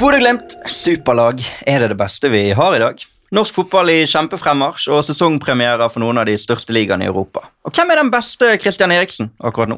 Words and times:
Bodø-Glimt, 0.00 0.54
superlag, 0.64 1.42
er 1.68 1.82
det 1.82 1.90
det 1.92 1.96
beste 2.00 2.30
vi 2.32 2.54
har 2.56 2.72
i 2.72 2.78
dag? 2.80 3.02
Norsk 3.36 3.58
fotball 3.58 3.90
i 3.92 3.98
kjempefremmarsj 4.08 4.86
og 4.96 5.02
sesongpremierer 5.04 5.90
for 5.92 6.00
noen 6.00 6.22
av 6.22 6.24
de 6.24 6.38
største 6.40 6.72
ligaene 6.72 7.04
i 7.04 7.10
Europa. 7.10 7.42
Og 7.68 7.74
hvem 7.76 7.92
er 7.92 8.00
den 8.00 8.08
beste 8.14 8.48
Christian 8.62 8.94
Eriksen 8.96 9.28
akkurat 9.44 9.74
nå? 9.74 9.76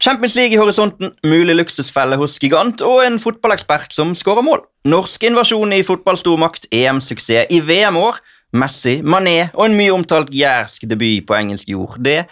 Champions 0.00 0.38
League 0.40 0.56
i 0.56 0.62
horisonten, 0.62 1.12
mulig 1.28 1.58
luksusfelle 1.58 2.16
hos 2.16 2.38
gigant 2.40 2.80
og 2.80 3.02
en 3.04 3.20
fotballekspert 3.20 3.92
som 3.92 4.16
skårer 4.16 4.48
mål. 4.48 4.64
Norsk 4.88 5.28
invasjon 5.28 5.76
i 5.76 5.84
fotballstormakt, 5.84 6.70
EM-suksess 6.72 7.52
i 7.52 7.60
VM-år, 7.60 8.24
Messi, 8.56 8.96
Mané 9.04 9.50
og 9.52 9.68
en 9.68 9.76
mye 9.76 9.92
omtalt 9.94 10.32
jærsk 10.34 10.88
debut 10.88 11.28
på 11.28 11.36
engelsk 11.36 11.68
jord. 11.70 12.00
Det 12.00 12.22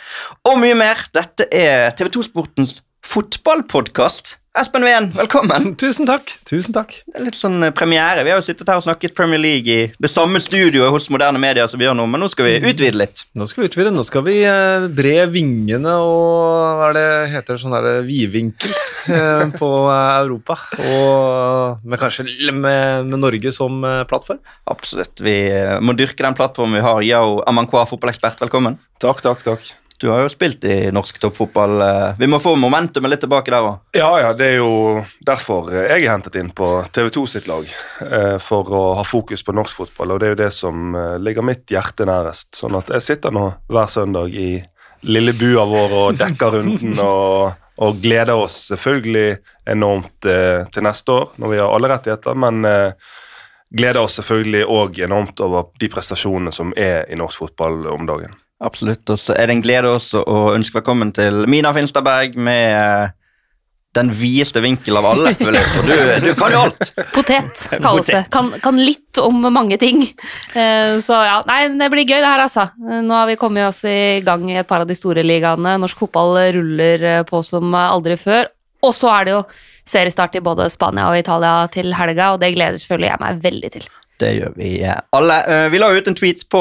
og 0.48 0.56
mye 0.65 0.80
mer. 0.80 1.05
Dette 1.12 1.45
er 1.52 1.92
TV 1.92 2.09
2 2.16 2.30
Sportens 2.33 2.79
fotballpodkast. 3.07 4.38
Espen 4.59 4.83
Ween, 4.83 5.12
velkommen. 5.15 5.75
Tusen 5.83 6.09
takk. 6.09 6.33
Tusen 6.48 6.75
takk. 6.75 6.97
Det 7.06 7.20
er 7.20 7.27
litt 7.29 7.37
sånn 7.39 7.62
eh, 7.62 7.73
premiere. 7.75 8.25
Vi 8.27 8.33
har 8.33 8.41
jo 8.41 8.47
sittet 8.47 8.66
her 8.70 8.80
og 8.80 8.84
snakket 8.87 9.15
Premier 9.15 9.39
League 9.39 9.70
i 9.70 9.87
det 10.02 10.11
samme 10.11 10.41
studioet 10.43 10.91
hos 10.91 11.06
moderne 11.15 11.39
medier 11.39 11.69
som 11.70 11.79
vi 11.79 11.87
gjør 11.87 11.95
nå, 11.95 12.09
men 12.11 12.25
nå 12.25 12.30
skal 12.33 12.48
vi 12.48 12.56
utvide 12.59 12.98
litt. 12.98 13.23
Nå 13.39 13.47
skal 13.47 13.62
vi 13.62 13.70
utvide. 13.70 13.95
Nå 13.95 14.03
skal 14.09 14.27
vi 14.27 14.41
eh, 14.42 14.89
bre 14.91 15.15
vingene 15.30 15.95
og 16.03 16.80
hva 16.80 16.91
er 16.91 16.98
det 16.98 17.06
heter 17.37 17.61
sånn 17.62 17.77
der 17.77 18.03
vidvinkel 18.09 18.75
eh, 19.15 19.47
på 19.55 19.73
eh, 19.95 20.12
Europa. 20.25 20.59
Og 20.91 21.84
med 21.87 22.03
kanskje 22.03 22.27
med, 22.51 23.06
med 23.06 23.19
Norge 23.23 23.55
som 23.55 23.84
plattform. 24.11 24.42
Absolutt. 24.67 25.23
Vi 25.23 25.39
må 25.84 25.95
dyrke 25.95 26.25
den 26.27 26.39
plattformen 26.39 26.80
vi 26.80 26.87
har. 26.89 27.05
Yo, 27.06 27.45
Amankwa, 27.47 27.87
fotballekspert, 27.87 28.42
velkommen. 28.42 28.80
Takk, 28.98 29.23
takk, 29.23 29.47
takk. 29.47 29.77
Du 29.98 30.09
har 30.12 30.20
jo 30.23 30.29
spilt 30.30 30.62
i 30.65 30.91
norsk 30.95 31.16
toppfotball. 31.19 31.80
eh, 31.83 32.12
Vi 32.19 32.27
må 32.30 32.39
få 32.41 32.52
momentumet 32.56 33.11
litt 33.11 33.20
tilbake 33.25 33.51
der 33.51 33.65
òg. 33.66 33.79
Ja, 33.98 34.11
ja, 34.23 34.33
det 34.33 34.47
er 34.53 34.56
jo 34.61 35.03
derfor 35.27 35.72
jeg 35.75 36.05
er 36.05 36.12
hentet 36.12 36.36
inn 36.39 36.53
på 36.55 36.69
TV 36.95 37.11
2 37.11 37.25
sitt 37.27 37.48
lag. 37.50 37.67
eh, 38.06 38.39
For 38.39 38.62
å 38.70 38.83
ha 38.95 39.03
fokus 39.05 39.42
på 39.42 39.55
norsk 39.59 39.75
fotball, 39.81 40.12
og 40.14 40.20
det 40.20 40.28
er 40.28 40.34
jo 40.37 40.42
det 40.45 40.53
som 40.55 40.95
eh, 40.95 41.17
ligger 41.19 41.42
mitt 41.42 41.67
hjerte 41.67 42.06
nærest. 42.06 42.53
Sånn 42.55 42.78
at 42.78 42.89
jeg 42.95 43.03
sitter 43.03 43.34
nå 43.34 43.48
hver 43.69 43.91
søndag 43.91 44.31
i 44.34 44.62
lille 45.03 45.33
bua 45.39 45.64
vår 45.67 45.92
og 45.98 46.17
dekker 46.19 46.50
runden 46.59 46.98
og, 47.03 47.53
og 47.78 48.00
gleder 48.03 48.34
oss 48.39 48.69
selvfølgelig 48.72 49.37
enormt 49.70 50.27
til 50.27 50.83
neste 50.83 51.12
år, 51.15 51.28
når 51.39 51.53
vi 51.53 51.59
har 51.62 51.70
alle 51.75 51.91
rettigheter, 51.92 52.34
men 52.34 52.67
gleder 53.70 54.00
oss 54.03 54.17
selvfølgelig 54.19 54.65
òg 54.67 54.98
enormt 55.06 55.39
over 55.44 55.69
de 55.78 55.89
prestasjonene 55.92 56.50
som 56.55 56.72
er 56.77 57.05
i 57.12 57.19
norsk 57.20 57.44
fotball 57.44 57.87
om 57.92 58.06
dagen. 58.11 58.34
Absolutt. 58.64 59.05
Og 59.12 59.20
så 59.23 59.37
er 59.39 59.47
det 59.48 59.59
en 59.59 59.62
glede 59.62 59.91
også 59.95 60.25
å 60.27 60.39
ønske 60.56 60.81
velkommen 60.81 61.12
til 61.14 61.45
Mina 61.51 61.70
Finstadberg 61.77 62.34
med 62.34 62.75
eh, 62.75 63.12
den 63.97 64.11
videste 64.15 64.61
vinkel 64.65 64.98
av 64.98 65.06
alle. 65.12 65.33
Du, 65.39 65.47
du 66.27 66.33
kan 66.39 66.53
jo 66.53 66.65
alt! 66.67 66.91
Potet 67.15 67.62
kalles 67.78 68.11
det. 68.11 68.25
Kan, 68.34 68.50
kan 68.62 68.81
litt 68.83 69.20
om 69.23 69.41
mange 69.55 69.78
ting. 69.81 70.03
Eh, 70.59 70.98
Så 71.05 71.20
ja, 71.23 71.39
nei, 71.48 71.61
det 71.78 71.89
blir 71.95 72.05
gøy 72.06 72.19
det 72.19 72.27
her, 72.33 72.42
altså. 72.48 72.67
Eh, 72.83 73.00
Nå 73.06 73.15
har 73.15 73.31
vi 73.31 73.39
kommet 73.41 73.69
oss 73.70 73.84
i 73.89 74.19
gang 74.27 74.45
i 74.50 74.59
et 74.61 74.69
par 74.69 74.83
av 74.84 74.91
de 74.91 74.98
store 74.98 75.22
ligaene. 75.27 75.77
Norsk 75.83 76.03
fotball 76.06 76.37
ruller 76.59 77.09
på 77.31 77.43
som 77.47 77.70
aldri 77.78 78.19
før. 78.20 78.50
Og 78.87 78.93
så 78.95 79.11
er 79.11 79.27
det 79.27 79.33
jo 79.39 79.45
seriestart 79.89 80.37
i 80.39 80.43
både 80.45 80.69
Spania 80.70 81.09
og 81.11 81.19
Italia 81.19 81.62
til 81.72 81.95
helga, 81.97 82.33
og 82.34 82.43
det 82.43 82.53
gleder 82.55 82.78
selvfølgelig 82.78 83.09
jeg 83.15 83.22
meg 83.22 83.41
veldig 83.47 83.70
til. 83.78 83.87
Det 84.19 84.30
gjør 84.34 84.55
vi 84.58 84.70
eh, 84.83 84.98
alle. 85.14 85.36
Eh, 85.47 85.66
Vi 85.70 85.78
la 85.78 85.91
ut 85.94 86.08
en 86.11 86.16
tweet 86.19 86.42
på 86.50 86.61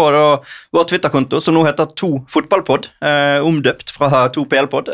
vår 0.75 0.85
Twitter-konto 0.91 1.39
som 1.41 1.55
nå 1.57 1.63
heter 1.65 1.89
To 1.97 2.09
fotballpod, 2.29 2.85
eh, 3.01 3.45
omdøpt 3.45 3.91
fra 3.95 4.27
To 4.33 4.45
PL-pod, 4.49 4.91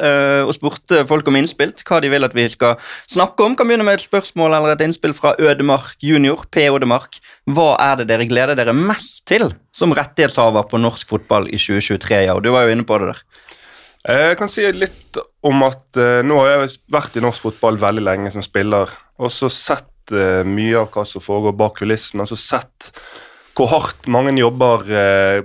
og 0.48 0.54
spurte 0.56 1.04
folk 1.10 1.28
om 1.28 1.38
innspill, 1.40 1.74
hva 1.88 2.00
de 2.04 2.12
vil 2.12 2.24
at 2.26 2.36
vi 2.38 2.48
skal 2.52 2.78
snakke 3.12 3.44
om. 3.46 3.58
Kan 3.60 3.68
begynne 3.68 3.86
med 3.88 4.00
et 4.00 4.06
spørsmål 4.06 4.56
eller 4.56 4.76
et 4.76 4.86
innspill 4.88 5.16
fra 5.18 5.36
Ødemark 5.40 5.98
junior. 6.04 6.46
P. 6.52 6.68
Ødemark. 6.72 7.20
Hva 7.52 7.74
er 7.82 8.02
det 8.02 8.10
dere 8.12 8.28
gleder 8.30 8.58
dere 8.60 8.76
mest 8.76 9.26
til 9.30 9.50
som 9.76 9.94
rettighetshaver 9.96 10.68
på 10.70 10.80
norsk 10.82 11.10
fotball 11.10 11.50
i 11.52 11.60
2023? 11.60 12.24
Ja, 12.28 12.38
og 12.38 12.44
du 12.46 12.52
var 12.56 12.68
jo 12.68 12.76
inne 12.76 12.88
på 12.88 13.00
det 13.02 13.14
der. 13.14 13.24
Jeg 14.04 14.38
kan 14.40 14.52
si 14.52 14.66
litt 14.76 15.18
om 15.48 15.64
at 15.64 16.00
nå 16.28 16.40
har 16.42 16.50
jeg 16.52 16.78
vært 16.92 17.16
i 17.20 17.24
norsk 17.24 17.46
fotball 17.46 17.80
veldig 17.80 18.04
lenge 18.04 18.34
som 18.34 18.44
spiller, 18.44 18.92
og 19.20 19.32
så 19.32 19.48
sett 19.52 19.88
mye 20.12 20.76
av 20.82 20.90
hva 20.92 21.06
som 21.08 21.24
foregår 21.24 21.56
bak 21.56 21.78
kulissene, 21.80 22.26
altså 22.26 22.36
sett 22.40 22.92
hvor 23.58 23.70
hardt 23.70 24.08
mange 24.12 24.34
jobber, 24.40 24.86
eh, 24.90 25.44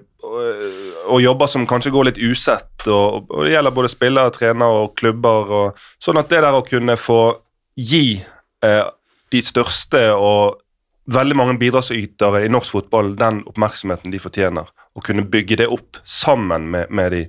og 1.08 1.22
jobber 1.22 1.48
som 1.50 1.66
kanskje 1.68 1.92
går 1.94 2.08
litt 2.10 2.20
usett, 2.20 2.86
og, 2.86 3.28
og 3.30 3.44
det 3.44 3.52
gjelder 3.54 3.76
både 3.76 3.92
spillere, 3.92 4.34
trenere 4.34 4.84
og 4.84 4.94
klubber, 4.98 5.52
og 5.60 5.82
sånn 6.02 6.20
at 6.20 6.30
det 6.32 6.42
der 6.44 6.56
å 6.56 6.64
kunne 6.66 6.96
få 7.00 7.20
gi 7.78 8.18
eh, 8.64 8.86
de 9.32 9.42
største 9.44 10.02
og 10.16 10.58
veldig 11.08 11.36
mange 11.36 11.56
bidragsytere 11.60 12.42
i 12.44 12.50
norsk 12.52 12.74
fotball 12.74 13.14
den 13.16 13.40
oppmerksomheten 13.48 14.12
de 14.12 14.20
fortjener, 14.20 14.68
og 14.96 15.04
kunne 15.04 15.26
bygge 15.28 15.62
det 15.62 15.68
opp 15.72 16.00
sammen 16.04 16.68
med, 16.72 16.92
med 16.92 17.14
de, 17.14 17.22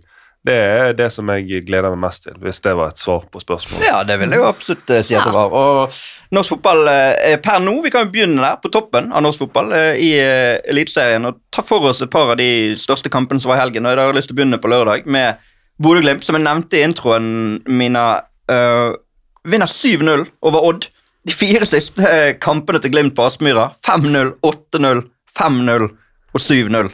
det 0.49 0.57
er 0.57 0.95
det 0.97 1.07
som 1.13 1.29
jeg 1.31 1.63
gleder 1.67 1.93
meg 1.93 2.01
mest 2.07 2.25
til, 2.25 2.37
hvis 2.41 2.61
det 2.65 2.73
var 2.77 2.93
et 2.93 3.01
svar 3.01 3.25
på 3.31 3.41
spørsmålet. 3.41 3.85
Ja, 3.85 4.01
det 4.07 4.17
vil 4.21 4.33
jeg 4.33 4.41
jo 4.41 4.47
absolutt 4.49 4.93
eh, 4.95 5.03
si 5.05 5.17
at 5.17 5.27
det 5.27 5.33
var. 5.35 5.53
Og 5.53 5.99
norsk 6.35 6.55
fotball 6.55 6.89
eh, 6.91 7.35
per 7.43 7.61
nå, 7.63 7.75
vi 7.85 7.91
kan 7.93 8.07
jo 8.07 8.13
begynne 8.13 8.41
der, 8.41 8.57
på 8.63 8.71
toppen 8.73 9.11
av 9.13 9.23
norsk 9.25 9.45
fotball 9.45 9.73
eh, 9.77 10.01
i 10.01 10.09
Eliteserien, 10.19 11.27
og 11.29 11.41
ta 11.53 11.63
for 11.65 11.85
oss 11.91 12.01
et 12.03 12.11
par 12.13 12.33
av 12.33 12.39
de 12.41 12.49
største 12.81 13.11
kampene 13.13 13.41
som 13.41 13.53
var 13.53 13.61
i 13.61 13.63
helgen. 13.67 13.85
og 13.85 13.93
Jeg 13.93 14.11
har 14.11 14.17
lyst 14.17 14.31
til 14.31 14.37
å 14.37 14.41
begynne 14.41 14.61
på 14.61 14.71
lørdag 14.73 15.05
med 15.05 15.43
Bodø-Glimt, 15.79 16.25
som 16.25 16.35
jeg 16.35 16.47
nevnte 16.47 16.79
i 16.79 16.85
introen 16.87 17.29
mine. 17.69 18.07
Uh, 18.49 18.97
vinner 19.45 19.69
7-0 19.69 20.25
over 20.41 20.65
Odd. 20.65 20.87
De 21.27 21.35
fire 21.35 21.67
siste 21.69 22.09
kampene 22.41 22.81
til 22.81 22.91
Glimt 22.91 23.15
på 23.15 23.27
Aspmyra. 23.27 23.69
5-0, 23.85 24.33
8-0, 24.45 25.03
5-0 25.37 25.85
og 26.33 26.41
7-0. 26.41 26.89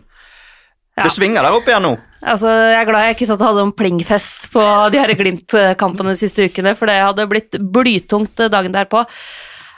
Ja. 0.96 1.04
Det 1.04 1.12
svinger 1.16 1.44
der 1.44 1.56
oppe 1.56 1.74
igjen 1.74 1.84
nå. 1.84 1.96
Altså, 2.26 2.50
jeg 2.50 2.80
er 2.80 2.88
glad 2.90 3.04
jeg 3.06 3.16
ikke 3.20 3.28
satt 3.30 3.42
og 3.44 3.52
hadde 3.52 3.66
en 3.68 3.76
plingfest 3.78 4.48
på 4.54 4.64
de 4.94 5.02
her 5.02 5.14
Glimt-kampene 5.18 6.16
de 6.16 6.22
siste 6.24 6.48
ukene, 6.50 6.74
for 6.78 6.90
det 6.90 6.98
hadde 6.98 7.28
blitt 7.30 7.60
blytungt 7.60 8.48
dagen 8.50 8.74
derpå. 8.74 9.04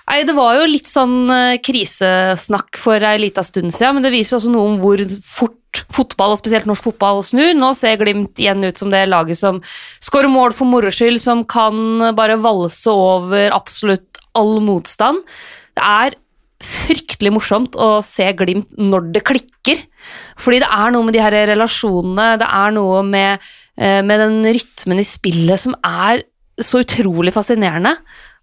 Nei, 0.07 0.21
Det 0.23 0.35
var 0.37 0.55
jo 0.55 0.67
litt 0.71 0.87
sånn 0.87 1.27
eh, 1.33 1.59
krisesnakk 1.59 2.79
for 2.79 3.03
ei 3.03 3.17
lita 3.19 3.43
stund 3.43 3.73
siden, 3.75 3.97
men 3.97 4.05
det 4.05 4.13
viser 4.13 4.35
jo 4.35 4.39
også 4.39 4.51
noe 4.53 4.69
om 4.69 4.77
hvor 4.79 5.03
fort 5.27 5.81
fotball, 5.93 6.33
og 6.33 6.39
spesielt 6.39 6.69
norsk 6.69 6.87
fotball, 6.87 7.19
snur. 7.27 7.51
Nå 7.57 7.73
ser 7.75 7.99
Glimt 7.99 8.39
igjen 8.39 8.63
ut 8.63 8.79
som 8.79 8.93
det 8.93 9.03
laget 9.11 9.39
som 9.39 9.59
skårer 9.99 10.31
mål 10.31 10.55
for 10.55 10.69
moro 10.69 10.93
skyld, 10.93 11.19
som 11.21 11.43
kan 11.43 12.13
bare 12.15 12.39
valse 12.39 12.87
over 12.87 13.51
absolutt 13.51 14.21
all 14.37 14.61
motstand. 14.63 15.25
Det 15.75 15.83
er 15.83 16.15
fryktelig 16.63 17.33
morsomt 17.35 17.75
å 17.77 17.97
se 18.05 18.29
Glimt 18.37 18.71
når 18.79 19.11
det 19.15 19.23
klikker. 19.27 19.83
Fordi 20.39 20.61
det 20.63 20.69
er 20.71 20.93
noe 20.93 21.07
med 21.07 21.17
de 21.17 21.21
her 21.21 21.35
relasjonene, 21.51 22.37
det 22.41 22.47
er 22.47 22.71
noe 22.77 23.03
med, 23.05 23.43
eh, 23.77 24.01
med 24.01 24.19
den 24.23 24.39
rytmen 24.57 24.99
i 24.99 25.05
spillet 25.07 25.59
som 25.59 25.75
er 25.83 26.23
så 26.57 26.81
utrolig 26.81 27.33
fascinerende. 27.35 27.97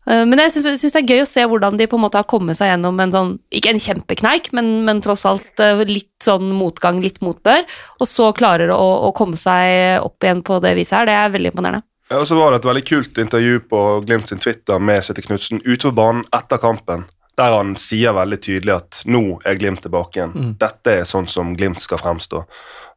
Eh, 0.06 0.24
Men 0.24 0.38
jeg 0.38 0.52
syns 0.52 0.82
det 0.84 1.00
er 1.00 1.08
gøy 1.08 1.22
å 1.24 1.28
se 1.28 1.42
hvordan 1.48 1.78
de 1.78 1.86
på 1.86 1.96
en 1.96 2.04
måte 2.04 2.20
har 2.20 2.28
kommet 2.28 2.56
seg 2.56 2.70
gjennom 2.70 3.00
en 3.00 3.14
sånn, 3.14 3.32
ikke 3.50 3.72
en 3.72 3.80
kjempekneik, 3.80 4.52
men, 4.52 4.84
men 4.84 5.00
tross 5.00 5.24
alt 5.24 5.58
eh, 5.60 5.82
litt 5.88 6.12
sånn 6.22 6.52
motgang, 6.52 7.00
litt 7.02 7.20
motbør, 7.24 7.64
og 8.00 8.06
så 8.06 8.30
klarer 8.36 8.70
å, 8.70 9.08
å 9.08 9.12
komme 9.16 9.36
seg 9.36 10.04
opp 10.04 10.22
igjen 10.22 10.44
på 10.44 10.60
det 10.60 10.74
viset 10.76 11.00
her. 11.00 11.06
Det 11.06 11.18
er 11.18 11.34
veldig 11.34 11.52
imponerende. 11.54 11.86
Ja, 12.10 12.20
Og 12.20 12.28
så 12.28 12.36
var 12.36 12.52
det 12.52 12.60
et 12.60 12.68
veldig 12.68 12.84
kult 12.84 13.18
intervju 13.18 13.60
på 13.70 13.80
Glimt 14.04 14.28
sin 14.28 14.38
Twitter 14.38 14.78
med 14.78 15.00
Sitte 15.06 15.24
Knutsen 15.24 15.62
utover 15.64 15.96
banen 15.96 16.24
etter 16.36 16.60
kampen, 16.60 17.06
der 17.38 17.56
han 17.56 17.74
sier 17.80 18.14
veldig 18.14 18.38
tydelig 18.42 18.74
at 18.76 19.02
nå 19.10 19.40
er 19.44 19.58
Glimt 19.58 19.82
tilbake 19.82 20.20
igjen. 20.20 20.54
Dette 20.60 21.00
er 21.00 21.08
sånn 21.08 21.26
som 21.30 21.54
Glimt 21.58 21.82
skal 21.82 21.98
fremstå. 21.98 22.44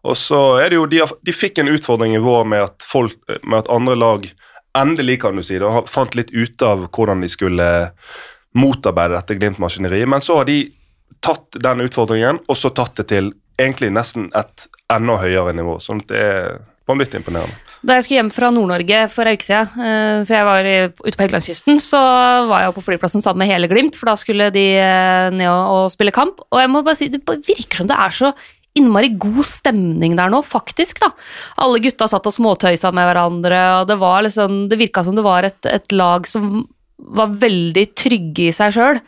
Og 0.07 0.17
så 0.17 0.41
er 0.61 0.69
det 0.69 0.77
jo, 0.77 0.85
De, 0.85 1.01
de 1.25 1.33
fikk 1.33 1.59
en 1.59 1.71
utfordring 1.73 2.15
i 2.15 2.21
vår 2.21 2.45
med 2.45 2.63
at, 2.67 2.85
folk, 2.85 3.17
med 3.41 3.59
at 3.63 3.71
andre 3.73 3.95
lag 3.97 4.27
endelig 4.77 5.21
kan 5.23 5.35
du 5.35 5.43
si 5.43 5.57
det, 5.57 5.65
og 5.65 5.89
fant 5.89 6.15
litt 6.15 6.31
ut 6.31 6.61
av 6.61 6.85
hvordan 6.93 7.23
de 7.25 7.29
skulle 7.33 7.67
motarbeide 8.57 9.17
dette 9.17 9.37
Glimt-maskineriet. 9.39 10.09
Men 10.09 10.21
så 10.21 10.39
har 10.39 10.49
de 10.49 10.61
tatt 11.23 11.57
den 11.63 11.81
utfordringen 11.81 12.43
og 12.45 12.57
så 12.57 12.69
tatt 12.69 12.95
det 13.01 13.07
til 13.09 13.31
egentlig 13.57 13.89
nesten 13.93 14.29
et 14.37 14.67
enda 14.93 15.17
høyere 15.21 15.55
nivå. 15.57 15.79
sånn 15.81 16.03
at 16.05 16.11
det 16.13 16.21
er 16.21 16.59
vanvittig 16.87 17.21
imponerende. 17.21 17.57
Da 17.87 17.95
jeg 17.95 18.03
skulle 18.03 18.19
hjem 18.19 18.33
fra 18.35 18.49
Nord-Norge 18.51 19.05
for 19.13 19.29
en 19.29 19.37
uke 19.37 19.45
siden, 19.47 19.69
eh, 19.79 20.25
for 20.27 20.35
jeg 20.35 20.47
var 20.47 20.67
ute 20.67 21.15
på 21.15 21.23
Helgelandskysten, 21.23 21.79
så 21.79 22.01
var 22.49 22.65
jeg 22.65 22.75
på 22.75 22.83
flyplassen 22.83 23.23
sammen 23.23 23.45
med 23.45 23.51
hele 23.53 23.69
Glimt, 23.71 23.95
for 23.95 24.11
da 24.11 24.17
skulle 24.19 24.49
de 24.51 24.65
eh, 24.75 25.29
ned 25.31 25.47
og, 25.47 25.87
spille 25.93 26.11
kamp. 26.11 26.41
Og 26.51 26.59
jeg 26.59 26.71
må 26.73 26.83
bare 26.83 26.99
si, 26.99 27.07
det 27.13 27.23
virker 27.23 27.79
som 27.79 27.87
det 27.87 27.99
er 28.03 28.15
så 28.17 28.33
innmari 28.77 29.13
god 29.15 29.39
stemning 29.47 30.17
der 30.19 30.33
nå, 30.33 30.41
faktisk, 30.45 30.99
da. 31.01 31.13
Alle 31.63 31.79
gutta 31.81 32.09
satt 32.11 32.27
og 32.27 32.35
småtøysa 32.35 32.91
med 32.93 33.07
hverandre, 33.07 33.61
og 33.79 33.87
det 33.89 33.97
var 34.03 34.27
liksom, 34.27 34.65
det 34.69 34.81
virka 34.83 35.05
som 35.07 35.15
det 35.17 35.25
var 35.25 35.47
et, 35.47 35.71
et 35.71 35.95
lag 35.95 36.27
som 36.29 36.67
var 36.97 37.33
veldig 37.39 37.85
trygge 37.97 38.49
i 38.49 38.53
seg 38.55 38.75
sjøl, 38.75 38.99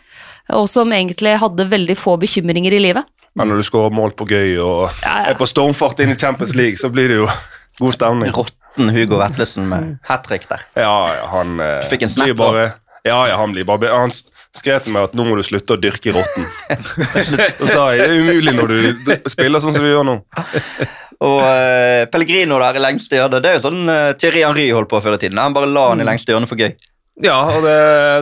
og 0.55 0.71
som 0.71 0.95
egentlig 0.95 1.35
hadde 1.43 1.67
veldig 1.69 1.99
få 1.99 2.15
bekymringer 2.21 2.79
i 2.79 2.81
livet. 2.87 3.11
Men 3.37 3.51
når 3.51 3.59
du 3.59 3.67
skårer 3.67 3.93
mål 3.93 4.15
på 4.17 4.25
gøy 4.29 4.55
og 4.63 4.87
Ja, 5.03 5.19
ja. 5.19 5.27
er 5.33 5.37
på 5.37 5.47
stormfart 5.49 5.99
inn 6.01 6.15
i 6.15 6.17
Champions 6.17 6.55
League, 6.57 6.79
så 6.81 6.89
blir 6.89 7.11
det 7.11 7.19
jo 7.19 7.27
god 7.83 7.99
stemning. 7.99 8.33
Råtten 8.69 8.89
Hugo 8.95 9.17
Vetlesen 9.17 9.67
med 9.69 9.97
hat 10.03 10.23
trick 10.23 10.47
der. 10.49 10.61
Ja, 10.75 11.11
han 11.31 11.59
eh, 11.59 11.81
Du 11.83 11.89
fikk 11.89 12.03
en 12.03 12.09
snap 12.09 12.25
blir 12.25 12.35
bare 12.35 12.71
Ja, 13.03 13.27
ja, 13.27 13.35
han 13.37 13.51
blir 13.51 13.65
bare 13.65 13.89
Han 13.89 14.11
skrev 14.55 14.83
til 14.83 14.93
meg 14.93 15.09
at 15.09 15.15
nå 15.15 15.25
må 15.25 15.35
du 15.37 15.43
slutte 15.43 15.75
å 15.75 15.79
dyrke 15.79 16.13
rotten. 16.15 16.45
Og 17.61 17.67
sa 17.69 17.91
jeg 17.93 18.01
det 18.01 18.07
er 18.09 18.23
umulig 18.23 18.53
når 18.57 18.71
du 18.71 19.11
spiller 19.29 19.61
sånn 19.61 19.75
som 19.75 19.85
du 19.85 19.89
gjør 19.89 20.07
nå. 20.07 20.15
Og 21.19 21.41
uh, 21.43 22.07
Pellegrino 22.09 22.57
der 22.61 22.79
i 22.79 22.81
lengste 22.81 23.19
hjørne, 23.19 23.41
det 23.43 23.51
er 23.51 23.59
jo 23.59 23.65
sånn 23.67 23.83
uh, 23.85 24.15
Thierry 24.17 24.41
Henry 24.41 24.65
holdt 24.73 24.89
på 24.89 25.01
før 25.03 25.19
i 25.19 25.21
tiden. 25.21 25.37
Han 25.37 25.53
bare 25.53 25.69
la 25.69 25.89
han 25.91 26.01
i 26.01 26.07
lengste 26.07 26.33
hjørne 26.33 26.49
for 26.49 26.57
gøy. 26.57 26.71
Ja, 27.19 27.35
og 27.51 27.65
det, 27.65 27.79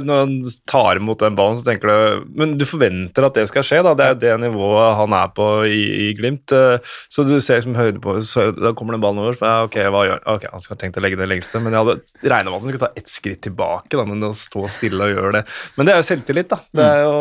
når 0.07 0.21
han 0.23 0.31
tar 0.65 0.97
imot 0.97 1.21
den 1.21 1.35
ballen, 1.37 1.57
så 1.59 1.67
tenker 1.67 1.89
du 1.91 2.31
Men 2.39 2.55
du 2.57 2.65
forventer 2.65 3.27
at 3.27 3.35
det 3.37 3.43
skal 3.51 3.65
skje, 3.65 3.83
da. 3.85 3.93
Det 3.93 4.05
er 4.05 4.15
jo 4.15 4.21
det 4.23 4.31
nivået 4.47 4.97
han 4.97 5.13
er 5.13 5.29
på 5.37 5.45
i, 5.69 5.81
i 6.07 6.07
Glimt. 6.17 6.53
Eh, 6.55 6.95
så 7.13 7.25
du 7.27 7.35
ser 7.43 7.61
som 7.61 7.77
høyde 7.77 8.01
på 8.01 8.17
så 8.25 8.47
Da 8.57 8.73
kommer 8.77 8.97
den 8.97 9.03
ballen 9.05 9.21
over. 9.21 9.37
Så, 9.37 9.51
ok, 9.67 9.77
hva 9.93 10.03
gjør 10.07 10.25
Ok, 10.33 10.47
han 10.49 10.63
skal 10.63 10.77
ha 10.77 10.81
tenkt 10.81 10.97
å 10.97 11.05
legge 11.05 11.19
det 11.21 11.29
lengste, 11.29 11.61
men 11.61 11.77
jeg 11.77 11.85
hadde 11.85 11.97
regna 12.25 12.49
med 12.49 12.57
at 12.57 12.57
han 12.57 12.65
skulle 12.65 12.83
ta 12.87 12.91
ett 12.97 13.11
skritt 13.11 13.43
tilbake, 13.45 13.93
da, 13.93 14.07
men 14.09 14.25
å 14.25 14.33
stå 14.37 14.65
stille 14.71 15.05
og 15.05 15.13
gjøre 15.13 15.35
det 15.37 15.43
Men 15.77 15.87
det 15.87 15.93
er 15.93 16.01
jo 16.01 16.09
selvtillit, 16.09 16.49
da. 16.55 16.61
Det 16.81 16.89
er 16.97 17.05
jo 17.05 17.15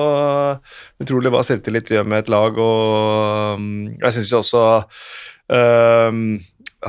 utrolig 1.05 1.33
hva 1.35 1.45
selvtillit 1.45 1.93
gjør 1.93 2.09
med 2.09 2.25
et 2.25 2.33
lag, 2.33 2.57
og 2.57 3.61
mm, 3.61 3.81
jeg 4.01 4.17
syns 4.17 4.33
jo 4.33 4.41
også 4.41 4.65
um, 5.53 6.23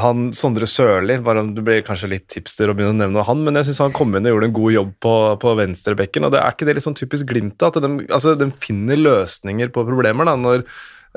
han, 0.01 0.27
Sondre 0.35 0.67
Sørli 0.69 1.17
Det 1.19 1.63
blir 1.63 1.85
kanskje 1.85 2.11
litt 2.11 2.27
tipster 2.31 2.69
å 2.69 2.75
begynne 2.77 2.95
å 2.95 3.01
nevne 3.05 3.25
han, 3.27 3.45
men 3.45 3.59
jeg 3.59 3.69
syns 3.69 3.85
han 3.87 3.95
kom 3.95 4.15
inn 4.15 4.27
og 4.27 4.35
gjorde 4.35 4.49
en 4.51 4.59
god 4.59 4.75
jobb 4.75 4.91
på, 5.03 5.15
på 5.43 5.55
venstrebekken. 5.61 6.27
og 6.27 6.35
det 6.35 6.43
Er 6.43 6.53
ikke 6.53 6.67
det 6.69 6.77
litt 6.77 6.87
sånn 6.87 6.97
typisk 6.97 7.29
Glimt? 7.31 7.63
At 7.63 7.79
de, 7.81 7.89
altså, 8.05 8.35
de, 8.37 8.51
finner 8.61 8.99
løsninger 8.99 9.73
på 9.73 9.83
problemer 9.87 10.27
da, 10.29 10.35
når, 10.39 10.63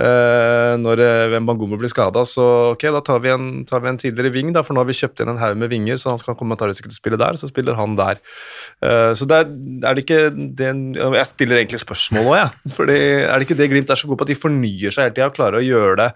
uh, 0.00 0.74
når 0.80 1.02
uh, 1.04 1.36
Bangomo 1.46 1.78
blir 1.80 1.92
skada. 1.92 2.24
Så 2.28 2.46
ok, 2.72 2.88
da 2.96 3.04
tar 3.04 3.22
vi, 3.24 3.32
en, 3.34 3.46
tar 3.68 3.84
vi 3.84 3.92
en 3.92 4.00
tidligere 4.00 4.34
ving, 4.34 4.54
da, 4.56 4.64
for 4.66 4.76
nå 4.76 4.82
har 4.82 4.90
vi 4.90 4.98
kjøpt 4.98 5.22
inn 5.22 5.32
en 5.34 5.40
haug 5.42 5.60
med 5.60 5.72
vinger, 5.72 6.00
så 6.00 6.14
han 6.14 6.20
skal 6.22 6.38
komme 6.38 6.58
og 6.58 6.74
ikke 6.74 6.92
spille 6.94 7.20
der, 7.20 7.38
så 7.40 7.50
spiller 7.50 7.78
han 7.78 7.96
der. 8.00 8.20
Uh, 8.82 9.12
så 9.16 9.28
det 9.30 9.44
er, 9.44 9.54
er, 9.84 9.94
det 9.94 10.06
ikke 10.06 10.22
det 10.34 10.74
Jeg 11.20 11.30
stiller 11.34 11.62
egentlig 11.62 11.84
spørsmål 11.84 12.32
òg, 12.32 12.36
jeg. 12.40 12.52
Ja. 12.74 12.90
Er 13.30 13.34
det 13.36 13.48
ikke 13.48 13.60
det 13.60 13.72
Glimt 13.72 13.92
er 13.92 14.00
så 14.00 14.10
god 14.10 14.20
på, 14.20 14.28
at 14.28 14.34
de 14.34 14.42
fornyer 14.42 14.94
seg 14.94 15.08
hele 15.08 15.16
tida 15.16 15.32
og 15.32 15.36
klarer 15.38 15.60
å 15.60 15.66
gjøre 15.66 15.98
det 16.04 16.12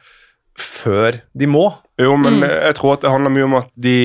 før 0.60 1.18
de 1.34 1.48
må. 1.50 1.66
Jo, 2.00 2.16
men 2.16 2.40
mm. 2.40 2.48
jeg 2.50 2.76
tror 2.78 2.96
at 2.96 3.04
det 3.04 3.12
handler 3.12 3.34
mye 3.34 3.48
om 3.48 3.58
at 3.60 3.68
de 3.78 3.98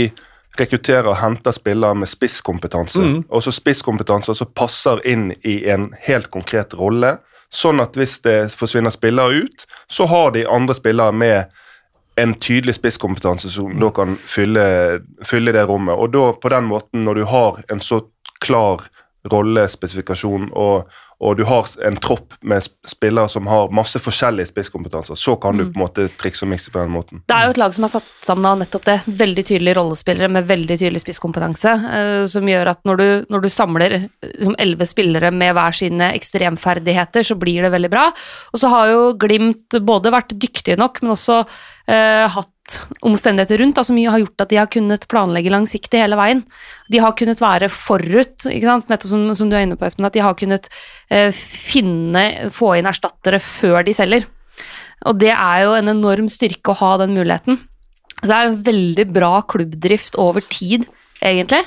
rekrutterer 0.59 1.07
og 1.09 1.17
henter 1.21 1.55
spillere 1.55 1.95
med 1.97 2.09
spisskompetanse. 2.09 3.01
Mm. 3.01 3.17
Også 3.33 3.53
spisskompetanse 3.55 4.35
som 4.35 4.51
passer 4.55 5.01
inn 5.07 5.31
i 5.47 5.61
en 5.71 5.89
helt 6.05 6.29
konkret 6.33 6.75
rolle. 6.77 7.17
Sånn 7.49 7.81
at 7.81 7.97
hvis 7.97 8.19
det 8.25 8.37
forsvinner 8.53 8.93
spillere 8.93 9.45
ut, 9.45 9.65
så 9.89 10.05
har 10.09 10.35
de 10.35 10.45
andre 10.45 10.75
spillere 10.77 11.15
med 11.15 11.59
en 12.19 12.33
tydelig 12.35 12.75
spisskompetanse 12.75 13.49
som 13.49 13.71
mm. 13.71 13.79
da 13.81 13.91
kan 13.95 14.17
fylle, 14.27 14.63
fylle, 15.25 15.53
det 15.55 15.65
rommet. 15.69 15.95
Og 15.95 16.11
da 16.13 16.25
på 16.35 16.51
den 16.51 16.67
måten, 16.69 17.05
når 17.07 17.21
du 17.21 17.27
har 17.31 17.61
en 17.71 17.81
så 17.81 18.03
klar 18.43 18.83
rollespesifikasjon 19.31 20.51
og 20.55 20.91
og 21.19 21.35
du 21.35 21.43
har 21.43 21.67
en 21.83 21.97
tropp 21.99 22.37
med 22.47 22.63
spillere 22.87 23.27
som 23.31 23.47
har 23.51 23.73
masse 23.75 23.99
forskjellige 23.99 24.53
spisskompetanser, 24.53 25.19
så 25.19 25.35
kan 25.41 25.57
du 25.57 25.65
mm. 25.65 25.71
på 25.73 25.77
en 25.79 25.83
måte 25.83 26.05
trikse 26.21 26.45
og 26.45 26.51
mikse 26.53 26.71
på 26.71 26.79
den 26.79 26.93
måten. 26.93 27.23
Det 27.27 27.35
er 27.35 27.49
jo 27.49 27.55
et 27.55 27.59
lag 27.59 27.75
som 27.75 27.87
er 27.87 27.91
satt 27.91 28.07
sammen 28.23 28.47
av 28.47 28.61
nettopp 28.61 28.85
det. 28.87 28.97
Veldig 29.19 29.45
tydelige 29.51 29.75
rollespillere 29.81 30.31
med 30.31 30.47
veldig 30.47 30.77
tydelig 30.79 31.03
spisskompetanse, 31.03 31.73
eh, 31.99 32.23
som 32.31 32.47
gjør 32.47 32.71
at 32.71 32.81
når 32.87 33.01
du, 33.01 33.07
når 33.35 33.43
du 33.43 33.49
samler 33.51 33.97
liksom, 33.99 34.55
elleve 34.63 34.87
spillere 34.87 35.33
med 35.35 35.57
hver 35.57 35.75
sine 35.75 36.13
ekstremferdigheter, 36.15 37.27
så 37.27 37.35
blir 37.39 37.67
det 37.67 37.73
veldig 37.75 37.91
bra. 37.91 38.07
Og 38.53 38.63
så 38.63 38.71
har 38.71 38.93
jo 38.93 39.03
Glimt 39.19 39.75
både 39.83 40.13
vært 40.13 40.31
dyktige 40.39 40.77
nok, 40.79 41.01
men 41.03 41.11
også 41.17 41.41
eh, 41.89 42.29
hatt 42.31 42.53
omstendigheter 43.05 43.61
rundt 43.61 43.77
da, 43.79 43.83
som 43.85 43.97
har 43.97 44.21
gjort 44.21 44.43
at 44.43 44.51
de 44.51 44.59
har 44.59 44.69
kunnet 44.71 45.07
planlegge 45.11 45.53
langsiktig 45.53 46.01
hele 46.01 46.17
veien. 46.19 46.43
De 46.91 47.01
har 47.03 47.15
kunnet 47.17 47.41
være 47.41 47.69
forut, 47.73 48.45
nettopp 48.45 49.09
som, 49.11 49.25
som, 49.37 49.49
du 49.49 49.57
er 49.57 49.65
inne 49.67 49.77
på, 49.79 49.87
Espen, 49.87 50.07
at 50.07 50.17
de 50.17 50.23
har 50.25 50.37
kunnet 50.39 50.69
eh, 51.09 51.31
finne, 51.33 52.51
få 52.55 52.75
inn 52.79 52.89
erstattere 52.89 53.41
før 53.43 53.81
de 53.87 53.95
selger. 53.97 54.27
Og 55.07 55.19
det 55.21 55.31
er 55.33 55.65
jo 55.65 55.75
en 55.77 55.93
enorm 55.93 56.29
styrke 56.31 56.73
å 56.73 56.79
ha 56.81 56.93
den 57.01 57.15
muligheten. 57.15 57.61
Så 58.19 58.27
det 58.27 58.37
er 58.37 58.49
en 58.49 58.61
veldig 58.65 59.05
bra 59.15 59.33
klubbdrift 59.47 60.17
over 60.19 60.43
tid, 60.43 60.89
egentlig. 61.23 61.63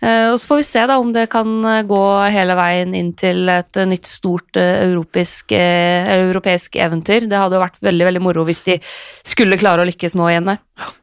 Eh, 0.00 0.28
og 0.30 0.36
så 0.40 0.50
får 0.50 0.60
vi 0.60 0.66
se 0.68 0.84
da 0.90 0.98
om 1.00 1.12
det 1.14 1.26
kan 1.32 1.48
eh, 1.64 1.82
gå 1.88 2.02
hele 2.32 2.56
veien 2.58 2.94
inn 2.96 3.12
til 3.16 3.48
et 3.52 3.80
eh, 3.80 3.88
nytt 3.88 4.08
stort 4.10 4.58
europeisk, 4.60 5.54
europeisk 5.56 6.76
eventyr. 6.80 7.28
Det 7.30 7.40
hadde 7.40 7.58
jo 7.58 7.64
vært 7.64 7.82
veldig 7.84 8.08
veldig 8.10 8.24
moro 8.24 8.46
hvis 8.48 8.64
de 8.66 8.78
skulle 9.26 9.60
klare 9.60 9.84
å 9.84 9.88
lykkes 9.88 10.16
nå 10.18 10.30
igjen 10.30 10.52
der. 10.52 10.62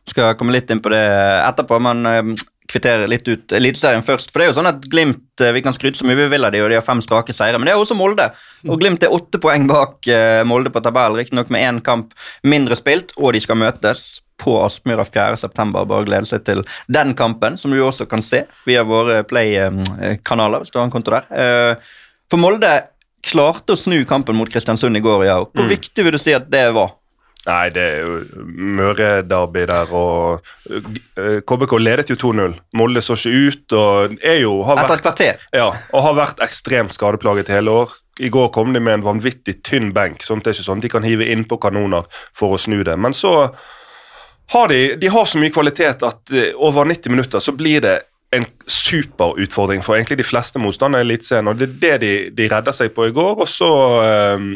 Skal 0.09 0.35
komme 0.37 0.53
litt 0.53 0.69
inn 0.69 0.81
på 0.83 0.91
det 0.93 1.03
etterpå, 1.03 1.79
men 1.81 2.35
kvittere 2.69 3.09
litt 3.09 3.27
ut 3.27 3.53
Eliteserien 3.57 4.05
først. 4.05 4.31
For 4.31 4.39
det 4.39 4.45
er 4.45 4.51
jo 4.51 4.57
sånn 4.59 4.69
at 4.69 4.85
Glimt 4.89 5.41
Vi 5.55 5.63
kan 5.65 5.75
skryte 5.75 5.99
så 5.99 6.07
mye 6.07 6.17
vi 6.21 6.29
vil 6.31 6.45
av 6.47 6.53
de, 6.53 6.61
og 6.63 6.69
de 6.71 6.77
har 6.77 6.85
fem 6.85 7.01
strake 7.03 7.35
seire, 7.35 7.59
men 7.59 7.67
det 7.67 7.73
er 7.73 7.81
også 7.81 7.97
Molde. 7.97 8.29
Og 8.69 8.79
Glimt 8.81 9.03
er 9.03 9.13
åtte 9.13 9.41
poeng 9.43 9.65
bak 9.69 10.07
Molde 10.47 10.71
på 10.73 10.83
tabellen, 10.85 11.19
riktignok 11.19 11.51
med 11.53 11.65
én 11.65 11.81
kamp 11.85 12.13
mindre 12.45 12.77
spilt, 12.79 13.15
og 13.17 13.33
de 13.35 13.43
skal 13.43 13.59
møtes 13.59 14.22
på 14.41 14.55
Aspmyra 14.63 15.05
4.9. 15.07 15.67
Bare 15.73 16.07
glede 16.07 16.29
seg 16.29 16.45
til 16.47 16.63
den 16.91 17.13
kampen, 17.17 17.57
som 17.59 17.73
du 17.73 17.81
også 17.83 18.07
kan 18.09 18.23
se 18.25 18.43
via 18.67 18.85
våre 18.87 19.21
Play-kanaler. 19.27 20.63
hvis 20.63 20.73
du 20.73 20.79
har 20.79 20.87
en 20.87 20.93
konto 20.93 21.13
der. 21.13 21.29
Eh, 21.29 21.93
for 22.31 22.41
Molde 22.41 22.73
klarte 23.23 23.75
å 23.75 23.79
snu 23.79 24.01
kampen 24.05 24.35
mot 24.35 24.49
Kristiansund 24.51 24.97
i 24.97 25.03
går. 25.03 25.25
Ja. 25.29 25.39
Hvor 25.45 25.67
mm. 25.67 25.71
viktig 25.77 26.05
vil 26.05 26.15
du 26.15 26.21
si 26.21 26.35
at 26.35 26.49
det 26.51 26.67
var? 26.75 26.97
Nei, 27.43 27.67
det 27.75 27.83
er 27.83 28.05
jo 28.05 28.43
Møre-derby 28.79 29.65
der, 29.67 29.89
og 29.91 30.45
KBK 31.43 31.73
eh, 31.75 31.81
ledet 31.81 32.13
jo 32.13 32.17
2-0. 32.21 32.55
Molde 32.79 33.03
så 33.03 33.17
ikke 33.19 33.33
ut 33.49 33.75
og 33.75 34.15
er 34.23 34.39
jo 34.45 34.53
har 34.67 34.79
Etter 34.79 34.95
et 34.95 35.03
kvarter. 35.03 35.43
Ja, 35.55 35.67
og 35.91 36.05
har 36.07 36.15
vært 36.21 36.43
ekstremt 36.45 36.95
skadeplaget 36.95 37.51
hele 37.51 37.75
år. 37.83 37.97
I 38.23 38.29
går 38.31 38.47
kom 38.55 38.71
de 38.75 38.79
med 38.83 38.99
en 38.99 39.07
vanvittig 39.09 39.57
tynn 39.67 39.91
benk, 39.95 40.23
sånn 40.23 40.43
det 40.43 40.53
er 40.53 40.57
ikke 40.57 40.69
sånn 40.69 40.83
de 40.83 40.91
kan 40.93 41.03
hive 41.03 41.27
innpå 41.33 41.57
kanoner 41.59 42.07
for 42.37 42.55
å 42.55 42.61
snu 42.61 42.79
det. 42.87 42.95
Men 42.95 43.15
så 43.17 43.33
har 44.51 44.67
de, 44.67 44.95
de 45.01 45.07
har 45.07 45.25
så 45.29 45.39
mye 45.41 45.53
kvalitet 45.53 46.03
at 46.05 46.33
uh, 46.33 46.49
over 46.55 46.89
90 46.89 47.15
minutter 47.15 47.43
så 47.43 47.55
blir 47.55 47.83
det 47.85 47.99
en 48.33 48.45
superutfordring 48.65 49.83
for 49.85 49.95
egentlig 49.95 50.17
de 50.17 50.25
fleste 50.25 50.59
motstandere 50.61 51.03
i 51.03 51.05
Eliteserien. 51.05 51.49
og 51.51 51.59
Det 51.59 51.67
er 51.67 51.75
det 51.81 51.97
de, 52.01 52.13
de, 52.33 52.47
redder 52.49 52.75
seg 52.75 52.93
på 52.95 53.05
i 53.05 53.13
går. 53.13 53.43
Og 53.43 53.49
så 53.49 53.69
um, 54.33 54.47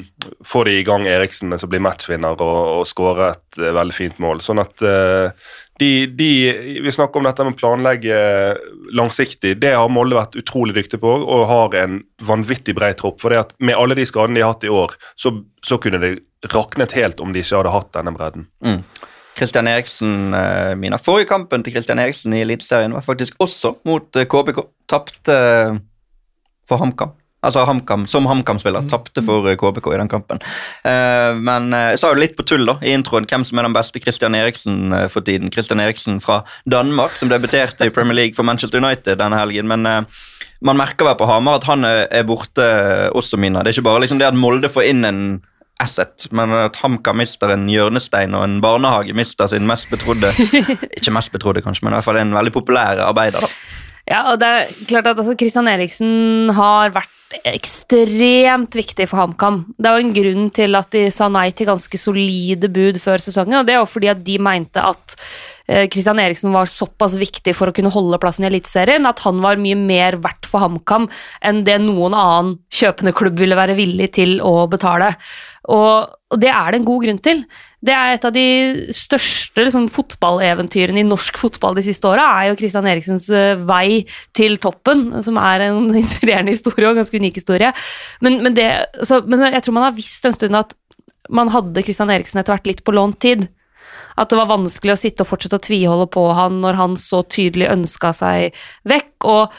får 0.45 0.69
de 0.69 0.75
i 0.79 0.85
gang 0.87 1.05
Eriksen, 1.09 1.53
som 1.61 1.69
blir 1.69 1.83
matchvinner, 1.85 2.41
og, 2.41 2.57
og 2.79 2.87
skårer 2.89 3.35
et 3.35 3.59
uh, 3.61 3.69
veldig 3.77 3.95
fint 3.95 4.21
mål. 4.23 4.41
Sånn 4.45 4.63
at 4.63 4.81
uh, 4.81 5.51
de, 5.77 5.91
de, 6.17 6.29
Vi 6.81 6.93
snakker 6.93 7.21
om 7.21 7.27
dette 7.29 7.45
med 7.45 7.53
å 7.53 7.59
planlegge 7.59 8.21
langsiktig. 8.97 9.53
Det 9.61 9.75
har 9.77 9.91
Molde 9.93 10.17
vært 10.17 10.39
utrolig 10.41 10.73
dyktig 10.79 11.01
på 11.03 11.13
og 11.19 11.45
har 11.51 11.77
en 11.83 11.99
vanvittig 12.25 12.73
bred 12.77 12.97
tropp. 12.97 13.21
for 13.21 13.33
det 13.33 13.43
at 13.43 13.53
Med 13.61 13.77
alle 13.77 13.97
de 13.97 14.07
skadene 14.09 14.39
de 14.39 14.45
har 14.45 14.55
hatt 14.55 14.65
i 14.65 14.73
år, 14.73 14.97
så, 15.15 15.35
så 15.61 15.77
kunne 15.81 16.01
det 16.01 16.15
raknet 16.53 16.97
helt 16.97 17.21
om 17.21 17.29
de 17.33 17.45
ikke 17.45 17.61
hadde 17.61 17.75
hatt 17.77 17.93
denne 17.93 18.15
bredden. 18.17 18.49
Mm. 18.65 18.81
Christian 19.37 19.67
Eriksen 19.69 20.33
uh, 20.33 20.73
Mina. 20.79 20.97
Forrige 21.01 21.29
kampen 21.29 21.63
til 21.63 21.75
Christian 21.75 22.01
Eriksen 22.01 22.33
i 22.33 22.41
Eliteserien 22.41 22.95
var 22.95 23.05
faktisk 23.05 23.37
også 23.43 23.75
mot 23.85 24.09
uh, 24.15 24.21
eh, 24.21 24.27
KBK. 24.27 24.63
Tapte 24.89 25.37
uh, 25.37 25.79
for 26.69 26.81
HamKam. 26.81 27.13
Altså 27.45 27.61
HamKam, 27.69 28.07
som 28.09 28.25
HamKam-spiller. 28.25 28.81
Mm. 28.83 28.89
Tapte 28.89 29.21
for 29.23 29.45
KBK 29.61 29.91
i 29.93 29.99
den 30.01 30.09
kampen. 30.09 30.39
men 31.45 31.69
jeg 31.71 31.99
sa 32.01 32.09
jo 32.09 32.17
litt 32.17 32.33
på 32.35 32.43
tull 32.43 32.65
da, 32.65 32.73
i 32.81 32.95
introen 32.97 33.27
hvem 33.29 33.45
som 33.45 33.59
er 33.59 33.67
den 33.67 33.75
beste 33.77 34.01
Christian 34.01 34.35
Eriksen 34.35 34.89
for 35.13 35.21
tiden. 35.21 35.51
Christian 35.53 35.79
Eriksen 35.79 36.17
fra 36.19 36.41
Danmark, 36.65 37.13
som 37.15 37.29
debuterte 37.29 37.85
i 37.85 37.93
Premier 37.93 38.17
League 38.17 38.35
for 38.35 38.43
Manchester 38.43 38.81
United 38.81 39.21
denne 39.21 39.37
helgen. 39.37 39.67
men 39.69 39.85
man 40.59 40.77
merker 40.81 41.05
vel 41.05 41.15
på 41.15 41.29
Hamar 41.29 41.61
at 41.61 41.69
han 41.69 41.85
er 41.85 42.25
borte 42.25 42.65
også, 43.13 43.37
Mina. 43.37 43.61
Det 43.61 43.69
er 43.69 43.77
ikke 43.77 43.89
bare 43.91 44.01
liksom 44.03 44.19
det 44.19 44.27
at 44.27 44.41
Molde 44.41 44.73
får 44.73 44.89
inn 44.89 45.05
en 45.05 45.21
asset, 45.83 46.27
men 46.33 46.53
at 46.57 46.79
HamKam 46.81 47.19
mister 47.21 47.51
en 47.53 47.67
hjørnestein 47.69 48.33
og 48.37 48.45
en 48.47 48.61
barnehage 48.63 49.13
mister 49.17 49.49
sin 49.51 49.67
mest 49.69 49.91
betrodde 49.93 50.31
Ikke 50.97 51.13
mest 51.13 51.31
betrodde, 51.33 51.61
kanskje, 51.65 51.85
men 51.85 51.93
i 51.93 51.99
hvert 51.99 52.07
fall 52.07 52.21
en 52.21 52.33
veldig 52.33 52.53
populær 52.55 53.03
arbeider. 53.05 53.45
da. 53.45 53.51
Ja, 54.07 54.23
og 54.31 54.39
det 54.39 54.47
er 54.47 54.73
klart 54.87 55.09
at 55.11 55.19
altså, 55.19 55.35
Christian 55.37 55.67
Eriksen 55.67 56.49
har 56.55 56.93
vært 56.95 57.16
ekstremt 57.47 58.75
viktig 58.77 59.07
for 59.09 59.19
HamKam. 59.19 59.59
Det 59.75 59.91
jo 59.91 60.03
en 60.03 60.13
grunn 60.15 60.49
til 60.55 60.77
at 60.79 60.89
de 60.95 61.03
sa 61.11 61.27
nei 61.31 61.49
til 61.55 61.67
ganske 61.67 61.99
solide 61.99 62.69
bud 62.71 62.99
før 63.03 63.23
sesongen, 63.23 63.59
og 63.59 63.67
det 63.67 63.75
jo 63.75 63.87
fordi 63.89 64.11
at 64.13 64.23
de 64.23 64.37
mente 64.39 64.83
at 64.83 65.17
Kristian 65.91 66.21
Eriksen 66.23 66.53
var 66.55 66.69
såpass 66.71 67.17
viktig 67.19 67.51
for 67.57 67.67
å 67.67 67.75
kunne 67.75 67.91
holde 67.91 68.19
plassen 68.23 68.45
i 68.45 68.47
Eliteserien 68.47 69.07
at 69.09 69.19
han 69.25 69.41
var 69.43 69.59
mye 69.59 69.75
mer 69.75 70.15
verdt 70.23 70.47
for 70.47 70.63
HamKam 70.63 71.09
enn 71.43 71.65
det 71.67 71.81
noen 71.83 72.15
annen 72.15 72.53
kjøpende 72.71 73.11
klubb 73.17 73.41
ville 73.41 73.57
være 73.59 73.75
villig 73.75 74.13
til 74.15 74.37
å 74.39 74.61
betale. 74.71 75.11
Og 75.67 76.39
det 76.39 76.53
er 76.53 76.71
det 76.71 76.79
en 76.79 76.87
god 76.87 77.03
grunn 77.03 77.19
til. 77.23 77.43
Det 77.87 77.93
er 77.95 78.15
et 78.15 78.25
av 78.27 78.33
de 78.35 78.45
største 78.95 79.63
liksom, 79.63 79.87
fotballeventyrene 79.93 81.01
i 81.01 81.07
norsk 81.07 81.39
fotball 81.39 81.77
de 81.77 81.85
siste 81.85 82.09
åra, 82.09 82.25
er 82.41 82.49
jo 82.49 82.57
Christian 82.59 82.89
Eriksens 82.89 83.29
uh, 83.31 83.59
vei 83.69 84.03
til 84.35 84.57
toppen, 84.63 85.09
som 85.23 85.39
er 85.39 85.69
en 85.69 85.87
inspirerende 86.01 86.55
historie 86.55 86.87
og 86.87 86.95
en 86.95 87.01
ganske 87.03 87.21
unik 87.21 87.39
historie. 87.39 87.71
Men, 88.25 88.41
men, 88.43 88.57
det, 88.57 88.67
så, 89.07 89.21
men, 89.23 89.47
jeg 89.47 89.63
tror 89.63 89.77
man 89.79 89.87
har 89.89 89.95
visst 89.97 90.27
en 90.27 90.35
stund 90.35 90.59
at 90.59 90.75
man 91.33 91.51
hadde 91.51 91.83
Christian 91.83 92.11
Eriksen 92.11 92.41
etter 92.41 92.55
hvert 92.55 92.67
litt 92.69 92.83
på 92.87 92.95
lånt 92.95 93.19
tid. 93.23 93.47
At 94.17 94.31
det 94.31 94.39
var 94.39 94.49
vanskelig 94.49 94.95
å 94.95 94.99
sitte 94.99 95.23
og 95.23 95.29
fortsette 95.29 95.59
å 95.59 95.63
tviholde 95.63 96.07
på 96.11 96.23
han 96.35 96.61
når 96.63 96.79
han 96.79 96.95
så 96.99 97.21
tydelig 97.23 97.69
ønska 97.69 98.13
seg 98.15 98.61
vekk. 98.89 99.15
og 99.29 99.57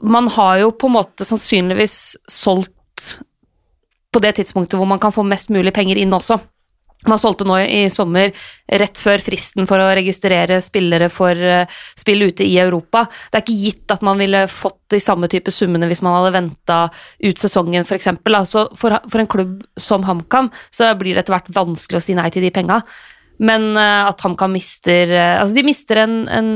man 0.00 0.28
har 0.32 0.58
jo 0.62 0.70
på 0.72 0.88
en 0.88 0.96
måte 0.96 1.26
sannsynligvis 1.28 2.16
solgt 2.30 3.10
på 4.10 4.22
det 4.24 4.32
tidspunktet 4.38 4.78
hvor 4.80 4.88
man 4.88 5.00
kan 5.02 5.12
få 5.12 5.22
mest 5.26 5.52
mulig 5.52 5.74
penger 5.76 6.00
inn 6.00 6.14
også. 6.16 6.40
Man 7.08 7.20
solgte 7.20 7.46
nå 7.48 7.56
i 7.64 7.84
sommer, 7.92 8.34
rett 8.68 9.00
før 9.00 9.22
fristen 9.24 9.68
for 9.68 9.80
å 9.80 9.92
registrere 9.96 10.58
spillere 10.64 11.08
for 11.12 11.38
uh, 11.38 11.78
spill 11.98 12.26
ute 12.28 12.44
i 12.44 12.58
Europa. 12.60 13.06
Det 13.30 13.38
er 13.40 13.44
ikke 13.46 13.60
gitt 13.62 13.94
at 13.94 14.04
man 14.04 14.20
ville 14.20 14.42
fått 14.52 14.78
de 14.92 15.00
samme 15.00 15.30
type 15.32 15.52
summene 15.54 15.88
hvis 15.88 16.02
man 16.04 16.18
hadde 16.18 16.34
venta 16.36 16.80
ut 17.24 17.40
sesongen, 17.40 17.86
f.eks. 17.86 18.10
Altså 18.28 18.66
for, 18.76 18.98
for 19.08 19.22
en 19.22 19.30
klubb 19.30 19.56
som 19.80 20.04
HamKam 20.04 20.50
så 20.74 20.90
blir 21.00 21.16
det 21.16 21.24
etter 21.24 21.38
hvert 21.38 21.50
vanskelig 21.56 22.02
å 22.02 22.04
si 22.04 22.18
nei 22.18 22.28
til 22.34 22.44
de 22.44 22.52
penga. 22.54 22.82
Men 23.40 23.70
uh, 23.72 24.10
at 24.10 24.20
HamKam 24.20 24.52
mister 24.52 25.08
uh, 25.14 25.38
Altså, 25.40 25.56
de 25.56 25.64
mister 25.64 26.02
en, 26.02 26.16
en 26.28 26.50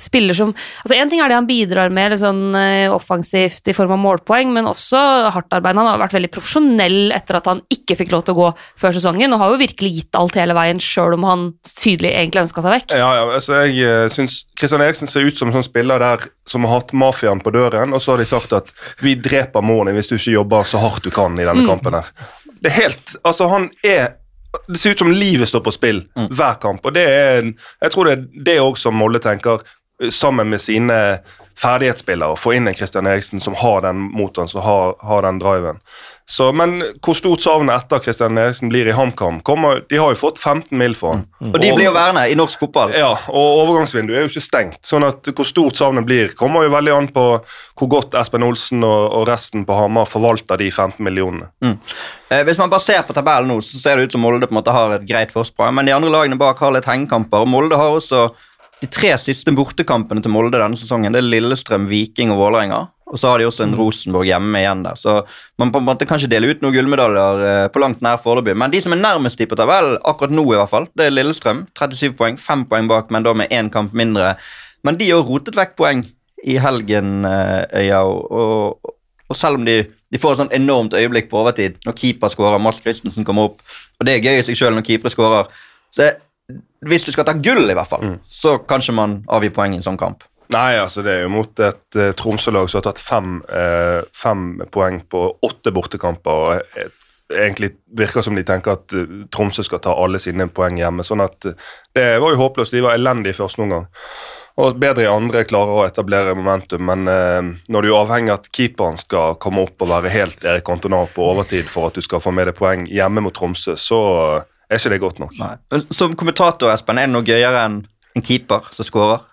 spiller 0.00 0.36
som 0.36 0.52
altså 0.52 0.96
En 0.96 1.10
ting 1.10 1.22
er 1.22 1.30
det 1.30 1.38
han 1.38 1.48
bidrar 1.48 1.92
med 1.94 2.12
litt 2.12 2.22
sånn 2.22 2.54
uh, 2.54 2.92
offensivt 2.94 3.68
i 3.68 3.74
form 3.76 3.96
av 3.96 4.02
målpoeng, 4.02 4.52
men 4.54 4.68
også 4.68 5.00
hardtarbeidende. 5.34 5.84
Han 5.84 5.92
har 5.94 6.04
vært 6.04 6.18
veldig 6.18 6.32
profesjonell 6.34 7.14
etter 7.16 7.40
at 7.40 7.50
han 7.50 7.62
ikke 7.72 7.98
fikk 8.02 8.12
lov 8.14 8.26
til 8.26 8.36
å 8.36 8.40
gå 8.42 8.52
før 8.82 8.96
sesongen, 8.96 9.32
og 9.32 9.42
har 9.42 9.54
jo 9.54 9.62
virkelig 9.64 9.92
gitt 10.00 10.20
alt 10.20 10.38
hele 10.38 10.56
veien, 10.56 10.82
sjøl 10.82 11.16
om 11.16 11.26
han 11.28 11.48
tydelig 11.66 12.12
egentlig 12.12 12.44
ønska 12.44 12.64
seg 12.64 12.76
vekk. 12.76 12.96
Ja, 13.00 13.10
ja, 13.20 13.26
altså 13.38 13.62
Jeg 13.64 14.12
synes 14.14 14.26
syns 14.26 14.46
Kristian 14.58 14.82
Eriksen 14.82 15.08
ser 15.08 15.26
ut 15.26 15.38
som 15.38 15.48
en 15.50 15.56
sånn 15.56 15.66
spiller 15.66 16.02
der 16.02 16.28
som 16.48 16.64
har 16.66 16.80
hatt 16.80 16.92
mafiaen 16.96 17.40
på 17.42 17.52
døren, 17.54 17.94
og 17.94 18.02
så 18.02 18.14
har 18.14 18.22
de 18.22 18.28
sagt 18.28 18.54
at 18.56 18.70
vi 19.02 19.16
dreper 19.18 19.64
moren 19.64 19.94
hvis 19.96 20.10
du 20.10 20.16
ikke 20.18 20.36
jobber 20.36 20.68
så 20.68 20.82
hardt 20.82 21.06
du 21.06 21.10
kan 21.14 21.36
i 21.38 21.46
denne 21.46 21.64
mm. 21.64 21.70
kampen 21.70 21.98
her. 21.98 22.12
Det 22.56 22.72
er 22.72 22.78
helt 22.82 23.18
Altså, 23.22 23.48
han 23.52 23.70
er 23.84 24.16
det 24.68 24.78
ser 24.80 24.94
ut 24.94 25.02
som 25.02 25.10
livet 25.12 25.50
står 25.50 25.60
på 25.66 25.72
spill 25.74 25.98
mm. 26.16 26.30
hver 26.32 26.54
kamp. 26.62 26.86
og 26.86 26.94
det 26.96 27.02
er, 27.04 27.50
Jeg 27.82 27.92
tror 27.92 28.08
det 28.08 28.12
er 28.14 28.44
det 28.46 28.54
òg 28.62 28.78
som 28.80 28.96
Molle 28.96 29.20
tenker 29.20 29.60
sammen 30.10 30.50
med 30.52 30.60
sine 30.60 31.00
ferdighetsspillere 31.56 32.36
få 32.36 32.52
inn 32.56 32.68
en 32.68 32.74
Christian 32.76 33.06
Eriksen 33.08 33.40
som 33.40 33.54
har 33.56 33.80
den 33.86 33.96
motoren, 34.12 34.48
som 34.48 34.60
har, 34.60 34.94
har 35.00 35.24
den 35.24 35.38
driven. 35.40 35.80
Så, 36.28 36.50
men 36.52 36.80
hvor 37.04 37.14
stort 37.14 37.40
savnet 37.44 37.84
etter 37.84 38.02
Christian 38.02 38.38
Eriksen 38.40 38.68
blir 38.68 38.88
i 38.90 38.94
HamKam 38.96 39.38
De 39.86 39.98
har 40.00 40.10
jo 40.10 40.18
fått 40.18 40.40
15 40.42 40.74
mil 40.78 40.96
for 40.98 41.14
han. 41.14 41.22
Mm. 41.38 41.52
Og 41.52 41.60
de 41.62 41.70
blir 41.70 41.86
jo 41.86 41.92
værende 41.94 42.24
i 42.28 42.34
norsk 42.36 42.64
fotball. 42.64 42.92
Ja, 42.98 43.12
og 43.30 43.60
overgangsvinduet 43.62 44.18
er 44.18 44.26
jo 44.26 44.32
ikke 44.32 44.42
stengt. 44.42 44.80
sånn 44.84 45.06
at 45.06 45.30
hvor 45.30 45.48
stort 45.48 45.78
savnet 45.78 46.04
blir, 46.08 46.34
kommer 46.36 46.66
jo 46.66 46.74
veldig 46.74 46.94
an 46.96 47.08
på 47.14 47.26
hvor 47.78 47.90
godt 47.92 48.18
Espen 48.18 48.44
Olsen 48.44 48.84
og, 48.84 49.06
og 49.20 49.28
resten 49.30 49.64
på 49.68 49.78
Hamar 49.78 50.10
forvalter 50.10 50.60
de 50.60 50.68
15 50.72 50.98
millionene. 51.06 51.48
Mm. 51.62 51.78
Eh, 52.28 52.42
hvis 52.48 52.58
man 52.58 52.72
bare 52.74 52.84
ser 52.84 53.06
på 53.06 53.14
tabellen 53.16 53.48
nå, 53.54 53.60
så 53.62 53.78
ser 53.80 53.96
det 53.96 54.08
ut 54.08 54.18
som 54.18 54.26
Molde 54.26 54.50
på 54.50 54.56
en 54.56 54.60
måte 54.60 54.74
har 54.74 54.98
et 54.98 55.08
greit 55.08 55.32
forsprang, 55.32 55.72
men 55.78 55.88
de 55.88 55.94
andre 55.94 56.10
lagene 56.12 56.40
bak 56.40 56.58
har 56.60 56.74
litt 56.74 56.90
hengekamper. 56.90 57.46
Molde 57.48 57.78
har 57.78 57.96
også 57.96 58.26
de 58.82 58.88
tre 58.92 59.14
siste 59.20 59.52
bortekampene 59.56 60.20
til 60.20 60.32
Molde 60.34 60.58
denne 60.58 60.76
sesongen 60.76 61.14
det 61.14 61.22
er 61.22 61.30
Lillestrøm, 61.30 61.86
Viking 61.88 62.34
og 62.34 62.42
Vålerenga. 62.42 62.82
Og 63.06 63.20
så 63.22 63.30
har 63.30 63.38
de 63.38 63.46
også 63.46 63.62
en 63.62 63.72
mm. 63.72 63.78
Rosenborg 63.78 64.26
hjemme 64.26 64.60
igjen 64.60 64.82
der. 64.82 64.98
Så 64.98 65.20
man 65.60 65.70
på 65.72 65.78
en 65.78 65.86
måte 65.86 66.08
kan 66.08 66.18
ikke 66.18 66.32
dele 66.32 66.50
ut 66.50 66.64
noen 66.64 66.74
gullmedaljer 66.74 67.44
eh, 67.46 67.66
på 67.70 67.80
langt 67.80 68.02
nær 68.02 68.18
foreløpig. 68.20 68.56
Men 68.58 68.74
de 68.74 68.80
som 68.82 68.96
er 68.96 69.00
nærmest 69.00 69.38
de 69.38 69.46
på 69.46 69.58
tabellen, 69.58 70.00
akkurat 70.10 70.34
nå 70.34 70.42
i 70.50 70.58
hvert 70.58 70.72
fall, 70.72 70.88
det 70.98 71.06
er 71.06 71.14
Lillestrøm. 71.14 71.64
37 71.78 72.16
poeng, 72.18 72.40
5 72.42 72.66
poeng 72.72 72.90
bak, 72.90 73.14
men 73.14 73.24
da 73.24 73.32
med 73.38 73.54
én 73.54 73.70
kamp 73.72 73.94
mindre. 73.96 74.34
Men 74.84 74.98
de 74.98 75.12
har 75.12 75.22
rotet 75.24 75.56
vekk 75.56 75.78
poeng 75.78 76.02
i 76.44 76.58
helgen, 76.60 77.22
eh, 77.30 77.62
Øya. 77.84 78.02
Og, 78.10 78.26
og, 78.32 78.92
og, 79.28 79.38
selv 79.38 79.62
om 79.62 79.64
de, 79.70 79.84
de, 79.86 80.18
får 80.20 80.34
et 80.34 80.42
sånt 80.42 80.58
enormt 80.58 80.98
øyeblikk 80.98 81.30
på 81.30 81.40
overtid 81.44 81.78
når 81.86 81.96
keeper 82.02 82.34
skårer, 82.34 82.62
Mats 82.62 82.82
Christensen 82.82 83.26
kommer 83.26 83.52
opp, 83.52 83.62
og 83.98 84.06
det 84.06 84.16
er 84.16 84.26
gøy 84.26 84.42
i 84.42 84.44
seg 84.46 84.58
sjøl 84.58 84.74
når 84.74 84.86
keepere 84.86 85.14
skårer, 85.14 85.50
så 85.94 86.10
hvis 86.84 87.06
du 87.06 87.12
skal 87.14 87.26
ta 87.28 87.32
gull, 87.32 87.64
i 87.70 87.76
hvert 87.76 87.88
fall, 87.88 88.04
mm. 88.04 88.16
så 88.28 88.58
kanskje 88.68 88.94
man 88.96 89.20
avgir 89.32 89.54
poeng 89.56 89.74
i 89.74 89.80
en 89.80 89.86
sånn 89.86 90.00
kamp. 90.00 90.26
Nei, 90.54 90.76
altså 90.78 91.02
det 91.02 91.14
er 91.16 91.24
jo 91.24 91.32
mot 91.34 91.64
et 91.64 91.98
uh, 91.98 92.12
Tromsø-lag 92.14 92.68
som 92.70 92.80
har 92.80 92.86
tatt 92.86 93.02
fem, 93.02 93.40
uh, 93.50 94.06
fem, 94.14 94.46
poeng 94.72 95.00
på 95.10 95.26
åtte 95.46 95.72
bortekamper. 95.74 96.44
og 96.46 96.78
et, 96.78 97.02
egentlig 97.26 97.72
virker 97.98 98.22
som 98.22 98.38
de 98.38 98.44
tenker 98.46 98.76
at 98.76 98.94
uh, 98.94 99.24
Tromsø 99.34 99.64
skal 99.66 99.82
ta 99.82 99.96
alle 99.98 100.22
sine 100.22 100.46
poeng 100.46 100.78
hjemme. 100.78 101.06
sånn 101.06 101.24
at 101.24 101.50
Det 101.94 102.06
var 102.22 102.34
jo 102.34 102.42
håpløst. 102.44 102.76
De 102.76 102.84
var 102.84 102.94
elendige 102.94 103.34
i 103.34 103.40
første 103.40 103.66
omgang. 103.66 103.88
Og 104.56 104.78
bedre 104.80 105.04
i 105.04 105.10
andre 105.10 105.42
klarer 105.44 105.74
å 105.74 105.84
etablere 105.84 106.32
momentum, 106.32 106.80
men 106.88 107.02
når 107.68 107.84
du 107.84 107.88
er 107.90 107.96
avhengig 107.98 108.30
av 108.32 108.38
at 108.38 108.46
keeperen 108.48 108.96
skal 108.96 109.34
komme 109.36 109.66
opp 109.66 109.84
og 109.84 109.90
være 109.90 110.08
helt 110.14 110.46
Erik 110.48 110.70
Antonar 110.72 111.10
på 111.12 111.26
overtid 111.28 111.68
for 111.68 111.90
at 111.90 111.98
du 111.98 112.00
skal 112.00 112.22
få 112.24 112.32
med 112.32 112.48
deg 112.48 112.56
poeng 112.56 112.86
hjemme 112.88 113.20
mot 113.20 113.36
Tromsø, 113.36 113.74
så 113.76 113.98
er 114.70 114.80
ikke 114.80 114.94
det 114.94 115.02
godt 115.02 115.22
nok. 115.22 115.38
Nei. 115.38 115.54
Som 115.94 116.16
kommentator, 116.18 116.72
Espen, 116.74 116.98
er 116.98 117.08
det 117.08 117.14
noe 117.14 117.26
gøyere 117.26 117.64
enn 117.68 117.80
en 118.16 118.24
keeper 118.24 118.66
som 118.74 118.86
skårer? 118.86 119.24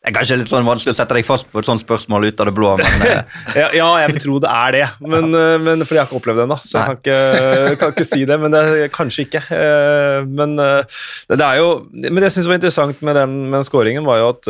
Det 0.00 0.08
er 0.08 0.14
kanskje 0.16 0.36
litt 0.40 0.48
sånn 0.48 0.64
vanskelig 0.64 0.94
å 0.94 0.96
sette 0.96 1.12
deg 1.12 1.26
fast 1.28 1.50
på 1.52 1.60
et 1.60 1.66
sånt 1.68 1.82
spørsmål 1.82 2.30
ut 2.30 2.38
av 2.40 2.48
det 2.48 2.54
blå. 2.56 2.70
Men, 2.80 3.02
eh. 3.10 3.18
ja, 3.58 3.66
ja, 3.76 3.88
jeg 4.06 4.22
tror 4.24 4.38
det 4.40 4.48
er 4.48 4.76
det, 4.78 4.86
men, 5.04 5.26
eh, 5.36 5.56
men, 5.60 5.84
fordi 5.84 5.98
jeg 5.98 6.00
har 6.00 6.08
ikke 6.08 6.20
opplevd 6.22 6.40
det 6.40 6.46
ennå. 6.46 6.56
Så 6.64 6.78
jeg 6.78 6.86
kan 6.86 6.96
ikke, 6.96 7.74
kan 7.82 7.92
ikke, 7.92 8.06
si 8.08 8.20
det, 8.30 8.38
men 8.40 8.54
det 8.54 8.62
kanskje 8.96 9.26
ikke. 9.26 9.42
Eh, 9.58 10.22
men 10.24 10.56
det 10.56 11.44
er 11.44 11.60
jo, 11.60 11.68
men 11.92 12.16
det 12.16 12.30
jeg 12.30 12.38
syns 12.38 12.48
var 12.48 12.56
interessant 12.56 13.04
med 13.04 13.20
den, 13.20 13.36
med 13.50 13.58
den 13.58 13.68
skåringen, 13.68 14.08
var 14.08 14.22
jo 14.22 14.30
at 14.32 14.48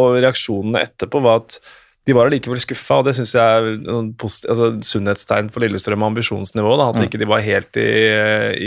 Og 0.00 0.18
reaksjonene 0.18 0.82
etterpå 0.82 1.22
var 1.22 1.44
at 1.44 1.60
de 2.08 2.16
var 2.16 2.30
allikevel 2.30 2.60
skuffa, 2.62 3.00
og 3.00 3.06
det 3.06 3.12
syns 3.18 3.34
jeg 3.36 3.58
er 3.60 3.82
noen 3.84 4.14
altså, 4.16 4.70
sunnhetstegn 4.86 5.50
for 5.52 5.62
Lillestrøm 5.64 6.02
og 6.04 6.14
ambisjonsnivå. 6.14 6.72
Da, 6.80 6.88
at 6.90 6.98
mm. 6.98 7.06
ikke 7.06 7.20
de 7.20 7.28
var 7.28 7.44
helt 7.44 7.76
i, 7.80 7.90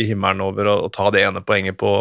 i 0.03 0.05
himmelen 0.11 0.43
over 0.45 0.69
å, 0.69 0.77
å, 0.85 0.91
ta 0.93 1.09
det 1.13 1.25
ene 1.25 1.41
poenget 1.45 1.79
på, 1.81 1.91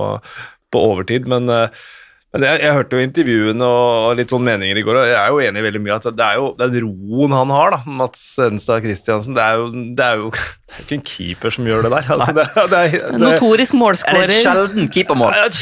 på 0.72 0.86
overtid. 0.92 1.28
Men 1.30 1.48
uh, 1.48 1.66
men 1.66 2.01
jeg, 2.32 2.60
jeg, 2.62 2.72
hørte 2.72 2.96
jo 2.96 3.04
intervjuene 3.04 3.66
og 3.68 4.14
litt 4.16 4.30
sånn 4.32 4.44
meninger 4.46 4.78
i 4.80 4.82
går, 4.86 4.96
og 4.96 5.10
jeg 5.10 5.16
er 5.20 5.32
jo 5.34 5.40
enig 5.44 5.60
i 5.60 5.64
veldig 5.66 5.80
mye 5.84 5.96
at 5.98 6.06
det 6.16 6.24
er 6.24 6.38
jo 6.40 6.46
den 6.56 6.76
roen 6.86 7.34
han 7.36 7.50
har, 7.52 7.74
da, 7.74 7.96
Mats 8.00 8.22
Enstad 8.40 8.86
Christiansen. 8.86 9.36
Det 9.36 9.42
er 9.44 9.58
jo, 9.60 9.66
det 9.98 10.06
er 10.06 10.22
jo 10.22 10.30
ikke 10.80 10.96
en 10.96 11.04
keeper 11.10 11.52
som 11.52 11.68
gjør 11.68 11.84
det 11.84 11.90
der. 11.92 12.08
Altså, 12.16 12.32
det, 12.38 12.46
det 12.56 12.78
er, 12.80 12.94
det, 13.12 13.20
Notorisk 13.20 13.76
målskårer. 13.76 14.32
Et 14.32 14.38
sjelden 14.38 14.88
keepermål. 14.94 15.36
Meget 15.36 15.58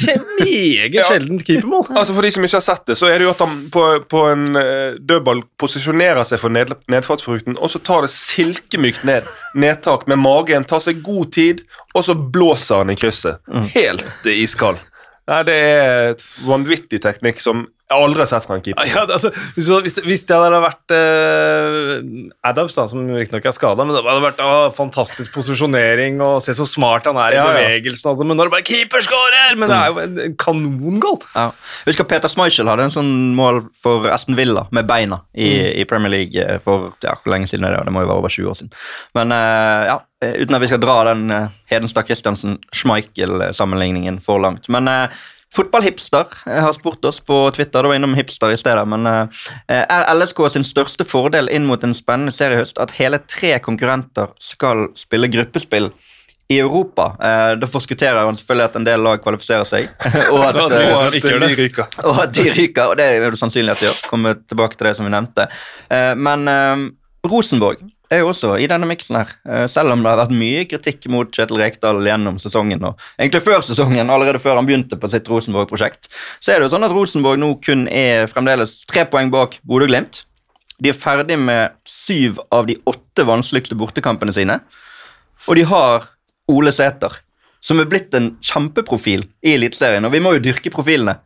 sjeldent 1.08 1.46
keepermål. 1.48 1.88
Altså 2.00 2.14
For 2.14 2.24
de 2.24 2.30
som 2.32 2.44
ikke 2.46 2.56
har 2.56 2.64
sett 2.64 2.86
det, 2.86 2.96
så 3.00 3.08
er 3.10 3.18
det 3.18 3.26
jo 3.26 3.32
at 3.32 3.42
han 3.42 3.56
på, 3.74 3.82
på 4.10 4.22
en 4.30 4.46
uh, 4.54 4.94
dødball 5.10 5.42
posisjonerer 5.60 6.22
seg 6.28 6.40
for 6.42 6.54
ned, 6.54 6.70
nedfartsfrukten, 6.92 7.58
og 7.58 7.72
så 7.72 7.82
tar 7.82 8.06
det 8.06 8.12
silkemykt 8.14 9.02
ned. 9.08 9.26
Nedtak 9.58 10.06
med 10.10 10.22
magen, 10.22 10.64
tar 10.70 10.82
seg 10.84 11.02
god 11.04 11.34
tid, 11.34 11.64
og 11.98 12.06
så 12.06 12.14
blåser 12.14 12.84
han 12.84 12.94
i 12.94 12.98
krysset. 12.98 13.42
Mm. 13.50 13.66
Helt 13.74 14.30
iskald. 14.30 14.78
Nei, 15.30 15.42
Det 15.46 15.54
er 15.54 16.14
vanvittig 16.42 16.98
teknikk 17.04 17.38
som 17.42 17.68
jeg 17.90 17.98
har 17.98 18.06
aldri 18.06 18.24
sett 18.30 18.44
han 18.46 18.60
keeper. 18.62 18.86
Ja, 18.86 19.00
altså, 19.02 19.32
hvis, 19.56 19.96
hvis, 20.04 20.22
det 20.28 20.36
hadde 20.38 20.60
vært 20.62 20.92
uh, 20.94 21.96
Adams, 22.46 22.76
da, 22.78 22.84
som 22.86 23.02
riktignok 23.16 23.48
er 23.50 23.54
skada, 23.56 23.82
men 23.82 23.90
det 23.96 24.04
hadde 24.06 24.22
vært 24.22 24.38
uh, 24.46 24.70
fantastisk 24.76 25.34
posisjonering 25.34 26.22
og 26.22 26.38
se 26.44 26.54
så 26.54 26.62
smart 26.68 27.08
han 27.10 27.18
er 27.18 27.34
i 27.34 27.36
ja, 27.40 27.48
bevegelsen. 27.50 28.12
Altså, 28.12 28.22
men 28.28 28.38
når 28.38 28.46
det 28.46 28.54
bare 28.54 28.68
keeper 28.68 29.02
skårer! 29.02 29.58
Men 29.58 29.66
det 29.72 29.78
er 29.80 29.88
jo 29.90 29.98
en, 30.04 30.14
en 30.22 30.36
kanongoal! 30.38 31.18
Ja. 31.34 31.50
Husker 31.88 32.06
Peter 32.06 32.30
Schmeichel 32.30 32.70
hadde 32.70 32.86
en 32.86 32.94
sånn 32.94 33.34
mål 33.34 33.74
for 33.82 34.06
Aston 34.14 34.38
Villa 34.38 34.70
med 34.70 34.86
beina 34.86 35.26
i, 35.34 35.50
mm. 35.50 35.82
i 35.82 35.84
Premier 35.90 36.14
League 36.14 36.38
eh, 36.38 36.62
for 36.62 36.94
ja, 37.02 37.18
hvor 37.18 37.34
lenge 37.34 37.50
siden 37.50 37.66
er 37.66 37.74
det? 37.74 37.82
Det 37.88 37.94
må 37.96 38.04
jo 38.04 38.10
være 38.12 38.20
over 38.22 38.30
20 38.36 38.52
år 38.52 38.56
siden. 38.60 38.70
Men 39.18 39.26
uh, 39.34 39.82
ja, 39.90 39.98
uten 40.30 40.54
at 40.54 40.62
vi 40.62 40.70
skal 40.70 40.86
dra 40.86 41.10
den 41.10 41.26
uh, 41.34 41.50
Hedenstad 41.72 42.04
Christiansen-Schmeichel-sammenligningen 42.06 44.22
for 44.22 44.38
langt. 44.46 44.70
Men 44.70 44.86
uh, 44.86 45.10
Fotballhipster 45.56 46.30
har 46.46 46.72
spurt 46.72 47.04
oss 47.04 47.18
på 47.20 47.50
Twitter, 47.56 47.82
det 47.82 47.90
var 47.90 47.98
innom 47.98 48.14
hipster 48.14 48.52
i 48.54 48.58
stedet, 48.60 48.84
men 48.88 49.06
uh, 49.06 49.42
er 49.66 50.12
LSK 50.14 50.44
sin 50.54 50.66
største 50.66 51.06
fordel 51.08 51.50
inn 51.50 51.66
mot 51.66 51.82
en 51.82 51.96
spennende 51.96 52.34
seriehøst 52.34 52.78
at 52.78 52.94
hele 53.00 53.18
tre 53.26 53.56
konkurrenter 53.64 54.30
skal 54.38 54.88
spille 54.98 55.30
gruppespill 55.32 55.90
i 56.50 56.56
Europa. 56.58 57.12
Eh, 57.22 57.52
da 57.62 57.66
forskutterer 57.70 58.24
han 58.26 58.34
selvfølgelig 58.34 58.64
at 58.64 58.76
en 58.80 58.86
del 58.88 59.04
lag 59.06 59.20
kvalifiserer 59.22 59.68
seg, 59.68 59.84
og, 60.34 60.40
at, 60.48 60.56
og, 60.58 60.72
at, 60.74 61.14
de 61.22 61.52
ryker. 61.60 61.86
og 62.02 62.16
at 62.24 62.32
de 62.34 62.46
ryker. 62.56 62.90
Og 62.90 62.98
det 62.98 63.06
er 63.06 63.22
jo 63.22 63.38
sannsynlig 63.38 63.76
at 63.76 63.82
de 63.82 63.86
gjør. 63.86 64.00
Kommer 64.10 64.34
tilbake 64.50 64.74
til 64.74 64.88
det 64.88 64.96
som 64.98 65.06
vi 65.06 65.12
nevnte. 65.14 65.46
men 66.18 66.50
Rosenborg 67.30 67.84
jo 68.18 68.30
også 68.32 68.56
i 68.58 68.66
denne 68.66 68.88
miksen 68.90 69.20
her. 69.20 69.28
Eh, 69.46 69.66
selv 69.70 69.94
om 69.94 70.00
det 70.02 70.10
har 70.10 70.18
vært 70.18 70.34
mye 70.34 70.64
kritikk 70.66 71.06
mot 71.14 71.30
Kjetil 71.30 71.60
Rekdal 71.60 72.00
gjennom 72.02 72.40
sesongen, 72.42 72.82
og 72.88 72.98
egentlig 73.14 73.44
før 73.44 73.62
sesongen, 73.62 74.10
allerede 74.10 74.42
før 74.42 74.58
han 74.58 74.66
begynte 74.66 74.98
på 74.98 75.10
sitt 75.12 75.30
Rosenborg-prosjekt, 75.30 76.10
så 76.42 76.50
er 76.50 76.58
det 76.58 76.66
jo 76.66 76.72
sånn 76.74 76.88
at 76.88 76.94
Rosenborg 76.96 77.38
nå 77.38 77.52
kun 77.62 77.86
er 77.86 78.26
fremdeles 78.32 78.80
tre 78.90 79.06
poeng 79.06 79.30
bak 79.30 79.60
Bodø-Glimt. 79.62 80.24
De 80.82 80.90
er 80.90 80.98
ferdig 80.98 81.38
med 81.38 81.76
syv 81.86 82.40
av 82.50 82.66
de 82.66 82.80
åtte 82.90 83.26
vanskeligste 83.28 83.78
bortekampene 83.78 84.34
sine, 84.34 84.58
og 85.46 85.56
de 85.56 85.68
har 85.70 86.10
Ole 86.50 86.74
Sæter, 86.74 87.14
som 87.62 87.78
er 87.78 87.88
blitt 87.88 88.14
en 88.16 88.32
kjempeprofil 88.42 89.28
i 89.44 89.54
Eliteserien, 89.54 90.04
og 90.04 90.16
vi 90.16 90.22
må 90.24 90.34
jo 90.34 90.42
dyrke 90.50 90.72
profilene. 90.74 91.20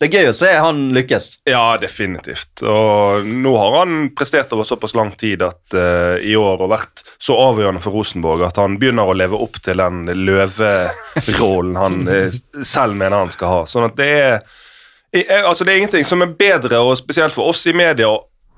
Det 0.00 0.08
er 0.08 0.16
gøy 0.24 0.28
å 0.32 0.34
se 0.34 0.48
han 0.58 0.78
lykkes. 0.96 1.26
Ja, 1.46 1.76
definitivt. 1.78 2.64
Og 2.66 3.26
nå 3.28 3.52
har 3.60 3.76
han 3.78 4.08
prestert 4.16 4.50
over 4.52 4.66
såpass 4.66 4.94
lang 4.98 5.12
tid 5.20 5.44
at 5.46 5.76
uh, 5.78 6.16
i 6.18 6.34
år 6.36 6.64
og 6.64 6.72
vært 6.72 7.04
så 7.22 7.36
avgjørende 7.38 7.82
for 7.84 7.94
Rosenborg 7.94 8.42
at 8.48 8.58
han 8.58 8.74
begynner 8.80 9.06
å 9.06 9.14
leve 9.16 9.38
opp 9.38 9.60
til 9.62 9.78
den 9.78 10.08
løverollen 10.26 11.78
han 11.78 12.00
uh, 12.10 12.26
selv 12.74 12.98
mener 12.98 13.22
han 13.22 13.30
skal 13.34 13.52
ha. 13.52 13.60
Sånn 13.70 13.86
at 13.86 13.94
det 14.00 14.10
er 14.18 14.34
I- 15.14 15.22
eh, 15.28 15.46
Altså, 15.46 15.62
det 15.64 15.72
er 15.76 15.82
ingenting 15.84 16.08
som 16.10 16.26
er 16.26 16.34
bedre, 16.42 16.82
og 16.82 16.98
spesielt 16.98 17.36
for 17.36 17.52
oss 17.52 17.62
i 17.70 17.76
media, 17.76 18.10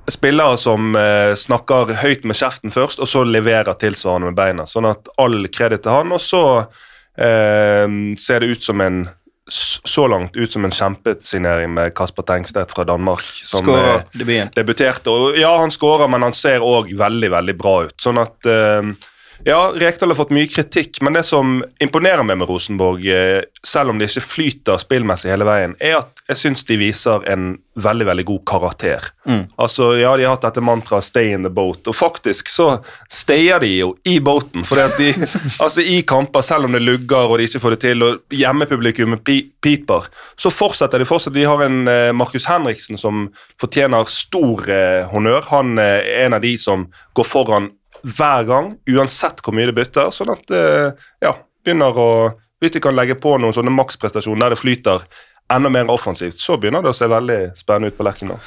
spillere 0.09 0.57
som 0.57 0.97
uh, 0.97 1.35
snakker 1.37 1.93
høyt 2.01 2.25
med 2.25 2.41
kjeften 2.41 2.73
først, 2.73 3.03
og 3.05 3.13
så 3.13 3.27
leverer 3.29 3.77
tilsvarende 3.77 4.33
med 4.33 4.41
beina. 4.41 4.65
Sånn 4.65 4.89
at 4.89 5.13
all 5.21 5.45
kreditt 5.53 5.85
til 5.85 5.99
han, 5.99 6.17
og 6.17 6.23
så 6.25 6.43
ser 7.17 8.43
det 8.45 8.49
ut 8.53 8.61
som 8.61 8.81
en 8.85 8.99
så 9.49 10.07
langt 10.11 10.37
ut 10.37 10.53
som 10.53 10.65
en 10.65 10.75
kjempesignering 10.75 11.75
med 11.75 11.95
Kasper 11.95 12.23
Tengstedt 12.27 12.73
fra 12.75 12.85
Danmark. 12.85 13.23
Som 13.23 13.63
Skårer 13.65 13.95
eh, 13.95 14.07
debuten. 14.13 14.51
debuterte. 14.57 15.11
Og 15.13 15.39
ja, 15.39 15.53
han 15.61 15.71
skårer, 15.71 16.11
men 16.11 16.27
han 16.27 16.35
ser 16.35 16.65
òg 16.67 16.91
veldig, 16.99 17.31
veldig 17.31 17.55
bra 17.59 17.77
ut. 17.87 17.95
Sånn 18.03 18.19
at 18.19 18.49
eh, 18.51 18.91
Ja, 19.45 19.73
Rekdal 19.75 20.11
har 20.11 20.19
fått 20.19 20.33
mye 20.35 20.49
kritikk, 20.51 21.01
men 21.05 21.17
det 21.19 21.25
som 21.29 21.61
imponerer 21.83 22.25
meg 22.27 22.39
med 22.41 22.49
Rosenborg, 22.49 23.05
eh, 23.07 23.43
selv 23.67 23.91
om 23.91 23.99
de 23.99 24.09
ikke 24.09 24.25
flyter 24.25 24.81
spillmessig 24.81 25.31
hele 25.31 25.47
veien, 25.49 25.77
er 25.81 25.99
at 26.01 26.25
jeg 26.31 26.41
syns 26.41 26.65
de 26.67 26.79
viser 26.81 27.27
en 27.31 27.57
veldig, 27.77 28.07
veldig 28.09 28.25
god 28.27 28.43
karakter. 28.49 29.09
Mm. 29.29 29.45
Altså, 29.61 29.91
ja, 30.01 30.17
De 30.17 30.25
har 30.25 30.35
hatt 30.35 30.47
dette 30.47 30.65
mantraet 30.65 31.05
'stay 31.05 31.33
in 31.35 31.43
the 31.43 31.51
boat', 31.51 31.87
og 31.87 31.95
faktisk 31.95 32.49
så 32.49 32.83
stayer 33.11 33.61
de 33.61 33.79
jo 33.79 33.97
i 34.05 34.19
båten. 34.19 34.65
fordi 34.65 34.81
at 34.81 34.97
de, 34.99 35.13
altså 35.65 35.81
I 35.81 36.03
kamper, 36.03 36.41
selv 36.41 36.65
om 36.65 36.73
det 36.73 36.83
lugger 36.83 37.31
og 37.31 37.39
de 37.39 37.45
ikke 37.45 37.61
får 37.61 37.71
det 37.71 37.81
til, 37.81 38.03
og 38.03 38.21
hjemmepublikummet 38.31 39.25
pi 39.25 39.53
piper, 39.63 40.07
så 40.37 40.51
fortsetter 40.51 40.99
de 40.99 41.05
fortsatt. 41.05 41.35
De 41.35 41.45
har 41.45 41.63
en 41.63 41.89
eh, 41.89 42.13
Markus 42.13 42.47
Henriksen 42.47 42.99
som 42.99 43.29
fortjener 43.61 44.05
stor 44.09 44.69
eh, 44.71 45.07
honnør. 45.11 45.43
Han 45.51 45.79
er 45.79 46.25
en 46.25 46.35
av 46.35 46.41
de 46.41 46.57
som 46.59 46.87
går 47.15 47.25
foran 47.25 47.71
hver 48.07 48.47
gang, 48.47 48.73
uansett 48.95 49.43
hvor 49.43 49.57
mye 49.57 49.69
det 49.71 49.77
bytter. 49.77 50.13
Sånn 50.15 50.31
at 50.35 50.53
eh, 50.55 50.91
ja, 51.25 51.37
begynner 51.65 52.03
å 52.03 52.11
Hvis 52.57 52.73
de 52.73 52.81
kan 52.81 52.97
legge 52.97 53.19
på 53.21 53.35
noen 53.37 53.53
sånne 53.53 53.69
maksprestasjoner 53.69 54.47
der 54.47 54.55
det 54.55 54.57
flyter 54.57 55.03
enda 55.53 55.69
mer 55.69 55.91
offensivt, 55.93 56.39
så 56.41 56.57
begynner 56.57 56.81
det 56.81 56.89
å 56.89 56.97
se 56.97 57.05
veldig 57.05 57.41
spennende 57.59 57.91
ut 57.93 57.99
på 57.99 58.07
Lerkendal. 58.07 58.41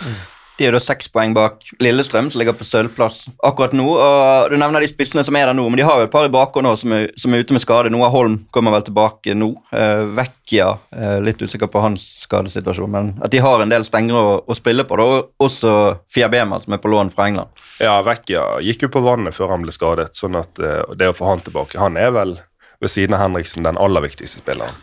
De 0.59 0.65
er 0.65 0.73
jo 0.73 0.75
da 0.75 0.81
seks 0.83 1.07
poeng 1.07 1.31
bak 1.31 1.61
Lillestrøm, 1.79 2.27
som 2.27 2.41
ligger 2.41 2.57
på 2.59 2.65
sølvplass 2.67 3.29
akkurat 3.47 3.71
nå. 3.77 3.85
og 3.95 4.51
Du 4.51 4.57
nevner 4.59 4.83
de 4.83 4.89
spissene 4.91 5.23
som 5.23 5.37
er 5.39 5.47
der 5.47 5.55
nå, 5.55 5.63
men 5.71 5.79
de 5.79 5.85
har 5.87 6.01
jo 6.01 6.09
et 6.09 6.11
par 6.11 6.27
i 6.27 6.33
bakhånd 6.33 6.67
nå 6.67 6.73
som, 6.79 6.95
som 7.15 7.33
er 7.35 7.45
ute 7.45 7.55
med 7.55 7.63
skade. 7.63 7.91
Noah 7.93 8.11
Holm 8.11 8.35
kommer 8.51 8.75
vel 8.75 8.83
tilbake 8.89 9.37
nå. 9.39 9.53
Uh, 9.71 10.03
Vecchia, 10.17 10.73
eh, 10.91 11.15
litt 11.23 11.39
usikker 11.39 11.71
på 11.71 11.79
hans 11.83 12.03
skadesituasjon, 12.25 12.91
men 12.91 13.13
at 13.23 13.31
de 13.31 13.39
har 13.43 13.63
en 13.63 13.71
del 13.71 13.87
stengere 13.87 14.19
å, 14.19 14.35
å 14.43 14.57
spille 14.57 14.83
på. 14.83 14.99
da, 14.99 15.07
og 15.07 15.47
Også 15.47 15.73
Fiabema, 16.11 16.59
som 16.59 16.75
er 16.75 16.83
på 16.83 16.91
lån 16.91 17.13
fra 17.15 17.29
England. 17.31 17.63
Ja, 17.79 17.95
Vecchia 18.03 18.43
gikk 18.65 18.83
jo 18.83 18.91
på 18.97 19.05
vannet 19.05 19.37
før 19.37 19.55
han 19.55 19.63
ble 19.63 19.71
skadet, 19.71 20.11
sånn 20.19 20.35
at 20.41 20.59
eh, 20.59 20.83
det 20.99 21.13
å 21.13 21.15
få 21.15 21.31
han 21.31 21.45
tilbake 21.45 21.79
Han 21.79 21.95
er 21.95 22.11
vel 22.15 22.35
ved 22.83 22.91
siden 22.91 23.15
av 23.15 23.23
Henriksen 23.23 23.63
den 23.63 23.79
aller 23.79 24.03
viktigste 24.03 24.43
spilleren. 24.43 24.75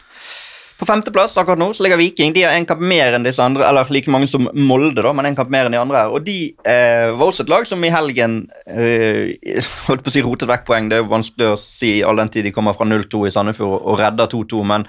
På 0.77 0.85
femteplass 0.85 1.39
akkurat 1.41 1.59
nå 1.59 1.71
så 1.75 1.87
ligger 1.87 1.97
Viking. 1.97 2.35
De 2.37 2.43
har 2.45 2.53
en 2.53 2.67
kamp 2.69 2.83
mer 2.85 3.17
enn 3.17 3.25
disse 3.25 3.43
andre, 3.43 3.65
eller 3.65 3.89
like 3.95 4.13
mange 4.13 4.29
som 4.29 4.49
Molde, 4.53 5.01
da, 5.01 5.13
men 5.17 5.31
en 5.31 5.37
kamp 5.39 5.53
mer 5.53 5.69
enn 5.69 5.77
de 5.77 5.81
andre. 5.81 6.03
her. 6.05 6.13
Og 6.13 6.25
de 6.27 6.37
eh, 6.69 7.09
var 7.17 7.31
også 7.31 7.47
et 7.47 7.53
lag 7.53 7.69
som 7.69 7.85
i 7.85 7.93
helgen 7.93 8.43
eh, 8.69 9.37
holdt 9.87 10.05
på 10.05 10.13
å 10.13 10.17
si 10.17 10.25
rotet 10.27 10.51
vekk 10.51 10.67
poeng. 10.69 10.91
Det 10.91 10.99
er 10.99 11.05
jo 11.05 11.13
vanskelig 11.15 11.53
å 11.55 11.61
si 11.61 11.95
all 12.05 12.21
den 12.21 12.33
tid 12.35 12.49
de 12.49 12.53
kommer 12.57 12.77
fra 12.77 12.89
0-2 12.89 13.25
i 13.29 13.33
Sandefjord 13.33 13.79
og 13.79 14.03
redder 14.03 14.29
2-2, 14.33 14.67
men 14.69 14.85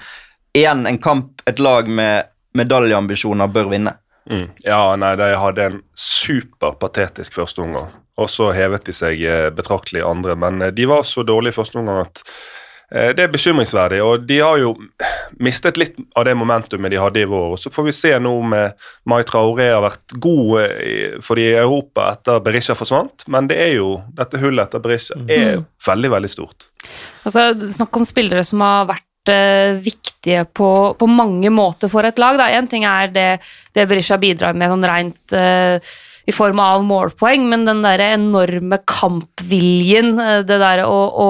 igjen 0.56 0.84
en 0.90 1.00
kamp 1.00 1.40
et 1.48 1.62
lag 1.62 1.88
med 1.88 2.28
medaljeambisjoner 2.58 3.48
bør 3.52 3.72
vinne. 3.72 3.96
Mm. 4.28 4.48
Ja, 4.66 4.82
nei, 5.00 5.14
de 5.16 5.32
hadde 5.40 5.66
en 5.70 5.80
superpatetisk 5.96 7.38
første 7.38 7.64
omgang. 7.64 7.92
Og 8.18 8.28
så 8.32 8.50
hevet 8.52 8.84
de 8.88 8.94
seg 8.96 9.22
eh, 9.24 9.48
betraktelig 9.54 10.02
andre, 10.04 10.36
men 10.36 10.60
eh, 10.64 10.74
de 10.74 10.88
var 10.90 11.06
så 11.06 11.24
dårlige 11.26 11.56
første 11.60 11.80
omgang 11.80 12.02
at 12.04 12.24
det 12.88 13.20
er 13.26 13.28
bekymringsverdig. 13.32 13.98
Og 14.00 14.22
de 14.24 14.38
har 14.40 14.56
jo 14.62 14.70
mistet 15.44 15.76
litt 15.76 15.98
av 16.16 16.24
det 16.24 16.32
momentumet 16.40 16.90
de 16.94 17.00
hadde 17.02 17.20
i 17.20 17.26
vår. 17.28 17.50
Og 17.52 17.60
så 17.60 17.68
får 17.72 17.84
vi 17.90 17.92
se 17.92 18.14
nå 18.22 18.32
med 18.48 18.72
Mai 19.08 19.20
Traoré 19.28 19.66
har 19.74 19.82
vært 19.84 20.14
god 20.24 20.54
eh, 20.62 20.78
i- 20.88 21.20
for 21.20 21.36
de 21.36 21.44
i 21.50 21.58
Europa 21.60 22.06
etter 22.14 22.40
Berisha 22.40 22.74
forsvant, 22.78 23.26
men 23.28 23.46
det 23.50 23.58
er 23.60 23.74
jo, 23.76 23.90
dette 24.16 24.40
hullet 24.40 24.64
etter 24.70 24.80
Berisha 24.86 25.18
er 25.28 25.58
jo 25.58 25.66
veldig, 25.84 26.10
veldig 26.16 26.32
stort. 26.32 26.64
Altså, 27.28 27.50
snakk 27.76 28.00
om 28.00 28.08
spillere 28.08 28.44
som 28.48 28.64
har 28.64 28.88
vært 28.94 29.32
eh, 29.36 29.76
viktige 29.84 30.46
på, 30.56 30.72
på 30.98 31.08
mange 31.12 31.50
måter 31.52 31.92
for 31.92 32.08
et 32.08 32.16
lag. 32.18 32.40
Én 32.48 32.68
ting 32.72 32.84
er 32.88 33.12
det, 33.12 33.28
det 33.76 33.84
Berisha 33.90 34.16
bidrar 34.16 34.56
med 34.56 34.72
sånn 34.72 34.88
rent 34.88 35.36
uh, 35.36 35.76
i 36.28 36.32
form 36.32 36.58
av 36.60 36.82
målpoeng, 36.84 37.44
men 37.48 37.64
den 37.68 37.84
der 37.84 38.00
enorme 38.14 38.80
kampviljen, 38.88 40.14
eh, 40.20 40.40
det 40.48 40.58
der 40.60 40.82
å, 40.88 40.96
å 41.12 41.28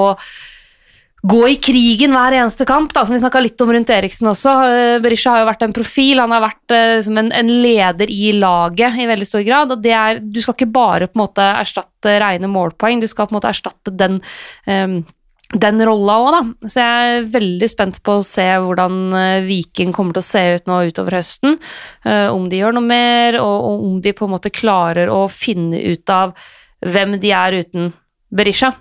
gå 1.23 1.41
i 1.51 1.57
krigen 1.59 2.15
hver 2.15 2.37
eneste 2.39 2.67
kamp, 2.69 2.93
da, 2.95 3.03
som 3.07 3.17
vi 3.17 3.21
snakka 3.23 3.41
litt 3.43 3.61
om 3.65 3.73
rundt 3.75 3.91
Eriksen 3.91 4.31
også. 4.31 4.55
Eh, 4.69 4.95
Berisha 5.03 5.35
har 5.35 5.43
jo 5.43 5.51
vært 5.51 5.65
en 5.67 5.75
profil, 5.75 6.23
han 6.23 6.35
har 6.35 6.45
vært 6.45 6.75
liksom, 6.75 7.19
en, 7.19 7.33
en 7.35 7.53
leder 7.65 8.13
i 8.13 8.33
laget 8.39 8.99
i 9.03 9.09
veldig 9.11 9.27
stor 9.27 9.45
grad. 9.47 9.75
og 9.75 9.87
er, 9.91 10.23
Du 10.23 10.41
skal 10.45 10.55
ikke 10.55 10.73
bare 10.79 11.11
på 11.11 11.19
en 11.19 11.25
måte 11.25 11.51
erstatte 11.59 12.19
rene 12.23 12.51
målpoeng, 12.51 13.03
du 13.03 13.09
skal 13.11 13.27
på 13.27 13.35
en 13.35 13.41
måte 13.41 13.51
erstatte 13.51 13.95
den 13.95 14.21
um, 14.67 15.01
den 15.49 15.81
rolla 15.81 16.15
òg, 16.21 16.27
da. 16.35 16.69
Så 16.69 16.83
jeg 16.83 17.13
er 17.13 17.29
veldig 17.33 17.69
spent 17.73 18.03
på 18.05 18.19
å 18.19 18.25
se 18.27 18.45
hvordan 18.61 18.99
eh, 19.17 19.47
Viking 19.47 19.95
kommer 19.97 20.13
til 20.19 20.21
å 20.21 20.27
se 20.29 20.43
ut 20.59 20.69
nå 20.69 20.83
utover 20.91 21.17
høsten. 21.17 21.57
Om 22.05 22.51
de 22.53 22.61
gjør 22.61 22.77
noe 22.77 22.85
mer, 22.85 23.39
og 23.41 23.87
om 23.89 23.95
de 24.05 24.13
på 24.13 24.27
en 24.27 24.35
måte 24.35 24.53
klarer 24.53 25.09
å 25.09 25.23
finne 25.33 25.81
ut 25.89 26.13
av 26.13 26.37
hvem 26.85 27.17
de 27.23 27.33
er 27.33 27.57
uten 27.63 27.89
Berisha. 28.29 28.75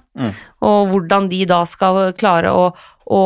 Og 0.68 0.92
hvordan 0.92 1.30
de 1.32 1.44
da 1.50 1.62
skal 1.70 2.14
klare 2.18 2.54
å, 2.54 2.70
å 3.14 3.22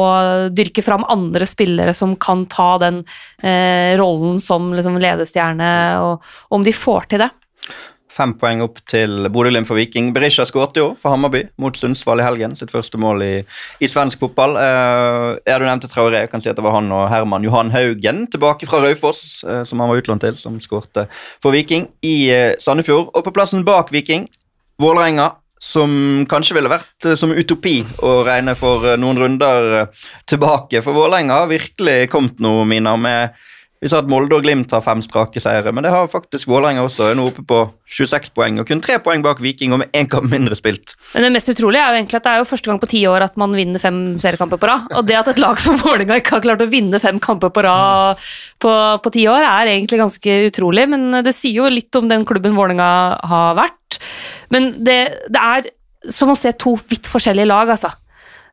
dyrke 0.52 0.84
fram 0.86 1.06
andre 1.10 1.48
spillere 1.50 1.94
som 1.98 2.18
kan 2.20 2.46
ta 2.52 2.74
den 2.82 3.04
eh, 3.44 3.96
rollen 4.02 4.42
som 4.42 4.74
liksom, 4.76 5.00
ledestjerne, 5.02 5.72
og 6.04 6.56
om 6.56 6.68
de 6.68 6.76
får 6.76 7.08
til 7.14 7.26
det. 7.26 7.32
Fem 8.12 8.34
poeng 8.36 8.60
opp 8.66 8.82
til 8.92 9.30
Bodø-Glimt 9.32 9.70
for 9.70 9.80
Viking. 9.80 10.10
Berisha 10.12 10.44
skåret 10.48 10.76
jo 10.76 10.90
for 11.00 11.14
Hammarby 11.14 11.46
mot 11.62 11.78
Sundsvall 11.80 12.20
i 12.20 12.26
helgen. 12.26 12.58
Sitt 12.60 12.74
første 12.74 13.00
mål 13.00 13.24
i, 13.24 13.36
i 13.80 13.88
svensk 13.88 14.20
fotball. 14.20 14.58
Uh, 14.60 15.40
ja, 15.48 15.56
du 15.56 15.64
nevnte 15.64 15.88
Traoré. 15.88 16.26
Jeg 16.26 16.32
kan 16.34 16.44
si 16.44 16.52
at 16.52 16.60
det 16.60 16.66
var 16.66 16.76
han 16.76 16.92
og 16.92 17.06
Herman 17.12 17.48
Johan 17.48 17.72
Haugen 17.72 18.26
tilbake 18.34 18.68
fra 18.68 18.82
Raufoss, 18.84 19.46
uh, 19.48 19.62
som 19.68 19.80
han 19.80 19.94
var 19.94 20.04
utlånt 20.04 20.26
til, 20.28 20.36
som 20.36 20.60
skårte 20.60 21.08
for 21.14 21.56
Viking 21.56 21.88
i 22.04 22.16
uh, 22.36 22.50
Sandefjord. 22.60 23.14
Og 23.16 23.24
på 23.30 23.36
plassen 23.38 23.64
bak 23.68 23.96
Viking, 23.96 24.28
Vålerenga. 24.82 25.32
Som 25.62 26.26
kanskje 26.30 26.58
ville 26.58 26.72
vært 26.72 27.06
eh, 27.06 27.18
som 27.20 27.34
utopi 27.34 27.80
å 28.02 28.22
regne 28.26 28.56
for 28.58 28.88
eh, 28.90 28.98
noen 28.98 29.20
runder 29.22 29.76
eh, 29.78 30.08
tilbake. 30.30 30.82
For 30.82 30.98
Vålerenga 30.98 31.44
har 31.44 31.52
virkelig 31.52 32.10
kommet 32.14 32.42
noe, 32.42 32.66
Mina, 32.66 32.96
med 32.98 33.38
vi 33.82 33.90
sa 33.90 33.98
at 34.04 34.10
Molde 34.10 34.38
og 34.38 34.44
Glimt 34.46 34.70
har 34.76 34.84
fem 34.86 35.00
strake 35.02 35.42
seire, 35.42 35.72
men 35.74 35.82
det 35.82 35.90
har 35.90 36.10
faktisk 36.10 36.46
Vålerenga 36.52 36.84
også. 36.86 37.08
Er 37.10 37.16
nå 37.18 37.24
oppe 37.26 37.42
på 37.50 37.64
26 37.90 38.30
poeng 38.38 38.60
og 38.62 38.68
kun 38.70 38.84
tre 38.84 39.00
poeng 39.02 39.24
bak 39.26 39.42
Viking 39.42 39.74
og 39.74 39.82
med 39.82 39.98
én 39.98 40.06
kamp 40.10 40.30
mindre 40.30 40.54
spilt. 40.58 40.94
Men 41.16 41.26
det 41.26 41.32
mest 41.34 41.50
utrolige 41.50 41.82
er 41.82 41.96
jo 41.96 42.02
egentlig 42.04 42.20
at 42.20 42.28
det 42.28 42.34
er 42.36 42.44
jo 42.44 42.50
første 42.52 42.70
gang 42.70 42.82
på 42.84 42.92
ti 42.92 43.02
år 43.10 43.26
at 43.26 43.40
man 43.42 43.56
vinner 43.58 43.82
fem 43.82 43.98
seriekamper 44.22 44.62
på 44.62 44.70
rad. 44.70 44.86
Og 45.00 45.08
det 45.10 45.18
at 45.18 45.32
et 45.34 45.42
lag 45.42 45.58
som 45.64 45.80
Vålerenga 45.82 46.20
ikke 46.22 46.38
har 46.38 46.46
klart 46.46 46.62
å 46.62 46.70
vinne 46.70 47.02
fem 47.02 47.18
kamper 47.24 47.50
på 47.56 47.66
rad 47.66 48.22
på, 48.62 48.76
ti 49.18 49.26
år, 49.32 49.48
er 49.50 49.74
egentlig 49.74 50.04
ganske 50.04 50.38
utrolig. 50.52 50.86
Men 50.94 51.24
det 51.26 51.34
sier 51.34 51.64
jo 51.64 51.74
litt 51.74 51.98
om 51.98 52.06
den 52.12 52.28
klubben 52.30 52.54
Vålerenga 52.54 52.92
har 53.34 53.58
vært. 53.58 53.98
Men 54.54 54.76
det, 54.86 55.00
det 55.34 55.42
er 55.42 55.72
som 56.14 56.30
å 56.30 56.38
se 56.38 56.54
to 56.58 56.76
vidt 56.90 57.10
forskjellige 57.10 57.50
lag, 57.50 57.74
altså. 57.74 57.96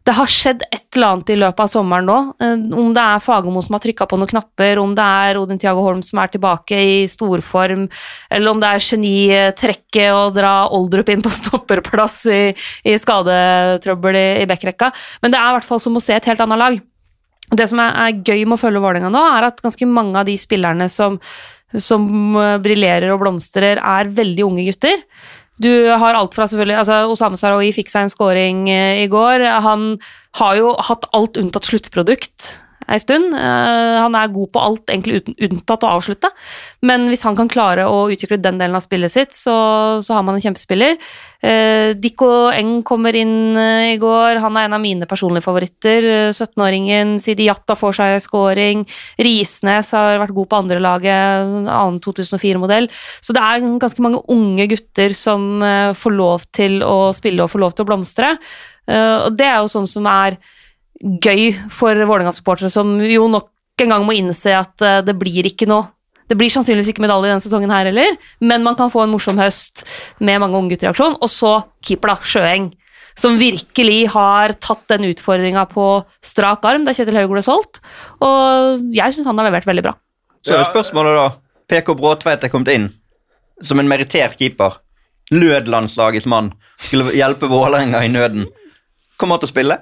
Det 0.06 0.14
har 0.16 0.30
skjedd 0.30 0.62
et 0.70 0.96
eller 0.96 1.12
annet 1.12 1.30
i 1.34 1.36
løpet 1.36 1.60
av 1.64 1.70
sommeren 1.70 2.06
nå. 2.08 2.16
Eh, 2.40 2.54
Om 2.80 2.92
det 2.96 3.02
er 3.02 3.22
Fagermo 3.22 3.62
som 3.64 3.76
har 3.76 3.82
trykka 3.84 4.06
på 4.08 4.18
noen 4.18 4.30
knapper, 4.30 4.80
om 4.80 4.94
det 4.96 5.04
er 5.04 5.40
Odin 5.40 5.60
Tiago 5.60 5.82
Holm 5.84 6.02
som 6.06 6.20
er 6.22 6.30
tilbake 6.32 6.78
i 6.78 6.98
storform, 7.10 7.86
eller 8.30 8.52
om 8.52 8.62
det 8.62 8.70
er 8.72 8.86
genitrekket 8.86 10.14
å 10.14 10.28
dra 10.34 10.52
Oldrup 10.74 11.10
inn 11.12 11.24
på 11.24 11.32
stopperplass 11.40 12.22
i, 12.32 12.42
i 12.88 12.96
skadetrøbbel 13.00 14.20
i, 14.20 14.28
i 14.44 14.48
backrekka. 14.48 14.92
Men 15.22 15.34
det 15.34 15.40
er 15.40 15.50
i 15.50 15.58
hvert 15.58 15.68
fall 15.68 15.82
som 15.82 15.98
å 15.98 16.04
se 16.04 16.16
et 16.16 16.30
helt 16.30 16.44
annet 16.46 16.62
lag. 16.62 16.80
Det 17.48 17.68
som 17.70 17.80
er, 17.80 17.94
er 18.06 18.18
gøy 18.20 18.44
med 18.44 18.58
å 18.58 18.60
følge 18.60 18.82
Vålerenga 18.84 19.12
nå, 19.12 19.22
er 19.38 19.48
at 19.48 19.62
ganske 19.64 19.88
mange 19.88 20.20
av 20.20 20.28
de 20.28 20.36
spillerne 20.40 20.88
som, 20.92 21.16
som 21.76 22.08
eh, 22.36 22.56
briljerer 22.64 23.12
og 23.14 23.22
blomstrer, 23.24 23.80
er 23.80 24.14
veldig 24.16 24.44
unge 24.46 24.66
gutter. 24.68 25.04
Du 25.58 25.70
har 25.90 26.14
alt 26.14 26.36
fra 26.36 26.46
selvfølgelig 26.46 26.78
altså 26.84 27.00
Osame 27.10 27.38
Sarawi 27.40 27.72
fikk 27.74 27.90
seg 27.90 28.06
en 28.06 28.14
scoring 28.14 28.64
eh, 28.70 29.02
i 29.02 29.10
går. 29.10 29.42
Han 29.66 29.90
har 30.38 30.58
jo 30.60 30.72
hatt 30.88 31.08
alt 31.16 31.40
unntatt 31.40 31.66
sluttprodukt 31.66 32.52
ei 32.88 32.98
stund. 33.02 33.34
Eh, 33.36 33.96
han 34.00 34.16
er 34.16 34.32
god 34.32 34.52
på 34.54 34.62
alt, 34.62 34.84
egentlig 34.88 35.20
unntatt 35.44 35.84
å 35.84 35.94
avslutte. 35.98 36.30
Men 36.88 37.08
hvis 37.10 37.24
han 37.28 37.36
kan 37.38 37.50
klare 37.52 37.88
å 37.88 38.06
utvikle 38.12 38.40
den 38.40 38.60
delen 38.60 38.78
av 38.78 38.84
spillet 38.84 39.12
sitt, 39.12 39.36
så, 39.36 39.56
så 40.04 40.16
har 40.16 40.24
man 40.26 40.38
en 40.38 40.44
kjempespiller. 40.44 40.96
Eh, 41.38 41.94
Dikko 41.94 42.50
Eng 42.50 42.80
kommer 42.82 43.14
inn 43.14 43.54
eh, 43.56 43.92
i 43.92 43.98
går. 44.00 44.40
Han 44.42 44.56
er 44.58 44.66
en 44.66 44.74
av 44.74 44.82
mine 44.82 45.06
personlige 45.06 45.46
favoritter. 45.46 46.02
Eh, 46.02 46.30
17-åringen 46.32 47.18
Sidi 47.22 47.46
Jatta 47.46 47.76
får 47.78 47.98
seg 48.00 48.14
scoring. 48.24 48.82
Risnes 49.22 49.92
har 49.94 50.18
vært 50.24 50.34
god 50.34 50.50
på 50.50 50.58
andrelaget, 50.58 51.68
annen 51.70 52.00
2004-modell. 52.02 52.90
Så 53.22 53.36
det 53.36 53.44
er 53.44 53.68
ganske 53.78 54.02
mange 54.02 54.24
unge 54.34 54.66
gutter 54.72 55.14
som 55.14 55.62
eh, 55.62 55.92
får 55.94 56.16
lov 56.16 56.48
til 56.58 56.82
å 56.82 57.12
spille 57.16 57.46
og 57.46 57.54
får 57.54 57.64
lov 57.64 57.76
til 57.76 57.86
å 57.86 57.90
blomstre. 57.92 58.32
Eh, 58.90 59.28
og 59.28 59.38
det 59.38 59.46
er 59.46 59.60
jo 59.62 59.70
sånn 59.76 59.86
som 59.90 60.08
er 60.10 60.40
gøy 60.98 61.52
for 61.70 61.94
Vålerenga-supportere, 61.94 62.72
som 62.72 62.96
jo 63.06 63.30
nok 63.30 63.52
en 63.78 63.94
gang 63.94 64.06
må 64.06 64.16
innse 64.18 64.56
at 64.58 64.82
eh, 64.82 65.00
det 65.06 65.14
blir 65.18 65.46
ikke 65.46 65.68
noe 65.70 65.86
Det 66.28 66.36
blir 66.36 66.52
sannsynligvis 66.52 66.92
ikke 66.92 67.04
medalje 67.04 67.30
denne 67.30 67.44
sesongen 67.44 67.72
her 67.72 67.88
heller, 67.88 68.18
men 68.44 68.64
man 68.66 68.76
kan 68.78 68.92
få 68.92 69.04
en 69.04 69.14
morsom 69.14 69.40
høst 69.40 69.84
med 70.20 70.42
mange 70.42 70.58
unggutter 70.58 70.88
i 70.88 70.90
aksjon. 70.92 71.16
Og 71.24 71.32
så 71.32 71.54
keeper, 71.84 72.14
da. 72.14 72.28
Sjøeng. 72.34 72.70
Som 73.18 73.40
virkelig 73.40 74.12
har 74.12 74.54
tatt 74.62 74.84
den 74.92 75.08
utfordringa 75.08 75.64
på 75.72 75.86
strak 76.22 76.62
arm 76.68 76.84
da 76.86 76.94
Kjetil 76.94 77.18
Haug 77.18 77.32
ble 77.32 77.42
solgt. 77.42 77.80
Og 78.22 78.84
jeg 78.94 79.16
syns 79.16 79.26
han 79.26 79.40
har 79.40 79.48
levert 79.48 79.66
veldig 79.66 79.88
bra. 79.88 79.96
Så 80.46 80.54
er 80.54 80.62
det 80.62 80.70
spørsmålet 80.70 81.16
da 81.18 81.24
PK 81.68 81.96
Bråtveit 81.98 82.46
er 82.46 82.52
kommet 82.52 82.70
inn 82.76 82.86
som 83.64 83.80
en 83.80 83.90
merittert 83.90 84.38
keeper. 84.38 84.78
Lødlandslagets 85.34 86.28
mann. 86.30 86.52
Skulle 86.78 87.10
hjelpe 87.16 87.50
Vålerenga 87.50 88.04
i 88.06 88.12
nøden. 88.12 88.46
Kommer 89.18 89.36
han 89.36 89.42
til 89.42 89.50
å 89.50 89.54
spille? 89.56 89.80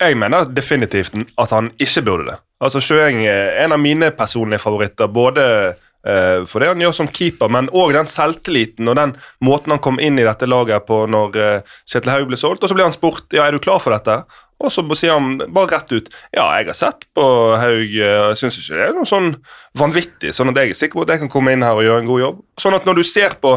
Jeg 0.00 0.16
mener 0.16 0.46
definitivt 0.48 1.18
at 1.36 1.52
han 1.52 1.72
ikke 1.82 2.04
burde 2.06 2.30
det. 2.30 2.38
Altså 2.60 2.82
Sjøeng 2.84 3.22
er 3.24 3.54
en 3.64 3.72
av 3.72 3.80
mine 3.80 4.10
personlige 4.16 4.60
favoritter. 4.60 5.08
Både 5.08 5.44
eh, 5.70 6.42
for 6.48 6.60
det 6.60 6.68
han 6.74 6.84
gjør 6.84 6.96
som 6.98 7.08
keeper, 7.08 7.48
men 7.52 7.70
òg 7.72 7.94
den 7.96 8.10
selvtilliten 8.10 8.90
og 8.92 8.98
den 8.98 9.14
måten 9.46 9.72
han 9.72 9.82
kom 9.82 10.00
inn 10.02 10.20
i 10.20 10.26
dette 10.26 10.48
laget 10.48 10.84
på 10.88 11.06
når 11.08 11.40
eh, 11.40 11.74
Kjetil 11.88 12.12
Haug 12.12 12.28
ble 12.28 12.40
solgt. 12.40 12.64
Og 12.64 12.72
så 12.72 12.76
ble 12.76 12.84
han 12.84 12.96
spurt 12.96 13.36
ja, 13.36 13.46
er 13.46 13.56
du 13.56 13.64
klar 13.64 13.80
for 13.80 13.96
dette. 13.96 14.20
Og 14.60 14.68
så 14.68 14.84
sier 14.92 15.16
han 15.16 15.38
bare 15.48 15.70
rett 15.72 15.92
ut 15.94 16.10
ja, 16.36 16.44
jeg 16.60 16.68
har 16.68 16.76
sett 16.76 17.06
på 17.16 17.24
Haug, 17.56 17.94
eh, 17.96 18.16
jeg 18.34 18.40
syns 18.42 18.60
ikke 18.60 18.76
det 18.76 18.88
er 18.90 18.96
noe 18.98 19.08
sånn 19.08 19.32
vanvittig. 19.80 20.34
Sånn 20.36 20.52
at 20.52 20.60
jeg 20.60 20.74
er 20.74 20.80
sikker 20.82 21.00
på 21.00 21.06
at 21.06 21.14
jeg 21.14 21.24
kan 21.24 21.32
komme 21.32 21.56
inn 21.56 21.64
her 21.64 21.80
og 21.80 21.86
gjøre 21.86 22.04
en 22.04 22.10
god 22.10 22.24
jobb. 22.26 22.42
Sånn 22.60 22.76
at 22.76 22.88
når 22.88 23.00
du 23.00 23.06
ser 23.08 23.38
på 23.40 23.56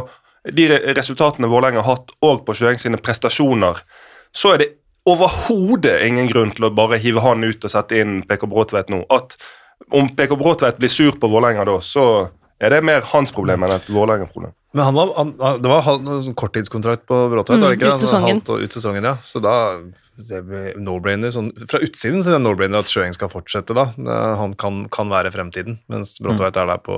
de 0.52 0.70
resultatene 0.96 1.48
Vålerenga 1.52 1.84
har 1.84 1.98
hatt, 1.98 2.16
og 2.24 2.42
på 2.48 2.56
Sjøeng 2.56 2.80
sine 2.80 3.00
prestasjoner, 3.00 3.80
så 4.36 4.56
er 4.56 4.64
det 4.64 4.72
overhodet 5.10 5.98
ingen 6.08 6.30
grunn 6.32 6.54
til 6.56 6.70
å 6.70 6.74
bare 6.76 7.00
hive 7.02 7.24
han 7.26 7.44
ut 7.44 7.66
og 7.68 7.72
sette 7.74 8.00
inn 8.00 8.22
PK 8.28 8.48
Bråtveit 8.52 8.90
nå. 8.94 9.04
At 9.12 9.36
om 9.92 10.08
PK 10.16 10.38
Bråtveit 10.40 10.78
blir 10.80 10.92
sur 10.92 11.18
på 11.20 11.28
Vålerenga 11.32 11.66
da, 11.68 11.78
så 11.84 12.06
er 12.64 12.72
det 12.72 12.84
mer 12.88 13.04
hans 13.12 13.34
problem 13.36 13.66
enn 13.66 13.74
et 13.76 13.90
Vålerenga-problem. 13.92 14.54
Men 14.74 14.88
han 14.88 14.96
var, 14.96 15.10
han, 15.18 15.34
det 15.62 15.70
var 15.70 15.90
en 15.92 16.24
sånn 16.26 16.38
korttidskontrakt 16.40 17.04
på 17.10 17.18
Bråtveit, 17.30 17.60
Mm, 17.60 17.66
var 17.66 17.74
det 17.76 17.78
ikke? 17.82 17.92
ut 17.94 18.02
sesongen. 18.02 18.38
Halvt 18.40 18.50
og 18.56 18.64
ut 18.64 18.74
sesongen, 18.78 19.04
ja. 19.06 19.16
Så 19.28 19.42
da 19.44 19.56
no-brainer. 20.80 21.34
Sånn, 21.36 21.52
fra 21.70 21.82
utsiden 21.84 22.24
så 22.24 22.32
er 22.34 22.38
det 22.40 22.46
no-brainer 22.46 22.82
at 22.82 22.90
Sjøeng 22.92 23.14
skal 23.14 23.30
fortsette, 23.30 23.76
da. 23.78 23.90
Han 24.40 24.56
kan, 24.58 24.86
kan 24.94 25.12
være 25.12 25.34
fremtiden, 25.36 25.80
mens 25.92 26.16
Bråtveit 26.24 26.58
er 26.58 26.70
der 26.72 26.82
på, 26.86 26.98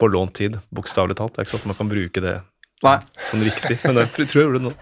på 0.00 0.10
lånt 0.10 0.34
tid, 0.40 0.58
bokstavelig 0.74 1.18
talt. 1.20 1.34
Det 1.36 1.42
er 1.42 1.46
ikke 1.46 1.54
sånn 1.56 1.66
at 1.66 1.70
man 1.74 1.80
kan 1.82 1.92
bruke 1.92 2.24
det 2.24 2.34
Nei. 2.82 2.96
sånn 3.30 3.44
riktig, 3.46 3.76
men 3.84 3.98
det 4.00 4.04
tror 4.16 4.40
jeg 4.40 4.46
gjorde 4.48 4.58
det 4.58 4.66
nå. 4.66 4.72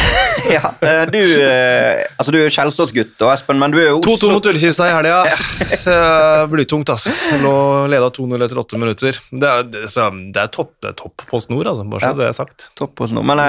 Ja, 0.54 0.72
eh, 0.84 1.04
du, 1.08 1.18
eh, 1.40 2.02
altså 2.18 2.34
du 2.34 2.38
er 2.40 2.52
Kjelsås-gutt, 2.52 3.14
og 3.22 3.30
Espen, 3.30 3.60
men 3.62 3.72
du 3.72 3.78
er 3.80 3.92
jo 3.92 4.00
2-2 4.04 4.30
mot 4.34 4.48
Ullkista 4.50 4.88
i 4.90 4.94
helga. 4.94 5.20
Ja. 5.30 5.36
eh, 5.94 6.40
Blytungt, 6.50 6.90
altså. 6.90 7.14
Nå 7.40 7.54
leda 7.92 8.10
2-0 8.16 8.44
etter 8.44 8.60
åtte 8.60 8.80
minutter. 8.80 9.20
Det 9.30 9.50
er, 9.50 9.68
det, 9.70 9.84
så, 9.92 10.08
det 10.10 10.42
er 10.42 10.50
topp, 10.54 10.74
det 10.82 10.90
er 10.90 10.98
topp 10.98 11.24
på 11.30 11.40
snor, 11.44 11.70
altså. 11.70 11.86
Bare 11.92 12.02
så 12.02 12.10
Ja. 12.10 12.18
det 12.18 12.26
er 12.32 12.36
sagt. 12.36 12.66
Topp 12.80 12.96
på 12.98 13.08
snor. 13.12 13.26
Men 13.30 13.40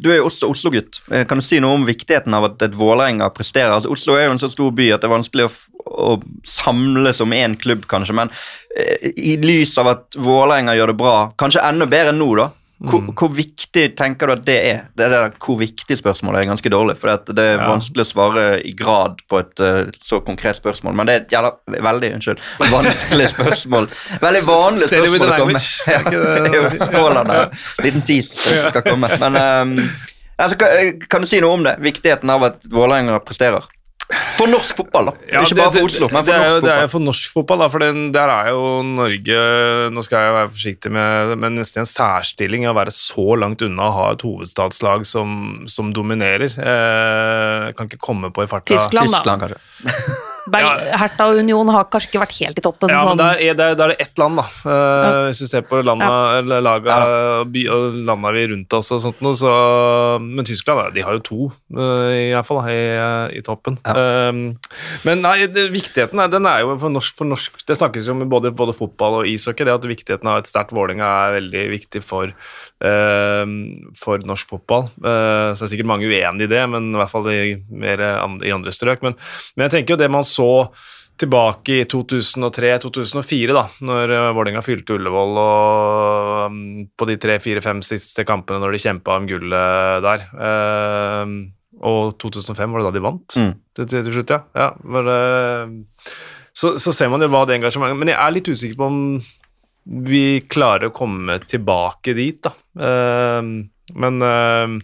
du 0.00 0.08
er 0.14 0.22
jo 0.22 0.30
også 0.30 0.48
Oslo-gutt. 0.52 1.02
Kan 1.28 1.42
du 1.42 1.46
si 1.46 1.60
noe 1.62 1.76
om 1.76 1.84
viktigheten 1.88 2.34
av 2.38 2.48
at 2.48 2.64
et 2.66 2.78
Vålerenga 2.78 3.28
presterer? 3.36 3.76
Altså, 3.76 3.92
Oslo 3.92 4.16
er 4.16 4.26
jo 4.30 4.38
en 4.38 4.42
så 4.42 4.50
stor 4.52 4.72
by 4.74 4.88
at 4.96 5.04
det 5.04 5.10
er 5.10 5.14
vanskelig 5.14 5.46
å, 5.50 5.52
å 5.92 6.16
samles 6.48 7.20
om 7.22 7.36
én 7.36 7.58
klubb, 7.60 7.84
kanskje. 7.90 8.16
Men 8.16 8.32
i 9.12 9.36
lys 9.44 9.76
av 9.82 9.92
at 9.92 10.18
Vålerenga 10.18 10.74
gjør 10.78 10.94
det 10.94 10.98
bra, 11.04 11.14
kanskje 11.40 11.62
enda 11.68 11.86
bedre 11.90 12.16
nå, 12.16 12.32
da. 12.40 12.48
Hvor, 12.82 13.00
Mm. 13.00 13.12
hvor 13.14 13.30
viktig 13.30 13.94
tenker 13.96 14.26
du 14.26 14.32
at 14.32 14.44
det 14.44 14.56
er? 14.66 14.78
Det 14.96 15.04
er 15.04 15.10
det 15.12 15.18
der, 15.22 15.34
hvor 15.38 15.58
viktig 15.60 15.96
spørsmålet 15.96 16.40
er 16.42 16.48
ganske 16.50 16.70
dårlig. 16.72 16.96
For 16.98 17.08
det 17.32 17.38
er 17.38 17.60
Ja. 17.60 17.68
vanskelig 17.70 18.02
å 18.02 18.08
svare 18.10 18.44
i 18.66 18.72
grad 18.74 19.20
på 19.30 19.38
et 19.38 19.60
uh, 19.62 19.90
så 20.02 20.18
konkret 20.24 20.56
spørsmål. 20.58 20.94
Men 20.98 21.06
det 21.06 21.14
er 21.14 21.20
et 21.22 21.30
jævla 21.36 21.52
veldig 21.86 22.10
unnskyld, 22.16 22.38
vanskelig 22.72 23.28
spørsmål. 23.30 23.86
Veldig 24.20 24.42
vanlig 24.50 24.88
spørsmål 24.88 25.28
å 25.28 25.38
komme. 25.38 25.60
Haaland 26.92 27.30
her. 27.36 27.50
Liten 27.84 28.02
tease 28.02 28.34
som 28.40 28.70
skal 28.70 28.82
komme. 28.82 29.08
Men 29.22 29.36
um, 29.36 29.76
altså, 30.38 30.56
kan, 30.58 30.98
kan 31.08 31.20
du 31.22 31.30
si 31.30 31.40
noe 31.44 31.54
om 31.58 31.62
det? 31.66 31.76
Viktigheten 31.84 32.30
av 32.34 32.44
at 32.50 32.66
Vålerenga 32.72 33.20
presterer? 33.24 33.62
For 34.36 34.50
norsk 34.50 34.76
fotball, 34.76 35.06
da. 35.06 35.12
Ja, 35.30 35.42
Ikke 35.42 35.54
det- 35.54 35.62
bare 35.62 35.72
for 35.72 35.84
Oslo, 35.88 36.08
men 36.12 36.24
det 36.24 36.34
for 36.34 36.34
er 36.34 36.42
jo- 36.42 36.54
fotball. 36.54 36.62
Det 36.68 36.72
er 36.76 36.82
jo 36.82 36.88
for 36.88 37.00
norsk 37.00 37.32
fotball, 37.32 37.58
da, 37.58 37.68
for 37.68 37.78
den, 37.78 38.12
der 38.12 38.28
er 38.28 38.48
jo 38.50 38.82
Norge 38.82 39.38
Nå 39.92 40.02
skal 40.04 40.18
jeg 40.26 40.34
være 40.36 40.50
forsiktig 40.50 40.90
med 40.92 41.38
men 41.38 41.54
nesten 41.56 41.80
en 41.80 41.86
særstilling 41.86 42.66
å 42.68 42.74
være 42.74 42.92
så 42.92 43.38
langt 43.38 43.62
unna 43.62 43.88
å 43.88 43.92
ha 43.92 44.10
et 44.12 44.22
hovedstadslag 44.26 45.06
som, 45.06 45.64
som 45.66 45.92
dominerer. 45.92 46.50
Eh, 46.58 47.72
kan 47.72 47.88
ikke 47.88 47.98
komme 48.02 48.32
på 48.32 48.42
i 48.44 48.46
farta 48.50 48.74
Tyskland, 48.74 49.10
da. 49.10 49.22
Tyskland, 49.22 49.40
kanskje. 49.46 50.18
Berg, 50.52 50.80
Hertha 50.98 51.28
og 51.30 51.38
Union 51.38 51.68
har 51.70 51.84
kanskje 51.86 52.08
ikke 52.10 52.20
vært 52.24 52.32
helt 52.40 52.58
i 52.58 52.62
toppen. 52.64 52.90
Ja, 52.90 53.04
men 53.06 53.12
sånn. 53.12 53.20
da 53.20 53.28
er, 53.38 53.54
det, 53.54 53.66
er 53.78 53.92
det 53.92 53.96
ett 54.02 54.18
land, 54.18 54.40
da. 54.40 54.44
Eh, 54.66 55.18
Hvis 55.30 55.40
vi 55.44 55.46
ser 55.52 55.62
på 55.68 55.78
landa, 55.86 56.08
eller 56.40 56.64
laga, 56.66 56.96
by, 57.46 57.62
og 57.70 58.00
landa 58.08 58.32
vi 58.34 58.48
rundt 58.50 58.74
oss 58.74 58.90
og 58.90 59.00
sånt 59.04 59.22
noe, 59.22 59.38
så 59.38 59.52
Men 60.20 60.44
Tyskland, 60.44 60.82
da, 60.82 60.90
de 60.90 61.04
har 61.06 61.14
jo 61.14 61.22
to, 61.28 61.46
uh, 61.78 62.10
i 62.10 62.32
hvert 62.34 62.48
fall, 62.48 62.58
i, 62.66 63.38
i 63.38 63.42
toppen. 63.46 63.78
Eh, 63.98 64.76
men 65.06 65.24
nei, 65.24 65.34
det, 65.52 65.66
viktigheten 65.74 66.22
er, 66.22 66.30
den 66.32 66.48
er 66.48 66.62
jo 66.64 66.76
for 66.80 66.94
norsk, 66.94 67.16
for 67.18 67.28
norsk 67.28 67.62
Det 67.68 67.76
snakkes 67.78 68.08
jo 68.08 68.16
om 68.16 68.24
både, 68.30 68.52
både 68.56 68.76
fotball 68.76 69.20
og 69.20 69.28
ishockey, 69.30 69.66
det 69.68 69.74
at 69.74 69.88
viktigheten 69.88 70.30
av 70.30 70.42
et 70.42 70.50
sterkt 70.50 70.74
Vålerenga 70.76 71.08
er 71.26 71.36
veldig 71.40 71.66
viktig 71.74 72.02
for, 72.04 72.32
eh, 72.32 73.44
for 73.98 74.24
norsk 74.28 74.54
fotball. 74.54 74.88
Uh, 75.02 75.52
så 75.52 75.64
er 75.64 75.72
sikkert 75.74 75.90
mange 75.90 76.08
uenig 76.08 76.48
i 76.48 76.50
det, 76.50 76.62
men 76.70 76.92
i 76.92 76.98
hvert 77.00 77.12
fall 77.12 77.28
i, 77.32 77.54
mer 77.68 78.02
i 78.02 78.54
andre 78.54 78.74
strøk. 78.74 79.04
Men, 79.04 79.16
men 79.56 79.68
jeg 79.68 79.76
tenker 79.76 79.96
jo 79.96 80.02
det 80.02 80.10
man 80.12 80.26
så 80.26 80.50
tilbake 81.22 81.80
i 81.82 81.86
2003-2004, 81.90 83.54
da 83.54 83.64
når 83.86 84.12
uh, 84.12 84.28
Vålerenga 84.36 84.62
fylte 84.64 84.96
Ullevål 84.96 85.40
og 85.42 86.52
um, 86.52 86.60
på 86.98 87.08
de 87.08 87.18
tre-fire-fem 87.20 87.82
siste 87.86 88.26
kampene 88.28 88.62
når 88.62 88.76
de 88.76 88.82
kjempa 88.86 89.18
om 89.20 89.28
gullet 89.30 90.06
der. 90.06 90.24
Eh, 90.48 91.34
og 91.88 92.14
2005 92.22 92.72
var 92.72 92.82
det 92.82 92.88
da 92.88 92.94
de 92.96 93.04
vant 93.04 93.36
Mm. 93.38 93.52
til, 93.76 93.86
til, 93.90 94.10
slutt, 94.14 94.32
ja. 94.34 94.40
ja 94.58 94.70
var 94.96 95.06
det, 95.08 95.20
så, 96.54 96.74
så 96.78 96.92
ser 96.92 97.08
man 97.12 97.22
jo 97.24 97.30
hva 97.32 97.44
det 97.48 97.56
engasjementet 97.58 97.98
Men 97.98 98.12
jeg 98.12 98.20
er 98.20 98.34
litt 98.36 98.50
usikker 98.52 98.76
på 98.80 98.90
om 98.90 99.00
vi 99.82 100.42
klarer 100.46 100.90
å 100.90 100.94
komme 100.94 101.40
tilbake 101.50 102.12
dit, 102.14 102.38
da. 102.44 102.52
Uh, 102.78 103.66
men 103.98 104.22
uh, 104.22 104.76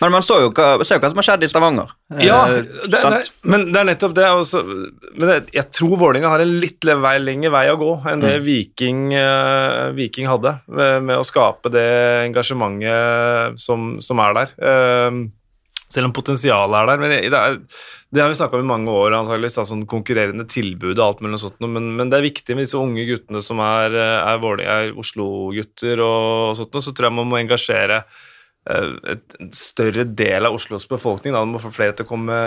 Men 0.00 0.12
man 0.12 0.24
så 0.24 0.38
jo 0.40 0.48
hva, 0.56 0.78
ser 0.84 0.96
jo 0.98 1.02
hva 1.04 1.10
som 1.12 1.20
har 1.20 1.26
skjedd 1.26 1.44
i 1.44 1.48
Stavanger. 1.48 1.92
ja, 2.20 2.38
Eh, 2.48 2.64
det, 2.88 3.00
det, 3.00 3.20
men 3.48 3.66
det 3.72 3.80
er 3.80 3.86
nettopp 3.90 4.14
det. 4.16 4.26
Også, 4.28 4.60
men 4.64 5.24
det, 5.28 5.36
jeg 5.56 5.68
tror 5.72 5.94
Vålerenga 6.00 6.32
har 6.32 6.44
en 6.44 6.52
litt 6.60 6.84
vei, 6.84 7.14
lengre 7.20 7.52
vei 7.52 7.62
å 7.72 7.78
gå 7.80 7.92
enn 8.08 8.24
det 8.24 8.34
Viking, 8.44 9.06
uh, 9.16 9.92
Viking 9.96 10.28
hadde, 10.28 10.58
med, 10.68 11.06
med 11.10 11.20
å 11.20 11.24
skape 11.24 11.72
det 11.72 11.86
engasjementet 12.26 13.60
som, 13.60 13.96
som 14.04 14.20
er 14.24 14.36
der. 14.40 14.52
Eh, 14.60 15.20
selv 15.92 16.08
om 16.08 16.14
potensialet 16.16 16.78
er 16.80 16.90
der. 16.90 17.02
Men 17.02 17.14
det, 17.14 17.40
er, 17.40 17.58
det 18.14 18.22
har 18.22 18.30
vi 18.30 18.38
snakka 18.38 18.58
om 18.58 18.64
i 18.64 18.70
mange 18.70 18.92
år, 18.92 19.16
antageligvis, 19.18 19.58
sånn 19.70 19.86
konkurrerende 19.90 20.46
tilbud 20.50 20.96
og 20.96 21.04
alt 21.08 21.24
mulig 21.24 21.42
sånt, 21.42 21.60
men, 21.62 21.92
men 21.98 22.12
det 22.12 22.20
er 22.20 22.28
viktig 22.28 22.56
med 22.56 22.66
disse 22.66 22.80
unge 22.80 23.06
guttene 23.08 23.42
som 23.44 23.62
er, 23.64 23.98
eh, 23.98 24.30
er, 24.34 24.64
er 24.78 24.96
Oslo-gutter 24.98 26.02
og 26.04 26.56
sånt, 26.58 26.80
så 26.82 26.94
tror 26.94 27.10
jeg 27.10 27.16
man 27.18 27.30
må 27.30 27.38
engasjere 27.38 28.00
eh, 28.02 28.90
en 29.14 29.52
større 29.54 30.06
del 30.18 30.48
av 30.48 30.58
Oslos 30.58 30.88
befolkning. 30.90 31.34
Da. 31.36 31.44
Man 31.44 31.54
må 31.54 31.62
få 31.62 31.70
flere 31.74 31.94
til 31.94 32.06
å 32.06 32.10
komme 32.10 32.40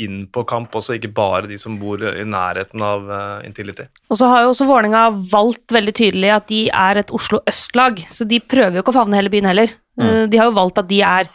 inn 0.00 0.24
på 0.32 0.46
kamp 0.48 0.72
også, 0.80 0.96
ikke 0.96 1.12
bare 1.12 1.50
de 1.50 1.60
som 1.60 1.76
bor 1.80 2.00
i 2.00 2.24
nærheten 2.24 2.84
av 2.84 3.08
uh, 3.08 3.44
Intility. 3.48 3.88
Og 4.08 4.20
så 4.20 4.32
har 4.32 4.46
jo 4.46 4.54
også 4.54 4.68
Vålerenga 4.70 5.06
valgt 5.32 5.76
veldig 5.76 5.96
tydelig 6.00 6.34
at 6.40 6.48
de 6.52 6.66
er 6.72 7.04
et 7.04 7.12
Oslo 7.12 7.44
øst-lag, 7.48 8.00
så 8.08 8.28
de 8.28 8.40
prøver 8.40 8.80
jo 8.80 8.84
ikke 8.86 8.96
å 8.96 9.00
favne 9.02 9.20
hele 9.20 9.32
byen 9.32 9.52
heller. 9.52 9.76
Mm. 10.00 10.30
De 10.32 10.38
har 10.40 10.48
jo 10.48 10.56
valgt 10.56 10.80
at 10.80 10.88
de 10.88 11.02
er 11.04 11.28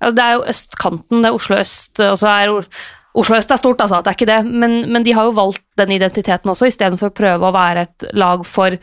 Det 0.00 0.24
er 0.24 0.38
jo 0.38 0.46
østkanten, 0.48 1.20
det 1.20 1.28
er 1.28 1.36
Oslo 1.36 1.58
øst, 1.60 2.00
og 2.00 2.22
er 2.28 2.54
Oslo 3.20 3.36
øst 3.36 3.50
er 3.50 3.58
stort, 3.58 3.80
altså, 3.82 4.00
det 4.00 4.12
er 4.12 4.16
ikke 4.16 4.30
det, 4.30 4.40
men, 4.46 4.92
men 4.92 5.04
de 5.04 5.12
har 5.16 5.26
jo 5.26 5.34
valgt 5.36 5.64
den 5.80 5.92
identiteten 5.96 6.52
også, 6.52 6.70
istedenfor 6.70 7.10
å 7.10 7.16
prøve 7.16 7.48
å 7.48 7.54
være 7.56 7.86
et 7.88 8.06
lag 8.14 8.44
for 8.46 8.76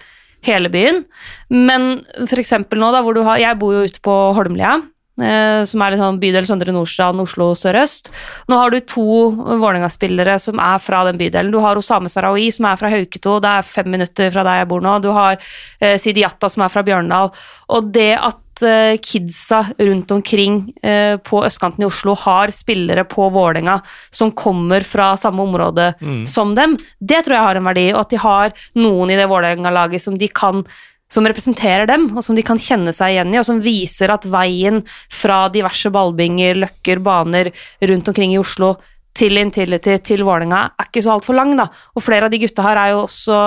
hele 0.46 0.70
byen. 0.70 1.02
Men 1.50 2.04
for 2.20 2.42
eksempel 2.42 2.82
nå, 2.82 2.92
da, 2.94 3.02
hvor 3.06 3.16
du 3.16 3.24
har 3.26 3.40
Jeg 3.42 3.60
bor 3.60 3.74
jo 3.74 3.88
ute 3.88 4.04
på 4.04 4.16
Holmlia. 4.38 4.78
Eh, 5.18 5.64
som 5.66 5.82
er 5.82 5.96
liksom 5.96 6.20
bydel 6.22 6.46
Søndre 6.46 6.74
Nordstrand, 6.76 7.22
Oslo 7.24 7.50
sørøst. 7.58 8.12
Nå 8.52 8.58
har 8.60 8.70
du 8.70 8.78
to 8.86 9.06
Vålerenga-spillere 9.34 10.36
som 10.42 10.62
er 10.62 10.82
fra 10.84 11.04
den 11.08 11.18
bydelen. 11.18 11.50
Du 11.54 11.58
har 11.64 11.80
Osame 11.80 12.12
Sarawi, 12.12 12.52
som 12.54 12.68
er 12.70 12.78
fra 12.78 12.92
Hauketo, 12.94 13.40
det 13.42 13.50
er 13.50 13.66
fem 13.66 13.90
minutter 13.96 14.30
fra 14.34 14.46
der 14.46 14.62
jeg 14.62 14.68
bor 14.70 14.84
nå. 14.86 15.00
Du 15.02 15.10
har 15.16 15.40
eh, 15.82 15.98
Sidi 15.98 16.22
Jatta, 16.22 16.52
som 16.54 16.66
er 16.66 16.74
fra 16.74 16.84
Bjørndal. 16.86 17.32
Og 17.74 17.88
det 17.96 18.12
at 18.14 18.62
eh, 18.62 19.00
kidsa 19.02 19.64
rundt 19.80 20.14
omkring 20.14 20.60
eh, 20.86 21.16
på 21.18 21.42
østkanten 21.48 21.82
i 21.82 21.90
Oslo 21.90 22.14
har 22.22 22.54
spillere 22.54 23.08
på 23.10 23.32
Vålerenga 23.34 23.80
som 24.14 24.30
kommer 24.38 24.86
fra 24.86 25.16
samme 25.18 25.42
område 25.42 25.88
som 26.30 26.54
dem, 26.58 26.76
det 27.00 27.24
tror 27.26 27.40
jeg 27.40 27.48
har 27.48 27.58
en 27.58 27.72
verdi. 27.72 27.88
Og 27.96 28.04
at 28.04 28.14
de 28.14 28.22
har 28.22 28.54
noen 28.78 29.10
i 29.10 29.18
det 29.18 29.26
Vålerenga-laget 29.34 30.06
som 30.06 30.22
de 30.22 30.30
kan 30.30 30.62
som 31.12 31.28
representerer 31.28 31.88
dem, 31.88 32.10
og 32.18 32.24
som 32.26 32.36
de 32.36 32.44
kan 32.46 32.60
kjenne 32.60 32.92
seg 32.96 33.16
igjen 33.16 33.32
i, 33.34 33.40
og 33.40 33.48
som 33.48 33.64
viser 33.64 34.12
at 34.12 34.28
veien 34.28 34.82
fra 35.14 35.46
diverse 35.54 35.92
ballbinger, 35.94 36.60
løkker, 36.66 37.02
baner 37.04 37.52
rundt 37.88 38.12
omkring 38.12 38.36
i 38.36 38.42
Oslo 38.42 38.76
til 39.18 39.40
Intility 39.42 39.96
til 40.06 40.22
Vålerenga 40.26 40.60
er 40.78 40.90
ikke 40.90 41.02
så 41.02 41.16
altfor 41.16 41.38
lang, 41.38 41.56
da. 41.58 41.68
Og 41.98 42.04
flere 42.06 42.28
av 42.28 42.34
de 42.34 42.40
gutta 42.42 42.66
her 42.66 42.80
er 42.82 42.94
jo 42.94 43.04
også, 43.06 43.38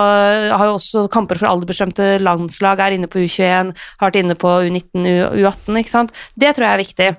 har 0.51 0.67
jo 0.67 0.77
også 0.77 1.05
kamper 1.13 1.39
for 1.39 1.51
aldersbestemte 1.51 2.07
landslag, 2.23 2.81
er 2.81 2.97
inne 2.97 3.09
på 3.11 3.21
U21, 3.23 3.71
har 4.01 4.09
vært 4.09 4.19
inne 4.19 4.37
på 4.39 4.55
U19, 4.67 5.05
U18, 5.39 5.77
ikke 5.79 5.93
sant. 5.93 6.15
Det 6.35 6.51
tror 6.55 6.67
jeg 6.67 6.73
er 6.73 6.83
viktig. 6.83 7.09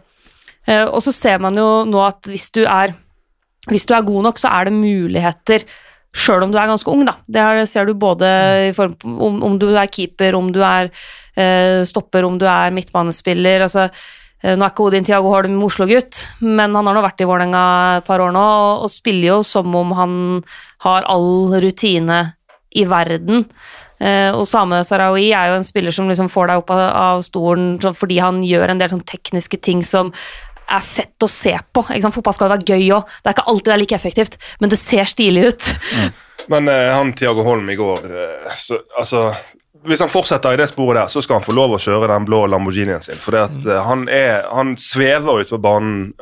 Eh, 0.68 0.84
og 0.84 1.00
så 1.04 1.14
ser 1.16 1.40
man 1.42 1.56
jo 1.58 1.68
nå 1.88 2.02
at 2.04 2.28
hvis 2.28 2.50
du 2.54 2.62
er, 2.66 2.92
hvis 3.70 3.88
du 3.88 3.96
er 3.96 4.04
god 4.06 4.28
nok, 4.28 4.42
så 4.42 4.52
er 4.52 4.68
det 4.68 4.76
muligheter 4.76 5.66
sjøl 6.12 6.44
om 6.44 6.52
du 6.52 6.58
er 6.60 6.68
ganske 6.70 6.92
ung, 6.92 7.04
da. 7.08 7.16
Det 7.24 7.66
ser 7.70 7.88
du 7.88 7.94
både 7.98 8.28
i 8.68 8.72
form 8.76 8.96
om, 9.02 9.38
om 9.48 9.58
du 9.60 9.70
er 9.72 9.90
keeper, 9.92 10.36
om 10.36 10.50
du 10.52 10.60
er 10.64 10.90
eh, 11.36 11.80
stopper, 11.88 12.26
om 12.28 12.36
du 12.40 12.46
er 12.48 12.74
midtbanespiller. 12.76 13.64
altså 13.64 13.86
eh, 13.88 14.52
nå 14.52 14.66
er 14.66 14.74
ikke 14.74 14.88
Odin 14.88 15.08
Tiago 15.08 15.32
Holm 15.32 15.62
Oslo-gutt, 15.64 16.20
men 16.44 16.76
han 16.76 16.90
har 16.90 16.98
nå 16.98 17.04
vært 17.04 17.24
i 17.24 17.28
Vålerenga 17.28 17.64
et 18.02 18.08
par 18.08 18.24
år 18.24 18.34
nå 18.36 18.44
og, 18.44 18.84
og, 18.84 18.92
spiller 18.92 19.30
jo 19.30 19.40
som 19.46 19.72
om 19.78 19.96
han 19.96 20.18
har 20.84 21.08
all 21.08 21.56
rutine 21.64 22.22
i 22.76 22.84
verden. 22.88 23.46
Eh, 24.02 24.30
og 24.34 24.44
Same 24.50 24.82
Sarawi 24.84 25.30
er 25.32 25.50
jo 25.50 25.58
en 25.60 25.66
spiller 25.66 25.94
som 25.94 26.08
liksom 26.10 26.28
får 26.32 26.50
deg 26.50 26.62
opp 26.62 26.72
av, 26.74 26.86
av 26.92 27.24
stolen 27.24 27.76
fordi 27.80 28.18
han 28.20 28.40
gjør 28.44 28.72
en 28.72 28.80
del 28.80 28.90
sånn 28.92 29.06
tekniske 29.06 29.60
ting 29.62 29.84
som 29.86 30.10
er 30.68 30.84
fett 30.84 31.24
å 31.24 31.30
se 31.30 31.54
på. 31.72 31.84
Fotball 31.86 32.36
skal 32.36 32.48
jo 32.48 32.54
være 32.56 32.74
gøy 32.74 32.92
òg. 32.98 33.16
Det 33.22 33.30
er 33.30 33.36
ikke 33.36 33.48
alltid 33.52 33.70
det 33.70 33.74
er 33.74 33.82
like 33.82 33.98
effektivt, 33.98 34.38
men 34.60 34.72
det 34.72 34.80
ser 34.80 35.08
stilig 35.08 35.48
ut. 35.50 35.72
Mm. 35.96 36.12
Men 36.50 36.68
uh, 36.68 36.92
han 36.96 37.12
Tiago 37.12 37.42
Holm 37.46 37.70
i 37.70 37.76
går 37.78 38.06
uh, 38.10 38.54
så, 38.58 38.78
altså, 38.98 39.20
Hvis 39.86 40.00
han 40.02 40.10
fortsetter 40.10 40.54
i 40.54 40.58
det 40.58 40.66
sporet 40.70 40.98
der, 40.98 41.10
så 41.12 41.22
skal 41.22 41.38
han 41.38 41.46
få 41.46 41.54
lov 41.54 41.76
å 41.76 41.80
kjøre 41.82 42.10
den 42.10 42.26
blå 42.26 42.44
Lamborghinien 42.50 43.02
sin. 43.04 43.18
For 43.18 43.36
uh, 43.38 43.70
han, 43.86 44.04
er, 44.10 44.46
han 44.50 44.74
svever 44.80 45.42
ut 45.42 45.52
på 45.54 45.60
banen. 45.62 46.12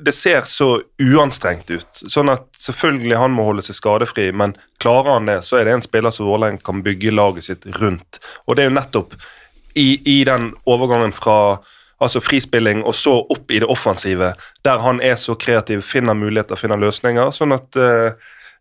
Det 0.00 0.14
ser 0.14 0.46
så 0.48 0.72
uanstrengt 1.02 1.70
ut. 1.70 1.90
Sånn 2.02 2.32
at 2.32 2.46
selvfølgelig 2.58 3.18
han 3.18 3.34
må 3.34 3.48
holde 3.48 3.66
seg 3.66 3.78
skadefri, 3.78 4.30
men 4.34 4.56
klarer 4.82 5.16
han 5.16 5.30
det, 5.30 5.40
så 5.46 5.60
er 5.60 5.68
det 5.68 5.78
en 5.78 5.86
spiller 5.86 6.14
som 6.14 6.30
Vålerenga 6.30 6.62
kan 6.66 6.82
bygge 6.86 7.14
laget 7.14 7.50
sitt 7.50 7.68
rundt. 7.80 8.22
Og 8.46 8.56
det 8.56 8.66
er 8.66 8.72
jo 8.72 8.78
nettopp 8.78 9.18
i, 9.78 10.00
i 10.02 10.22
den 10.26 10.50
overgangen 10.66 11.14
fra 11.14 11.60
altså 12.00 12.20
frispilling, 12.24 12.82
og 12.84 12.94
så 12.96 13.18
opp 13.20 13.50
i 13.52 13.60
det 13.60 13.68
offensive, 13.68 14.32
der 14.64 14.84
han 14.84 15.00
er 15.04 15.18
så 15.20 15.36
kreativ, 15.36 15.82
finner 15.84 16.16
muligheter, 16.16 16.56
finner 16.56 16.80
løsninger. 16.80 17.32
sånn 17.36 17.52
at 17.56 17.76
uh, 17.76 18.12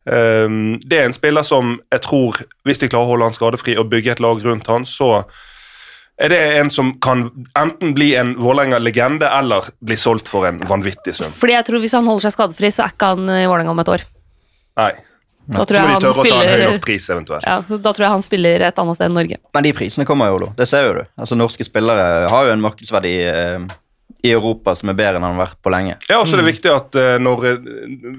um, 0.06 0.80
Det 0.84 1.00
er 1.00 1.08
en 1.08 1.16
spiller 1.16 1.46
som 1.48 1.78
jeg 1.92 2.04
tror, 2.06 2.42
hvis 2.68 2.84
de 2.84 2.92
klarer 2.92 3.08
å 3.08 3.14
holde 3.14 3.30
han 3.30 3.38
skadefri 3.38 3.78
og 3.80 3.90
bygge 3.94 4.18
et 4.18 4.24
lag 4.24 4.44
rundt 4.46 4.68
han, 4.68 4.86
så 4.86 5.24
er 6.20 6.34
det 6.34 6.40
en 6.60 6.70
som 6.74 6.94
kan 7.00 7.30
enten 7.56 7.94
bli 7.96 8.12
en 8.20 8.34
Vålerenga-legende 8.36 9.30
eller 9.40 9.70
bli 9.80 9.96
solgt 9.96 10.28
for 10.28 10.50
en 10.50 10.60
vanvittig 10.68 11.16
sum. 11.16 11.32
Fordi 11.32 11.56
jeg 11.56 11.68
tror 11.70 11.80
Hvis 11.80 11.96
han 11.96 12.10
holder 12.12 12.28
seg 12.28 12.36
skadefri, 12.36 12.72
så 12.76 12.84
er 12.84 12.92
ikke 12.92 13.14
han 13.14 13.30
i 13.38 13.46
Vålerenga 13.48 13.72
om 13.72 13.80
et 13.80 13.94
år. 13.96 14.04
Nei. 14.80 14.92
Da 15.50 15.66
tror, 15.66 15.80
jeg 15.80 15.98
han 15.98 16.14
spiller, 16.14 16.80
pris, 16.84 17.10
ja, 17.10 17.56
da 17.66 17.92
tror 17.92 18.04
jeg 18.06 18.12
han 18.14 18.24
spiller 18.26 18.64
et 18.68 18.82
annet 18.82 18.98
sted 19.00 19.10
enn 19.10 19.16
Norge. 19.18 19.40
Men 19.58 19.66
de 19.66 19.72
prisene 19.74 20.06
kommer 20.06 20.30
jo, 20.30 20.38
Olo. 20.38 20.50
Det 20.58 20.68
ser 20.70 20.86
jo 20.86 20.98
du. 21.00 21.04
Altså, 21.18 21.38
Norske 21.40 21.66
spillere 21.66 22.28
har 22.30 22.46
jo 22.46 22.54
en 22.54 22.62
markedsverdi 22.62 23.14
eh, 23.26 23.72
i 24.24 24.32
Europa 24.32 24.76
som 24.76 24.92
er 24.92 24.98
bedre 25.00 25.18
enn 25.18 25.26
han 25.26 25.38
har 25.38 25.48
vært 25.48 25.60
på 25.64 25.72
lenge. 25.74 25.96
Ja, 26.10 26.20
også 26.20 26.36
mm. 26.36 26.38
det 26.38 26.44
er 26.44 26.50
viktig 26.50 26.72
at 26.74 26.98
uh, 27.00 27.12
når 27.24 27.46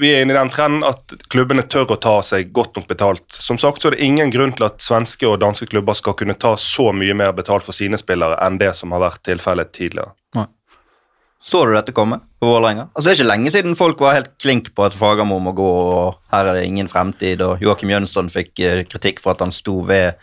vi 0.00 0.12
er 0.12 0.24
inne 0.24 0.34
i 0.34 0.38
den 0.38 0.52
trenden, 0.52 0.84
at 0.86 1.14
klubbene 1.32 1.66
tør 1.68 1.92
å 1.94 1.98
ta 2.00 2.16
seg 2.24 2.54
godt 2.56 2.78
nok 2.78 2.88
betalt. 2.90 3.26
Som 3.34 3.60
sagt 3.60 3.82
så 3.82 3.90
er 3.90 3.98
det 3.98 4.06
ingen 4.06 4.32
grunn 4.32 4.54
til 4.56 4.66
at 4.70 4.80
svenske 4.82 5.28
og 5.28 5.40
danske 5.44 5.68
klubber 5.70 5.98
skal 5.98 6.16
kunne 6.18 6.38
ta 6.40 6.54
så 6.60 6.90
mye 6.96 7.16
mer 7.18 7.34
betalt 7.36 7.68
for 7.68 7.76
sine 7.76 8.00
spillere 8.00 8.40
enn 8.46 8.58
det 8.60 8.72
som 8.78 8.96
har 8.96 9.04
vært 9.04 9.22
tilfellet 9.28 9.74
tidligere. 9.76 10.14
Så 11.42 11.62
du 11.64 11.72
dette 11.72 11.94
komme 11.96 12.18
på 12.40 12.48
Vålerenga? 12.48 12.90
Altså, 12.92 13.08
det 13.08 13.12
er 13.14 13.20
ikke 13.22 13.30
lenge 13.30 13.52
siden 13.54 13.76
folk 13.78 14.02
var 14.04 14.18
helt 14.18 14.34
klink 14.42 14.74
på 14.76 14.84
at 14.84 14.96
Fagermo 14.96 15.38
må 15.40 15.54
gå, 15.56 15.68
og 15.68 16.34
her 16.34 16.50
er 16.50 16.58
det 16.58 16.66
ingen 16.68 16.90
fremtid, 16.90 17.40
og 17.44 17.64
Joakim 17.64 17.92
Jønsson 17.94 18.28
fikk 18.32 18.60
eh, 18.60 18.82
kritikk 18.88 19.22
for 19.24 19.32
at 19.32 19.44
han 19.46 19.54
sto 19.54 19.78
ved 19.88 20.20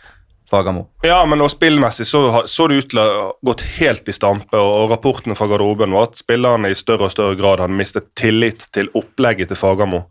Fagermo. 0.48 0.86
Ja, 1.02 1.18
men 1.28 1.42
og 1.44 1.50
spillmessig 1.52 2.06
så, 2.08 2.22
så 2.46 2.68
det 2.70 2.78
ut 2.78 2.90
til 2.92 3.02
å 3.02 3.08
ha 3.08 3.26
gått 3.50 3.66
helt 3.80 4.08
i 4.08 4.14
stampe, 4.14 4.56
og, 4.56 4.70
og 4.84 4.94
rapportene 4.94 5.36
fra 5.38 5.48
garderoben 5.50 5.96
var 5.96 6.08
at 6.08 6.22
spillerne 6.22 6.70
i 6.70 6.78
større 6.78 7.08
og 7.08 7.14
større 7.14 7.38
grad 7.40 7.64
hadde 7.64 7.76
mistet 7.76 8.12
tillit 8.18 8.68
til 8.74 8.90
opplegget 8.96 9.50
til 9.50 9.58
Fagermo. 9.58 10.06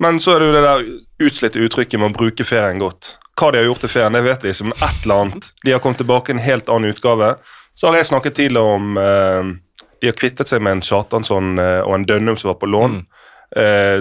Men 0.00 0.20
så 0.20 0.36
er 0.36 0.40
det 0.40 0.50
jo 0.50 0.52
det 0.58 0.66
der 0.66 0.84
utslitte 1.26 1.64
uttrykket 1.64 2.00
med 2.00 2.12
å 2.12 2.18
bruke 2.20 2.44
ferien 2.48 2.80
godt. 2.80 3.14
Hva 3.40 3.50
de 3.52 3.60
har 3.60 3.66
gjort 3.68 3.82
til 3.84 3.92
ferien, 3.92 4.16
det 4.16 4.22
vet 4.28 4.44
vi 4.44 4.52
ikke, 4.52 4.68
men 4.68 4.76
et 4.76 5.02
eller 5.08 5.24
annet. 5.24 5.50
De 5.64 5.72
har 5.72 5.82
kommet 5.82 6.00
tilbake 6.00 6.32
i 6.32 6.36
en 6.36 6.44
helt 6.44 6.68
annen 6.72 6.92
utgave. 6.92 7.34
Så 7.76 7.88
har 7.88 7.96
jeg 7.96 8.08
snakket 8.10 8.36
tidligere 8.36 8.78
om 8.78 8.96
eh, 9.00 9.52
de 10.00 10.08
har 10.08 10.16
kvittet 10.16 10.48
seg 10.48 10.62
med 10.64 10.78
en 10.78 10.84
Chartansson 10.84 11.58
eh, 11.60 11.80
og 11.84 11.94
en 11.96 12.06
Dønnum 12.08 12.38
som 12.40 12.52
var 12.52 12.60
på 12.60 12.70
lån. 12.70 13.00
Mm. 13.00 13.26
Eh, 13.62 13.98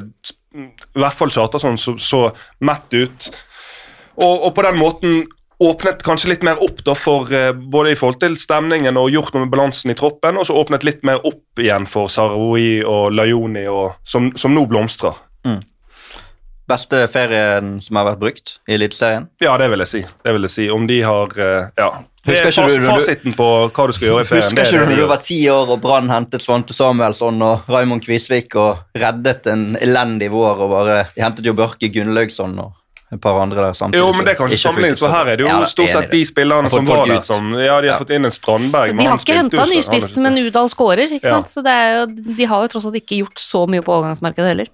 I 0.63 1.01
hvert 1.01 1.17
fall 1.17 1.33
Chartansson 1.33 1.77
så, 1.77 1.97
så 1.99 2.21
mett 2.63 2.93
ut. 2.93 3.29
Og, 4.19 4.45
og, 4.47 4.53
på 4.55 4.65
den 4.65 4.79
måten 4.79 5.21
åpnet 5.59 6.03
kanskje 6.07 6.31
litt 6.31 6.45
mer 6.47 6.61
opp 6.63 6.79
da 6.87 6.95
for 6.95 7.31
eh, 7.35 7.51
både 7.51 7.93
i 7.93 7.97
forhold 7.99 8.21
til 8.23 8.37
stemningen 8.39 8.99
og 8.99 9.11
gjort 9.11 9.35
noe 9.35 9.43
med 9.45 9.51
balansen 9.51 9.91
i 9.91 9.97
troppen, 9.99 10.39
og 10.39 10.47
så 10.47 10.55
åpnet 10.59 10.87
litt 10.87 11.03
mer 11.07 11.19
opp 11.27 11.59
igjen 11.59 11.87
for 11.89 12.11
Sarawi 12.11 12.79
og 12.87 13.11
Lajoni, 13.15 13.65
som, 14.07 14.31
som 14.39 14.55
nå 14.55 14.63
blomstrer. 14.71 15.19
Mm. 15.47 15.59
Beste 16.69 17.01
ferien 17.11 17.75
som 17.81 17.97
har 17.99 18.11
vært 18.11 18.21
brukt 18.21 18.55
i 18.69 18.77
Eliteserien? 18.77 19.27
Ja, 19.41 19.57
det 19.59 19.71
vil 19.71 19.83
jeg 19.83 19.91
si. 19.91 20.01
Det 20.23 20.35
vil 20.35 20.45
jeg 20.45 20.53
si. 20.53 20.69
Om 20.71 20.87
de 20.87 21.01
har 21.03 21.35
Ja. 21.79 21.89
Det 22.29 22.39
er 22.39 22.51
fas, 22.53 22.77
fasiten 22.85 23.35
på 23.37 23.47
hva 23.67 23.87
du 23.89 23.95
skal 23.97 24.11
gjøre 24.11 24.25
i 24.25 24.29
ferien. 24.29 24.47
Husker 24.47 24.65
ikke 24.65 24.83
du 24.83 24.91
når 24.93 25.01
du 25.03 25.07
var 25.11 25.23
ti 25.25 25.39
år 25.51 25.73
og 25.75 25.81
Brann 25.83 26.11
hentet 26.13 26.45
Svante 26.45 26.75
Samuelsson 26.77 27.41
og 27.45 27.69
Raymond 27.71 28.05
Kvisvik 28.05 28.57
og 28.59 28.99
reddet 28.99 29.49
en 29.51 29.71
elendig 29.81 30.31
vår 30.33 30.65
og 30.65 30.75
bare 30.75 30.99
De 31.15 31.25
hentet 31.25 31.49
jo 31.49 31.55
Børke 31.57 31.91
Gunnlaugsson 31.93 32.57
og 32.61 32.75
et 33.09 33.21
par 33.21 33.39
andre 33.41 33.63
der 33.63 33.73
samtidig. 33.73 34.03
Jo, 34.03 34.11
men 34.13 34.27
det 34.27 34.35
kan 34.37 34.51
ikke 34.51 34.61
sammenlignes, 34.61 34.99
for 35.01 35.09
her 35.09 35.31
er 35.31 35.39
det 35.39 35.45
jo 35.45 35.49
ja, 35.49 35.65
stort 35.71 35.89
sett 35.95 36.11
de 36.11 36.19
spillerne 36.29 36.69
som 36.69 36.85
var 36.85 37.07
der 37.09 37.23
som 37.25 37.49
Ja, 37.57 37.79
de 37.81 37.89
har 37.89 37.95
ja. 37.95 37.97
fått 37.97 38.13
inn 38.13 38.29
en 38.29 38.35
Strandberg, 38.35 38.93
De 38.93 39.07
har 39.09 39.17
ikke 39.17 39.37
henta 39.39 39.65
ny 39.65 39.81
spiss, 39.85 40.13
men 40.21 40.37
Udal 40.45 40.69
skårer, 40.69 41.09
ikke 41.17 41.33
sant. 41.33 41.49
Så 41.49 41.63
jo, 41.65 42.05
de 42.37 42.49
har 42.51 42.65
jo 42.65 42.71
tross 42.75 42.85
alt 42.85 42.99
ikke 43.01 43.23
gjort 43.23 43.41
så 43.41 43.65
mye 43.71 43.81
på 43.85 43.95
overgangsmarkedet 43.97 44.51
heller. 44.53 44.69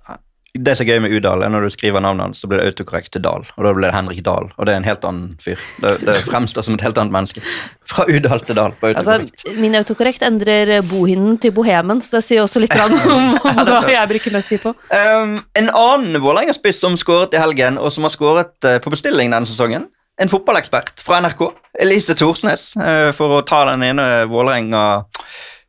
Det 0.55 0.75
som 0.77 0.85
er 0.85 0.93
gøy 0.93 1.01
med 1.03 1.11
Udal, 1.11 1.43
er 1.43 1.51
når 1.51 1.65
du 1.65 1.73
skriver 1.73 2.03
navnet 2.03 2.29
hans, 2.29 2.39
så 2.39 2.47
blir 2.47 2.61
det 2.61 2.69
autokorrekt 2.69 3.11
til 3.11 3.23
Dahl. 3.25 3.43
Og 3.57 3.65
da 3.65 3.73
blir 3.75 3.89
det 3.89 3.95
Henrik 3.95 4.21
Dahl, 4.23 4.47
og 4.55 4.67
det 4.67 4.71
er 4.71 4.79
en 4.79 4.87
helt 4.87 5.03
annen 5.07 5.33
fyr. 5.43 5.59
Det, 5.83 5.91
det 6.07 6.15
fremstår 6.27 6.63
som 6.67 6.77
et 6.77 6.85
helt 6.85 6.99
annet 7.01 7.15
menneske. 7.15 7.43
Fra 7.91 8.05
Udal 8.07 8.45
til 8.47 8.55
Dahl 8.55 8.75
på 8.79 8.91
autokorrekt. 8.91 9.43
Altså, 9.43 9.55
min 9.59 9.75
autokorrekt 9.75 10.23
endrer 10.23 10.79
bohinnen 10.87 11.35
til 11.43 11.51
bohemen, 11.55 11.99
så 12.05 12.17
det 12.17 12.23
sier 12.29 12.45
også 12.45 12.63
litt 12.63 12.77
om, 12.85 13.35
hva 13.41 13.81
jeg 13.91 14.11
bruker 14.13 14.37
mest 14.37 14.53
tid 14.53 14.63
på. 14.63 14.71
Um, 14.95 15.35
en 15.59 15.69
annen 15.73 16.21
Vålerenga-spiss 16.23 16.79
som 16.85 16.95
skåret 16.99 17.35
i 17.35 17.41
helgen, 17.43 17.81
og 17.81 17.91
som 17.91 18.07
har 18.07 18.15
skåret 18.15 18.55
uh, 18.63 18.77
på 18.79 18.93
bestilling 18.93 19.35
denne 19.35 19.49
sesongen, 19.49 19.89
en 20.21 20.31
fotballekspert 20.31 21.03
fra 21.03 21.19
NRK, 21.25 21.49
Elise 21.83 22.15
Thorsnes, 22.15 22.71
uh, 22.79 23.11
for 23.17 23.41
å 23.41 23.43
ta 23.47 23.65
den 23.73 23.83
ene 23.91 24.07
Vålerenga 24.31 24.85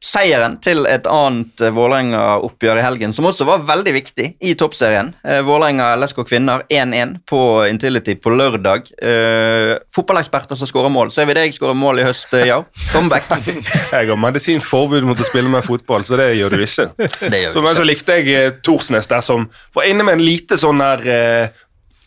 seieren 0.03 0.59
til 0.63 0.85
et 0.91 1.07
annet 1.11 1.63
uh, 1.65 1.71
Vålerenga-oppgjør 1.75 2.81
i 2.81 2.85
helgen, 2.85 3.15
som 3.17 3.27
også 3.29 3.47
var 3.49 3.65
veldig 3.67 3.95
viktig 3.97 4.27
i 4.45 4.55
toppserien. 4.59 5.13
Uh, 5.27 5.41
Vålerenga 5.47 5.89
LSK 5.97 6.23
kvinner 6.29 6.67
1-1 6.69 7.17
på 7.29 7.41
Intility 7.71 8.17
på 8.21 8.35
lørdag. 8.37 8.91
Uh, 9.01 9.77
fotballeksperter 9.97 10.59
som 10.59 10.69
skårer 10.69 10.93
mål. 10.93 11.13
Ser 11.15 11.29
vi 11.31 11.39
deg 11.39 11.57
skåre 11.57 11.77
mål 11.79 12.03
i 12.03 12.07
høst, 12.09 12.37
ja? 12.47 12.61
Comeback. 12.93 13.31
jeg 13.97 14.11
har 14.13 14.21
medisinsk 14.21 14.69
forbud 14.71 15.09
mot 15.09 15.21
å 15.21 15.29
spille 15.29 15.51
med 15.53 15.67
fotball, 15.67 16.05
så 16.07 16.21
det 16.21 16.33
gjør 16.37 16.57
du 16.57 16.67
ikke. 16.67 16.91
det 17.33 17.45
gjør 17.47 17.57
så, 17.57 17.65
men 17.65 17.79
så 17.79 17.87
likte 17.89 18.21
jeg 18.21 18.59
Torsnes 18.67 19.09
der 19.11 19.25
som 19.25 19.49
var 19.77 19.89
inne 19.89 20.07
med 20.07 20.21
en 20.21 20.27
lite 20.27 20.61
sånn 20.61 20.83
der 20.83 21.55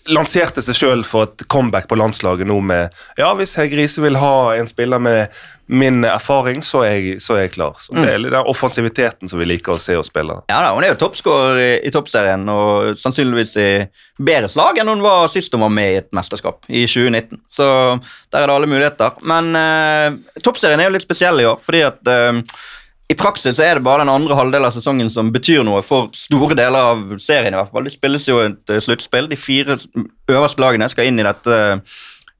lanserte 0.09 0.63
seg 0.65 0.77
sjøl 0.77 1.03
for 1.07 1.27
et 1.27 1.45
comeback 1.51 1.87
på 1.89 1.97
landslaget 1.99 2.47
nå 2.49 2.59
med 2.65 2.93
Ja, 3.19 3.31
hvis 3.37 3.55
Hegge 3.59 3.77
Riise 3.79 4.01
vil 4.03 4.17
ha 4.19 4.55
en 4.57 4.69
spiller 4.69 5.01
med 5.01 5.35
min 5.69 6.01
erfaring, 6.07 6.63
så 6.65 6.81
er 6.87 6.95
jeg, 6.95 7.19
så 7.21 7.35
er 7.35 7.43
jeg 7.43 7.53
klar. 7.53 7.75
Så 7.77 7.93
det 7.93 8.07
er 8.09 8.21
litt 8.21 8.33
den 8.33 8.47
offensiviteten 8.49 9.29
som 9.29 9.37
vi 9.37 9.45
liker 9.45 9.75
å 9.75 9.81
se 9.81 9.93
og 9.99 10.05
spille. 10.07 10.39
Ja 10.49 10.63
da, 10.65 10.71
Hun 10.73 10.85
er 10.85 10.95
jo 10.95 10.99
toppskårer 11.03 11.59
i, 11.77 11.91
toppserien 11.93 12.47
og 12.49 12.97
sannsynligvis 12.97 13.53
i 13.61 13.69
bedre 14.17 14.49
slag 14.49 14.81
enn 14.81 14.89
hun 14.89 15.05
var 15.05 15.29
sist 15.29 15.53
hun 15.53 15.61
var 15.67 15.73
med 15.75 15.93
i 15.93 15.99
et 16.01 16.09
mesterskap, 16.15 16.65
i 16.67 16.87
2019. 16.89 17.43
Så 17.53 17.69
der 18.33 18.41
er 18.41 18.49
det 18.49 18.55
alle 18.55 18.71
muligheter. 18.71 19.21
Men 19.29 19.53
eh, 19.59 20.41
toppserien 20.41 20.81
er 20.81 20.89
jo 20.89 20.97
litt 20.97 21.05
spesiell 21.05 21.43
i 21.43 21.47
år, 21.51 21.61
fordi 21.61 21.85
at 21.85 22.13
eh, 22.15 22.41
i 23.09 23.17
praksis 23.17 23.57
er 23.61 23.77
det 23.77 23.85
bare 23.85 24.03
den 24.03 24.11
andre 24.13 24.35
halvdelen 24.37 24.67
av 24.67 24.73
sesongen 24.75 25.07
som 25.09 25.31
betyr 25.33 25.63
noe 25.65 25.81
for 25.85 26.11
store 26.13 26.53
deler 26.57 26.91
av 26.91 27.15
serien. 27.17 27.55
i 27.55 27.57
hvert 27.57 27.71
fall. 27.73 27.87
Det 27.87 27.95
spilles 27.95 28.27
jo 28.27 28.37
et 28.43 28.73
uh, 28.73 28.77
sluttspill. 28.85 29.29
De 29.31 29.37
fire 29.39 29.79
øverste 30.29 30.61
lagene 30.61 30.89
skal 30.93 31.09
inn 31.09 31.17
i 31.17 31.25
dette 31.25 31.55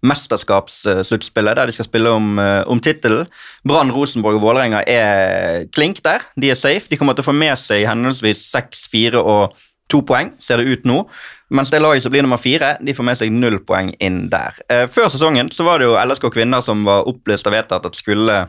mesterskapssluttspillet, 0.06 1.58
der 1.58 1.70
de 1.70 1.76
skal 1.76 1.88
spille 1.88 2.12
om, 2.16 2.38
uh, 2.40 2.64
om 2.72 2.80
tittelen. 2.84 3.28
Brann, 3.68 3.92
Rosenborg 3.96 4.40
og 4.40 4.46
Vålerenga 4.46 4.84
er 4.88 5.66
klink 5.76 6.04
der. 6.06 6.24
De 6.40 6.52
er 6.54 6.60
safe. 6.60 6.88
De 6.92 7.00
kommer 7.00 7.18
til 7.18 7.26
å 7.26 7.30
få 7.32 7.36
med 7.36 7.58
seg 7.60 7.88
henholdsvis 7.90 8.46
seks, 8.52 8.86
fire 8.92 9.20
og 9.20 9.58
to 9.90 10.04
poeng, 10.06 10.36
ser 10.40 10.62
det 10.62 10.70
ut 10.70 10.86
nå. 10.86 11.02
Mens 11.50 11.72
det 11.74 11.82
laget 11.82 12.06
som 12.06 12.14
blir 12.14 12.22
nummer 12.22 12.38
fire, 12.38 12.76
de 12.86 12.94
får 12.94 13.08
med 13.08 13.18
seg 13.18 13.34
null 13.34 13.58
poeng 13.66 13.90
inn 13.98 14.28
der. 14.30 14.54
før 14.94 15.08
sesongen 15.10 15.50
så 15.50 15.66
var 15.66 15.82
det 15.82 15.88
jo 15.88 15.98
LSK 15.98 16.28
kvinner 16.30 16.62
som 16.62 16.84
var 16.86 17.10
opplyst 17.10 17.50
og 17.50 17.56
vedtatt 17.56 17.88
at 17.90 17.98
skulle 17.98 18.44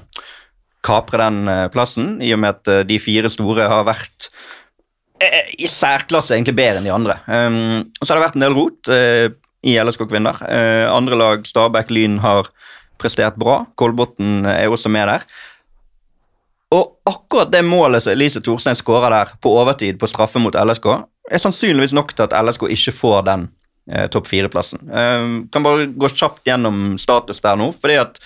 kapre 0.87 1.21
den 1.21 1.49
eh, 1.49 1.67
plassen, 1.73 2.17
i 2.25 2.33
og 2.35 2.43
med 2.43 2.57
at 2.57 2.71
eh, 2.71 2.87
de 2.89 2.99
fire 3.03 3.31
store 3.33 3.69
har 3.71 3.87
vært 3.89 4.31
i 5.61 5.67
særklasse 5.69 6.33
egentlig 6.33 6.55
bedre 6.57 6.81
enn 6.81 6.87
de 6.89 6.93
andre. 6.95 7.19
Um, 7.29 7.91
så 8.01 8.07
har 8.09 8.17
det 8.17 8.23
vært 8.23 8.37
en 8.39 8.45
del 8.47 8.55
rot 8.57 8.89
uh, 8.89 9.27
i 9.67 9.77
LSK 9.81 10.07
Kvinner. 10.09 10.41
Uh, 10.45 10.89
andre 10.95 11.19
lag, 11.19 11.47
Stabæk, 11.47 11.91
Lyn, 11.93 12.19
har 12.25 12.49
prestert 13.01 13.39
bra. 13.41 13.63
Kolbotn 13.81 14.47
er 14.49 14.69
også 14.69 14.93
med 14.93 15.09
der. 15.09 15.25
Og 16.71 17.01
akkurat 17.09 17.51
det 17.51 17.65
målet 17.67 18.05
som 18.05 18.15
Elise 18.15 18.43
Thorstein 18.45 18.79
skårer 18.79 19.11
der 19.11 19.33
på 19.43 19.53
overtid 19.59 19.99
på 19.99 20.09
straffe 20.11 20.39
mot 20.39 20.55
LSK, 20.55 20.87
er 21.31 21.43
sannsynligvis 21.43 21.95
nok 21.97 22.13
til 22.15 22.29
at 22.29 22.37
LSK 22.39 22.69
ikke 22.71 22.95
får 22.95 23.25
den 23.27 23.49
eh, 23.91 24.07
topp 24.13 24.31
fire-plassen. 24.31 24.85
Eh, 24.87 25.27
kan 25.51 25.67
bare 25.67 25.89
gå 25.91 26.11
kjapt 26.13 26.47
gjennom 26.47 26.95
status 26.99 27.43
der 27.43 27.59
nå. 27.59 27.73
fordi 27.75 27.99
at 28.05 28.23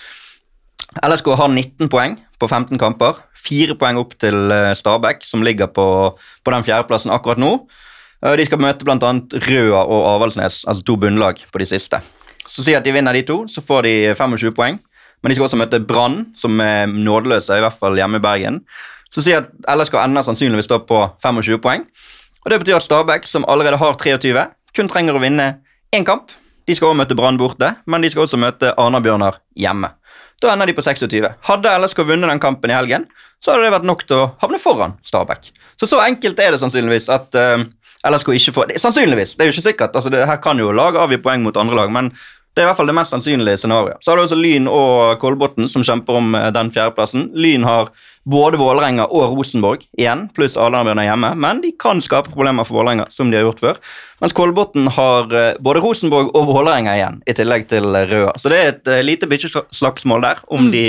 LSK 1.05 1.31
har 1.39 1.49
19 1.49 1.89
poeng 1.89 2.19
på 2.39 2.47
15 2.47 2.77
kamper. 2.79 3.17
Fire 3.33 3.75
poeng 3.79 3.97
opp 3.97 4.13
til 4.21 4.51
eh, 4.53 4.73
Stabæk, 4.77 5.25
som 5.25 5.43
ligger 5.45 5.71
på, 5.73 5.87
på 6.45 6.53
den 6.53 6.65
fjerdeplassen 6.67 7.13
akkurat 7.13 7.41
nå. 7.41 7.57
Eh, 8.25 8.35
de 8.39 8.45
skal 8.47 8.61
møte 8.61 8.87
bl.a. 8.87 9.11
Røa 9.45 9.83
og 9.83 10.09
Avaldsnes, 10.15 10.63
altså 10.65 10.85
to 10.85 10.97
bunnlag, 11.01 11.41
på 11.51 11.61
de 11.61 11.69
siste. 11.69 12.01
Så 12.45 12.65
si 12.65 12.75
at 12.77 12.85
de 12.85 12.93
vinner 12.93 13.13
de 13.13 13.23
to, 13.25 13.43
så 13.49 13.61
får 13.65 13.85
de 13.85 13.95
25 14.17 14.53
poeng. 14.57 14.79
Men 15.21 15.31
de 15.31 15.37
skal 15.37 15.47
også 15.47 15.59
møte 15.59 15.81
Brann, 15.81 16.27
som 16.37 16.59
er 16.61 16.85
nådeløse, 16.91 17.57
i 17.57 17.63
hvert 17.63 17.77
fall 17.79 17.97
hjemme 17.97 18.19
i 18.19 18.23
Bergen. 18.23 18.61
Så 19.13 19.23
si 19.25 19.33
at 19.33 19.47
LSK 19.71 19.97
ender 20.01 20.25
sannsynligvis 20.25 20.69
da 20.69 20.81
på 20.83 21.01
25 21.23 21.61
poeng. 21.63 21.85
Og 22.45 22.51
Det 22.51 22.59
betyr 22.61 22.77
at 22.77 22.85
Stabæk, 22.85 23.25
som 23.25 23.45
allerede 23.49 23.79
har 23.81 23.97
23, 23.97 24.43
kun 24.75 24.89
trenger 24.91 25.17
å 25.17 25.21
vinne 25.23 25.47
én 25.95 26.05
kamp. 26.05 26.33
De 26.65 26.75
skal 26.75 26.91
også 26.91 26.99
møte 26.99 27.17
Brann 27.17 27.39
borte, 27.41 27.71
men 27.85 28.01
de 28.01 28.09
skal 28.11 28.25
også 28.25 28.37
møte 28.41 28.73
Arna-Bjørnar 28.77 29.39
hjemme. 29.57 29.89
Da 30.41 30.51
ender 30.51 30.69
de 30.69 30.75
på 30.77 30.83
26. 30.83 31.25
Hadde 31.47 31.73
LSK 31.79 32.03
vunnet 32.05 32.29
den 32.29 32.41
kampen 32.43 32.69
i 32.69 32.75
helgen, 32.75 33.07
så 33.41 33.53
hadde 33.53 33.65
det 33.65 33.73
vært 33.77 33.87
nok 33.87 34.03
til 34.05 34.19
å 34.19 34.29
havne 34.41 34.59
foran 34.61 34.97
Stabæk. 35.05 35.49
Så 35.79 35.89
så 35.89 36.01
enkelt 36.03 36.41
er 36.41 36.53
det 36.53 36.61
sannsynligvis 36.61 37.07
at 37.13 37.37
uh, 37.39 37.63
LSK 38.05 38.33
ikke 38.37 38.55
får 38.55 38.71
det, 38.71 38.79
Sannsynligvis, 38.81 39.35
det 39.35 39.45
er 39.45 39.49
jo 39.49 39.55
ikke 39.55 39.69
sikkert. 39.69 39.95
altså 39.95 40.11
det, 40.13 40.25
Her 40.29 40.41
kan 40.41 40.59
jo 40.61 40.73
lag 40.75 40.97
avgi 40.99 41.21
poeng 41.21 41.43
mot 41.45 41.57
andre 41.57 41.77
lag, 41.79 41.93
men 41.93 42.11
det 42.55 42.63
er 42.63 42.69
i 42.69 42.69
hvert 42.69 42.77
fall 42.79 42.87
det 42.87 42.95
mest 42.95 43.11
sannsynlige 43.11 43.59
scenarioet. 43.59 43.99
Så 43.99 44.11
har 44.11 44.17
du 44.17 44.23
også 44.23 44.37
Lyn 44.39 44.69
og 44.71 45.17
Kolbotn 45.19 45.67
som 45.67 45.83
kjemper 45.83 46.21
om 46.21 46.37
eh, 46.39 46.47
den 46.55 46.69
fjerdeplassen. 46.71 47.25
Lyn 47.35 47.65
har 47.67 47.89
både 48.31 48.57
Vålerenga 48.61 49.09
og 49.11 49.35
Rosenborg 49.35 49.83
igjen, 49.99 50.29
pluss 50.33 50.55
Arendal 50.55 51.01
hjemme, 51.03 51.33
men 51.35 51.59
de 51.65 51.73
kan 51.81 51.99
skape 52.01 52.31
problemer 52.31 52.63
for 52.63 52.79
Vålerenga, 52.79 53.09
som 53.11 53.27
de 53.27 53.41
har 53.41 53.43
gjort 53.49 53.63
før. 53.65 53.81
Mens 54.23 54.35
Kolbotn 54.37 54.87
har 54.95 55.35
eh, 55.35 55.59
både 55.59 55.83
Rosenborg 55.83 56.31
og 56.31 56.47
Vålerenga 56.53 56.95
igjen, 56.95 57.19
i 57.27 57.35
tillegg 57.35 57.67
til 57.73 57.91
Røa. 57.91 58.31
Så 58.39 58.53
det 58.53 58.61
er 58.61 58.71
et 58.71 58.93
eh, 58.93 59.03
lite 59.03 59.27
bikkjeslagsmål 59.31 60.23
der 60.23 60.39
om 60.47 60.69
mm. 60.69 60.71
de 60.71 60.85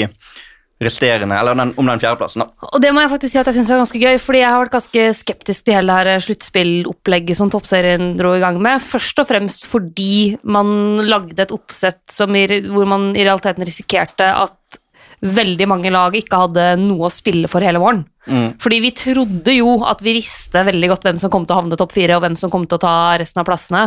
resterende, 0.83 1.37
eller 1.39 1.57
den, 1.57 1.73
om 1.81 1.89
den 1.89 2.01
fjerdeplassen. 2.03 2.45
Og 2.69 2.81
det 2.83 2.91
må 2.93 3.01
jeg 3.01 3.13
faktisk 3.15 3.33
si 3.33 3.41
at 3.41 3.49
jeg 3.49 3.59
synes 3.59 3.71
er 3.73 3.81
ganske 3.81 4.01
gøy, 4.03 4.19
fordi 4.21 4.43
jeg 4.43 4.53
har 4.53 4.61
vært 4.61 4.75
ganske 4.75 5.05
skeptisk 5.17 5.65
til 5.65 5.79
hele 5.79 5.95
det 5.95 6.17
her 6.17 6.25
sluttspillopplegget 6.27 7.39
som 7.39 7.53
Toppserien 7.53 8.11
dro 8.19 8.35
i 8.37 8.43
gang 8.43 8.61
med. 8.63 8.85
Først 8.85 9.23
og 9.23 9.29
fremst 9.31 9.65
fordi 9.71 10.37
man 10.45 11.01
lagde 11.07 11.47
et 11.47 11.55
oppsett 11.55 12.13
i, 12.27 12.61
hvor 12.69 12.89
man 12.89 13.09
i 13.17 13.25
realiteten 13.25 13.65
risikerte 13.65 14.29
at 14.29 14.81
veldig 15.25 15.69
mange 15.71 15.93
lag 15.95 16.15
ikke 16.15 16.43
hadde 16.45 16.69
noe 16.83 17.09
å 17.09 17.15
spille 17.15 17.49
for 17.49 17.65
hele 17.65 17.81
våren. 17.81 18.05
Mm. 18.27 18.57
Fordi 18.63 18.79
vi 18.83 18.93
trodde 18.97 19.55
jo 19.55 19.77
at 19.87 20.01
vi 20.03 20.17
visste 20.17 20.65
veldig 20.67 20.91
godt 20.91 21.07
hvem 21.07 21.19
som 21.23 21.33
kom 21.33 21.47
til 21.47 21.55
å 21.55 21.61
havne 21.61 21.79
topp 21.79 21.95
fire, 21.95 22.17
og 22.17 22.25
hvem 22.25 22.39
som 22.39 22.53
kom 22.53 22.67
til 22.67 22.79
å 22.79 22.83
ta 22.83 22.97
resten 23.21 23.43
av 23.43 23.47
plassene. 23.49 23.85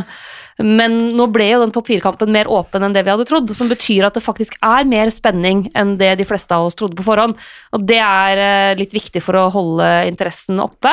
Men 0.59 0.95
nå 1.15 1.29
ble 1.31 1.45
jo 1.53 1.61
den 1.61 1.71
topp 1.75 1.87
fire-kampen 1.87 2.31
mer 2.35 2.49
åpen 2.51 2.83
enn 2.83 2.95
det 2.95 3.05
vi 3.07 3.13
hadde 3.13 3.27
trodd, 3.27 3.51
som 3.55 3.69
betyr 3.71 4.07
at 4.07 4.17
det 4.17 4.23
faktisk 4.23 4.57
er 4.65 4.87
mer 4.89 5.11
spenning 5.13 5.67
enn 5.77 5.95
det 5.99 6.17
de 6.19 6.27
fleste 6.27 6.55
av 6.55 6.67
oss 6.67 6.75
trodde 6.79 6.97
på 6.99 7.05
forhånd. 7.07 7.37
Og 7.75 7.85
det 7.87 7.99
er 8.03 8.41
eh, 8.43 8.77
litt 8.79 8.95
viktig 8.95 9.23
for 9.23 9.39
å 9.39 9.47
holde 9.53 9.87
interessen 10.09 10.59
oppe. 10.63 10.91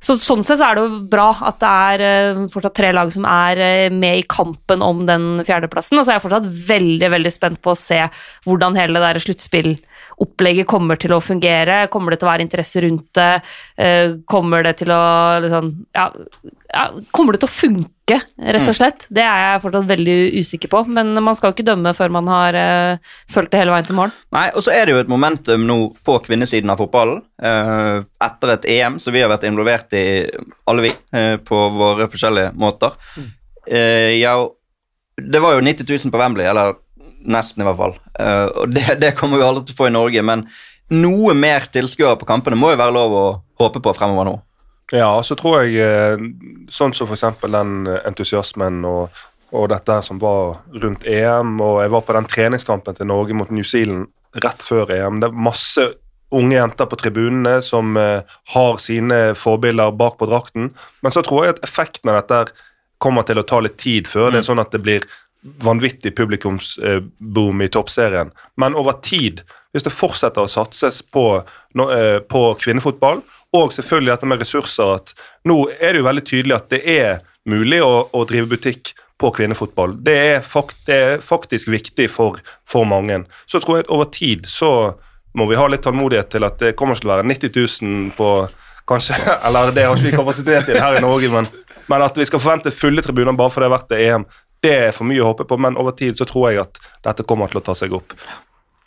Så 0.00 0.16
sånn 0.20 0.44
sett 0.44 0.60
så 0.60 0.70
er 0.70 0.78
det 0.78 0.86
jo 0.86 1.02
bra 1.12 1.28
at 1.48 1.60
det 1.60 1.72
er 1.90 2.06
eh, 2.06 2.42
fortsatt 2.52 2.76
tre 2.76 2.92
lag 2.96 3.12
som 3.12 3.28
er 3.28 3.60
eh, 3.66 3.92
med 3.92 4.22
i 4.22 4.26
kampen 4.28 4.84
om 4.84 5.04
den 5.08 5.44
fjerdeplassen. 5.44 6.00
Og 6.00 6.06
så 6.06 6.14
er 6.14 6.18
jeg 6.18 6.26
fortsatt 6.28 6.48
veldig, 6.72 7.12
veldig 7.18 7.34
spent 7.34 7.60
på 7.64 7.72
å 7.74 7.80
se 7.80 8.00
hvordan 8.48 8.80
hele 8.80 8.96
det 8.96 9.04
der 9.04 9.24
sluttspill 9.26 9.74
opplegget 10.22 10.68
kommer 10.68 10.98
til 11.00 11.14
å 11.16 11.22
fungere? 11.24 11.84
Kommer 11.92 12.12
det 12.12 12.20
til 12.20 12.28
å 12.28 12.32
være 12.32 12.46
interesse 12.46 12.82
rundt 12.84 13.08
det? 13.18 13.32
Eh, 13.76 14.16
kommer 14.28 14.64
det 14.66 14.76
til 14.80 14.92
å 14.94 15.02
liksom 15.44 15.70
ja, 15.96 16.08
ja, 16.72 16.86
Kommer 17.14 17.34
det 17.36 17.42
til 17.42 17.48
å 17.48 17.52
funke, 17.52 18.18
rett 18.36 18.64
og 18.64 18.72
mm. 18.72 18.78
slett? 18.78 19.06
Det 19.12 19.22
er 19.24 19.42
jeg 19.42 19.62
fortsatt 19.64 19.88
veldig 19.90 20.16
usikker 20.40 20.72
på, 20.72 20.82
men 20.98 21.12
man 21.24 21.36
skal 21.38 21.50
jo 21.50 21.56
ikke 21.56 21.66
dømme 21.68 21.92
før 21.96 22.12
man 22.16 22.30
har 22.30 22.58
uh, 22.58 23.14
fulgt 23.32 23.52
det 23.54 23.60
hele 23.60 23.74
veien 23.74 23.88
til 23.88 23.98
mål. 23.98 24.14
Nei, 24.36 24.46
og 24.54 24.64
så 24.66 24.74
er 24.74 24.86
det 24.86 24.94
jo 24.94 25.00
et 25.02 25.10
momentum 25.10 25.66
nå 25.66 25.78
på 26.06 26.18
kvinnesiden 26.26 26.70
av 26.72 26.80
fotballen. 26.82 27.22
Uh, 27.42 28.06
etter 28.26 28.54
et 28.56 28.68
EM 28.76 29.00
så 29.02 29.14
vi 29.14 29.22
har 29.24 29.32
vært 29.32 29.46
involvert 29.48 29.96
i, 29.98 30.06
alle 30.70 30.88
vi, 30.88 30.92
uh, 31.16 31.36
på 31.42 31.62
våre 31.76 32.08
forskjellige 32.12 32.54
måter. 32.58 32.98
Uh, 33.18 34.12
ja, 34.14 34.36
det 35.16 35.42
var 35.42 35.56
jo 35.56 35.64
90 35.64 35.88
000 35.88 36.14
på 36.14 36.22
Wembley, 36.22 36.46
eller 36.46 36.76
Nesten, 37.26 37.62
i 37.62 37.66
hvert 37.66 37.78
fall. 37.80 37.94
Uh, 38.18 38.46
og 38.62 38.74
det, 38.74 38.86
det, 39.02 39.14
kommer 39.18 39.40
vi 39.40 39.46
aldri 39.46 39.66
til 39.66 39.76
å 39.76 39.80
få 39.80 39.90
i 39.90 39.94
Norge, 39.94 40.22
men 40.26 40.46
noe 40.94 41.34
mer 41.34 41.66
tilskuere 41.74 42.18
på 42.20 42.28
kampene 42.28 42.58
må 42.58 42.72
jo 42.72 42.80
være 42.80 42.94
lov 42.94 43.14
å 43.16 43.24
håpe 43.62 43.82
på 43.82 43.94
fremover 43.96 44.28
nå. 44.28 44.36
Ja, 44.94 45.10
så 45.26 45.34
tror 45.34 45.64
jeg 45.64 45.80
eh, 45.82 46.20
sånn 46.70 46.92
som 46.94 47.08
f.eks. 47.10 47.40
den 47.42 47.88
entusiasmen 48.06 48.84
og, 48.86 49.16
og 49.50 49.64
dette 49.72 49.96
som 50.06 50.20
var 50.22 50.60
rundt 50.70 51.08
EM, 51.10 51.56
og 51.58 51.80
jeg 51.82 51.90
var 51.90 52.04
på 52.06 52.14
den 52.14 52.28
treningskampen 52.30 52.94
til 52.94 53.10
Norge 53.10 53.34
mot 53.34 53.50
New 53.50 53.66
Zealand 53.66 54.06
rett 54.44 54.62
før 54.62 54.92
EM. 54.94 55.18
Det 55.18 55.32
er 55.32 55.42
masse 55.48 55.88
unge 56.34 56.54
jenter 56.54 56.86
på 56.90 56.98
tribunene 57.00 57.58
som 57.62 57.98
uh, 57.98 58.22
har 58.54 58.80
sine 58.82 59.20
forbilder 59.38 59.94
bak 59.98 60.18
på 60.20 60.28
drakten. 60.30 60.70
Men 61.02 61.14
så 61.14 61.22
tror 61.26 61.44
jeg 61.44 61.56
at 61.56 61.62
effekten 61.66 62.10
av 62.12 62.20
dette 62.20 62.56
kommer 63.02 63.26
til 63.26 63.40
å 63.40 63.46
ta 63.46 63.60
litt 63.62 63.78
tid 63.80 64.08
før 64.08 64.30
mm. 64.30 64.34
det 64.34 64.40
er 64.40 64.48
sånn 64.48 64.62
at 64.62 64.74
det 64.74 64.82
blir 64.84 65.06
vanvittig 65.62 66.14
publikumsboom 66.16 67.62
i 67.62 67.68
toppserien. 67.72 68.32
Men 68.56 68.76
over 68.78 68.98
tid, 69.04 69.42
hvis 69.72 69.86
det 69.86 69.94
fortsetter 69.94 70.44
å 70.44 70.50
satses 70.50 71.02
på, 71.02 71.42
eh, 71.80 72.18
på, 72.24 72.42
kvinnefotball, 72.60 73.22
og 73.56 73.72
selvfølgelig 73.72 74.12
dette 74.12 74.28
med 74.28 74.42
ressurser 74.42 74.94
at 74.98 75.14
Nå 75.46 75.68
er 75.78 75.94
det 75.94 76.00
jo 76.00 76.06
veldig 76.08 76.24
tydelig 76.26 76.54
at 76.56 76.70
det 76.72 76.80
er 76.90 77.20
mulig 77.46 77.78
å, 77.84 78.08
å 78.12 78.24
drive 78.26 78.50
butikk 78.50 78.94
på 79.16 79.30
kvinnefotball. 79.32 79.94
Det 80.04 80.16
er, 80.16 80.40
fakt, 80.44 80.76
det 80.88 80.96
er 80.96 81.22
faktisk 81.24 81.70
viktig 81.72 82.08
for, 82.12 82.40
for, 82.68 82.84
mange. 82.84 83.22
Så 83.46 83.60
tror 83.62 83.78
jeg 83.78 83.86
at 83.86 83.92
over 83.94 84.10
tid 84.12 84.48
så 84.50 84.70
må 85.36 85.46
vi 85.48 85.56
ha 85.56 85.68
litt 85.68 85.84
tålmodighet 85.84 86.34
til 86.34 86.44
at 86.48 86.58
det 86.60 86.74
kommer 86.76 86.98
til 86.98 87.08
å 87.08 87.14
være 87.14 87.28
90 87.28 87.54
000 87.56 88.10
på 88.18 88.32
kanskje, 88.88 89.16
Eller 89.46 89.72
det 89.74 89.86
har 89.86 89.96
ikke 89.96 90.10
vi 90.10 90.16
kapasitet 90.16 90.68
til 90.68 90.80
her 90.80 90.98
i 90.98 91.04
Norge, 91.04 91.30
men, 91.32 91.48
men 91.90 92.04
at 92.04 92.18
vi 92.18 92.26
skal 92.28 92.42
forvente 92.42 92.74
fulle 92.74 93.04
tribuner 93.04 93.36
bare 93.36 93.52
fordi 93.52 93.66
det 93.66 93.70
har 93.70 93.78
vært 93.78 93.96
EM 94.00 94.28
det 94.64 94.74
er 94.88 94.92
for 94.96 95.08
mye 95.08 95.22
å 95.22 95.30
håpe 95.30 95.46
på, 95.48 95.58
men 95.60 95.78
over 95.80 95.94
tid 95.96 96.18
så 96.18 96.26
tror 96.28 96.50
jeg 96.50 96.64
at 96.64 96.80
dette 97.04 97.26
kommer 97.28 97.50
til 97.52 97.60
å 97.60 97.64
ta 97.66 97.74
seg 97.78 97.94
opp. 97.96 98.14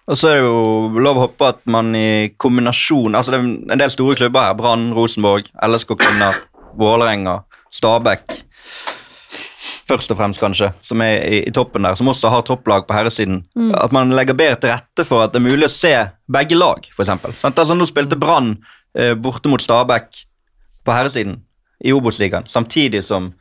Og 0.09 0.17
så 0.17 0.31
er 0.31 0.39
det 0.39 0.47
jo 0.47 1.01
lov 1.05 1.19
å 1.19 1.25
håpe 1.27 1.49
at 1.53 1.59
man 1.69 1.93
i 1.93 2.31
kombinasjon 2.41 3.13
altså 3.13 3.35
Det 3.35 3.39
er 3.39 3.75
en 3.75 3.81
del 3.83 3.91
store 3.93 4.17
klubber 4.17 4.47
her. 4.47 4.55
Brann, 4.57 4.87
Rosenborg, 4.97 5.51
LSK 5.53 5.93
Kvinner, 6.01 6.39
Vålerenga, 6.79 7.43
Stabæk 7.69 8.39
Først 9.89 10.11
og 10.13 10.19
fremst, 10.19 10.37
kanskje, 10.37 10.67
som 10.85 11.01
er 11.01 11.15
i, 11.25 11.37
i, 11.49 11.51
toppen 11.53 11.81
der, 11.81 11.95
som 11.97 12.11
også 12.11 12.29
har 12.29 12.43
topplag 12.45 12.83
på 12.85 12.93
herresiden. 12.93 13.39
Mm. 13.57 13.71
At 13.73 13.93
man 13.95 14.13
legger 14.13 14.37
bedre 14.37 14.59
til 14.61 14.69
rette 14.69 15.05
for 15.07 15.25
at 15.25 15.33
det 15.33 15.39
er 15.39 15.47
mulig 15.47 15.65
å 15.65 15.73
se 15.73 15.93
begge 16.29 16.57
lag, 16.59 16.85
f.eks. 16.93 17.09
Altså, 17.41 17.73
nå 17.73 17.87
spilte 17.89 18.19
Brann 18.21 18.51
eh, 18.93 19.15
borte 19.17 19.49
mot 19.49 19.63
Stabæk 19.63 20.21
på 20.85 20.93
herresiden 20.93 21.39
i 21.81 21.95
Obos-ligaen, 21.95 22.45
samtidig 22.45 23.01
som 23.07 23.31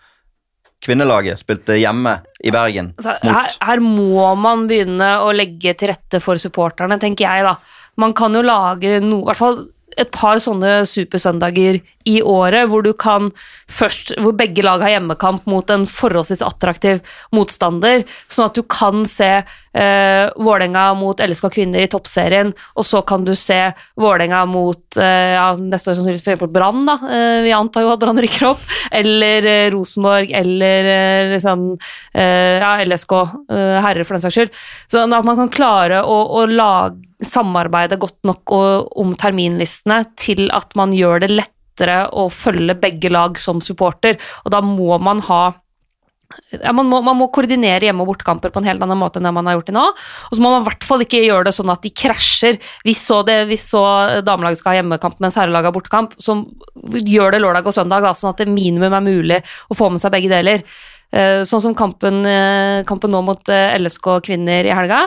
kvinnelaget 0.85 1.41
spilte 1.41 1.79
hjemme 1.79 2.19
i 2.45 2.53
Bergen. 2.55 2.93
Altså, 2.99 3.17
her, 3.25 3.57
her, 3.67 3.83
må 3.83 4.29
man 4.39 4.69
begynne 4.71 5.17
å 5.25 5.33
legge 5.35 5.75
til 5.79 5.93
rette 5.93 6.23
for 6.23 6.41
supporterne, 6.41 7.01
tenker 7.03 7.27
jeg, 7.27 7.47
da. 7.47 7.57
Man 7.99 8.15
kan 8.17 8.37
jo 8.37 8.45
lage 8.47 9.01
noe, 9.03 9.25
i 9.25 9.29
hvert 9.31 9.41
fall 9.41 9.61
et 9.99 10.11
par 10.15 10.39
sånne 10.43 10.85
supersøndager 10.87 11.81
i 12.09 12.19
året 12.23 12.69
hvor 12.71 12.85
du 12.87 12.93
kan 12.95 13.33
først, 13.71 14.15
hvor 14.23 14.37
begge 14.39 14.63
lag 14.63 14.83
har 14.85 14.95
hjemmekamp 14.95 15.49
mot 15.51 15.71
en 15.75 15.87
forholdsvis 15.91 16.45
attraktiv 16.47 17.03
motstander, 17.35 18.05
sånn 18.31 18.49
at 18.49 18.59
du 18.59 18.63
kan 18.63 19.03
se 19.11 19.31
eh, 19.79 20.29
Vålerenga 20.37 20.91
mot 20.99 21.21
LSK 21.21 21.49
kvinner 21.55 21.85
i 21.85 21.91
toppserien, 21.91 22.51
og 22.75 22.87
så 22.87 23.03
kan 23.07 23.25
du 23.27 23.35
se 23.39 23.59
Vålerenga 23.99 24.45
mot 24.51 24.99
eh, 25.01 25.35
ja, 25.37 25.51
neste 25.59 25.93
år 25.93 25.99
sannsynligvis 25.99 26.25
f.eks. 26.27 26.47
Brann, 26.53 26.85
da, 26.89 26.99
eh, 27.09 27.41
vi 27.47 27.55
antar 27.57 27.87
jo 27.87 27.93
at 27.93 28.03
Brann 28.03 28.21
rykker 28.23 28.51
opp, 28.53 28.65
eller 29.01 29.49
eh, 29.49 29.67
Rosenborg, 29.75 30.33
eller 30.35 30.91
eh, 30.95 31.35
liksom 31.35 31.69
eh, 32.15 32.59
ja, 32.63 32.73
LSK 32.85 33.15
herrer, 33.49 34.05
for 34.05 34.17
den 34.17 34.25
saks 34.25 34.39
skyld. 34.39 34.59
Sånn 34.93 35.15
at 35.15 35.27
man 35.27 35.39
kan 35.39 35.53
klare 35.53 36.03
å, 36.05 36.19
å 36.41 36.47
lage 36.51 37.05
samarbeide 37.25 37.99
godt 37.99 38.21
nok 38.29 38.53
om 38.55 39.15
terminlistene 39.19 40.05
til 40.21 40.47
at 40.55 40.77
man 40.79 40.93
gjør 40.95 41.25
det 41.25 41.33
lettere 41.35 42.05
å 42.15 42.29
følge 42.31 42.77
begge 42.79 43.11
lag 43.11 43.39
som 43.43 43.63
supporter, 43.65 44.21
og 44.45 44.55
da 44.55 44.63
må 44.63 45.01
man 45.03 45.23
ha 45.27 45.43
man, 46.73 46.87
må, 46.89 47.01
man 47.05 47.19
må 47.19 47.29
koordinere 47.35 47.89
hjemme- 47.89 48.05
og 48.05 48.13
bortekamper 48.13 48.53
på 48.55 48.63
en 48.63 48.69
helt 48.71 48.83
annen 48.85 49.01
måte 49.01 49.21
enn 49.21 49.29
det 49.29 49.35
man 49.37 49.49
har 49.49 49.59
gjort 49.59 49.71
til 49.71 49.79
nå. 49.79 49.87
Og 50.29 50.37
så 50.37 50.45
må 50.45 50.53
man 50.53 50.63
i 50.65 50.69
hvert 50.69 50.87
fall 50.89 51.05
ikke 51.05 51.23
gjøre 51.25 51.49
det 51.49 51.55
sånn 51.57 51.73
at 51.75 51.85
de 51.85 51.95
krasjer. 52.05 52.61
Hvis 52.87 53.03
så, 53.09 53.23
det, 53.29 53.41
hvis 53.51 53.67
så 53.73 53.83
damelaget 54.27 54.63
skal 54.63 54.75
ha 54.75 54.83
hjemmekamp 54.83 55.19
mens 55.25 55.39
herrelaget 55.41 55.71
har 55.71 55.79
bortekamp, 55.79 56.15
så 56.23 56.41
gjør 57.05 57.35
det 57.35 57.43
lørdag 57.45 57.69
og 57.69 57.77
søndag, 57.77 58.07
da, 58.07 58.15
sånn 58.17 58.33
at 58.33 58.45
det 58.45 58.53
minimum 58.53 58.95
er 58.95 59.05
mulig 59.05 59.43
å 59.69 59.79
få 59.79 59.91
med 59.93 60.03
seg 60.03 60.15
begge 60.15 60.33
deler. 60.33 60.65
Eh, 61.09 61.41
sånn 61.49 61.63
som 61.65 61.77
kampen, 61.77 62.21
eh, 62.29 62.85
kampen 62.89 63.13
nå 63.13 63.23
mot 63.25 63.49
eh, 63.49 63.77
LSK 63.81 64.19
kvinner 64.27 64.67
i 64.67 64.75
helga. 64.77 65.07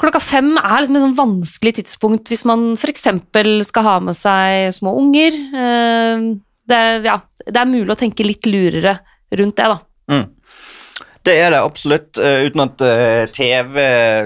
Klokka 0.00 0.20
fem 0.20 0.54
er 0.56 0.82
liksom 0.82 0.96
et 0.96 1.04
sånn 1.04 1.18
vanskelig 1.18 1.74
tidspunkt 1.78 2.28
hvis 2.32 2.44
man 2.48 2.74
f.eks. 2.76 3.06
skal 3.68 3.86
ha 3.86 3.96
med 4.04 4.16
seg 4.16 4.72
små 4.76 4.92
unger. 5.00 5.36
Det, 6.68 6.80
ja, 7.06 7.16
det 7.46 7.60
er 7.62 7.70
mulig 7.70 7.94
å 7.94 7.96
tenke 7.96 8.26
litt 8.26 8.44
lurere 8.44 8.98
rundt 9.32 9.56
det, 9.56 9.70
da. 9.72 9.78
Mm. 10.10 10.26
Det 11.26 11.34
er 11.42 11.50
det 11.50 11.58
absolutt. 11.58 12.18
eh, 12.22 12.44
uten 12.46 12.62
at 12.62 12.82
eh, 12.86 13.24
TV 13.34 13.80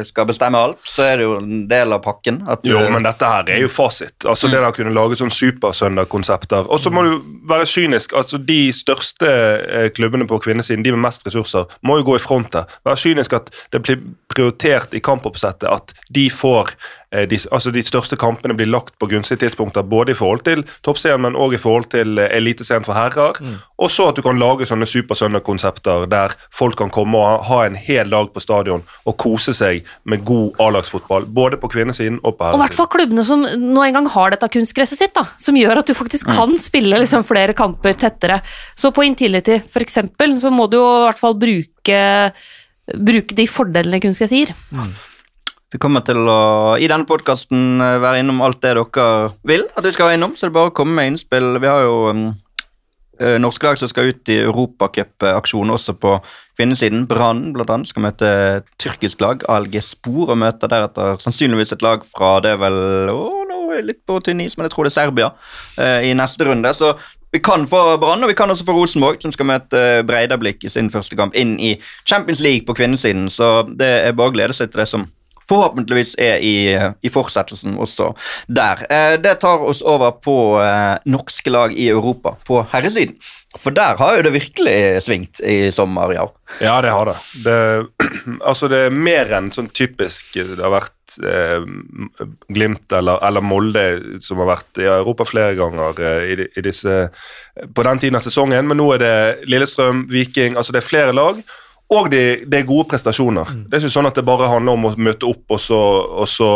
skal 0.05 0.27
bestemme 0.29 0.61
alt, 0.61 0.83
så 0.85 1.07
er 1.07 1.17
det 1.17 1.25
jo 1.25 1.39
en 1.39 1.63
del 1.71 1.95
av 1.97 2.03
pakken. 2.05 2.43
Jo, 2.67 2.83
men 2.93 3.07
dette 3.07 3.31
her 3.31 3.49
er 3.55 3.63
jo 3.63 3.71
fasit. 3.73 4.19
Altså 4.29 4.51
Det 4.53 4.61
å 4.61 4.73
kunne 4.77 4.93
lage 4.93 5.17
sånn 5.17 5.33
supersøndag-konsepter. 5.33 6.69
Og 6.69 6.83
så 6.83 6.93
må 6.93 7.07
du 7.07 7.15
være 7.49 7.69
kynisk. 7.71 8.13
altså 8.21 8.37
De 8.37 8.61
største 8.77 9.31
eh, 9.31 9.89
klubbene 9.97 10.29
på 10.29 10.43
kvinnesiden, 10.45 10.85
de 10.85 10.93
med 10.93 11.07
mest 11.07 11.25
ressurser, 11.27 11.65
må 11.81 12.01
jo 12.03 12.11
gå 12.11 12.19
i 12.19 12.23
front 12.23 12.53
der. 12.53 12.69
Være 12.85 13.01
kynisk 13.07 13.39
at 13.41 13.49
det 13.73 13.81
blir 13.87 14.03
prioritert 14.31 14.93
i 14.93 15.01
kampoppsettet 15.01 15.71
at 15.73 15.97
de 16.13 16.29
får 16.31 16.77
de, 17.11 17.39
altså 17.51 17.73
de 17.75 17.83
største 17.83 18.15
kampene 18.21 18.55
blir 18.55 18.69
lagt 18.71 18.93
på 19.03 19.09
gunstige 19.11 19.41
tidspunkter, 19.43 19.83
både 19.83 20.15
i 20.15 20.19
forhold 20.19 20.45
til 20.47 20.63
toppserien, 20.87 21.23
men 21.25 21.35
òg 21.35 21.57
i 21.57 21.61
forhold 21.61 21.89
til 21.91 22.21
eh, 22.23 22.31
eliteserien 22.37 22.87
for 22.87 22.95
herrer. 22.95 23.41
Og 23.83 23.91
så 23.91 24.11
at 24.11 24.19
du 24.19 24.23
kan 24.23 24.39
lage 24.39 24.69
sånne 24.69 24.87
supersøndag-konsepter 24.87 26.07
der 26.11 26.37
folk 26.55 26.79
kan 26.79 26.93
komme 26.95 27.19
og 27.19 27.43
ha, 27.49 27.65
en 27.67 27.75
hel 27.75 28.13
dag 28.15 28.31
på 28.31 28.43
stadion 28.43 28.85
og 29.09 29.17
kose 29.21 29.53
seg 29.57 29.83
med 30.09 30.23
god 30.29 30.63
A-lagsfotball, 30.63 31.27
både 31.27 31.59
på 31.61 31.73
kvinnesiden 31.75 32.21
og 32.23 32.39
på 32.39 32.47
herresiden. 32.47 32.61
Og 32.61 32.63
i 32.63 32.65
hvert 32.69 32.79
fall 32.79 32.91
klubbene 32.95 33.27
som 33.27 33.45
nå 33.75 33.85
engang 33.89 34.07
har 34.15 34.37
dette 34.37 34.53
kunstgresset 34.55 35.03
sitt, 35.03 35.15
da, 35.17 35.27
som 35.41 35.59
gjør 35.59 35.83
at 35.83 35.91
du 35.91 35.97
faktisk 35.99 36.31
kan 36.31 36.55
spille 36.63 37.03
liksom 37.03 37.27
flere 37.27 37.59
kamper 37.59 37.99
tettere. 37.99 38.41
Så 38.79 38.95
på 38.95 39.05
Intility 39.09 39.59
for 39.67 39.83
eksempel, 39.83 40.39
så 40.41 40.55
må 40.55 40.71
du 40.71 40.79
jo 40.79 40.89
i 41.01 41.05
hvert 41.09 41.21
fall 41.21 41.39
bruke, 41.41 42.01
bruke 42.95 43.39
de 43.43 43.51
fordelene 43.51 44.03
kunstgress 44.03 44.35
gir. 44.35 44.55
Vi 45.71 45.79
kommer 45.79 46.03
til 46.03 46.19
å 46.27 46.75
i 46.83 46.89
denne 46.91 47.07
podkasten 47.07 47.79
være 47.79 48.25
innom 48.25 48.41
alt 48.43 48.59
det 48.65 48.73
dere 48.75 49.31
vil 49.47 49.69
at 49.71 49.85
vi 49.87 49.93
skal 49.95 50.09
være 50.09 50.19
innom, 50.19 50.33
så 50.35 50.49
det 50.49 50.51
er 50.51 50.57
bare 50.57 50.73
å 50.73 50.75
komme 50.75 50.97
med 50.99 51.13
innspill. 51.13 51.53
Vi 51.63 51.71
har 51.71 51.85
jo 51.85 51.99
um, 52.11 52.25
eh, 53.21 53.37
norske 53.39 53.69
lag 53.69 53.79
som 53.79 53.91
skal 53.91 54.11
ut 54.11 54.33
i 54.35 54.41
europacupaksjon 54.43 55.71
også 55.77 55.95
på 56.03 56.17
kvinnesiden. 56.59 57.05
Brann 57.11 57.53
annet 57.55 57.93
skal 57.93 58.07
møte 58.09 58.33
tyrkisk 58.83 59.23
lag, 59.23 59.47
ALG 59.47 59.79
Spor, 59.87 60.33
og 60.33 60.41
møter 60.43 60.73
deretter 60.73 61.23
sannsynligvis 61.23 61.77
et 61.77 61.87
lag 61.87 62.03
fra 62.09 62.33
det 62.43 62.57
vel 62.59 63.15
å, 63.15 63.23
nå 63.47 63.61
er 63.71 63.79
jeg 63.79 63.89
litt 63.93 64.03
på 64.11 64.19
tynn 64.27 64.43
is, 64.43 64.59
men 64.59 64.67
jeg 64.67 64.75
tror 64.75 64.89
det 64.89 64.95
er 64.97 64.99
Serbia 64.99 65.31
eh, 65.79 66.11
i 66.11 66.13
neste 66.19 66.51
runde. 66.51 66.75
Så 66.75 66.97
vi 67.31 67.39
kan 67.39 67.63
få 67.71 67.95
Brann, 68.03 68.27
og 68.27 68.33
vi 68.33 68.35
kan 68.35 68.51
også 68.51 68.67
få 68.67 68.75
Rosenborg, 68.75 69.23
som 69.23 69.31
skal 69.31 69.53
møte 69.53 69.79
eh, 69.79 70.03
Breidablikk 70.03 70.67
i 70.67 70.75
sin 70.75 70.91
første 70.91 71.15
kamp 71.15 71.39
inn 71.39 71.55
i 71.63 71.77
Champions 72.03 72.43
League 72.43 72.67
på 72.67 72.75
kvinnesiden. 72.75 73.31
Så 73.31 73.69
det 73.71 73.95
er 74.01 74.19
bare 74.19 74.35
å 74.35 74.35
glede 74.35 74.59
seg 74.59 74.75
til 74.75 74.83
det 74.83 74.91
som 74.91 75.07
forhåpentligvis 75.51 76.15
er 76.23 76.41
i, 76.45 76.55
i 76.79 77.13
fortsettelsen 77.13 77.77
også 77.81 78.13
der. 78.49 78.85
Eh, 78.91 79.17
det 79.23 79.39
tar 79.43 79.67
oss 79.67 79.83
over 79.83 80.17
på 80.23 80.37
eh, 80.63 80.97
norske 81.11 81.53
lag 81.53 81.75
i 81.75 81.91
Europa 81.91 82.37
på 82.47 82.63
herresiden. 82.73 83.19
For 83.59 83.75
der 83.75 83.99
har 83.99 84.15
jo 84.15 84.23
det 84.23 84.31
virkelig 84.37 85.03
svingt 85.03 85.41
i 85.43 85.73
sommer, 85.75 86.13
ja. 86.15 86.29
Ja, 86.63 86.77
det 86.85 86.93
har 86.95 87.11
det. 87.11 87.17
det. 87.45 87.61
Altså, 88.51 88.69
det 88.71 88.85
er 88.87 88.95
mer 88.95 89.31
enn 89.35 89.49
sånn 89.55 89.69
typisk 89.75 90.35
Det 90.35 90.59
har 90.61 90.73
vært 90.73 91.15
eh, 91.25 91.63
Glimt 92.53 92.93
eller, 92.95 93.19
eller 93.27 93.45
Molde 93.45 93.85
som 94.23 94.43
har 94.43 94.51
vært 94.53 94.81
i 94.83 94.87
Europa 94.87 95.27
flere 95.29 95.57
ganger 95.59 96.03
eh, 96.05 96.35
i, 96.35 96.47
i 96.47 96.65
disse, 96.65 97.09
på 97.75 97.87
den 97.87 98.03
tiden 98.03 98.19
av 98.19 98.25
sesongen, 98.27 98.69
men 98.71 98.79
nå 98.79 98.87
er 98.95 99.03
det 99.03 99.17
Lillestrøm, 99.51 100.07
Viking 100.13 100.59
Altså, 100.59 100.75
det 100.75 100.85
er 100.85 100.91
flere 100.91 101.17
lag. 101.17 101.43
Og 101.91 102.11
det, 102.13 102.25
det 102.47 102.61
er 102.61 102.69
gode 102.69 102.87
prestasjoner. 102.93 103.51
Det 103.67 103.77
er 103.77 103.83
ikke 103.83 103.97
sånn 103.97 104.09
at 104.11 104.19
det 104.19 104.27
bare 104.27 104.51
handler 104.51 104.79
om 104.79 104.89
å 104.91 104.95
møte 104.95 105.27
opp 105.27 105.57
og 105.57 105.63
så, 105.63 105.81
og 106.23 106.29
så 106.31 106.51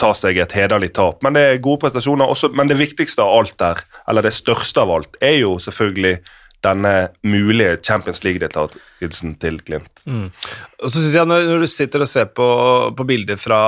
ta 0.00 0.14
seg 0.16 0.38
et 0.40 0.54
hederlig 0.56 0.92
tap. 0.96 1.20
Men 1.26 1.36
det 1.36 1.44
er 1.44 1.62
gode 1.62 1.82
prestasjoner. 1.84 2.30
Også, 2.30 2.52
men 2.56 2.70
det 2.70 2.78
viktigste 2.80 3.24
av 3.24 3.34
alt 3.40 3.56
der, 3.60 3.82
eller 4.08 4.24
det 4.24 4.32
største 4.36 4.84
av 4.84 4.94
alt, 4.94 5.18
er 5.20 5.40
jo 5.42 5.56
selvfølgelig 5.60 6.20
denne 6.64 6.92
mulige 7.22 7.76
Champions 7.86 8.24
League-deltakelsen 8.24 9.36
til 9.38 9.60
Glimt. 9.62 10.00
Og 10.82 10.90
så 10.90 10.96
synes 10.96 11.14
jeg 11.14 11.30
når, 11.30 11.44
når 11.52 11.62
du 11.62 11.68
sitter 11.70 12.02
og 12.02 12.10
ser 12.10 12.26
på, 12.34 12.48
på 12.98 13.06
bilder 13.06 13.38
fra 13.38 13.60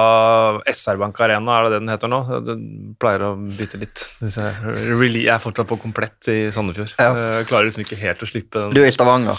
SR 0.66 0.98
Bank 0.98 1.20
Arena, 1.22 1.60
er 1.60 1.68
det 1.68 1.76
det 1.76 1.80
den 1.84 1.92
heter 1.94 2.10
nå? 2.10 2.20
Den 2.48 2.66
pleier 2.98 3.28
å 3.28 3.30
bytte 3.38 3.78
litt. 3.78 4.02
Jeg 4.24 5.22
er 5.22 5.42
fortsatt 5.42 5.70
på 5.70 5.78
komplett 5.84 6.32
i 6.32 6.40
Sandefjord. 6.54 6.96
Ja. 6.98 7.14
Jeg 7.38 7.50
klarer 7.52 7.70
liksom 7.70 7.86
ikke 7.86 8.00
helt 8.00 8.26
å 8.26 8.30
slippe 8.32 8.58
den. 8.58 8.74
Du 8.74 8.82
er 8.82 8.90
i 8.90 8.96
Stavanger. 8.96 9.38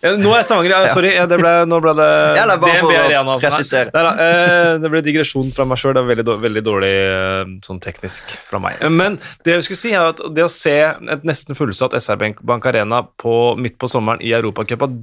Ja, 0.00 0.14
nå 0.16 0.30
er 0.32 0.44
Stavanger, 0.46 0.72
ja, 0.72 0.88
sorry. 0.88 1.10
Det 1.28 1.36
ble, 1.36 1.50
nå 1.68 1.76
ble 1.84 1.92
det 1.98 2.06
Ja, 2.38 2.46
det 2.48 2.56
DNB 2.62 2.92
Arena. 2.96 3.34
altså. 3.34 3.50
Nei, 3.92 4.04
da. 4.06 4.12
Eh, 4.24 4.70
det 4.80 4.90
ble 4.94 5.02
digresjon 5.04 5.50
fra 5.52 5.66
meg 5.68 5.80
sjøl. 5.80 5.92
Det 5.96 6.00
er 6.00 6.08
veldig, 6.08 6.36
veldig 6.46 6.62
dårlig 6.64 6.92
eh, 6.96 7.52
sånn 7.66 7.82
teknisk 7.84 8.32
fra 8.48 8.62
meg. 8.64 8.78
Eh, 8.80 8.92
Men 8.92 9.18
det 9.44 9.58
jeg 9.58 9.66
skulle 9.68 9.82
si 9.82 9.92
er 9.92 10.08
at 10.14 10.22
det 10.36 10.46
å 10.46 10.52
se 10.52 10.76
et 11.16 11.26
nesten 11.28 11.58
fullsatt 11.58 11.96
SR 12.00 12.16
Bank 12.20 12.40
Bank 12.48 12.64
Arena 12.70 13.02
på, 13.20 13.34
midt 13.60 13.76
på 13.80 13.90
sommeren 13.92 14.24
i 14.24 14.32
Europacupen, 14.36 15.02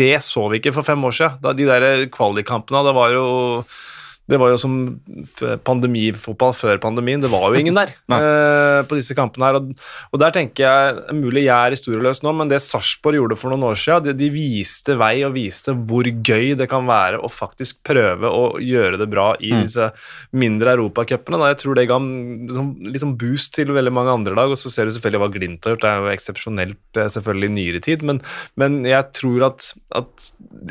det 0.00 0.14
så 0.24 0.46
vi 0.52 0.62
ikke 0.62 0.72
for 0.78 0.88
fem 0.88 1.04
år 1.04 1.18
siden. 1.20 1.36
Da 1.44 1.52
de 1.56 1.68
der 1.68 2.06
kvalikkampene, 2.14 2.80
det 2.88 2.96
var 2.96 3.12
jo 3.12 3.26
det 4.30 4.38
var 4.40 4.52
jo 4.54 4.58
som 4.60 4.74
pandemifotball 5.66 6.54
før 6.56 6.80
pandemien. 6.82 7.20
Det 7.20 7.30
var 7.32 7.50
jo 7.52 7.60
ingen 7.60 7.76
der 7.76 7.92
eh, 8.16 8.80
på 8.88 8.96
disse 8.98 9.16
kampene 9.16 9.50
her. 9.50 9.58
Og, 9.60 9.74
og 10.10 10.22
der 10.22 10.34
tenker 10.34 10.64
jeg, 10.64 11.18
mulig 11.18 11.44
jeg 11.44 11.54
er 11.54 11.76
historieløs 11.76 12.22
nå, 12.24 12.32
men 12.38 12.50
det 12.50 12.62
Sarpsborg 12.64 13.20
gjorde 13.20 13.38
for 13.40 13.52
noen 13.52 13.68
år 13.68 13.80
siden, 13.80 14.06
de, 14.08 14.14
de 14.24 14.30
viste 14.32 14.96
vei 15.00 15.18
og 15.26 15.34
viste 15.36 15.74
hvor 15.76 16.08
gøy 16.08 16.54
det 16.58 16.68
kan 16.72 16.88
være 16.88 17.20
å 17.20 17.30
faktisk 17.32 17.82
prøve 17.86 18.30
å 18.30 18.54
gjøre 18.62 19.00
det 19.02 19.10
bra 19.12 19.32
i 19.44 19.52
disse 19.52 19.90
mindre 20.32 20.76
europacupene. 20.78 21.52
Jeg 21.52 21.60
tror 21.60 21.78
det 21.78 21.88
ga 21.90 22.00
sånn- 22.00 22.74
litt 22.88 23.04
sånn 23.04 23.16
boost 23.20 23.54
til 23.58 23.74
veldig 23.76 23.92
mange 23.94 24.14
andre 24.14 24.38
lag, 24.38 24.52
og 24.52 24.60
så 24.60 24.72
ser 24.72 24.88
du 24.88 24.94
selvfølgelig 24.96 25.22
hva 25.24 25.32
Glimt 25.34 25.66
har 25.66 25.74
gjort. 25.74 25.84
Det 25.84 25.90
er 25.90 26.00
jo 26.00 26.12
eksepsjonelt 26.14 27.00
eh, 27.02 27.10
selvfølgelig 27.18 27.50
i 27.50 27.54
nyere 27.58 27.84
tid, 27.84 28.04
men, 28.06 28.20
men 28.60 28.80
jeg 28.88 29.10
tror 29.16 29.48
at, 29.50 29.68
at, 30.00 30.28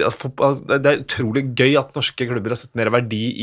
at 0.08 0.24
at 0.44 0.62
det 0.84 0.90
er 0.92 1.02
utrolig 1.04 1.44
gøy 1.58 1.76
at 1.80 1.94
norske 1.98 2.28
klubber 2.30 2.54
har 2.54 2.60
sett 2.60 2.74
mer 2.78 2.92
verdi 2.94 3.24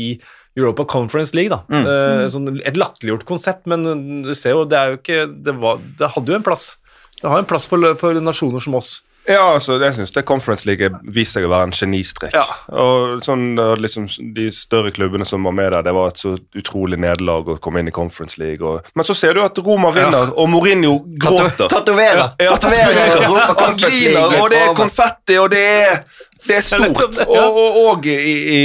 Europa 0.57 0.85
Conference 0.91 1.35
League. 1.37 1.51
da. 1.53 1.61
Eh, 1.71 2.25
sånn, 2.31 2.49
et 2.65 2.79
latterliggjort 2.79 3.27
konsept, 3.29 3.67
men 3.71 3.85
du 4.25 4.33
ser 4.35 4.57
jo, 4.57 4.65
det 4.67 4.77
er 4.79 4.91
jo 4.91 4.99
ikke 4.99 5.21
Det, 5.31 5.55
var, 5.61 5.79
det 5.99 6.11
hadde 6.15 6.33
jo 6.33 6.39
en 6.41 6.49
plass. 6.49 6.75
Det 7.21 7.29
har 7.29 7.39
en 7.39 7.47
plass 7.47 7.69
for, 7.69 7.93
for 7.99 8.19
nasjoner 8.19 8.63
som 8.63 8.75
oss. 8.79 8.99
Ja, 9.29 9.51
altså, 9.53 9.75
jeg 9.77 9.93
syns 9.93 10.15
Conference 10.25 10.65
League 10.65 10.87
viste 11.13 11.37
seg 11.37 11.45
å 11.45 11.51
være 11.51 11.67
en 11.69 11.75
genistrek. 11.75 12.33
Ja. 12.33 12.41
Og 12.73 13.21
sånn, 13.25 13.53
liksom, 13.77 14.07
De 14.33 14.47
større 14.53 14.89
klubbene 14.95 15.27
som 15.29 15.45
var 15.45 15.53
med 15.53 15.69
der, 15.75 15.85
det 15.85 15.93
var 15.93 16.09
et 16.09 16.21
så 16.23 16.33
utrolig 16.57 16.97
nederlag 17.01 17.51
å 17.53 17.57
komme 17.61 17.83
inn 17.83 17.91
i 17.91 17.93
Conference 17.93 18.41
League. 18.41 18.65
Og, 18.65 18.89
men 18.97 19.05
så 19.05 19.15
ser 19.17 19.37
du 19.37 19.43
at 19.45 19.61
Roma 19.61 19.93
vinner, 19.93 20.33
og 20.33 20.49
Mourinho 20.49 20.97
gråter. 21.21 21.69
Tatoverer! 21.69 22.33
Ja, 22.41 22.55
Tatoverer! 22.55 23.21
Ja, 23.21 23.29
Han 23.29 23.55
Conference 23.61 23.93
griner, 24.01 24.39
og 24.41 24.49
det 24.53 24.63
er 24.65 24.75
konfetti, 24.81 25.37
og 25.37 25.51
det 25.53 25.63
er 25.69 26.03
det 26.47 26.57
er 26.57 26.63
stort. 26.65 27.19
Og, 27.27 27.37
og, 27.37 27.77
og 27.85 28.07
i, 28.09 28.15
i, 28.15 28.61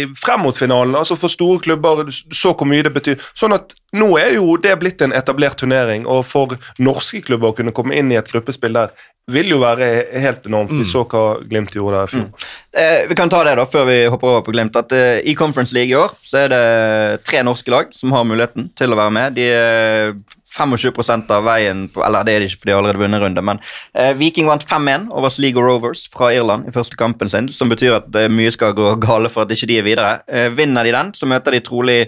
frem 0.18 0.42
mot 0.46 0.56
finalen, 0.56 0.96
altså 0.98 1.16
for 1.20 1.32
store 1.32 1.60
klubber, 1.62 2.08
så 2.10 2.54
hvor 2.54 2.68
mye 2.68 2.84
det 2.86 2.92
betyr. 2.96 3.22
Sånn 3.38 3.54
at 3.56 3.74
nå 3.96 4.10
er 4.20 4.36
jo 4.38 4.56
det 4.62 4.74
blitt 4.80 5.02
en 5.04 5.14
etablert 5.16 5.58
turnering, 5.60 6.06
og 6.10 6.24
for 6.26 6.56
norske 6.82 7.22
klubber 7.26 7.52
å 7.52 7.56
kunne 7.58 7.74
komme 7.76 7.96
inn 7.98 8.10
i 8.12 8.18
et 8.18 8.30
gruppespill 8.30 8.76
der, 8.78 8.94
vil 9.30 9.52
jo 9.52 9.60
være 9.62 9.86
helt 10.18 10.46
enormt. 10.48 10.74
Vi 10.74 10.86
så 10.86 11.04
hva 11.06 11.24
Glimt 11.46 11.74
gjorde 11.76 12.00
der 12.00 12.08
i 12.08 12.14
fjor. 12.16 12.48
Eh, 12.70 13.08
vi 13.10 13.16
kan 13.18 13.30
ta 13.30 13.40
det 13.42 13.56
da, 13.58 13.64
før 13.66 13.88
vi 13.88 13.96
hopper 14.06 14.28
over 14.30 14.42
på 14.46 14.52
Glimt. 14.54 14.76
at 14.78 14.92
eh, 14.94 15.22
I 15.26 15.34
Conference 15.34 15.74
League 15.74 15.90
i 15.90 15.98
år 15.98 16.12
så 16.22 16.44
er 16.44 16.52
det 16.52 17.24
tre 17.26 17.42
norske 17.42 17.70
lag 17.70 17.90
som 17.96 18.12
har 18.14 18.26
muligheten 18.28 18.68
til 18.78 18.94
å 18.94 18.98
være 19.00 19.14
med. 19.16 19.34
De 19.34 19.48
er 19.50 20.14
25 20.50 21.30
av 21.30 21.44
veien 21.46 21.84
på, 21.90 22.02
Eller 22.06 22.24
det 22.26 22.32
er 22.34 22.40
de 22.40 22.48
ikke, 22.50 22.60
for 22.60 22.68
de 22.68 22.74
har 22.74 22.80
allerede 22.82 23.02
vunnet 23.02 23.22
runde. 23.22 23.42
Men 23.42 23.60
eh, 23.94 24.12
Viking 24.18 24.46
vant 24.50 24.66
5-1 24.66 25.10
over 25.10 25.30
Sligo 25.30 25.62
Rovers 25.62 26.06
fra 26.12 26.32
Irland 26.34 26.68
i 26.68 26.74
første 26.74 26.98
kampen 26.98 27.30
sin. 27.30 27.48
Som 27.48 27.70
betyr 27.70 27.98
at 28.00 28.14
eh, 28.18 28.30
mye 28.30 28.50
skal 28.54 28.74
gå 28.74 28.94
gale 29.02 29.30
for 29.30 29.42
at 29.46 29.54
ikke 29.54 29.70
de 29.70 29.78
er 29.78 29.86
videre. 29.86 30.10
Eh, 30.30 30.50
vinner 30.54 30.86
de 30.86 30.94
den, 30.94 31.14
så 31.14 31.26
møter 31.26 31.54
de 31.54 31.62
trolig 31.66 32.00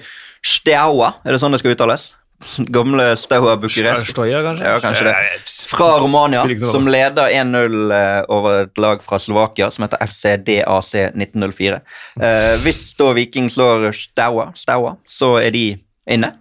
Steaua. 0.43 1.17
Er 1.25 1.35
det 1.35 1.43
sånn 1.43 1.55
det 1.55 1.63
skal 1.63 1.77
uttales? 1.77 2.13
Gamle 2.77 3.17
Staua 3.17 3.57
Bucuresti. 3.57 4.13
Kanskje? 4.15 4.65
Ja, 4.67 4.81
kanskje 4.83 5.05
det. 5.09 5.15
Fra 5.71 5.99
Romania, 6.03 6.43
som 6.67 6.89
leder 6.91 7.31
1-0 7.31 7.95
eh, 7.97 8.25
over 8.29 8.65
et 8.67 8.79
lag 8.83 9.03
fra 9.05 9.19
Slovakia 9.23 9.71
som 9.71 9.87
heter 9.87 10.03
FCDAC 10.07 10.93
1904. 11.15 11.81
Eh, 12.21 12.55
hvis 12.65 12.83
da 12.99 13.13
Viking 13.17 13.51
slår 13.51 13.91
Staua, 13.97 14.51
Staua, 14.59 14.97
så 15.09 15.37
er 15.43 15.51
de 15.55 15.67
inne. 16.11 16.33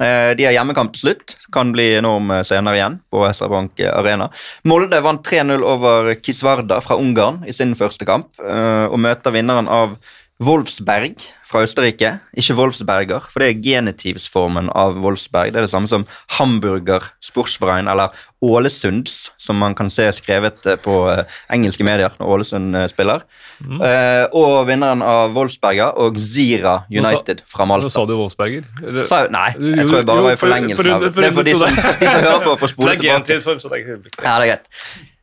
Eh, 0.00 0.34
De 0.36 0.44
har 0.44 0.52
hjemmekamp 0.52 0.92
til 0.92 1.06
slutt. 1.06 1.36
Kan 1.52 1.72
bli 1.72 1.94
enorm 2.02 2.30
eh, 2.34 2.42
senere 2.44 2.76
igjen 2.76 2.98
på 3.10 3.24
SR 3.32 3.48
Bank 3.52 3.80
Arena. 3.80 4.28
Molde 4.68 5.00
vant 5.04 5.24
3-0 5.24 5.64
over 5.64 6.12
Kisvarda 6.20 6.82
fra 6.84 6.98
Ungarn 7.00 7.42
i 7.48 7.54
sin 7.56 7.72
første 7.78 8.04
kamp, 8.08 8.28
eh, 8.44 8.84
og 8.90 9.00
møter 9.00 9.32
vinneren 9.32 9.70
av 9.72 9.96
Wolfsberg 10.44 11.16
fra 11.46 11.62
Østerrike. 11.62 12.16
Ikke 12.36 12.56
Wolfsberger, 12.58 13.22
for 13.30 13.40
det 13.42 13.48
er 13.52 13.60
genitivsformen 13.62 14.68
av 14.74 14.96
Wolfsberg. 15.02 15.52
Det 15.54 15.60
er 15.60 15.66
det 15.68 15.70
samme 15.72 15.88
som 15.90 16.04
Hamburger 16.38 17.06
Sportsverein, 17.22 17.86
eller 17.88 18.10
Ålesunds, 18.42 19.30
som 19.40 19.56
man 19.62 19.74
kan 19.78 19.88
se 19.90 20.04
skrevet 20.12 20.66
eh, 20.68 20.76
på 20.82 20.96
eh, 21.10 21.22
engelske 21.54 21.86
medier 21.86 22.12
når 22.20 22.34
Ålesund 22.34 22.76
eh, 22.76 22.88
spiller. 22.92 23.22
Eh, 23.62 24.26
og 24.36 24.66
vinneren 24.68 25.00
av 25.06 25.32
Wolfsberger 25.38 25.96
og 26.02 26.18
Zira 26.20 26.80
United 26.92 27.40
fra 27.48 27.64
Nå 27.64 27.70
Malta. 27.72 27.88
sa 27.94 28.04
du 28.06 28.12
Wolfsberger. 28.18 28.66
Eller- 28.82 29.06
Sa, 29.08 29.22
nei, 29.32 29.48
jeg 29.56 29.86
tror 29.88 30.00
jeg 30.02 30.06
bare 30.10 30.20
jo, 30.20 30.26
var 30.28 30.32
i 30.32 30.36
for- 30.36 30.46
forlengelsen 30.48 30.82
for- 30.82 30.92
av 30.92 31.00
Det 31.16 31.24
er 31.30 31.32
for 31.32 31.42
de 31.46 31.54
som, 31.56 31.74
de 32.00 32.06
som 32.10 32.22
hører 32.26 32.44
på, 32.44 32.56
får 32.64 32.74
spole 32.74 32.96
tilbake. 32.96 34.22
Ja, 34.22 34.38
det 34.40 34.48
er 34.48 34.50
greit. 34.52 34.66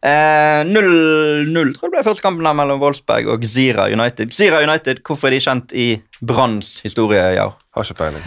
Eh, 0.04 0.64
0-0 0.68 1.70
tror 1.78 1.88
jeg 1.88 1.94
ble 1.94 2.02
første 2.04 2.24
kampen 2.26 2.46
her 2.50 2.56
mellom 2.58 2.82
Wolfsberg 2.82 3.30
og 3.32 3.46
Zira 3.48 3.86
United. 3.94 4.34
Zira 4.36 4.60
United, 4.66 5.00
Hvorfor 5.06 5.30
er 5.30 5.38
de 5.38 5.40
kjent 5.46 5.72
i 5.80 5.88
Branns 6.24 6.78
historie? 6.86 7.22
Ja. 7.36 7.50
Har 7.76 7.88
ikke 7.88 8.00
peiling. 8.00 8.26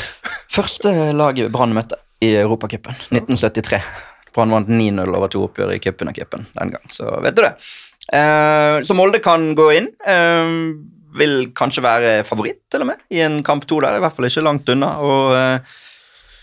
Første 0.56 0.92
laget 1.16 1.50
Brann 1.54 1.74
møtte 1.76 1.98
i 2.20 2.34
Europacupen, 2.36 2.96
1973. 3.14 3.80
Brann 4.34 4.52
vant 4.54 4.70
9-0 4.70 5.16
over 5.16 5.30
to 5.32 5.44
oppgjør 5.46 5.74
i 5.74 5.80
cupen 5.82 6.10
og 6.10 6.18
cupen 6.18 6.46
den 6.58 6.72
gang, 6.74 6.90
så 6.94 7.16
vet 7.24 7.38
du 7.38 7.44
det. 7.46 7.52
Eh, 8.12 8.78
så 8.86 8.96
Molde 8.98 9.22
kan 9.24 9.52
gå 9.58 9.68
inn. 9.78 9.88
Eh, 10.06 10.56
vil 11.20 11.36
kanskje 11.56 11.82
være 11.82 12.10
favoritt 12.26 12.62
til 12.70 12.84
og 12.84 12.92
med 12.92 13.00
i 13.10 13.22
en 13.24 13.40
kamp 13.46 13.64
to 13.66 13.80
der, 13.82 13.98
i 13.98 14.02
hvert 14.02 14.14
fall 14.16 14.30
ikke 14.30 14.46
langt 14.46 14.74
unna. 14.74 14.96
og... 15.02 15.38
Eh, 15.38 15.78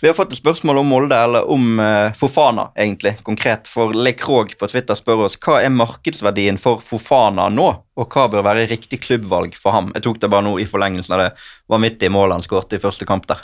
vi 0.02 0.08
har 0.08 0.16
fått 0.18 0.34
et 0.34 0.40
spørsmål 0.40 0.82
om 0.82 0.90
Molde, 0.92 1.18
eller 1.18 1.50
om 1.50 1.80
uh, 1.82 2.14
Fofana, 2.18 2.68
egentlig, 2.78 3.16
konkret. 3.26 3.70
For 3.72 3.96
Le 3.96 4.14
Krog 4.18 4.54
på 4.60 4.70
Twitter 4.70 4.98
spør 4.98 5.26
oss 5.26 5.38
hva 5.42 5.62
er 5.64 5.74
markedsverdien 5.74 6.60
for 6.62 6.84
Fofana 6.86 7.48
nå, 7.54 7.70
og 7.98 8.14
hva 8.14 8.28
bør 8.30 8.46
være 8.46 8.68
riktig 8.70 9.02
klubbvalg 9.06 9.58
for 9.58 9.74
ham. 9.74 9.90
Jeg 9.98 10.06
tok 10.06 10.22
det 10.22 10.30
bare 10.34 10.46
nå 10.46 10.58
i 10.62 10.68
forlengelsen 10.70 11.18
av 11.18 11.24
det 11.24 11.32
vanvittige 11.72 12.14
målet 12.14 12.38
han 12.38 12.46
skåret 12.46 12.78
i 12.78 12.84
første 12.84 13.10
kamp 13.10 13.26
der. 13.32 13.42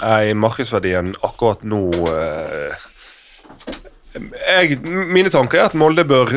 Nei, 0.00 0.32
markedsverdien 0.36 1.14
akkurat 1.24 1.62
nå 1.68 1.84
uh, 2.08 2.88
jeg, 4.14 4.80
Mine 4.82 5.30
tanker 5.32 5.60
er 5.60 5.68
at 5.68 5.76
Molde 5.78 6.04
bør 6.08 6.32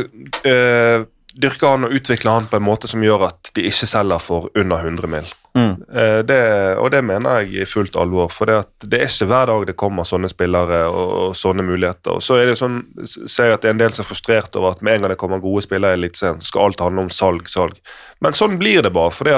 eh, 0.46 1.06
dyrke 1.34 1.70
han 1.70 1.88
og 1.88 1.96
utvikle 1.98 2.34
han 2.34 2.50
på 2.50 2.60
en 2.60 2.66
måte 2.66 2.90
som 2.90 3.04
gjør 3.04 3.28
at 3.30 3.54
de 3.58 3.66
ikke 3.70 3.90
selger 3.90 4.22
for 4.22 4.52
under 4.60 4.84
100 4.86 5.10
mil. 5.10 5.32
Mm. 5.54 5.74
Eh, 5.94 6.20
det, 6.26 6.40
og 6.82 6.90
det 6.92 7.04
mener 7.06 7.44
jeg 7.44 7.62
i 7.62 7.66
fullt 7.70 7.96
alvor. 8.00 8.32
For 8.34 8.50
det, 8.50 8.56
at 8.64 8.88
det 8.90 9.02
er 9.02 9.10
ikke 9.10 9.28
hver 9.30 9.50
dag 9.52 9.66
det 9.70 9.76
kommer 9.78 10.08
sånne 10.08 10.30
spillere 10.32 10.80
og, 10.90 11.14
og 11.24 11.36
sånne 11.38 11.66
muligheter. 11.66 12.18
Og 12.18 12.26
så 12.26 12.40
er 12.42 12.50
det 12.50 12.58
sånn, 12.60 12.80
ser 13.06 13.52
jeg 13.52 13.58
at 13.58 13.66
det 13.66 13.70
er 13.70 13.76
en 13.76 13.84
del 13.84 13.94
som 13.94 14.06
er 14.06 14.10
frustrert 14.10 14.58
over 14.60 14.74
at 14.74 14.82
med 14.86 14.98
en 14.98 15.06
gang 15.06 15.14
det 15.14 15.20
kommer 15.22 15.44
gode 15.44 15.66
spillere 15.66 15.94
i 15.94 16.02
Eliteserien, 16.02 16.42
skal 16.42 16.68
alt 16.68 16.84
handle 16.86 17.06
om 17.06 17.14
salg, 17.14 17.50
salg. 17.52 17.78
Men 18.24 18.38
sånn 18.38 18.58
blir 18.62 18.86
det 18.86 18.94
bare. 18.96 19.14
For 19.14 19.30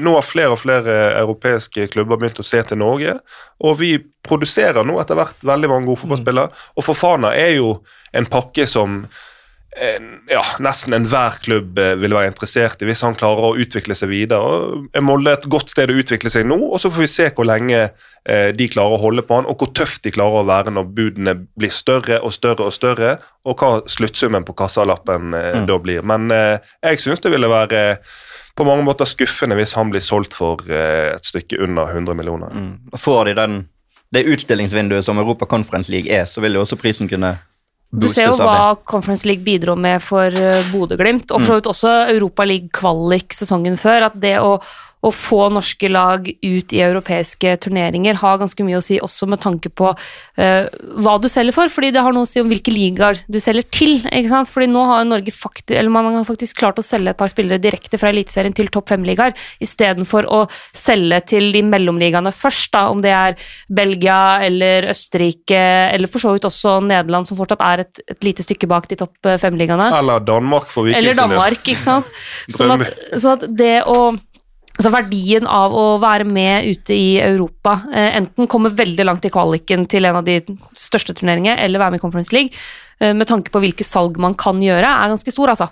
nå 0.00 0.16
har 0.16 0.26
flere 0.26 0.56
og 0.56 0.62
flere 0.62 0.98
europeiske 1.20 1.90
klubber 1.94 2.18
begynt 2.18 2.42
å 2.42 2.46
se 2.46 2.62
til 2.66 2.82
Norge. 2.82 3.18
Og 3.62 3.78
vi 3.82 3.96
produserer 4.26 4.86
nå 4.86 4.98
etter 5.02 5.18
hvert 5.18 5.46
veldig 5.46 5.70
mange 5.70 5.90
gode 5.90 6.02
fotballspillere. 6.02 6.62
Og 6.78 6.86
Fofana 6.86 7.34
er 7.36 7.58
jo 7.60 7.74
en 8.16 8.26
pakke 8.26 8.66
som 8.66 9.04
ja, 10.26 10.40
nesten 10.58 10.94
enhver 10.96 11.36
klubb 11.44 11.78
eh, 11.78 11.92
vil 12.00 12.14
være 12.16 12.32
interessert 12.32 12.80
i 12.82 12.88
hvis 12.88 13.04
han 13.06 13.14
klarer 13.18 13.52
å 13.52 13.58
utvikle 13.62 13.94
seg 13.94 14.10
videre. 14.10 14.80
Er 14.96 15.04
Molde 15.06 15.36
et 15.36 15.46
godt 15.50 15.70
sted 15.70 15.92
å 15.92 15.98
utvikle 16.00 16.32
seg 16.32 16.48
nå, 16.50 16.56
og 16.58 16.80
så 16.82 16.90
får 16.90 17.04
vi 17.04 17.10
se 17.10 17.28
hvor 17.36 17.46
lenge 17.46 17.78
eh, 17.84 18.50
de 18.56 18.66
klarer 18.72 18.96
å 18.96 19.02
holde 19.04 19.22
på 19.26 19.38
han, 19.38 19.46
og 19.46 19.62
hvor 19.62 19.70
tøft 19.78 20.02
de 20.02 20.12
klarer 20.14 20.42
å 20.42 20.48
være 20.48 20.74
når 20.74 20.88
budene 20.96 21.36
blir 21.58 21.70
større 21.74 22.18
og 22.18 22.34
større 22.34 22.66
og 22.66 22.74
større, 22.74 23.12
og 23.46 23.62
hva 23.62 23.70
sluttsummen 23.90 24.46
på 24.48 24.56
kassalappen 24.58 25.34
eh, 25.38 25.48
Mm. 25.60 25.66
da 25.66 25.76
blir. 25.82 26.02
Men 26.06 26.30
jeg 26.30 27.00
syns 27.02 27.20
det 27.20 27.30
ville 27.32 27.48
være 27.50 27.80
på 28.56 28.64
mange 28.64 28.84
måter 28.86 29.08
skuffende 29.08 29.56
hvis 29.58 29.74
han 29.74 29.90
blir 29.90 30.02
solgt 30.04 30.34
for 30.36 30.62
et 30.70 31.26
stykke 31.26 31.58
under 31.64 31.90
100 31.90 32.14
millioner. 32.16 32.52
Mm. 32.54 32.98
Får 32.98 33.30
de 33.30 33.34
den, 33.38 33.56
det 34.14 34.26
utstillingsvinduet 34.30 35.04
som 35.04 35.18
Europa 35.18 35.48
Conference 35.50 35.90
League 35.92 36.12
er, 36.12 36.28
så 36.30 36.42
vil 36.44 36.54
jo 36.54 36.62
også 36.62 36.78
prisen 36.80 37.10
kunne 37.10 37.34
Du 37.90 38.06
ser 38.10 38.28
jo 38.28 38.36
hva. 38.38 38.76
Conference 38.86 39.26
League 39.26 39.42
bidro 39.42 39.74
med 39.74 40.02
for 40.04 40.30
uh, 40.30 40.60
Bodø-Glimt, 40.70 41.32
og 41.34 41.40
for 41.40 41.48
så 41.48 41.58
vidt 41.58 41.70
også 41.72 41.94
Europa 42.12 42.46
League-kvalik 42.46 43.34
sesongen 43.34 43.78
før. 43.80 44.06
At 44.10 44.18
det 44.22 44.36
å, 44.38 44.58
å 45.00 45.10
få 45.14 45.46
norske 45.52 45.88
lag 45.88 46.26
ut 46.28 46.74
i 46.76 46.82
europeiske 46.84 47.54
turneringer 47.64 48.18
har 48.20 48.40
ganske 48.40 48.64
mye 48.66 48.78
å 48.78 48.84
si, 48.84 48.98
også 49.00 49.28
med 49.32 49.40
tanke 49.40 49.72
på 49.72 49.92
uh, 49.94 50.64
hva 51.00 51.14
du 51.22 51.28
selger 51.30 51.56
for, 51.56 51.72
fordi 51.72 51.92
det 51.94 52.02
har 52.04 52.14
noe 52.16 52.26
å 52.26 52.28
si 52.28 52.42
om 52.42 52.50
hvilke 52.50 52.74
ligaer 52.74 53.22
du 53.30 53.40
selger 53.40 53.64
til. 53.72 53.96
ikke 54.04 54.32
sant? 54.32 54.50
Fordi 54.52 54.68
nå 54.70 54.84
har 54.90 55.08
Norge 55.08 55.32
faktisk, 55.32 55.72
eller 55.78 55.92
man 55.94 56.10
har 56.18 56.28
faktisk 56.28 56.60
klart 56.60 56.80
å 56.80 56.84
selge 56.84 57.14
et 57.14 57.20
par 57.20 57.32
spillere 57.32 57.62
direkte 57.62 58.00
fra 58.00 58.12
Eliteserien 58.12 58.56
til 58.56 58.68
topp 58.72 58.92
fem-ligaer, 58.92 59.36
istedenfor 59.64 60.28
å 60.28 60.42
selge 60.76 61.22
til 61.34 61.50
de 61.54 61.64
mellomligaene 61.64 62.32
først, 62.36 62.72
da, 62.76 62.86
om 62.92 63.00
det 63.04 63.14
er 63.16 63.38
Belgia 63.72 64.20
eller 64.44 64.90
Østerrike, 64.92 65.64
eller 65.94 66.12
for 66.12 66.22
så 66.22 66.34
vidt 66.36 66.48
også 66.48 66.78
Nederland, 66.84 67.28
som 67.28 67.40
fortsatt 67.40 67.64
er 67.64 67.86
et, 67.86 68.04
et 68.10 68.26
lite 68.26 68.44
stykke 68.44 68.68
bak 68.70 68.88
de 68.90 69.00
topp 69.00 69.30
eh, 69.30 69.40
fem-ligaene. 69.40 69.88
Eller 69.96 70.24
Danmark 70.24 70.68
for 70.68 70.88
Viking 70.88 71.00
Eller. 71.00 71.16
Danmark, 71.20 71.64
ikke 71.64 71.80
sant. 71.80 72.08
Sånn 72.50 72.72
at, 72.74 72.90
sånn 73.16 73.38
at 73.38 73.46
det 73.56 73.76
å 73.88 74.10
Altså 74.80 74.94
Verdien 74.94 75.44
av 75.44 75.74
å 75.76 75.98
være 76.00 76.24
med 76.24 76.64
ute 76.70 76.94
i 76.96 77.08
Europa, 77.20 77.74
eh, 77.92 78.14
enten 78.16 78.48
komme 78.48 78.70
veldig 78.72 79.04
langt 79.04 79.26
i 79.28 79.30
kvaliken 79.34 79.84
til 79.92 80.08
en 80.08 80.16
av 80.16 80.24
de 80.24 80.38
største 80.72 81.12
turneringene, 81.18 81.58
eller 81.60 81.82
være 81.82 81.92
med 81.92 82.00
i 82.00 82.04
Conference 82.06 82.32
League, 82.32 82.56
eh, 82.98 83.12
med 83.12 83.28
tanke 83.28 83.52
på 83.52 83.60
hvilke 83.60 83.84
salg 83.84 84.16
man 84.16 84.32
kan 84.32 84.56
gjøre, 84.56 84.88
er 84.88 85.12
ganske 85.12 85.34
stor, 85.34 85.52
altså. 85.52 85.68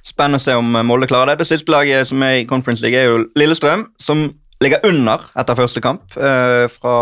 Spennende 0.00 0.40
å 0.40 0.40
se 0.40 0.54
om 0.56 0.72
Molde 0.88 1.06
klarer 1.06 1.34
det. 1.34 1.44
Det 1.44 1.50
siste 1.52 1.68
laget 1.68 2.08
som 2.08 2.22
er 2.22 2.40
i 2.40 2.46
Conference 2.48 2.80
League, 2.80 2.96
er 2.96 3.10
jo 3.10 3.26
Lillestrøm, 3.36 3.90
som 4.00 4.32
ligger 4.62 4.84
under 4.86 5.24
etter 5.38 5.56
første 5.58 5.80
kamp. 5.84 6.14
Eh, 6.16 6.64
fra 6.72 6.94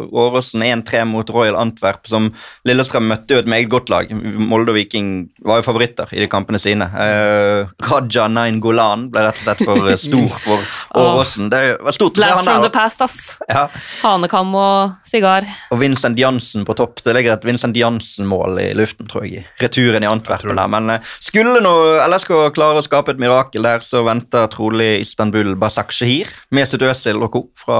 Åråsen 0.00 0.62
1-3 0.64 1.04
mot 1.08 1.30
Royal 1.30 1.56
Antwerp, 1.60 2.06
som 2.08 2.30
Lillestrøm 2.66 3.08
møtte 3.10 3.36
jo 3.36 3.42
et 3.42 3.50
meget 3.50 3.68
godt 3.72 3.90
lag. 3.92 4.10
Molde 4.10 4.72
og 4.72 4.78
Viking 4.78 5.28
var 5.46 5.60
jo 5.60 5.66
favoritter 5.68 6.10
i 6.16 6.22
de 6.22 6.28
kampene 6.30 6.60
sine. 6.62 6.88
Eh, 6.90 7.70
Raja 7.90 8.26
Nain 8.32 8.60
Golan 8.62 9.08
ble 9.12 9.26
rett 9.28 9.38
og 9.42 9.44
slett 9.44 9.64
for 9.68 9.90
eh, 9.90 9.98
stor 10.00 10.38
for 10.46 10.64
Åråsen. 11.00 11.50
Det 11.52 11.62
var 11.84 11.96
stort 11.96 12.20
Last 12.20 12.44
from 12.48 12.64
the 12.64 12.72
past, 12.74 13.04
ass. 13.04 13.20
Ja. 13.48 13.66
Hanekam 14.02 14.54
og 14.58 14.96
sigar. 15.08 15.46
Og 15.70 15.80
Vincent 15.82 16.18
Jansen 16.20 16.66
på 16.68 16.76
topp. 16.78 17.04
Det 17.04 17.14
ligger 17.16 17.36
et 17.36 17.46
Vincent 17.46 17.76
Jansen-mål 17.76 18.60
i 18.64 18.68
luften, 18.78 19.08
tror 19.10 19.26
jeg, 19.26 19.44
i 19.44 19.62
returen 19.62 20.04
i 20.04 20.10
Antwerpen. 20.10 20.56
der. 20.56 20.72
Men 20.72 20.96
eh, 20.96 21.14
skulle 21.22 21.60
nå 21.62 21.74
LSK 22.08 22.34
klare 22.56 22.80
å 22.80 22.86
skape 22.86 23.14
et 23.14 23.22
mirakel 23.22 23.66
der, 23.66 23.84
så 23.84 24.02
venter 24.06 24.48
trolig 24.52 24.92
Istanbul 25.04 25.54
Basaksehir 25.60 26.30
med 26.54 26.69
Mesut 26.70 26.86
Özil 26.86 27.22
og 27.22 27.32
co. 27.34 27.42
fra 27.58 27.78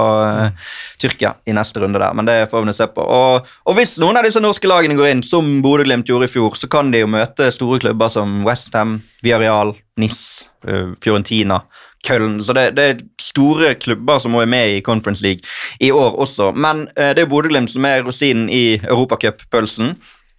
uh, 0.51 0.71
Tyrkia 0.99 1.33
i 1.47 1.55
neste 1.55 1.79
runde 1.79 1.99
der. 1.99 2.13
Men 2.13 2.27
det 2.27 2.49
får 2.51 2.65
vi 2.65 2.73
se 2.75 2.87
på. 2.91 3.01
Og, 3.01 3.47
og 3.65 3.77
hvis 3.77 3.97
noen 4.03 4.19
av 4.19 4.27
disse 4.27 4.41
norske 4.43 4.67
lagene 4.67 4.97
går 4.99 5.13
inn, 5.13 5.23
som 5.23 5.61
Bodø-Glimt 5.63 6.09
gjorde 6.09 6.27
i 6.27 6.33
fjor, 6.33 6.57
så 6.59 6.67
kan 6.71 6.91
de 6.91 7.03
jo 7.05 7.11
møte 7.11 7.51
store 7.55 7.79
klubber 7.79 8.11
som 8.11 8.41
Westham, 8.47 8.99
Viareal, 9.23 9.73
Nis, 10.01 10.43
uh, 10.67 10.91
Fiorentina. 11.03 11.63
Köln, 12.01 12.39
så 12.41 12.55
det, 12.57 12.71
det 12.73 12.85
er 12.89 13.01
store 13.21 13.75
klubber 13.77 14.17
som 14.17 14.33
være 14.33 14.49
med 14.49 14.71
i 14.73 14.79
Conference 14.81 15.21
League 15.21 15.45
i 15.79 15.91
år 15.93 16.15
også. 16.23 16.49
Men 16.51 16.87
uh, 16.97 17.11
det 17.15 17.23
er 17.23 17.29
Bodø-Glimt 17.29 17.71
som 17.71 17.85
er 17.85 18.01
rosinen 18.03 18.49
i 18.49 18.81
Europacup-pølsen. 18.81 19.93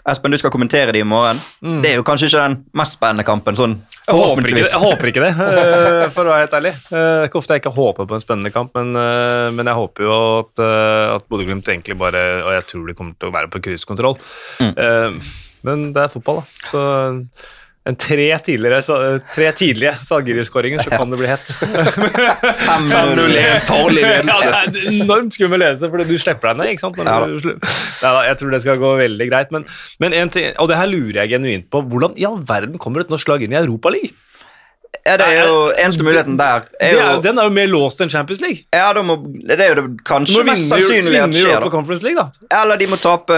Espen, 0.08 0.32
du 0.34 0.38
skal 0.40 0.50
kommentere 0.50 0.90
det 0.90 0.98
i 0.98 1.06
morgen. 1.06 1.38
Det 1.82 1.92
er 1.92 2.00
jo 2.00 2.02
kanskje 2.06 2.26
ikke 2.26 2.40
den 2.42 2.56
mest 2.74 2.96
spennende 2.96 3.22
kampen. 3.26 3.54
sånn 3.54 3.76
Jeg 4.08 4.16
håper 4.18 4.48
ikke 4.48 4.56
det, 4.58 4.64
jeg 4.72 4.80
håper 4.82 5.10
ikke 5.12 5.22
det 5.22 5.30
eh, 5.46 6.08
for 6.10 6.26
å 6.26 6.32
være 6.32 6.40
helt 6.42 6.56
ærlig. 6.58 6.72
Eh, 6.74 6.96
Det 6.96 7.02
er 7.20 7.28
ikke 7.30 7.38
ofte 7.38 7.54
jeg 7.54 7.62
ikke 7.62 7.74
håper 7.76 8.08
på 8.10 8.16
en 8.18 8.24
spennende 8.24 8.50
kamp, 8.54 8.74
men, 8.74 8.90
eh, 8.98 9.50
men 9.54 9.70
jeg 9.70 9.78
håper 9.78 10.08
jo 10.08 10.16
at, 10.40 10.62
eh, 10.66 11.06
at 11.14 11.28
Bodø-Glimt 11.30 11.70
egentlig 11.70 11.94
bare 12.02 12.24
Og 12.42 12.50
jeg 12.56 12.66
tror 12.72 12.90
de 12.90 12.96
kommer 12.98 13.14
til 13.14 13.30
å 13.30 13.36
være 13.36 13.50
på 13.54 13.62
cruisekontroll. 13.62 14.18
Mm. 14.58 14.74
Eh, 14.74 15.32
Men 15.62 15.92
det 15.94 16.02
er 16.02 16.10
fotball, 16.10 16.40
da. 16.42 16.46
Så 16.72 16.80
en 17.90 17.96
tre, 17.98 18.28
tidligere, 18.46 18.78
sa- 18.86 19.18
tre 19.34 19.48
tidlige 19.58 19.90
Salgiri-skåringer, 20.06 20.84
så 20.84 20.92
kan 20.94 21.10
det 21.10 21.18
bli 21.18 21.26
hett. 21.26 21.48
5-0 22.22 23.36
er 23.36 23.56
en 23.56 23.64
farlig 23.66 24.02
Ja, 24.04 24.10
ledelse. 24.20 24.50
det 24.50 24.54
er 24.54 24.68
en 24.70 25.00
enormt 25.02 25.34
skummel 25.36 25.62
ledelse, 25.64 25.90
for 25.90 26.02
du 26.06 26.14
slipper 26.20 26.52
deg 26.52 26.60
ned. 26.62 26.72
ikke 26.76 26.84
sant? 26.84 27.00
Ja 27.02 27.16
slu- 27.42 28.26
jeg 28.28 28.38
tror 28.40 28.54
det 28.54 28.62
skal 28.64 28.80
gå 28.82 28.92
veldig 29.02 29.28
greit. 29.32 29.50
Men, 29.54 29.66
men 30.02 30.14
en 30.18 30.30
ting, 30.34 30.52
og 30.62 30.70
det 30.70 30.78
her 30.78 30.90
lurer 30.90 31.22
jeg 31.24 31.34
genuint 31.36 31.66
på. 31.72 31.82
Hvordan 31.92 32.14
i 32.20 32.26
all 32.28 32.38
verden 32.48 32.78
kommer 32.82 33.02
et 33.04 33.10
norsk 33.12 33.28
lag 33.32 33.42
inn 33.46 33.54
i 33.54 33.60
Europaligaen? 33.60 34.14
Ja, 35.06 35.16
det 35.18 35.26
er 35.26 35.46
jo 35.48 35.72
eneste 35.82 36.04
muligheten 36.06 36.36
der. 36.38 36.66
Er 36.78 36.92
jo, 36.94 37.20
Den 37.24 37.38
er 37.40 37.48
jo 37.48 37.50
mer 37.50 37.66
låst 37.66 38.00
enn 38.04 38.10
Champions 38.12 38.40
League. 38.44 38.64
ja, 38.72 38.92
da 38.92 39.02
må, 39.02 39.16
det 39.48 39.58
er 39.58 39.72
jo 39.72 39.78
det 39.80 40.04
kanskje 40.06 40.36
må 40.38 40.44
mest 40.46 40.62
vinne, 40.62 40.78
sannsynlig 40.78 41.18
at 41.22 41.34
skjer. 41.34 41.56
Europa 41.56 41.96
League, 42.04 42.22
da. 42.22 42.60
Eller 42.62 42.76
de 42.76 42.86
må 42.86 42.98
tape 43.00 43.32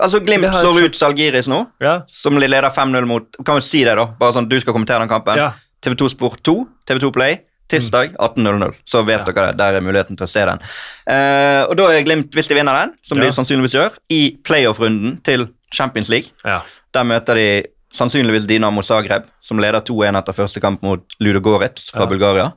Altså, 0.00 0.20
Glimt 0.24 0.48
slår 0.54 0.88
ut 0.88 0.94
Salgiris 0.98 1.46
nå, 1.46 1.66
Ja. 1.80 2.00
som 2.08 2.34
leder 2.40 2.70
5-0 2.70 3.06
mot 3.06 3.26
Kan 3.44 3.60
vi 3.60 3.60
si 3.60 3.84
det, 3.84 3.94
da? 3.94 4.06
Bare 4.18 4.32
sånn 4.32 4.48
du 4.48 4.58
skal 4.60 4.72
kommentere 4.74 4.98
den 5.04 5.08
kampen. 5.12 5.36
Ja. 5.38 5.52
TV2 5.84 6.10
Sport 6.10 6.42
2, 6.42 6.66
TV2 6.88 7.12
Play, 7.12 7.38
Tirsdag 7.68 8.16
18.00. 8.18 8.72
Så 8.84 9.04
vet 9.04 9.20
Ja. 9.20 9.32
dere 9.32 9.46
det. 9.52 9.56
Der 9.58 9.74
er 9.74 9.80
muligheten 9.80 10.16
til 10.16 10.24
å 10.26 10.28
se 10.28 10.44
den. 10.44 10.58
Uh, 11.06 11.68
og 11.70 11.76
da 11.76 11.90
er 11.92 12.02
Glimt, 12.02 12.30
hvis 12.34 12.48
de 12.48 12.54
vinner 12.56 12.72
den, 12.86 12.94
som 13.04 13.18
de 13.18 13.28
sannsynligvis 13.30 13.72
gjør, 13.76 13.90
i 14.10 14.36
playoff-runden 14.42 15.22
til 15.22 15.48
Champions 15.72 16.08
League. 16.08 16.30
Ja. 16.44 16.62
Der 16.92 17.04
møter 17.04 17.34
de 17.34 17.64
sannsynligvis 17.94 18.46
Dinamo 18.50 18.82
Zagreb, 18.82 19.28
som 19.44 19.58
leder 19.62 19.80
2-1 19.86 20.18
etter 20.18 20.36
første 20.36 20.60
kamp 20.62 20.82
mot 20.82 21.16
Ludo 21.22 21.40
Goretz 21.44 21.90
fra 21.94 22.04
Ja. 22.04 22.10
Bulgaria. 22.10 22.52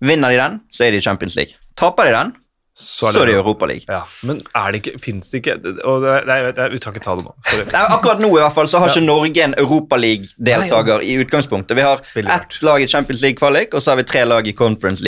Vinner 0.00 0.30
de 0.32 0.36
den, 0.40 0.60
så 0.72 0.86
er 0.86 0.90
de 0.94 0.96
i 0.96 1.04
Champions 1.04 1.36
League. 1.36 1.52
Taper 1.76 2.04
de 2.08 2.12
den, 2.16 2.32
så 2.80 3.10
er 3.10 3.26
de 3.26 3.32
i 3.32 3.36
Europa 3.36 3.66
League. 3.68 3.84
Ja, 3.88 4.02
Men 4.24 4.40
er 4.56 4.72
det 4.72 4.80
ikke, 4.80 4.98
fins 5.02 5.28
det 5.30 5.42
ikke 5.42 5.56
det, 5.62 5.74
Nei, 6.26 6.38
jeg 6.56 6.70
vi 6.72 6.78
skal 6.80 6.94
ikke 6.94 7.04
ta 7.04 7.14
det 7.18 7.24
nå. 7.26 7.34
Nei, 7.72 7.82
akkurat 7.92 8.20
nå 8.22 8.30
i 8.32 8.40
hvert 8.40 8.54
fall 8.56 8.66
så 8.70 8.78
har 8.80 8.88
Ja. 8.88 8.94
ikke 8.94 9.04
Norge 9.06 9.42
en 9.44 9.54
Europaliga-deltaker 9.58 11.02
i 11.04 11.18
utgangspunktet. 11.24 11.76
Vi 11.76 11.82
har 11.84 12.00
ett 12.16 12.62
lag 12.62 12.80
i 12.82 12.86
Champions 12.86 13.22
League-kvalik, 13.22 13.74
og 13.74 13.82
så 13.82 13.90
har 13.92 13.96
vi 14.00 14.04
tre 14.08 14.24
lag 14.24 14.46
i 14.48 14.52
Conference 14.56 15.04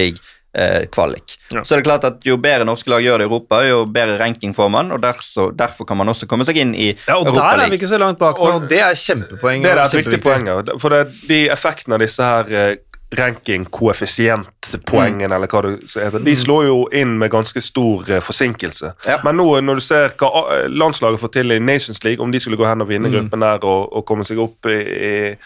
League-kvalik. 0.55 1.39
Ja. 1.51 1.65
Så 1.65 1.75
det 1.75 1.81
er 1.81 1.85
klart 1.85 2.05
at 2.05 2.25
jo 2.27 2.37
bedre 2.41 2.67
norske 2.69 2.91
lag 2.93 3.03
gjør 3.05 3.23
det 3.23 3.27
i 3.27 3.31
Europa, 3.31 3.63
jo 3.67 3.83
bedre 3.89 4.19
ranking 4.21 4.55
får 4.57 4.71
man, 4.73 4.93
og 4.93 5.03
derfor, 5.03 5.53
derfor 5.57 5.89
kan 5.89 5.97
man 5.97 6.13
også 6.13 6.29
komme 6.29 6.45
seg 6.49 6.61
inn 6.61 6.75
i 6.75 6.93
Ja, 7.07 7.17
og 7.19 7.33
Der 7.35 7.65
er 7.65 7.73
vi 7.73 7.81
ikke 7.81 7.91
så 7.91 8.01
langt 8.01 8.21
bak 8.21 8.41
og 8.41 8.69
det 8.69 8.81
er 8.85 8.97
kjempepoeng. 8.99 9.65
Det 9.65 9.73
er 9.73 9.85
et 9.85 9.99
viktig 10.01 10.23
poeng. 10.25 10.49
For 10.81 10.93
det, 10.93 11.03
de 11.29 11.45
effektene 11.53 11.97
av 11.99 12.05
disse 12.05 12.23
her 12.23 12.77
eh, 13.13 13.19
ranking-koeffisientpoengene, 13.21 15.35
eller 15.35 15.47
hva 15.51 15.63
det 15.67 15.73
heter, 15.95 16.19
de 16.25 16.35
slår 16.37 16.65
jo 16.67 16.77
inn 16.97 17.17
med 17.21 17.31
ganske 17.33 17.61
stor 17.65 18.11
eh, 18.11 18.21
forsinkelse. 18.25 18.93
Ja. 19.07 19.19
Men 19.25 19.37
nå 19.41 19.49
når 19.61 19.75
du 19.81 19.85
ser 19.85 20.15
hva 20.21 20.31
eh, 20.57 20.69
landslaget 20.71 21.21
får 21.23 21.33
til 21.39 21.53
i 21.53 21.61
Nations 21.63 22.05
League, 22.05 22.23
om 22.25 22.33
de 22.33 22.41
skulle 22.43 22.57
gå 22.61 22.67
hen 22.69 22.83
og 22.85 22.89
vinne 22.91 23.09
Mm. 23.13 23.17
gruppen 23.19 23.41
der 23.43 23.65
og, 23.67 23.89
og 23.93 24.05
komme 24.07 24.25
seg 24.25 24.39
opp 24.41 24.67
i, 24.71 24.77
i 24.79 25.37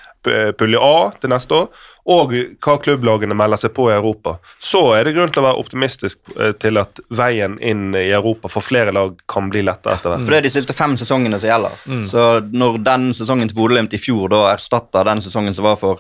pulje 0.59 0.79
A 0.83 1.11
til 1.23 1.31
neste 1.31 1.55
år, 1.55 1.67
og 2.11 2.33
hva 2.63 2.75
klubblagene 2.83 3.35
melder 3.35 3.57
seg 3.59 3.73
på 3.75 3.89
i 3.91 3.95
Europa, 3.95 4.37
så 4.63 4.83
er 4.95 5.05
det 5.07 5.15
grunn 5.17 5.31
til 5.33 5.43
å 5.43 5.47
være 5.49 5.59
optimistisk 5.63 6.19
eh, 6.37 6.53
til 6.63 6.79
at 6.79 7.01
veien 7.11 7.57
inn 7.63 7.95
i 7.97 8.11
Europa 8.15 8.49
for 8.53 8.63
flere 8.63 8.93
lag 8.95 9.17
kan 9.31 9.51
bli 9.51 9.63
lettere 9.67 9.95
etter 9.99 10.11
hvert. 10.13 10.25
For 10.27 10.31
det 10.37 10.41
er 10.43 10.47
de 10.49 10.55
siste 10.55 10.75
fem 10.77 10.95
sesongene 11.01 11.41
som 11.43 11.51
gjelder. 11.51 11.75
Mm. 11.87 12.05
Så 12.11 12.27
når 12.53 12.79
den 12.87 13.09
sesongen 13.17 13.49
til 13.51 13.57
Bodø-Glimt 13.59 13.95
i 13.97 14.01
fjor 14.03 14.31
da 14.35 14.41
erstatter 14.53 15.07
den 15.09 15.23
sesongen 15.25 15.55
som 15.57 15.65
var 15.67 15.79
for 15.81 15.95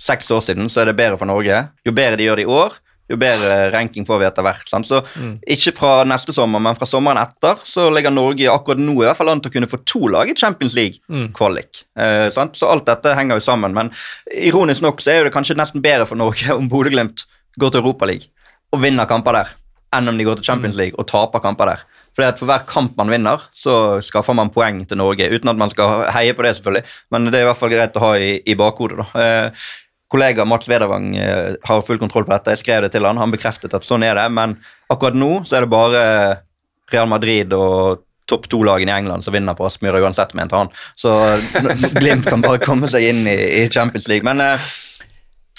seks 0.00 0.30
år 0.32 0.40
siden, 0.46 0.70
så 0.72 0.80
er 0.82 0.90
det 0.90 0.96
bedre 0.96 1.18
for 1.20 1.28
Norge. 1.28 1.66
Jo 1.84 1.92
bedre 1.92 2.16
de 2.16 2.24
gjør 2.30 2.40
det 2.40 2.46
i 2.46 2.54
år, 2.56 2.78
jo 3.10 3.16
bedre 3.18 3.54
ranking 3.74 4.04
får 4.06 4.20
vi 4.22 4.26
etter 4.28 4.44
hvert. 4.46 4.68
Sant? 4.70 4.86
Så 4.86 5.00
Mm. 5.18 5.32
ikke 5.50 5.72
fra 5.76 6.04
neste 6.06 6.32
sommer, 6.32 6.60
men 6.62 6.76
fra 6.78 6.86
sommeren 6.86 7.18
etter, 7.18 7.58
så 7.66 7.88
ligger 7.92 8.12
Norge 8.14 8.46
akkurat 8.48 8.78
nå 8.78 8.94
i 9.02 9.06
hvert 9.08 9.16
fall 9.18 9.28
an 9.32 9.40
til 9.42 9.50
å 9.50 9.54
kunne 9.56 9.66
få 9.68 9.80
to 9.84 10.06
lag 10.08 10.30
i 10.30 10.34
Champions 10.38 10.74
Mm. 10.74 10.78
League-kvalik. 10.80 11.82
Eh, 11.98 12.28
så 12.30 12.70
alt 12.70 12.86
dette 12.86 13.14
henger 13.18 13.34
jo 13.36 13.40
sammen. 13.40 13.74
Men 13.74 13.90
ironisk 14.32 14.82
nok 14.82 15.00
så 15.02 15.10
er 15.18 15.24
det 15.24 15.32
kanskje 15.34 15.56
nesten 15.58 15.82
bedre 15.82 16.06
for 16.06 16.14
Norge 16.16 16.50
om 16.58 16.68
Bodø-Glimt 16.70 17.24
går 17.58 17.70
til 17.74 17.82
Europaligaen 17.82 18.28
og 18.72 18.80
vinner 18.84 19.06
kamper 19.10 19.32
der, 19.34 19.48
enn 19.92 20.06
om 20.08 20.16
de 20.16 20.24
går 20.24 20.36
til 20.38 20.44
Champions 20.46 20.76
League 20.78 20.94
og 20.96 21.08
taper 21.10 21.40
kamper 21.42 21.66
der. 21.66 21.80
Fordi 22.14 22.28
at 22.28 22.38
For 22.38 22.46
hver 22.46 22.62
kamp 22.66 22.96
man 22.96 23.10
vinner, 23.10 23.40
så 23.50 23.98
skaffer 24.02 24.34
man 24.38 24.50
poeng 24.54 24.84
til 24.86 24.96
Norge. 24.98 25.26
Uten 25.34 25.48
at 25.50 25.56
man 25.58 25.68
skal 25.70 26.04
heie 26.14 26.32
på 26.32 26.42
det, 26.46 26.54
selvfølgelig, 26.56 26.84
men 27.10 27.26
det 27.26 27.34
er 27.40 27.42
i 27.42 27.48
hvert 27.50 27.58
fall 27.58 27.70
greit 27.74 27.96
å 27.98 28.04
ha 28.06 28.12
i, 28.14 28.40
i 28.46 28.54
bakhodet. 28.54 28.98
da. 29.02 29.20
Eh, 29.20 29.50
kollega 30.10 30.44
Mats 30.44 30.68
Vedervang 30.68 31.14
eh, 31.16 31.54
har 31.62 31.82
full 31.86 32.00
kontroll 32.02 32.26
på 32.26 32.34
dette. 32.34 32.54
Jeg 32.54 32.64
skrev 32.64 32.84
det 32.84 32.92
til 32.94 33.06
han, 33.06 33.20
han 33.20 33.32
bekreftet 33.32 33.74
at 33.76 33.86
sånn 33.86 34.04
er 34.06 34.18
det. 34.18 34.26
Men 34.34 34.56
akkurat 34.90 35.18
nå 35.18 35.32
så 35.46 35.58
er 35.58 35.66
det 35.66 35.72
bare 35.72 36.04
Real 36.90 37.10
Madrid 37.10 37.54
og 37.54 38.04
topp 38.30 38.46
to-lagene 38.50 38.92
i 38.92 38.98
England 39.00 39.26
som 39.26 39.34
vinner 39.34 39.56
på 39.58 39.66
Aspmyra 39.66 40.02
uansett, 40.02 40.36
mente 40.38 40.58
han. 40.58 40.70
Så 40.98 41.14
Glimt 41.98 42.28
kan 42.30 42.42
bare 42.44 42.62
komme 42.62 42.90
seg 42.90 43.08
inn 43.10 43.24
i, 43.26 43.36
i 43.62 43.66
Champions 43.70 44.06
League. 44.10 44.26
Men 44.26 44.42
eh, 44.44 44.70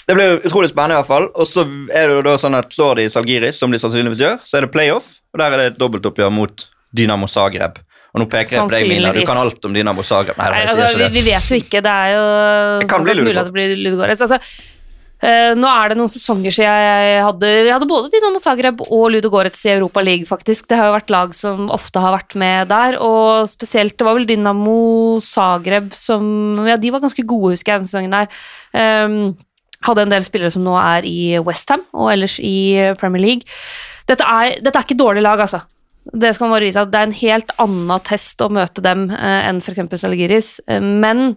det 0.08 0.16
blir 0.18 0.40
utrolig 0.40 0.72
spennende, 0.72 0.96
i 0.96 1.00
hvert 1.02 1.10
fall. 1.10 1.28
Og 1.32 1.48
så 1.48 1.64
er 1.92 2.08
det 2.08 2.18
jo 2.18 2.26
da 2.26 2.36
sånn 2.40 2.58
at 2.58 2.72
slår 2.74 3.00
de 3.00 3.08
Salgiris, 3.12 3.60
som 3.60 3.72
de 3.72 3.80
sannsynligvis 3.80 4.24
gjør, 4.24 4.40
så 4.44 4.58
er 4.58 4.66
det 4.66 4.72
playoff, 4.74 5.14
og 5.32 5.40
der 5.40 5.54
er 5.54 5.62
det 5.62 5.70
et 5.72 5.80
dobbeltoppgjør 5.80 6.32
mot 6.34 6.66
Dynamo 6.96 7.28
Zagreb. 7.30 7.78
Og 8.12 8.20
nå 8.20 8.28
peker 8.28 8.58
jeg 8.58 8.66
på 8.68 8.74
deg, 8.74 8.90
Mina. 8.90 9.14
Du 9.16 9.24
kan 9.28 9.40
alt 9.40 9.64
om 9.64 9.72
Dynamo 9.72 10.04
Zagreb. 10.04 10.36
Nei, 10.36 10.50
Nei, 10.52 10.60
altså, 10.68 11.00
vi, 11.00 11.08
vi 11.14 11.24
vet 11.30 11.48
jo 11.48 11.58
ikke. 11.58 11.80
Det 11.84 11.92
er 11.92 12.12
jo 12.12 12.24
Det 12.82 12.88
kan 12.90 13.06
bli 13.06 13.16
mulig 13.22 13.40
at 13.40 13.48
det 13.48 13.54
blir 13.54 13.72
Ludogorets. 13.78 14.20
Altså, 14.26 14.36
uh, 15.24 15.52
nå 15.56 15.70
er 15.70 15.92
det 15.92 15.96
noen 15.96 16.12
sesonger 16.12 16.52
siden 16.52 16.76
jeg 16.84 17.22
hadde 17.24 17.52
Jeg 17.54 17.72
hadde 17.72 17.88
både 17.88 18.12
Dinamo 18.12 18.42
Zagreb 18.42 18.84
og 18.84 19.06
Ludogorets 19.14 19.64
i 19.64 19.72
Europa 19.72 20.04
League, 20.04 20.28
faktisk. 20.28 20.68
Det 20.68 20.76
har 20.76 20.90
jo 20.90 20.96
vært 20.98 21.14
lag 21.14 21.32
som 21.38 21.72
ofte 21.72 22.04
har 22.04 22.12
vært 22.18 22.36
med 22.44 22.68
der, 22.74 22.98
og 23.00 23.48
spesielt 23.48 23.96
Det 23.96 24.08
var 24.08 24.20
vel 24.20 24.28
Dinamo 24.28 25.16
Zagreb 25.24 25.96
som 25.96 26.60
Ja, 26.68 26.76
de 26.76 26.92
var 26.92 27.00
ganske 27.06 27.24
gode, 27.24 27.56
husker 27.56 27.78
jeg, 27.78 27.86
den 27.86 27.88
sesongen 27.88 28.18
der. 28.18 28.44
Um, 28.76 29.32
hadde 29.88 30.04
en 30.04 30.12
del 30.12 30.28
spillere 30.28 30.52
som 30.52 30.62
nå 30.62 30.76
er 30.78 31.08
i 31.08 31.18
Westham 31.42 31.88
og 31.96 32.12
ellers 32.12 32.36
i 32.44 32.76
Premier 33.00 33.24
League. 33.24 33.62
Dette 34.06 34.26
er, 34.26 34.58
dette 34.60 34.76
er 34.76 34.84
ikke 34.84 35.00
dårlig 35.00 35.24
lag, 35.24 35.40
altså. 35.40 35.64
Det 36.10 36.32
skal 36.34 36.48
man 36.48 36.56
bare 36.56 36.66
vise 36.66 36.82
at 36.82 36.90
det 36.90 36.98
er 36.98 37.08
en 37.08 37.20
helt 37.20 37.52
annen 37.62 38.06
test 38.06 38.42
å 38.42 38.50
møte 38.52 38.82
dem 38.84 39.06
eh, 39.14 39.42
enn 39.48 39.60
f.eks. 39.62 39.84
Salgiris. 40.00 40.56
Eh, 40.66 40.82
men 40.82 41.36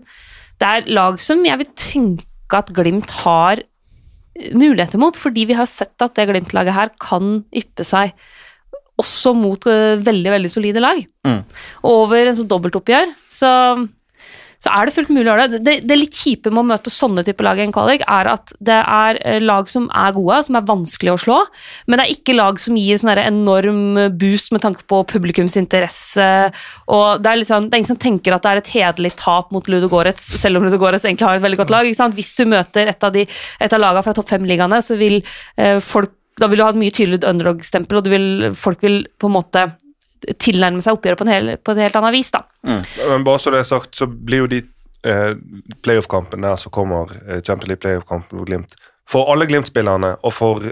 det 0.61 0.71
er 0.71 0.89
lag 0.95 1.19
som 1.21 1.43
jeg 1.45 1.61
vil 1.61 1.71
tenke 1.77 2.57
at 2.61 2.71
Glimt 2.75 3.11
har 3.23 3.61
eh, 3.61 4.55
muligheter 4.57 5.01
mot, 5.01 5.17
fordi 5.19 5.45
vi 5.51 5.57
har 5.59 5.69
sett 5.69 6.01
at 6.01 6.17
det 6.17 6.27
Glimt-laget 6.31 6.77
her 6.77 6.93
kan 7.01 7.43
yppe 7.55 7.85
seg 7.85 8.15
også 9.01 9.35
mot 9.37 9.67
eh, 9.69 9.99
veldig, 10.01 10.31
veldig 10.37 10.51
solide 10.51 10.83
lag. 10.83 11.01
Mm. 11.27 11.41
Over 11.91 12.29
en 12.31 12.39
sånn 12.39 12.49
dobbeltoppgjør, 12.51 13.13
så, 13.31 13.51
så 14.65 14.73
er 14.73 14.87
det 14.87 14.95
fullt 14.95 15.11
mulig 15.13 15.27
å 15.27 15.35
gjøre 15.35 15.47
det. 15.53 15.59
det. 15.65 15.75
Det 15.85 15.97
litt 15.99 16.17
kjipe 16.17 16.49
med 16.49 16.63
å 16.63 16.69
møte 16.71 16.93
sånne 16.93 17.23
typer 17.27 17.45
lag 17.45 17.61
i 17.61 17.65
en 17.67 17.73
kvalik, 17.75 18.01
er 18.09 18.29
at 18.31 18.53
det 18.65 18.79
er 18.81 19.19
eh, 19.21 19.37
lag 19.43 19.69
som 19.69 19.85
er 19.93 20.15
gode, 20.15 20.41
som 20.47 20.57
er 20.57 20.65
vanskelig 20.65 21.13
å 21.13 21.21
slå, 21.21 21.37
men 21.85 21.99
det 21.99 22.07
er 22.07 22.15
ikke 22.15 22.37
lag 22.37 22.59
som 22.61 22.79
gir 22.79 22.99
sånn 23.01 23.13
enorm 23.15 23.83
boost 24.17 24.51
med 24.55 24.63
tanke 24.65 24.85
på 24.89 25.03
publikums 25.11 25.57
interesse, 25.61 26.27
og 26.89 27.21
det 27.21 27.31
er, 27.31 27.41
liksom, 27.43 27.69
det 27.69 27.77
er 27.77 27.83
ingen 27.83 27.93
som 27.93 28.01
tenker 28.01 28.35
at 28.35 28.45
det 28.45 28.51
er 28.51 28.63
et 28.63 28.73
hederlig 28.73 29.13
tap 29.21 29.53
mot 29.55 29.69
Ludogorets, 29.69 30.27
selv 30.41 30.59
om 30.59 30.67
Ludogorets 30.67 31.05
egentlig 31.05 31.29
har 31.29 31.39
et 31.39 31.45
veldig 31.45 31.61
godt 31.61 31.73
lag. 31.73 31.87
Ikke 31.87 32.01
sant? 32.01 32.17
Hvis 32.17 32.33
du 32.37 32.45
møter 32.49 32.89
et 32.89 33.05
av, 33.05 33.13
de, 33.13 33.25
et 33.61 33.73
av 33.75 33.81
lagene 33.81 34.05
fra 34.05 34.13
topp 34.17 34.31
fem-ligaene, 34.33 34.81
så 34.83 34.97
vil 34.99 35.21
eh, 35.61 35.77
folk 35.83 36.13
da 36.35 36.49
vil 36.51 36.59
du 36.59 36.65
ha 36.65 36.73
et 36.73 36.79
mye 36.79 36.91
tydeligere 36.91 37.31
underdog-stempel, 37.31 37.99
og 38.01 38.07
vil, 38.11 38.29
folk 38.59 38.81
vil 38.83 39.05
på 39.21 39.29
en 39.29 39.35
måte 39.37 39.61
tilnærme 40.41 40.83
seg 40.85 40.97
oppgjøret 40.97 41.21
på, 41.21 41.27
hel, 41.29 41.53
på 41.61 41.75
et 41.75 41.83
helt 41.85 41.99
annet 41.99 42.15
vis. 42.15 42.31
da. 42.33 42.45
Men 42.65 43.25
bare 43.27 43.41
så 43.41 43.53
det 43.53 43.61
er 43.61 43.69
sagt, 43.69 43.95
så 43.97 44.07
blir 44.07 44.45
jo 44.45 44.51
de 44.51 44.61
eh, 45.05 45.31
playoff-kampene 45.85 46.49
der 46.49 46.59
som 46.61 46.73
kommer, 46.75 47.13
eh, 47.27 47.41
Champions 47.41 47.71
League 47.71 47.83
playoff-kampen 47.85 48.37
for 48.39 48.49
Glimt 48.49 48.77
For 49.05 49.29
alle 49.29 49.45
Glimt-spillerne 49.45 50.15
og 50.25 50.33
for 50.33 50.63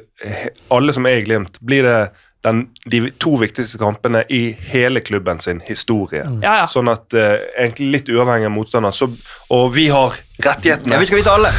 alle 0.74 0.94
som 0.96 1.06
er 1.06 1.20
i 1.20 1.26
Glimt, 1.26 1.60
blir 1.62 1.86
det 1.86 1.98
den, 2.44 2.66
de 2.92 3.06
to 3.22 3.38
viktigste 3.40 3.78
kampene 3.80 4.24
i 4.34 4.42
hele 4.74 5.00
klubben 5.00 5.40
sin 5.40 5.62
historie. 5.64 6.26
Ja, 6.44 6.58
ja. 6.64 6.68
Sånn 6.68 6.92
at 6.92 7.14
eh, 7.16 7.38
egentlig 7.54 7.92
litt 8.00 8.12
uavhengig 8.12 8.50
av 8.50 8.56
motstander, 8.56 8.96
så, 8.96 9.08
og 9.54 9.70
vi 9.76 9.88
har 9.94 10.18
rettighetene. 10.44 10.96
Ja, 10.96 11.00
vi 11.00 11.12
skal 11.12 11.22
vise 11.22 11.36
alle. 11.38 11.54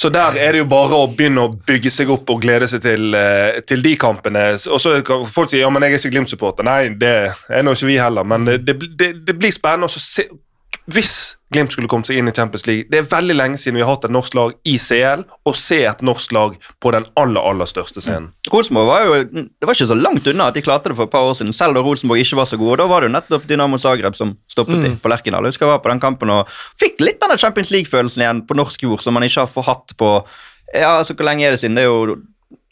Så 0.00 0.08
der 0.08 0.36
er 0.40 0.54
det 0.54 0.62
jo 0.62 0.68
bare 0.70 0.96
å 0.96 1.08
begynne 1.12 1.42
å 1.44 1.50
bygge 1.52 1.90
seg 1.92 2.08
opp 2.14 2.30
og 2.32 2.40
glede 2.40 2.64
seg 2.70 2.80
til, 2.80 3.12
eh, 3.14 3.58
til 3.68 3.82
de 3.84 3.92
kampene. 4.00 4.46
Og 4.72 4.80
så 4.80 4.94
kan 5.04 5.26
folk 5.28 5.50
si 5.52 5.60
ja, 5.60 5.68
men 5.68 5.84
jeg 5.84 5.92
er 5.92 6.00
ikke 6.00 6.12
Glimt-supporter. 6.14 6.64
Nei, 6.64 6.94
det 6.96 7.12
er 7.28 7.66
nå 7.66 7.74
ikke 7.76 7.90
vi 7.90 7.98
heller. 8.00 8.24
Men 8.24 8.48
det, 8.48 8.62
det, 8.64 9.10
det, 9.26 9.36
blir 9.36 9.52
spennende 9.52 9.90
å 9.90 9.92
se 9.92 10.24
Hvis 10.90 11.36
Glimt 11.50 11.72
skulle 11.74 11.90
kommet 11.90 12.06
seg 12.06 12.20
inn 12.20 12.30
i 12.30 12.34
Champions 12.36 12.62
League 12.68 12.86
Det 12.92 13.00
er 13.00 13.08
veldig 13.10 13.34
lenge 13.34 13.58
siden 13.58 13.74
vi 13.74 13.82
har 13.82 13.90
hatt 13.90 14.04
et 14.06 14.14
norsk 14.14 14.36
lag 14.38 14.52
i 14.70 14.76
CL, 14.78 15.24
og 15.50 15.56
se 15.58 15.80
et 15.88 16.04
norsk 16.06 16.30
lag 16.36 16.54
på 16.78 16.92
den 16.94 17.08
aller, 17.18 17.42
aller 17.42 17.66
største 17.66 17.98
scenen. 18.04 18.30
Rosenborg 18.52 18.86
var 18.86 19.06
jo 19.08 19.16
det 19.24 19.66
var 19.66 19.74
ikke 19.74 19.90
så 19.90 19.98
langt 19.98 20.30
unna 20.30 20.46
at 20.52 20.54
de 20.54 20.62
klarte 20.62 20.92
det 20.92 20.98
for 21.00 21.10
et 21.10 21.14
par 21.14 21.26
år 21.26 21.34
siden, 21.40 21.50
selv 21.56 21.74
da 21.74 21.82
Rosenborg 21.82 22.22
ikke 22.22 22.38
var 22.38 22.46
så 22.46 22.60
gode. 22.60 22.78
Da 22.78 22.86
var 22.90 23.02
det 23.02 23.10
jo 23.10 23.16
nettopp 23.16 23.48
Dynamo 23.50 23.80
Zagreb 23.82 24.14
som 24.18 24.36
stoppet 24.50 24.84
de 24.84 24.94
på 25.02 25.10
Lerkendal. 25.10 25.48
Jeg 25.48 25.56
husker 25.56 25.66
jeg 25.66 25.74
var 25.74 25.82
på 25.82 25.90
den 25.90 26.04
kampen 26.06 26.30
og 26.36 26.54
fikk 26.78 27.02
litt 27.02 27.26
av 27.26 27.34
den 27.34 27.42
Champions 27.42 27.74
League-følelsen 27.74 28.22
igjen 28.22 28.44
på 28.46 28.54
norsk 28.58 28.86
jord, 28.86 29.02
som 29.02 29.18
man 29.18 29.26
ikke 29.26 29.42
har 29.42 29.50
forhatt 29.50 29.70
hatt 29.70 29.96
på 29.96 30.10
Ja, 30.74 30.98
altså 31.00 31.14
hvor 31.14 31.26
lenge 31.26 31.46
er 31.46 31.50
det 31.56 31.60
siden? 31.60 31.74
Det 31.78 31.82
er 31.82 31.90
jo 31.90 32.20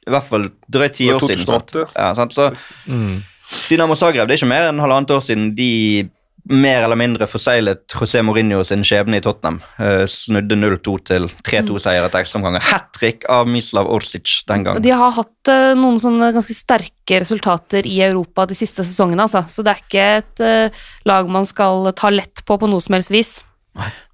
i 0.06 0.12
hvert 0.12 0.28
fall 0.28 0.46
drøyt 0.70 0.94
ti 0.94 1.08
år 1.12 1.20
siden. 1.24 1.42
Sant? 1.44 1.72
2008. 1.74 1.90
Ja, 1.96 2.14
sant? 2.14 2.32
Så 2.32 2.52
Mm. 2.86 3.22
Dynamo 3.70 3.94
Zagreb 3.96 4.28
det 4.28 4.34
er 4.36 4.38
ikke 4.42 4.48
mer 4.52 4.68
enn 4.68 4.78
halvannet 4.80 5.10
år 5.10 5.22
siden 5.24 5.54
de 5.56 6.08
mer 6.48 6.82
eller 6.82 6.98
mindre 6.98 7.28
forseglet 7.28 7.94
José 7.94 8.22
Mourinho 8.24 8.62
sin 8.66 8.84
skjebne 8.86 9.20
i 9.20 9.24
Tottenham. 9.24 9.60
Uh, 9.78 10.04
snudde 10.10 10.56
0-2 10.58 10.94
til 11.10 11.28
3-2-seier 11.46 12.06
etter 12.06 12.24
ekstraomganger. 12.24 12.64
Hat 12.70 12.88
trick 12.96 13.26
av 13.32 13.48
Mislav 13.50 13.90
Orsic 13.92 14.42
den 14.48 14.66
gangen. 14.66 14.84
De 14.84 14.94
har 14.94 15.14
hatt 15.18 15.52
uh, 15.52 15.74
noen 15.78 16.00
sånne 16.02 16.32
ganske 16.36 16.56
sterke 16.56 17.22
resultater 17.24 17.86
i 17.88 18.00
Europa 18.06 18.46
de 18.48 18.56
siste 18.58 18.86
sesongene, 18.86 19.28
altså. 19.28 19.44
Så 19.48 19.64
det 19.66 19.74
er 19.74 19.84
ikke 19.84 20.08
et 20.22 20.44
uh, 20.44 20.86
lag 21.08 21.28
man 21.32 21.46
skal 21.48 21.92
ta 21.98 22.12
lett 22.14 22.44
på 22.48 22.58
på 22.58 22.70
noe 22.70 22.82
som 22.84 22.98
helst 22.98 23.14
vis. 23.14 23.38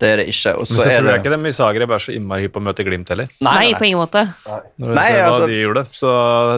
Det 0.00 0.10
er 0.10 0.20
det 0.20 0.26
ikke. 0.32 0.54
Og 0.58 0.66
Men 0.66 0.70
så 0.70 0.80
er 0.82 0.90
tror 0.94 0.94
jeg 0.94 1.04
det 1.06 1.14
ikke 1.22 1.32
dem 1.34 1.46
i 1.46 1.54
Zagreb 1.56 1.94
er 1.96 2.04
så 2.04 2.14
innmari 2.14 2.44
hypp 2.46 2.54
på 2.56 2.62
å 2.62 2.66
møte 2.66 2.84
Glimt 2.86 3.12
heller. 3.14 3.30
Nei, 3.44 3.72
på 3.78 3.88
ingen 3.88 4.02
måte. 4.02 4.26
Når 4.44 4.92
du 4.92 4.94
Nei, 4.98 5.06
ser 5.06 5.20
hva 5.20 5.30
altså- 5.30 5.48
de 5.48 5.62
gjorde. 5.62 5.86
Så 5.94 6.12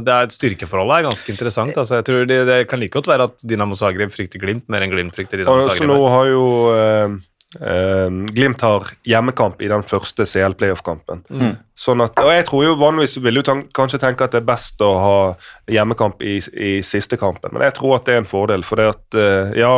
det 0.06 0.16
er 0.16 0.22
et 0.30 0.36
styrkeforhold 0.36 0.96
er 0.98 1.06
ganske 1.10 1.32
interessant. 1.34 1.76
Altså, 1.76 2.00
jeg 2.00 2.08
tror 2.10 2.26
det, 2.26 2.40
det 2.50 2.58
kan 2.68 2.80
like 2.80 2.96
godt 2.98 3.06
være 3.10 3.30
at 3.30 3.46
Dinamo 3.46 3.78
Zagreb 3.78 4.10
frykter 4.10 4.42
Glimt 4.42 4.68
mer 4.68 4.82
enn 4.82 4.90
Glimt 4.90 5.14
frykter 5.14 5.38
Dinamo 5.42 5.58
Og 5.58 5.64
så 5.64 5.76
Zagreb. 5.76 5.94
nå 5.94 6.10
har 6.10 6.26
jo 6.32 6.44
eh, 6.74 7.16
Eh, 7.60 8.10
Glimt 8.34 8.60
har 8.60 8.84
hjemmekamp 9.06 9.62
i 9.62 9.68
den 9.70 9.84
første 9.86 10.26
CL 10.28 10.56
playoff-kampen. 10.58 11.22
Mm. 11.30 11.54
Sånn 11.78 12.02
at, 12.04 12.18
og 12.18 12.30
jeg 12.32 12.44
tror 12.48 12.64
jo 12.66 12.74
vanligvis 12.80 13.18
vil 13.22 13.38
du 13.38 13.42
kanskje 13.76 14.00
tenke 14.02 14.26
at 14.26 14.34
det 14.34 14.42
er 14.42 14.48
best 14.48 14.82
å 14.84 14.90
ha 15.00 15.16
hjemmekamp 15.70 16.22
i, 16.26 16.38
i 16.52 16.72
siste 16.86 17.18
kampen, 17.20 17.54
men 17.54 17.66
jeg 17.68 17.76
tror 17.78 17.98
at 17.98 18.08
det 18.08 18.16
er 18.16 18.22
en 18.24 18.28
fordel. 18.30 18.64
For 18.66 18.80
det 18.80 18.88
at, 18.92 19.18
eh, 19.20 19.54
ja, 19.62 19.72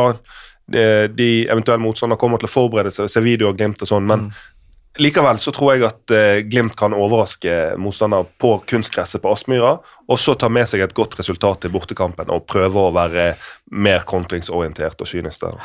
de, 0.71 0.85
de 1.13 1.29
eventuelle 1.49 1.83
motstanderne 1.83 2.19
kommer 2.21 2.41
til 2.41 2.49
å 2.49 2.53
forberede 2.53 2.93
seg 2.93 3.07
og 3.07 3.13
se 3.13 3.23
videoer 3.25 3.53
av 3.53 3.59
Glimt 3.59 3.83
og 3.85 3.91
sånn, 3.91 4.07
men 4.09 4.29
likevel 4.99 5.39
så 5.39 5.53
tror 5.55 5.75
jeg 5.75 5.85
at 5.87 6.13
eh, 6.15 6.41
Glimt 6.49 6.75
kan 6.79 6.95
overraske 6.97 7.55
motstandere 7.81 8.27
på 8.41 8.55
kunstgresset 8.69 9.23
på 9.23 9.31
Aspmyra, 9.33 9.77
og 10.09 10.19
så 10.19 10.35
ta 10.39 10.49
med 10.51 10.69
seg 10.69 10.83
et 10.85 10.95
godt 10.97 11.17
resultat 11.19 11.63
til 11.63 11.73
bortekampen 11.73 12.31
og 12.33 12.47
prøve 12.49 12.87
å 12.87 12.93
være 12.95 13.31
mer 13.71 14.05
kontringsorientert 14.09 14.99
og 14.99 15.09
kynisk 15.09 15.45
der. 15.45 15.59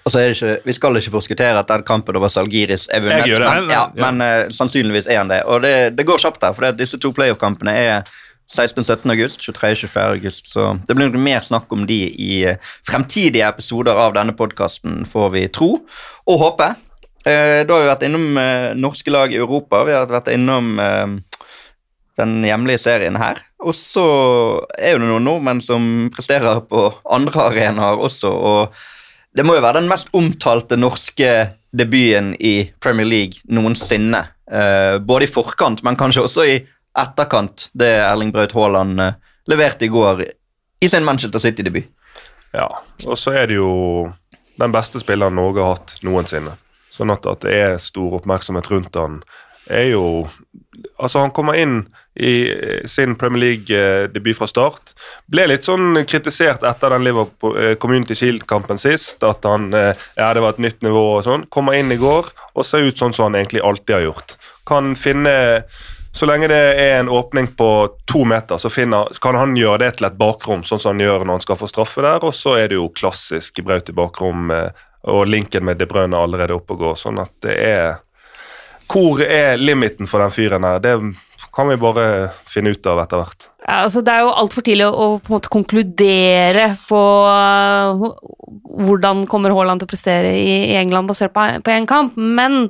Og 0.00 0.12
så 0.12 0.22
er 0.22 0.30
det 0.30 0.36
ikke, 0.38 0.54
Vi 0.64 0.72
skal 0.72 0.96
ikke 0.96 1.12
forskuttere 1.12 1.60
at 1.60 1.68
den 1.68 1.84
kampen 1.84 2.16
over 2.16 2.32
Salgiris 2.32 2.88
er 2.88 3.04
vunnet, 3.04 3.28
men, 3.44 3.70
ja, 3.74 3.84
men 4.00 4.24
eh, 4.24 4.48
sannsynligvis 4.54 5.10
er 5.10 5.22
han 5.22 5.32
det. 5.32 5.42
Og 5.44 5.62
det, 5.66 5.74
det 5.98 6.08
går 6.08 6.22
kjapt 6.22 6.46
her, 6.46 6.56
for 6.56 6.78
disse 6.78 7.00
to 7.00 7.12
playoff-kampene 7.16 7.76
er 7.76 8.12
16-17 8.50 9.10
august, 9.10 9.40
23-24 9.40 10.06
august, 10.10 10.50
så 10.50 10.72
det 10.88 10.96
blir 10.98 11.14
mer 11.14 11.42
snakk 11.46 11.70
om 11.72 11.84
de 11.86 12.00
i 12.10 12.42
eh, 12.50 12.70
fremtidige 12.86 13.46
episoder 13.46 13.98
av 13.98 14.16
denne 14.16 14.34
podkasten, 14.36 15.04
får 15.06 15.28
vi 15.36 15.44
tro 15.54 15.70
og 16.26 16.40
håpe. 16.42 16.72
Eh, 17.22 17.62
da 17.62 17.76
har 17.76 17.84
vi 17.84 17.90
vært 17.92 18.06
innom 18.08 18.40
eh, 18.42 18.70
norske 18.74 19.14
lag 19.14 19.30
i 19.30 19.38
Europa, 19.38 19.84
vi 19.86 19.94
har 19.94 20.10
vært 20.10 20.32
innom 20.34 20.72
den 22.18 22.32
hjemlige 22.44 22.82
serien 22.82 23.16
her. 23.20 23.38
Og 23.62 23.76
så 23.76 24.06
er 24.74 24.98
det 24.98 25.06
noen 25.06 25.28
nordmenn 25.28 25.62
som 25.62 26.10
presterer 26.12 26.64
på 26.66 26.88
andre 27.06 27.46
arenaer 27.52 28.02
også, 28.02 28.34
og 28.34 28.82
det 29.36 29.46
må 29.46 29.54
jo 29.54 29.62
være 29.62 29.78
den 29.78 29.88
mest 29.92 30.10
omtalte 30.16 30.74
norske 30.74 31.30
debuten 31.70 32.34
i 32.42 32.72
Premier 32.82 33.06
League 33.06 33.44
noensinne. 33.46 34.24
Både 35.06 35.28
i 35.28 35.30
forkant, 35.30 35.84
men 35.86 35.94
kanskje 35.94 36.24
også 36.26 36.46
i 36.50 36.56
etterkant, 36.98 37.68
det 37.72 37.92
Erling 38.02 38.32
Braut 38.34 38.54
Haaland 38.56 39.00
eh, 39.00 39.18
leverte 39.50 39.86
i 39.86 39.92
går 39.92 40.24
i 40.80 40.88
sin 40.88 41.04
Manchester 41.04 41.38
City-debut. 41.38 41.90
Ja, 42.52 42.66
og 43.06 43.18
så 43.18 43.34
er 43.38 43.46
det 43.50 43.60
jo 43.60 44.10
den 44.58 44.72
beste 44.74 45.00
spilleren 45.00 45.38
Norge 45.38 45.62
har 45.62 45.78
hatt 45.78 46.00
noensinne. 46.06 46.56
Sånn 46.90 47.12
at, 47.14 47.26
at 47.30 47.44
det 47.46 47.54
er 47.54 47.76
stor 47.82 48.18
oppmerksomhet 48.18 48.70
rundt 48.72 48.98
han, 48.98 49.22
er 49.70 49.92
jo 49.92 50.28
Altså, 50.96 51.18
han 51.20 51.32
kommer 51.36 51.58
inn 51.60 51.82
i 52.16 52.48
eh, 52.48 52.86
sin 52.88 53.12
Premier 53.20 53.40
League-debut 53.42 54.36
fra 54.38 54.46
start. 54.48 54.94
Ble 55.28 55.44
litt 55.50 55.66
sånn 55.66 55.98
kritisert 56.08 56.64
etter 56.64 56.94
den 56.94 57.04
Liverpool 57.04 57.56
eh, 57.60 57.74
Community 57.80 58.16
Shield-kampen 58.16 58.80
sist. 58.80 59.20
At 59.26 59.44
han 59.44 59.68
eh, 59.76 59.90
Ja, 60.16 60.30
det 60.32 60.40
var 60.40 60.54
et 60.54 60.62
nytt 60.64 60.80
nivå 60.86 61.02
og 61.18 61.26
sånn. 61.26 61.44
Kommer 61.52 61.76
inn 61.76 61.92
i 61.92 62.00
går 62.00 62.30
og 62.54 62.64
ser 62.64 62.86
ut 62.86 63.00
sånn 63.00 63.12
som 63.16 63.28
han 63.28 63.36
egentlig 63.42 63.60
alltid 63.66 63.96
har 63.98 64.06
gjort. 64.06 64.36
Kan 64.68 64.94
finne 64.96 65.34
så 66.20 66.26
lenge 66.28 66.50
det 66.52 66.56
er 66.76 66.98
en 66.98 67.08
åpning 67.08 67.46
på 67.56 67.88
to 68.04 68.26
meter, 68.28 68.58
så, 68.60 68.68
finner, 68.70 69.08
så 69.16 69.22
kan 69.24 69.38
han 69.40 69.54
gjøre 69.56 69.78
det 69.80 69.94
til 69.96 70.04
et 70.10 70.18
bakrom, 70.20 70.60
sånn 70.68 70.82
som 70.82 70.92
han 70.92 71.00
gjør 71.00 71.24
når 71.24 71.38
han 71.38 71.44
skal 71.46 71.56
få 71.56 71.68
straffe 71.70 72.04
der. 72.04 72.26
Og 72.28 72.34
så 72.36 72.58
er 72.60 72.68
det 72.68 72.76
jo 72.76 72.90
klassisk 72.92 73.62
Braut 73.64 73.88
i 73.88 73.94
bakrom, 73.96 74.50
eh, 74.52 74.82
og 75.08 75.22
linken 75.32 75.64
med 75.64 75.80
De 75.80 75.88
Bruyne 75.88 76.12
er 76.12 76.26
allerede 76.26 76.58
oppe 76.58 76.76
og 76.76 76.84
går. 76.84 76.98
Sånn 77.00 77.22
at 77.22 77.32
det 77.46 77.56
er 77.56 78.02
Hvor 78.90 79.22
er 79.22 79.56
limiten 79.56 80.10
for 80.10 80.20
den 80.20 80.34
fyren 80.34 80.66
her? 80.66 80.82
Det 80.84 80.92
kan 81.56 81.72
vi 81.72 81.80
bare 81.80 82.04
finne 82.44 82.74
ut 82.74 82.86
av 82.90 83.00
etter 83.00 83.22
hvert. 83.22 83.46
Ja, 83.64 83.78
altså 83.86 84.02
det 84.04 84.12
er 84.12 84.26
jo 84.26 84.36
altfor 84.42 84.66
tidlig 84.66 84.90
å, 84.90 85.06
på 85.22 85.30
en 85.30 85.38
måte 85.38 85.52
konkludere 85.54 86.66
på 86.84 87.00
uh, 87.24 88.10
hvordan 88.90 89.24
kommer 89.30 89.56
Haaland 89.56 89.80
til 89.80 89.88
å 89.88 89.94
prestere 89.94 90.34
i, 90.36 90.74
England 90.76 91.08
basert 91.08 91.32
på 91.32 91.72
én 91.72 91.88
kamp, 91.88 92.18
men 92.18 92.66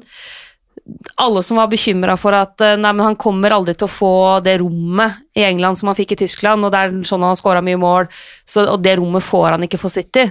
alle 1.21 1.43
som 1.43 1.61
var 1.61 1.71
bekymra 1.71 2.17
for 2.21 2.37
at 2.37 2.61
uh, 2.65 2.77
nei, 2.81 2.93
men 2.93 3.05
han 3.11 3.19
kommer 3.21 3.55
aldri 3.55 3.77
til 3.77 3.89
å 3.89 3.93
få 3.93 4.15
det 4.45 4.59
rommet 4.63 5.21
i 5.37 5.45
England 5.47 5.79
som 5.79 5.91
han 5.91 5.99
fikk 5.99 6.17
i 6.17 6.23
Tyskland, 6.25 6.65
og 6.65 6.73
det 6.73 6.81
er 6.81 6.99
sånn 7.07 7.23
han 7.25 7.35
har 7.35 7.41
skåra 7.41 7.63
mye 7.65 7.81
mål, 7.81 8.11
så, 8.49 8.67
og 8.73 8.83
det 8.85 8.97
rommet 9.01 9.25
får 9.25 9.55
han 9.55 9.67
ikke 9.67 9.81
for 9.81 9.93
City. 9.93 10.27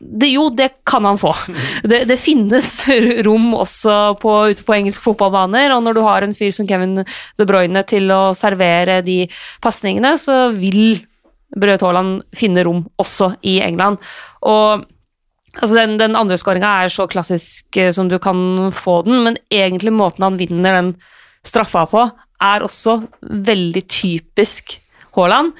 Det, 0.00 0.30
jo, 0.32 0.46
det 0.56 0.70
kan 0.88 1.04
han 1.04 1.18
få. 1.20 1.34
Det, 1.90 2.04
det 2.08 2.16
finnes 2.20 2.68
rom 3.26 3.50
også 3.56 4.16
på, 4.20 4.32
ute 4.52 4.64
på 4.64 4.76
engelske 4.76 5.04
fotballbaner, 5.04 5.74
og 5.74 5.84
når 5.84 5.96
du 5.96 6.02
har 6.06 6.24
en 6.24 6.36
fyr 6.36 6.54
som 6.56 6.68
Kevin 6.68 7.02
De 7.02 7.46
Bruyne 7.48 7.82
til 7.88 8.08
å 8.14 8.30
servere 8.36 9.00
de 9.04 9.24
pasningene, 9.64 10.14
så 10.20 10.50
vil 10.56 11.00
Braut 11.56 11.82
Haaland 11.82 12.22
finne 12.36 12.64
rom 12.66 12.84
også 13.00 13.34
i 13.42 13.58
England. 13.64 13.98
Og 14.46 14.86
altså 15.58 15.74
den, 15.74 15.96
den 16.00 16.16
andre 16.18 16.38
skåringa 16.38 16.70
er 16.84 16.92
så 16.92 17.08
klassisk 17.10 17.76
eh, 17.80 17.90
som 17.96 18.10
du 18.10 18.18
kan 18.22 18.70
få 18.74 19.00
den, 19.06 19.22
men 19.26 19.38
egentlig 19.52 19.94
måten 19.94 20.26
han 20.26 20.38
vinner 20.40 20.78
den 20.78 20.94
straffa 21.46 21.86
på, 21.90 22.06
er 22.40 22.64
også 22.64 23.00
veldig 23.20 23.84
typisk 23.90 24.78
Haaland. 25.16 25.52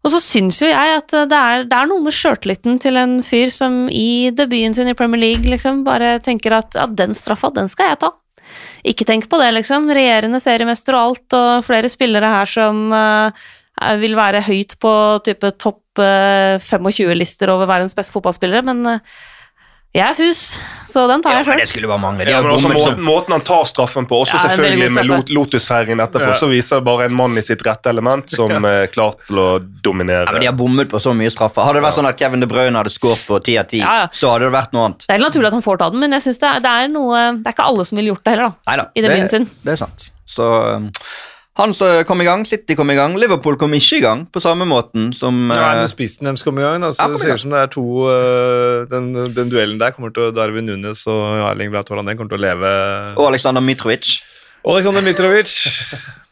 Og 0.00 0.14
så 0.14 0.20
syns 0.24 0.62
jo 0.62 0.68
jeg 0.70 0.96
at 0.96 1.12
det 1.12 1.36
er, 1.36 1.66
det 1.68 1.76
er 1.76 1.88
noe 1.90 2.00
med 2.06 2.16
sjøltilliten 2.16 2.78
til 2.80 2.96
en 2.96 3.18
fyr 3.24 3.52
som 3.52 3.82
i 3.92 4.30
debuten 4.32 4.76
sin 4.76 4.88
i 4.88 4.96
Premier 4.96 5.20
League 5.20 5.52
liksom 5.52 5.82
bare 5.84 6.14
tenker 6.24 6.56
at 6.56 6.76
ja, 6.76 6.86
den 6.88 7.12
straffa, 7.16 7.52
den 7.52 7.68
skal 7.68 7.92
jeg 7.92 8.00
ta. 8.06 8.14
Ikke 8.88 9.04
tenk 9.06 9.28
på 9.28 9.38
det, 9.38 9.50
liksom. 9.58 9.90
Regjerende 9.92 10.40
seriemester 10.40 10.96
og 10.96 11.02
alt, 11.10 11.36
og 11.36 11.66
flere 11.66 11.90
spillere 11.92 12.32
her 12.32 12.48
som 12.48 12.86
eh, 12.96 13.44
vil 14.00 14.16
være 14.18 14.44
høyt 14.46 14.76
på 14.82 14.94
type 15.26 15.52
topp 15.60 16.00
eh, 16.04 16.56
25-lister 16.60 17.52
over 17.54 17.70
verdens 17.70 17.96
beste 17.98 18.12
fotballspillere, 18.16 18.62
men 18.66 18.86
eh, 18.96 19.04
jeg 19.90 20.04
er 20.06 20.14
fus, 20.14 20.40
så 20.86 21.02
den 21.10 21.18
tar 21.18 21.32
jeg 21.34 21.46
men 21.48 21.56
Ja, 21.58 21.64
det 21.64 21.70
skulle 21.72 21.88
være 21.90 21.98
mange. 21.98 22.22
Ja, 22.22 22.38
men 22.44 22.52
også 22.54 22.68
bommet 22.70 22.84
måten, 22.84 23.00
måten 23.08 23.34
han 23.34 23.42
tar 23.42 23.64
straffen 23.66 24.06
på, 24.06 24.20
også 24.22 24.36
Ja, 24.38 24.42
selvfølgelig 24.52 24.90
med 24.94 25.08
lot 25.08 25.32
Lotus-feiringen 25.34 25.98
etterpå, 26.04 26.28
Ja. 26.30 26.36
så 26.38 26.46
viser 26.46 26.78
det 26.78 26.86
bare 26.86 27.08
en 27.08 27.16
mann 27.18 27.34
i 27.34 27.42
sitt 27.42 27.64
rette 27.66 27.90
element 27.90 28.30
som 28.30 28.52
er 28.70 28.86
klar 28.94 29.16
til 29.26 29.40
å 29.42 29.48
dominere. 29.58 30.28
ja, 30.28 30.36
men 30.36 30.44
De 30.44 30.46
har 30.46 30.54
bommet 30.60 30.92
på 30.92 31.00
så 31.02 31.10
mye 31.10 31.32
straffer. 31.34 31.66
Hadde 31.66 31.80
det 31.80 31.86
vært 31.88 31.96
sånn 31.98 32.06
at 32.12 32.22
Kevin 32.22 32.44
De 32.46 32.46
Bruyne 32.52 32.78
hadde 32.78 32.92
skåret 32.94 33.26
på 33.26 33.40
10 33.42 33.58
av 33.64 33.66
10, 33.66 33.80
Ja, 33.82 33.96
ja. 34.04 34.06
så 34.14 34.30
hadde 34.30 34.46
det 34.46 34.54
vært 34.60 34.76
noe 34.78 34.84
annet. 34.92 35.08
Det 35.08 35.10
er 35.10 35.18
helt 35.18 35.26
naturlig 35.26 35.50
at 35.50 35.58
han 35.58 35.66
får 35.66 35.82
ta 35.82 35.90
den, 35.90 36.04
men 36.06 36.14
jeg 36.20 36.26
synes 36.28 36.38
det, 36.44 36.52
er, 36.52 36.62
det 36.68 36.76
er 36.84 36.94
noe 36.94 37.24
Det 37.40 37.50
er 37.50 37.56
ikke 37.58 37.66
alle 37.72 37.88
som 37.90 37.98
ville 37.98 38.12
gjort 38.14 38.22
det 38.30 38.36
heller, 38.36 38.54
da. 38.54 38.70
Neida, 38.70 38.86
I 38.94 39.04
debuten 39.08 39.26
det, 39.26 39.34
sin. 39.34 39.50
Det 39.66 39.74
er 39.74 39.82
sant. 39.82 40.06
Så 40.30 40.46
um, 40.78 40.86
han 41.58 41.72
som 41.74 42.04
kom 42.06 42.20
i 42.22 42.26
gang, 42.28 42.44
City 42.46 42.76
kom 42.78 42.92
i 42.92 42.96
gang, 42.96 43.16
Liverpool 43.18 43.56
kom 43.58 43.74
ikke 43.76 43.98
i 43.98 44.02
gang 44.04 44.22
på 44.32 44.40
samme 44.42 44.64
måten 44.70 45.10
som 45.16 45.34
Nei, 45.50 45.56
eh, 45.58 45.80
men 45.80 45.90
spissen 45.90 46.28
deres 46.28 46.44
kom 46.46 46.60
i 46.60 46.62
gang. 46.64 46.84
Da, 46.84 46.92
så 46.94 47.02
Ja, 47.02 47.08
det 47.10 47.20
ser 47.24 47.34
ut 47.34 47.42
som 47.42 47.54
det 47.56 47.64
er 47.64 47.72
to 47.74 47.84
uh, 48.06 48.86
den, 48.90 49.10
den 49.34 49.50
duellen 49.52 49.80
der 49.80 49.92
kommer 49.96 50.14
til 50.14 50.28
å 50.28 50.34
Darwin 50.36 50.70
Nunes 50.70 51.02
og 51.10 51.42
Erling 51.50 51.74
Braut 51.74 51.90
Haaland 51.90 52.14
kommer 52.16 52.32
til 52.32 52.40
å 52.40 52.44
leve 52.46 52.70
Og 53.16 53.26
Aleksandr 53.32 53.64
Mitrovic. 53.66 54.20
Og 54.62 54.76
Aleksandr 54.76 55.04
Mitrovic. 55.06 55.56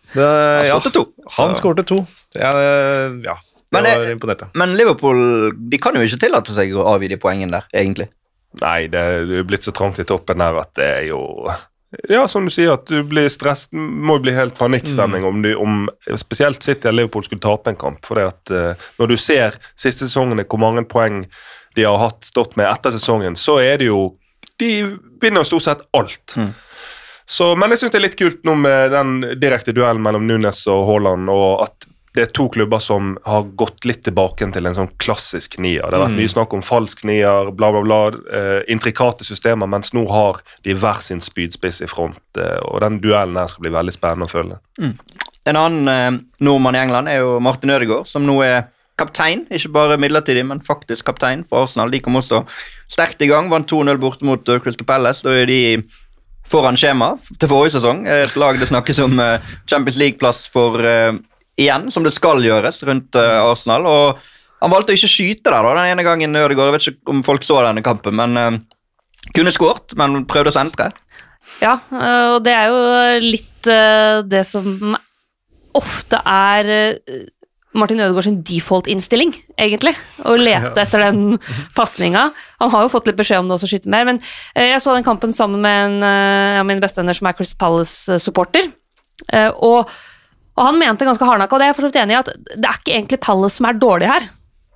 Det, 0.08 0.24
Han 0.24 0.64
ja, 0.64 0.78
skåret 0.78 0.94
to. 0.94 1.02
han 1.36 1.50
skårte 1.52 1.82
to. 1.84 1.98
Ja, 2.32 2.48
ja 3.20 3.34
det 3.68 3.74
Men 3.76 3.84
var 3.84 4.10
imponert. 4.10 4.40
ja. 4.40 4.48
Men 4.56 4.70
Liverpool 4.78 5.18
de 5.52 5.78
kan 5.78 5.96
jo 5.98 6.00
ikke 6.00 6.22
tillate 6.22 6.54
seg 6.56 6.72
å 6.72 6.86
avgi 6.94 7.10
de 7.12 7.18
poengene 7.20 7.58
der, 7.58 7.66
egentlig. 7.76 8.08
Nei, 8.62 8.86
det 8.88 9.02
er 9.02 9.44
blitt 9.44 9.66
så 9.66 9.74
trangt 9.76 10.00
i 10.00 10.06
toppen 10.08 10.40
her 10.40 10.56
at 10.62 10.72
det 10.78 10.86
er 10.88 11.04
jo 11.10 11.20
Ja, 12.08 12.28
som 12.28 12.44
du 12.44 12.52
sier, 12.52 12.74
at 12.76 12.84
du 12.86 13.00
blir 13.08 13.30
stresset 13.32 13.72
Må 13.72 14.18
bli 14.20 14.34
helt 14.36 14.58
panikkstemning 14.58 15.24
om, 15.24 15.40
du, 15.42 15.54
om 15.56 15.86
spesielt 16.20 16.62
City 16.62 16.88
eller 16.88 17.04
Liverpool 17.04 17.24
skulle 17.24 17.40
tape 17.40 17.72
en 17.72 17.80
kamp. 17.80 18.02
For 18.04 18.20
det 18.20 18.26
at 18.28 18.52
uh, 18.52 18.88
når 19.00 19.14
du 19.14 19.16
ser 19.16 19.56
siste 19.72 20.04
sesongene 20.04 20.44
hvor 20.44 20.60
mange 20.60 20.84
poeng 20.88 21.22
de 21.76 21.86
har 21.86 22.00
hatt 22.02 22.28
stått 22.28 22.58
med 22.60 22.68
etter 22.68 22.92
sesongen, 22.92 23.36
så 23.38 23.60
er 23.62 23.80
det 23.80 23.88
jo 23.88 24.16
De 24.58 24.72
vinner 25.22 25.46
stort 25.46 25.62
sett 25.62 25.84
alt. 25.94 26.34
Mm. 26.36 26.50
Så, 27.28 27.52
men 27.56 27.70
jeg 27.70 27.82
syns 27.82 27.92
det 27.92 27.98
er 28.00 28.06
litt 28.06 28.18
kult 28.18 28.44
nå 28.48 28.54
med 28.58 28.90
den 28.90 29.18
direkte 29.38 29.74
duellen 29.76 30.02
mellom 30.02 30.24
Nunes 30.26 30.64
og 30.72 30.86
Haaland, 30.88 31.28
og 31.30 31.62
at 31.66 31.87
det 32.14 32.22
er 32.22 32.32
to 32.34 32.48
klubber 32.48 32.80
som 32.80 33.16
har 33.26 33.42
gått 33.60 33.84
litt 33.84 34.02
tilbake 34.06 34.46
til 34.52 34.66
en 34.66 34.74
sånn 34.74 34.90
klassisk 34.98 35.58
nier. 35.58 35.82
Det 35.84 35.98
har 35.98 36.06
vært 36.06 36.14
Mm. 36.14 36.20
mye 36.22 36.32
snakk 36.34 36.52
om 36.54 36.62
falsk 36.62 37.04
nier, 37.04 37.50
bla, 37.52 37.70
bla, 37.70 37.82
bla. 37.82 38.00
Eh, 38.32 38.62
intrikate 38.68 39.24
systemer, 39.24 39.66
mens 39.68 39.92
nå 39.92 40.06
har 40.08 40.40
de 40.64 40.74
hver 40.74 41.00
sin 41.02 41.20
spydspiss 41.20 41.82
i 41.82 41.86
front. 41.86 42.18
Eh, 42.36 42.58
og 42.64 42.80
den 42.80 43.00
duellen 43.00 43.36
her 43.36 43.46
skal 43.46 43.62
bli 43.62 43.70
veldig 43.70 43.92
spennende 43.92 44.26
å 44.26 44.32
følge. 44.32 44.58
En 45.46 45.56
annen 45.56 45.88
eh, 45.88 46.18
nordmann 46.40 46.74
i 46.74 46.82
England 46.82 47.08
er 47.08 47.18
jo 47.22 47.38
Martin 47.40 47.70
Ødegaard, 47.70 48.06
som 48.06 48.24
nå 48.26 48.42
er 48.44 48.66
kaptein. 48.98 49.46
Ikke 49.54 49.70
bare 49.72 49.96
midlertidig, 49.96 50.44
men 50.44 50.60
faktisk 50.60 51.04
kaptein 51.06 51.44
for 51.48 51.62
Arsenal. 51.62 51.90
De 51.90 52.00
kom 52.00 52.16
også 52.18 52.44
sterkt 52.90 53.22
i 53.22 53.28
gang, 53.30 53.48
vant 53.48 53.68
2-0 53.70 53.96
borte 54.02 54.24
mot 54.26 54.48
eh, 54.48 54.58
Crystal 54.58 54.84
Palace. 54.88 55.22
Da 55.22 55.30
er 55.30 55.46
de 55.46 55.84
foran 56.48 56.74
skjema 56.80 57.12
til 57.38 57.48
forrige 57.48 57.76
sesong. 57.76 58.06
Et 58.08 58.34
lag 58.40 58.58
det 58.58 58.68
snakkes 58.70 58.98
om 59.04 59.18
eh, 59.20 59.38
Champions 59.68 59.98
League-plass 60.00 60.48
for 60.50 60.80
eh, 60.80 61.12
igjen, 61.58 61.88
som 61.92 62.06
det 62.06 62.14
skal 62.14 62.42
gjøres 62.44 62.82
rundt 62.88 63.18
eh, 63.18 63.38
Arsenal. 63.42 63.86
og 63.86 64.62
Han 64.62 64.74
valgte 64.74 64.94
å 64.94 64.98
ikke 64.98 65.10
skyte 65.10 65.50
der 65.50 65.58
da, 65.66 65.74
den 65.80 65.92
ene 65.94 66.06
gangen 66.06 66.36
Ødegaard. 66.38 66.70
Jeg 66.70 66.76
vet 66.76 66.88
ikke 66.92 67.14
om 67.14 67.24
folk 67.26 67.46
så 67.46 67.60
denne 67.66 67.84
kampen, 67.86 68.16
men 68.18 68.38
eh, 68.40 68.60
kunne 69.36 69.54
skåret, 69.54 69.96
men 69.98 70.22
prøvde 70.30 70.54
å 70.54 70.58
sentre. 70.58 70.92
Ja, 71.62 71.78
og 72.34 72.42
det 72.44 72.52
er 72.52 72.68
jo 72.68 72.80
litt 73.24 73.64
det 73.64 74.42
som 74.46 74.92
ofte 75.78 76.20
er 76.28 76.68
Martin 77.76 78.00
Ødegaard 78.00 78.24
sin 78.24 78.40
default-innstilling, 78.46 79.34
egentlig. 79.60 79.94
Å 80.24 80.36
lete 80.38 80.80
etter 80.84 81.04
den 81.04 81.38
pasninga. 81.76 82.28
Han 82.62 82.72
har 82.72 82.84
jo 82.84 82.92
fått 82.92 83.10
litt 83.10 83.18
beskjed 83.18 83.42
om 83.42 83.50
det 83.50 83.58
også, 83.58 83.70
skyte 83.70 83.92
mer, 83.92 84.06
men 84.08 84.20
eh, 84.54 84.70
jeg 84.72 84.82
så 84.84 84.96
den 84.96 85.06
kampen 85.06 85.34
sammen 85.36 85.62
med 85.64 85.80
en 85.86 86.06
av 86.06 86.60
ja, 86.60 86.66
mine 86.68 86.84
bestevenner 86.84 87.18
som 87.18 87.28
er 87.28 87.36
Chris 87.38 87.54
Palace-supporter. 87.58 88.70
Eh, 89.34 89.50
og, 89.52 89.92
og 90.58 90.66
han 90.66 90.80
mente 90.80 91.06
ganske 91.06 91.26
hardnakka, 91.28 91.54
og 91.54 91.62
det 91.62 91.68
er 91.68 91.72
jeg 91.72 91.78
for 91.78 92.00
enig 92.02 92.16
i, 92.16 92.18
at 92.18 92.30
det 92.50 92.66
er 92.66 92.80
ikke 92.80 92.94
egentlig 92.96 93.20
Palace 93.22 93.60
som 93.60 93.68
er 93.68 93.78
dårlig 93.78 94.10
her. 94.10 94.28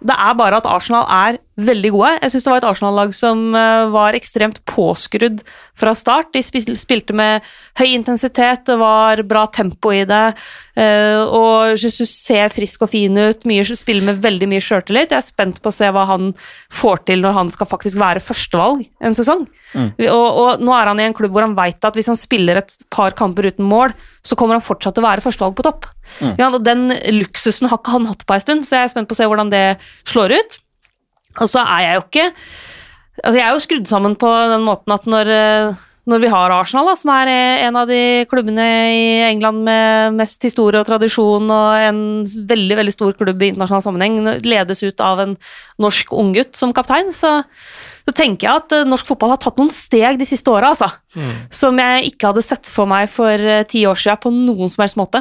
Det 0.03 0.14
er 0.14 0.39
bare 0.39 0.59
at 0.62 0.68
Arsenal 0.70 1.07
er 1.11 1.39
veldig 1.61 1.90
gode. 1.92 2.11
Jeg 2.22 2.32
syns 2.32 2.46
det 2.46 2.50
var 2.53 2.61
et 2.62 2.66
Arsenal-lag 2.70 3.11
som 3.16 3.40
eh, 3.59 3.84
var 3.92 4.16
ekstremt 4.16 4.62
påskrudd 4.68 5.42
fra 5.76 5.92
start. 5.96 6.30
De 6.32 6.40
spilte 6.42 7.12
med 7.16 7.44
høy 7.80 7.90
intensitet, 7.92 8.64
det 8.68 8.76
var 8.80 9.20
bra 9.28 9.44
tempo 9.53 9.92
i 9.92 10.05
det. 10.09 10.34
eh, 10.80 11.20
Og 11.20 11.74
Jesus 11.76 12.09
ser 12.09 12.48
frisk 12.55 12.86
og 12.86 12.92
fin 12.94 13.16
ut, 13.20 13.44
mye, 13.48 13.64
spiller 13.76 14.07
med 14.09 14.22
veldig 14.24 14.48
mye 14.48 14.64
sjøltillit. 14.64 15.12
Jeg 15.12 15.20
er 15.20 15.28
spent 15.28 15.61
på 15.61 15.68
å 15.68 15.76
se 15.76 15.90
hva 15.92 16.07
han 16.09 16.32
får 16.72 17.05
til 17.11 17.20
når 17.24 17.36
han 17.36 17.53
skal 17.53 17.68
faktisk 17.68 18.00
være 18.00 18.24
førstevalg 18.24 18.86
en 19.05 19.14
sesong. 19.18 19.44
Og, 20.05 20.26
og 20.36 20.61
nå 20.61 20.72
er 20.76 20.88
han 20.90 20.98
i 21.00 21.07
en 21.09 21.14
klubb 21.16 21.32
hvor 21.32 21.44
han 21.46 21.55
veit 21.57 21.84
at 21.84 21.96
hvis 21.96 22.11
han 22.11 22.18
spiller 22.20 22.59
et 22.61 22.74
par 22.92 23.14
kamper 23.16 23.46
uten 23.48 23.64
mål, 23.64 23.94
så 24.24 24.36
kommer 24.36 24.59
han 24.59 24.64
fortsatt 24.64 24.96
til 24.96 25.05
å 25.05 25.09
være 25.09 25.24
førstevalg 25.24 25.57
på 25.57 25.64
topp. 25.64 25.86
Ja, 26.36 26.48
og 26.53 26.61
den 26.64 26.90
luksusen 27.16 27.68
har 27.72 27.78
ikke 27.80 27.94
han 27.94 28.09
hatt 28.11 28.26
på 28.28 28.36
ei 28.36 28.42
stund, 28.44 28.66
så 28.68 28.76
jeg 28.76 28.88
er 28.88 28.92
spent 28.92 29.09
på 29.09 29.16
å 29.16 29.20
se 29.20 29.28
hvordan 29.28 29.53
det 29.53 29.64
slår 30.05 30.36
ut. 30.40 30.59
Og 31.41 31.49
så 31.49 31.64
er 31.64 31.87
jeg 31.87 31.99
jo 31.99 32.07
ikke 32.09 32.28
Altså, 33.22 33.37
jeg 33.37 33.45
er 33.45 33.53
jo 33.53 33.62
skrudd 33.62 33.89
sammen 33.91 34.14
på 34.18 34.28
den 34.51 34.62
måten 34.64 34.95
at 34.95 35.05
når, 35.07 35.28
eh, 35.30 35.80
når 36.09 36.22
vi 36.24 36.30
har 36.33 36.51
Arsenal, 36.57 36.89
da, 36.89 36.95
som 36.97 37.11
er 37.12 37.28
eh, 37.30 37.64
en 37.66 37.76
av 37.78 37.91
de 37.91 38.24
klubbene 38.30 38.64
i 38.89 39.03
England 39.28 39.61
med 39.66 40.16
mest 40.16 40.43
historie 40.43 40.80
og 40.80 40.89
tradisjon, 40.89 41.45
og 41.53 41.85
en 41.85 42.01
veldig 42.49 42.78
veldig 42.80 42.95
stor 42.97 43.12
klubb 43.20 43.45
i 43.45 43.51
internasjonal 43.53 43.85
sammenheng, 43.85 44.16
ledes 44.43 44.83
ut 44.83 45.05
av 45.05 45.20
en 45.26 45.37
norsk 45.85 46.16
unggutt 46.16 46.57
som 46.59 46.72
kaptein, 46.74 47.12
så, 47.14 47.43
så 48.09 48.16
tenker 48.16 48.49
jeg 48.49 48.64
at 48.64 48.76
eh, 48.80 48.89
norsk 48.89 49.12
fotball 49.12 49.37
har 49.37 49.45
tatt 49.45 49.61
noen 49.61 49.70
steg 49.70 50.18
de 50.18 50.26
siste 50.33 50.51
åra, 50.51 50.72
altså. 50.72 50.89
Som 51.53 51.78
jeg 51.85 52.14
ikke 52.14 52.33
hadde 52.33 52.49
sett 52.49 52.72
for 52.72 52.89
meg 52.91 53.12
for 53.12 53.47
ti 53.68 53.85
år 53.87 54.01
siden 54.01 54.24
på 54.24 54.33
noen 54.35 54.72
som 54.72 54.87
helst 54.87 54.99
måte. 54.99 55.20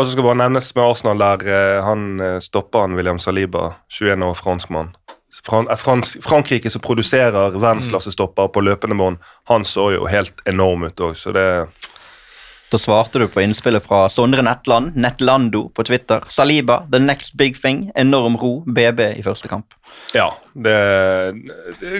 Og 0.00 0.06
så 0.06 0.14
skal 0.14 0.24
bare 0.24 0.40
nevnes 0.40 0.70
med 0.72 0.86
Arsenal 0.86 1.20
der 1.20 1.42
eh, 1.52 1.78
han 1.84 2.04
eh, 2.24 2.38
stopper 2.40 2.86
han 2.86 2.96
William 2.96 3.18
Saliba, 3.20 3.74
21 3.92 4.24
år 4.24 4.38
franskmann. 4.38 4.94
Fran 5.44 5.68
eh, 5.68 5.76
Frans 5.76 6.14
Frankrike 6.24 6.70
som 6.72 6.80
produserer 6.80 7.58
verdensklassestopper 7.60 8.48
på 8.48 8.62
løpende 8.64 8.96
bånd, 8.96 9.18
han 9.50 9.66
så 9.68 9.90
jo 9.92 10.06
helt 10.08 10.40
enorm 10.48 10.86
ut 10.88 11.04
òg, 11.04 11.18
så 11.20 11.34
det 11.36 11.44
Da 12.70 12.78
svarte 12.78 13.18
du 13.18 13.26
på 13.28 13.42
innspillet 13.42 13.82
fra 13.82 14.04
Sondre 14.08 14.44
Netland, 14.46 14.94
Netlando 14.94 15.64
på 15.74 15.84
Twitter. 15.84 16.22
Saliba, 16.30 16.86
the 16.92 17.00
next 17.02 17.34
big 17.34 17.58
thing. 17.60 17.90
Enorm 17.98 18.36
ro, 18.38 18.62
BB 18.62 19.00
i 19.18 19.24
første 19.26 19.50
kamp. 19.50 19.74
Ja. 20.14 20.28
Det, 20.54 20.76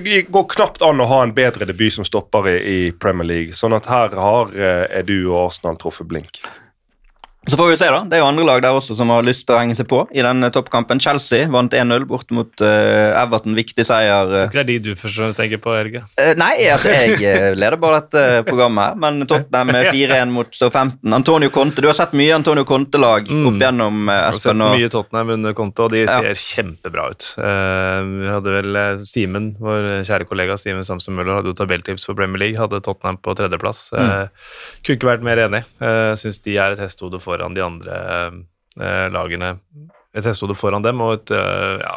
det 0.07 0.23
går 0.31 0.47
knapt 0.55 0.81
an 0.87 1.03
å 1.03 1.09
ha 1.11 1.21
en 1.27 1.35
bedre 1.35 1.67
debut 1.67 1.91
som 1.93 2.07
stopper 2.07 2.47
i, 2.55 2.57
i 2.63 2.79
Premier 2.93 3.27
League, 3.27 3.59
sånn 3.59 3.75
at 3.75 3.91
her 3.91 4.15
har 4.15 4.55
Edu 5.03 5.33
og 5.33 5.49
Arsenal 5.49 5.77
truffet 5.83 6.07
blink. 6.07 6.39
Så 7.49 7.57
får 7.57 7.71
vi 7.71 7.77
se, 7.81 7.87
da. 7.89 8.03
Det 8.05 8.19
er 8.19 8.21
jo 8.21 8.27
andre 8.29 8.45
lag 8.45 8.59
der 8.61 8.75
også 8.77 8.93
som 8.95 9.09
har 9.09 9.25
lyst 9.25 9.47
til 9.49 9.57
å 9.57 9.61
henge 9.63 9.73
seg 9.75 9.87
på 9.89 10.03
i 10.13 10.21
den 10.23 10.45
eh, 10.45 10.51
toppkampen. 10.53 11.01
Chelsea 11.01 11.47
vant 11.49 11.73
1-0 11.73 12.05
bort 12.07 12.29
mot 12.37 12.61
uh, 12.61 13.17
Everton. 13.17 13.55
Viktig 13.57 13.87
seier. 13.89 14.29
eh. 14.29 14.43
Tror 14.45 14.51
ikke 14.51 14.59
det 14.59 14.61
er 14.61 14.69
de 14.69 14.93
du 14.93 14.99
først 15.01 15.39
tenker 15.39 15.63
på, 15.65 15.73
Erge. 15.73 16.03
Uh, 16.21 16.35
nei, 16.37 16.51
altså, 16.69 16.93
jeg 16.93 17.57
leder 17.57 17.79
bare 17.81 18.03
dette 18.03 18.25
programmet, 18.45 18.91
her, 18.93 18.99
men 19.01 19.25
Tottenham 19.25 19.73
4-1 19.73 20.31
mot 20.37 20.53
Southampton. 20.55 21.17
Antonio 21.17 21.49
Conte, 21.55 21.81
Du 21.81 21.89
har 21.89 21.97
sett 21.97 22.13
mye 22.21 22.37
Antonio 22.37 22.67
Conte-lag 22.69 23.31
Mm. 23.31 23.47
opp 23.49 23.59
gjennom 23.63 23.99
sett 24.11 24.37
Espen. 24.37 24.63
Og, 24.67 24.77
mye 24.77 24.91
Tottenham 24.93 25.33
under 25.39 25.57
Conte, 25.57 25.87
og 25.89 25.95
de 25.97 26.05
Ja. 26.05 26.21
ser 26.21 26.37
kjempebra 26.37 27.09
ut. 27.15 27.31
Vi 27.41 28.29
hadde 28.35 28.55
vel 28.59 28.79
Simen, 29.01 29.51
vår 29.61 29.89
kjære 30.07 30.29
kollega 30.29 30.57
Simen 30.61 30.85
Samson 30.87 31.17
Møller, 31.17 31.39
hadde 31.41 31.53
jo 31.55 31.57
tabelltips 31.59 32.05
for 32.05 32.15
Premier 32.19 32.41
League. 32.45 32.61
Hadde 32.61 32.83
Tottenham 32.85 33.17
på 33.23 33.35
tredjeplass. 33.39 33.87
Mm. 33.97 34.29
kunne 34.85 34.99
ikke 35.01 35.11
vært 35.15 35.25
mer 35.27 35.43
enig. 35.49 35.65
Uh, 35.81 36.13
Syns 36.21 36.41
de 36.45 36.57
er 36.61 36.77
et 36.77 36.85
hestehode 36.85 37.21
foran 37.31 37.55
de 37.55 37.65
andre 37.65 37.97
eh, 38.81 39.09
lagene. 39.13 39.55
Et 40.11 40.27
hestehode 40.27 40.59
foran 40.59 40.83
dem 40.83 41.03
og 41.05 41.21
et 41.21 41.35
eh, 41.37 41.79
ja, 41.83 41.97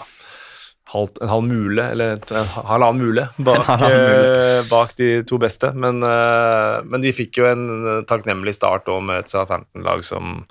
halvt, 0.93 1.17
en 1.25 1.29
halv 1.31 1.43
mule, 1.49 1.85
eller 1.91 2.19
en 2.37 2.51
halvannen 2.69 3.01
mule 3.01 3.25
bak, 3.47 3.67
mule. 3.81 3.89
eh, 3.89 4.61
bak 4.69 4.93
de 4.99 5.09
to 5.27 5.39
beste. 5.41 5.71
Men, 5.73 5.99
eh, 6.05 6.79
men 6.85 7.01
de 7.03 7.11
fikk 7.17 7.41
jo 7.41 7.47
en 7.49 7.63
eh, 7.81 8.01
takknemlig 8.09 8.53
start 8.57 8.87
òg 8.93 9.01
med 9.09 9.23
et 9.23 9.33
Southampton-lag 9.33 10.05
som 10.05 10.43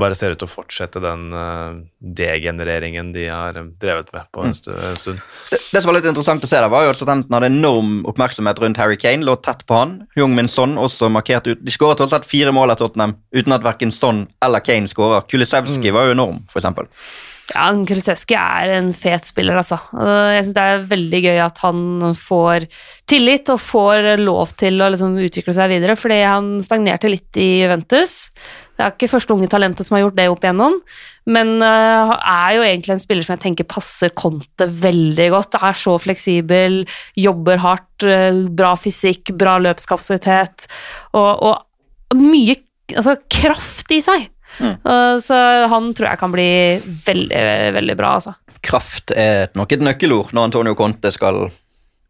bare 0.00 0.16
ser 0.16 0.32
ut 0.32 0.40
til 0.40 0.48
å 0.48 0.52
fortsette 0.54 1.02
den 1.04 1.26
degenereringen 2.16 3.10
de 3.12 3.26
har 3.28 3.58
drevet 3.82 4.08
med 4.14 4.28
på 4.32 4.44
en 4.46 4.54
stu- 4.56 4.72
en 4.74 4.96
stund. 4.96 5.20
det, 5.50 5.58
det 5.72 5.82
som 5.82 5.90
var 5.90 5.98
litt 5.98 6.08
interessant 6.08 6.44
å 6.44 6.48
se, 6.50 6.56
der 6.62 6.70
var 6.72 6.86
jo 6.86 6.92
at 6.94 7.00
Southampton 7.00 7.36
hadde 7.36 7.50
enorm 7.52 8.00
oppmerksomhet 8.08 8.60
rundt 8.62 8.80
Harry 8.80 8.96
Kane. 9.00 9.24
Lå 9.26 9.36
tett 9.44 9.66
på 9.68 9.76
han. 9.78 9.98
Jung 10.18 10.34
Min 10.38 10.48
Son 10.50 10.78
også 10.80 11.10
markert 11.12 11.46
ut. 11.50 11.60
De 11.64 11.74
skåret 11.74 12.00
tross 12.00 12.14
alt 12.16 12.28
fire 12.28 12.54
mål 12.54 12.72
av 12.74 12.80
Tottenham 12.80 13.16
uten 13.34 13.52
at 13.56 13.66
verken 13.66 13.92
Son 13.94 14.24
eller 14.44 14.64
Kane 14.64 14.88
skårer. 14.90 15.26
Kulisevskij 15.30 15.92
var 15.94 16.08
jo 16.08 16.16
enorm, 16.16 16.42
eksempel. 16.54 16.88
Ja, 17.50 17.66
Krusevski 17.88 18.36
er 18.38 18.70
en 18.76 18.92
fet 18.94 19.26
spiller, 19.26 19.58
altså. 19.58 19.76
Jeg 19.92 20.44
synes 20.44 20.56
det 20.56 20.62
er 20.62 20.84
veldig 20.92 21.20
gøy 21.24 21.40
at 21.42 21.58
han 21.64 21.80
får 22.16 22.68
tillit 23.10 23.50
og 23.52 23.58
får 23.60 24.12
lov 24.22 24.54
til 24.60 24.78
å 24.78 24.90
liksom 24.92 25.18
utvikle 25.18 25.54
seg 25.56 25.72
videre, 25.74 25.96
fordi 25.98 26.20
han 26.22 26.52
stagnerte 26.64 27.10
litt 27.10 27.40
i 27.42 27.64
Juventus. 27.64 28.30
Det 28.78 28.86
er 28.86 28.94
ikke 28.94 29.10
første 29.10 29.34
unge 29.34 29.50
talentet 29.50 29.86
som 29.86 29.98
har 29.98 30.04
gjort 30.06 30.16
det 30.20 30.28
opp 30.32 30.46
igjennom, 30.46 30.78
men 31.34 31.52
øh, 31.62 32.12
er 32.16 32.54
jo 32.56 32.64
egentlig 32.64 32.94
en 32.94 33.02
spiller 33.02 33.26
som 33.26 33.34
jeg 33.34 33.42
tenker 33.44 33.68
passer 33.68 34.14
Conte 34.16 34.66
veldig 34.86 35.28
godt. 35.34 35.58
Er 35.58 35.76
så 35.78 35.98
fleksibel, 36.02 36.80
jobber 37.18 37.60
hardt, 37.62 38.06
øh, 38.06 38.44
bra 38.54 38.72
fysikk, 38.80 39.34
bra 39.38 39.58
løpskapasitet, 39.62 40.70
og, 41.18 41.42
og 41.50 42.16
mye 42.18 42.56
altså, 42.96 43.18
kraft 43.30 43.92
i 43.94 44.00
seg. 44.04 44.30
Uh, 44.60 45.16
så 45.22 45.36
han 45.72 45.90
tror 45.96 46.10
jeg 46.10 46.20
kan 46.20 46.32
bli 46.34 46.48
veldig, 47.06 47.42
veldig 47.78 47.98
bra, 47.98 48.14
altså. 48.20 48.36
Kraft 48.62 49.14
er 49.16 49.50
nok 49.58 49.72
et 49.74 49.82
nøkkelord 49.82 50.34
når 50.36 50.50
Antonio 50.50 50.76
Conte 50.78 51.10
skal 51.14 51.46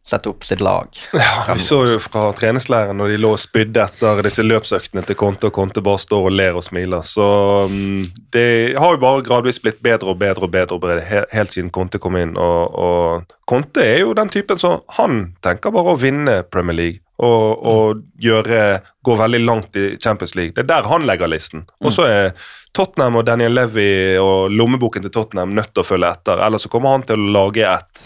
sette 0.04 0.28
opp 0.28 0.44
sitt 0.44 0.60
lag. 0.60 0.88
Ja, 1.12 1.54
Vi 1.54 1.60
så 1.62 1.78
jo 1.86 1.98
fra 2.02 2.24
treningsleiren 2.34 2.98
når 2.98 3.12
de 3.12 3.18
lå 3.22 3.32
og 3.36 3.40
spydde 3.40 3.84
etter 3.84 4.22
disse 4.26 4.42
løpsøktene 4.42 5.04
til 5.06 5.18
Conte, 5.18 5.48
og 5.48 5.54
Conte 5.54 5.82
bare 5.84 6.02
står 6.02 6.26
og 6.26 6.34
ler 6.34 6.58
og 6.58 6.64
smiler. 6.66 7.04
Så 7.06 7.26
um, 7.70 8.02
det 8.34 8.74
har 8.78 8.96
jo 8.96 9.02
bare 9.02 9.22
gradvis 9.26 9.62
blitt 9.62 9.78
bedre 9.84 10.10
og 10.10 10.18
bedre 10.22 10.48
og 10.48 10.54
bedre, 10.54 10.78
og 10.78 10.82
bedre 10.82 11.26
helt 11.30 11.54
siden 11.54 11.70
Conte 11.74 12.02
kom 12.02 12.18
inn. 12.18 12.34
Og, 12.34 12.74
og 12.74 13.36
Conte 13.48 13.84
er 13.84 14.02
jo 14.02 14.16
den 14.18 14.32
typen 14.32 14.58
som 14.58 14.82
Han 14.98 15.36
tenker 15.44 15.74
bare 15.74 15.94
å 15.94 16.00
vinne 16.00 16.42
Premier 16.50 16.78
League. 16.78 17.04
Og, 17.22 17.62
og 17.62 18.00
gjøre, 18.18 18.80
gå 19.06 19.14
veldig 19.14 19.40
langt 19.44 19.76
i 19.78 19.92
Champions 20.02 20.34
League. 20.34 20.56
Det 20.56 20.64
er 20.64 20.70
der 20.72 20.88
han 20.90 21.06
legger 21.06 21.30
listen. 21.30 21.62
Og 21.84 21.94
så 21.94 22.08
er 22.10 22.32
Tottenham 22.74 23.20
og 23.20 23.26
Daniel 23.28 23.54
Levy 23.54 24.16
og 24.18 24.50
lommeboken 24.50 25.04
til 25.04 25.12
Tottenham 25.14 25.52
nødt 25.54 25.70
til 25.70 25.84
å 25.84 25.86
følge 25.86 26.10
etter. 26.10 26.42
Ellers 26.42 26.66
så 26.66 26.72
kommer 26.72 26.96
han 26.96 27.04
til 27.06 27.20
å 27.20 27.34
lage 27.36 27.68
et 27.68 28.02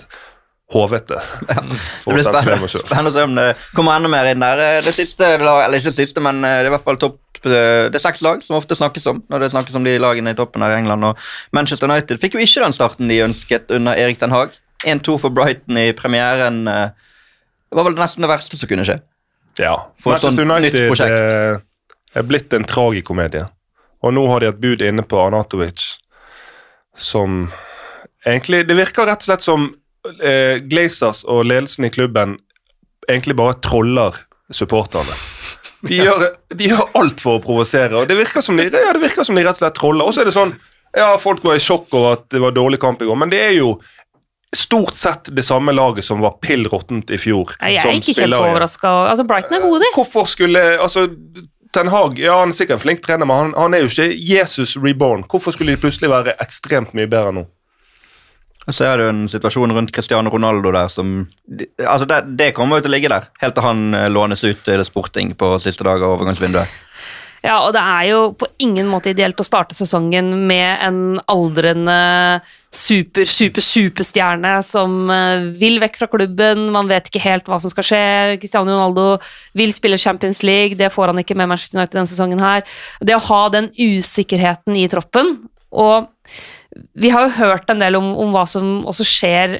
håvete. 0.72 1.18
Det 2.04 2.10
blir 2.10 2.24
spennende, 2.26 2.68
spennende 2.68 3.10
å 3.12 3.14
se 3.14 3.22
om 3.22 3.34
det 3.38 3.46
kommer 3.76 3.98
enda 4.00 4.10
mer 4.10 4.30
inn 4.32 4.42
der. 4.42 4.62
Eh, 4.64 4.80
Det 4.84 4.94
siste, 4.96 5.28
eller 5.36 5.76
ikke 5.78 5.92
det 5.92 5.98
siste, 6.00 6.22
men 6.24 6.42
eh, 6.44 6.56
det 6.58 6.66
er 6.66 6.70
i 6.70 6.74
hvert 6.74 6.86
fall 6.88 6.98
topp 6.98 7.38
eh, 7.44 7.86
Det 7.92 7.98
er 8.00 8.02
seks 8.02 8.24
lag 8.26 8.42
som 8.42 8.58
ofte 8.58 8.74
snakkes 8.78 9.06
om 9.12 9.20
når 9.30 9.44
det 9.44 9.50
snakkes 9.54 9.78
om 9.78 9.86
de 9.86 9.94
lagene 10.02 10.34
i 10.34 10.38
toppen 10.38 10.64
her 10.66 10.74
i 10.74 10.80
England. 10.80 11.06
Og 11.06 11.26
Manchester 11.54 11.86
United 11.90 12.18
fikk 12.22 12.34
jo 12.34 12.42
ikke 12.42 12.64
den 12.64 12.74
starten 12.74 13.12
de 13.12 13.20
ønsket 13.28 13.70
under 13.76 13.94
Erik 13.94 14.18
Den 14.22 14.34
Haag. 14.34 14.56
1-2 14.84 15.14
for 15.22 15.32
Brighton 15.32 15.78
i 15.80 15.86
premieren. 15.96 16.64
Det 16.66 17.78
var 17.78 17.86
vel 17.86 17.94
nesten 17.96 18.26
det 18.26 18.28
verste 18.28 18.58
som 18.60 18.68
kunne 18.68 18.84
skje. 18.84 18.98
Ja. 19.62 19.76
For 20.02 20.12
et 20.12 20.20
Manchester 20.26 20.44
United 20.44 20.76
nytt 20.76 20.90
prosjekt. 20.90 21.62
er 22.20 22.26
blitt 22.28 22.52
en 22.58 22.66
tragikomedie. 22.68 23.46
Og 24.04 24.12
nå 24.12 24.26
har 24.28 24.42
de 24.44 24.50
et 24.50 24.60
bud 24.60 24.84
inne 24.84 25.02
på 25.06 25.16
Arnatovic 25.22 25.94
som 26.96 27.46
egentlig 28.26 28.62
Det 28.68 28.76
virker 28.76 29.06
rett 29.08 29.24
og 29.24 29.28
slett 29.30 29.44
som 29.44 29.66
eh, 30.22 30.62
Glazers 30.66 31.24
og 31.24 31.44
ledelsen 31.48 31.88
i 31.88 31.92
klubben 31.92 32.36
egentlig 33.08 33.36
bare 33.38 33.58
troller 33.62 34.16
supporterne. 34.54 35.14
De 35.86 35.98
gjør, 36.00 36.24
de 36.54 36.70
gjør 36.70 36.96
alt 36.98 37.20
for 37.22 37.38
å 37.38 37.42
provosere, 37.42 37.94
og 38.00 38.08
det 38.10 38.16
virker 38.18 38.42
som 38.42 38.58
de, 38.58 38.66
ja, 38.70 38.94
det 38.94 39.02
virker 39.02 39.26
som 39.26 39.36
de 39.36 39.44
rett 39.44 39.58
og 39.58 39.62
slett 39.64 39.76
troller. 39.78 40.06
Og 40.06 40.14
så 40.14 40.24
er 40.24 40.30
det 40.30 40.36
sånn 40.36 40.56
Ja, 40.96 41.10
folk 41.20 41.42
var 41.44 41.58
i 41.58 41.60
sjokk 41.60 41.92
over 41.92 42.14
at 42.16 42.22
det 42.32 42.40
var 42.40 42.54
dårlig 42.56 42.78
kamp 42.80 43.02
i 43.04 43.08
går, 43.08 43.18
men 43.20 43.32
det 43.32 43.42
er 43.44 43.52
jo 43.58 43.74
stort 44.56 44.96
sett 44.96 45.28
det 45.36 45.42
samme 45.44 45.74
laget 45.74 46.06
som 46.06 46.22
var 46.24 46.38
pill 46.40 46.64
råttent 46.72 47.10
i 47.12 47.18
fjor. 47.20 47.52
Jeg 47.60 47.82
er 47.82 47.98
ikke 47.98 48.14
kjempeoverraska. 48.16 48.92
Altså, 49.10 49.26
Brighton 49.28 49.58
er 49.58 49.66
gode, 49.66 49.82
de. 49.82 49.90
Hvorfor 49.98 50.30
skulle 50.30 50.62
altså 50.80 51.08
Ten 51.76 51.90
Hag 51.92 52.16
ja, 52.16 52.38
han 52.40 52.54
er 52.54 52.56
sikkert 52.56 52.78
en 52.78 52.84
flink 52.86 53.02
trener, 53.04 53.28
men 53.28 53.36
han, 53.36 53.52
han 53.58 53.76
er 53.76 53.84
jo 53.84 53.90
ikke 53.90 54.08
Jesus 54.16 54.76
reborn. 54.80 55.26
Hvorfor 55.28 55.52
skulle 55.52 55.74
de 55.74 55.82
plutselig 55.82 56.08
være 56.08 56.36
ekstremt 56.40 56.96
mye 56.96 57.10
bedre 57.10 57.34
nå? 57.36 57.44
Så 58.66 58.82
er 58.82 58.98
det 58.98 59.06
jo 59.06 59.12
en 59.12 59.26
situasjon 59.30 59.74
rundt 59.76 59.92
Cristiano 59.94 60.30
Ronaldo 60.32 60.72
der 60.74 60.88
som 60.90 61.20
Altså, 61.78 62.06
det, 62.10 62.22
det 62.38 62.54
kommer 62.56 62.80
jo 62.80 62.86
til 62.86 62.90
å 62.90 62.96
ligge 62.96 63.12
der 63.12 63.28
helt 63.42 63.54
til 63.54 63.66
han 63.66 63.94
eh, 63.94 64.08
lånes 64.10 64.42
ut 64.42 64.64
til 64.66 64.82
Sporting 64.86 65.36
på 65.38 65.54
siste 65.62 65.86
dag 65.86 66.02
av 66.02 66.16
overgangsvinduet. 66.16 66.82
Ja, 67.46 67.60
og 67.62 67.76
det 67.76 67.82
er 67.82 68.06
jo 68.08 68.20
på 68.34 68.48
ingen 68.64 68.88
måte 68.90 69.12
ideelt 69.12 69.38
å 69.38 69.46
starte 69.46 69.76
sesongen 69.76 70.32
med 70.48 70.80
en 70.82 71.20
aldrende 71.30 71.98
super, 72.74 73.22
super, 73.28 73.62
superstjerne 73.62 74.56
som 74.66 75.12
eh, 75.14 75.46
vil 75.60 75.78
vekk 75.82 76.00
fra 76.00 76.10
klubben, 76.10 76.66
man 76.74 76.90
vet 76.90 77.06
ikke 77.06 77.22
helt 77.22 77.46
hva 77.46 77.60
som 77.62 77.70
skal 77.70 77.86
skje. 77.86 78.02
Cristiano 78.42 78.74
Ronaldo 78.74 79.20
vil 79.56 79.74
spille 79.76 80.00
Champions 80.00 80.42
League, 80.46 80.78
det 80.80 80.90
får 80.94 81.12
han 81.12 81.22
ikke 81.22 81.38
med 81.38 81.52
Manchester 81.52 81.78
United 81.78 82.00
denne 82.00 82.10
sesongen 82.10 82.42
her. 82.42 82.66
Det 82.98 83.14
å 83.14 83.24
ha 83.28 83.42
den 83.54 83.70
usikkerheten 83.78 84.74
i 84.74 84.88
troppen, 84.90 85.36
og 85.70 86.10
vi 86.94 87.12
har 87.12 87.26
jo 87.26 87.36
hørt 87.38 87.70
en 87.70 87.82
del 87.82 87.98
om, 87.98 88.12
om 88.18 88.34
hva 88.34 88.44
som 88.50 88.80
også 88.88 89.06
skjer 89.06 89.58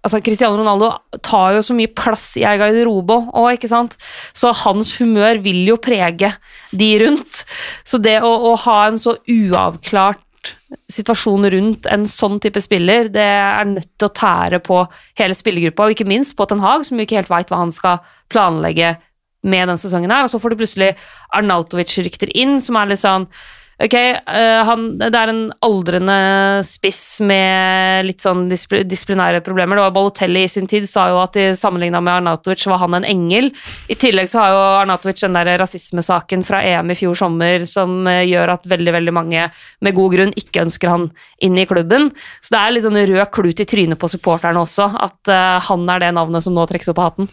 altså 0.00 0.20
Cristiano 0.24 0.56
Ronaldo 0.56 0.90
tar 1.24 1.56
jo 1.56 1.64
så 1.64 1.74
mye 1.76 1.90
plass 1.92 2.32
i 2.40 2.44
ei 2.48 2.56
garderobe 2.60 3.16
òg, 3.36 3.52
ikke 3.56 3.70
sant. 3.70 3.96
Så 4.32 4.52
hans 4.62 4.94
humør 5.00 5.42
vil 5.44 5.62
jo 5.68 5.76
prege 5.82 6.32
de 6.72 6.90
rundt. 7.02 7.44
Så 7.84 8.00
det 8.02 8.20
å, 8.24 8.30
å, 8.50 8.54
ha 8.64 8.78
en 8.86 8.98
så 9.00 9.18
uavklart 9.28 10.22
situasjon 10.90 11.44
rundt 11.52 11.88
en 11.90 12.06
sånn 12.08 12.38
type 12.40 12.62
spiller, 12.64 13.10
det 13.12 13.26
er 13.26 13.68
nødt 13.68 13.90
til 13.98 14.08
å 14.08 14.14
tære 14.16 14.62
på 14.64 14.80
hele 15.20 15.36
spillergruppa, 15.36 15.84
og 15.84 15.96
ikke 15.96 16.08
minst 16.08 16.36
på 16.38 16.46
Ten 16.48 16.62
Hag, 16.64 16.86
som 16.86 16.96
jo 16.96 17.04
ikke 17.04 17.18
helt 17.18 17.32
veit 17.32 17.52
hva 17.52 17.60
han 17.60 17.74
skal 17.74 18.00
planlegge 18.32 18.94
med 19.44 19.68
den 19.68 19.80
sesongen 19.80 20.12
her. 20.14 20.24
Og 20.24 20.32
så 20.32 20.40
får 20.40 20.54
du 20.54 20.62
plutselig 20.62 20.92
Arnautovic-rykter 21.36 22.32
inn, 22.38 22.60
som 22.64 22.78
er 22.80 22.92
litt 22.92 23.02
sånn 23.02 23.28
Ok, 23.80 23.94
uh, 23.96 24.60
han, 24.68 24.82
det 25.00 25.08
er 25.16 25.30
en 25.32 25.46
aldrende 25.64 26.16
spiss 26.68 27.22
med 27.24 28.04
litt 28.04 28.20
sånn 28.20 28.42
displ 28.50 28.82
disiplinære 28.84 29.40
problemer. 29.46 29.78
Det 29.78 29.86
var 29.86 29.94
Balotelli 29.94 30.42
i 30.44 30.50
sin 30.52 30.68
tid 30.68 30.84
sa 30.90 31.06
jo 31.08 31.16
at 31.22 31.38
sammenligna 31.56 32.02
med 32.04 32.18
Arnautovic 32.18 32.66
var 32.68 32.82
han 32.82 32.98
en 32.98 33.08
engel. 33.08 33.48
I 33.88 33.96
tillegg 33.96 34.28
så 34.28 34.42
har 34.42 34.52
jo 34.52 34.60
Arnautovic 34.82 35.24
den 35.24 35.38
der 35.38 35.52
rasismesaken 35.62 36.44
fra 36.44 36.60
EM 36.60 36.92
i 36.92 36.98
fjor 37.00 37.16
sommer 37.22 37.64
som 37.70 38.04
uh, 38.04 38.20
gjør 38.20 38.52
at 38.58 38.68
veldig 38.68 38.96
veldig 38.98 39.16
mange 39.16 39.48
med 39.80 39.96
god 39.96 40.16
grunn 40.18 40.36
ikke 40.36 40.66
ønsker 40.66 40.92
han 40.92 41.08
inn 41.40 41.56
i 41.56 41.64
klubben. 41.70 42.10
Så 42.44 42.52
det 42.52 42.60
er 42.60 42.76
litt 42.76 42.84
sånn 42.84 43.00
rød 43.00 43.24
klut 43.32 43.64
i 43.64 43.70
trynet 43.72 44.00
på 44.00 44.12
supporterne 44.12 44.60
også, 44.60 44.92
at 45.08 45.32
uh, 45.32 45.56
han 45.70 45.88
er 45.96 46.04
det 46.04 46.14
navnet 46.20 46.44
som 46.44 46.52
nå 46.52 46.68
trekkes 46.68 46.92
opp 46.92 47.00
av 47.00 47.12
hatten. 47.14 47.32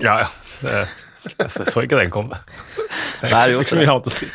Ja, 0.00 0.22
ja. 0.24 0.32
Det 0.64 0.86
jeg 1.30 1.50
så, 1.54 1.64
så 1.68 1.82
ikke 1.84 1.98
den 1.98 2.10
komme. 2.12 2.38
Det 3.22 3.30
er 3.30 3.52
ikke 3.54 3.70
så 3.70 3.78
mye 3.78 3.90
annet 3.92 4.08
å 4.10 4.12
si. 4.12 4.28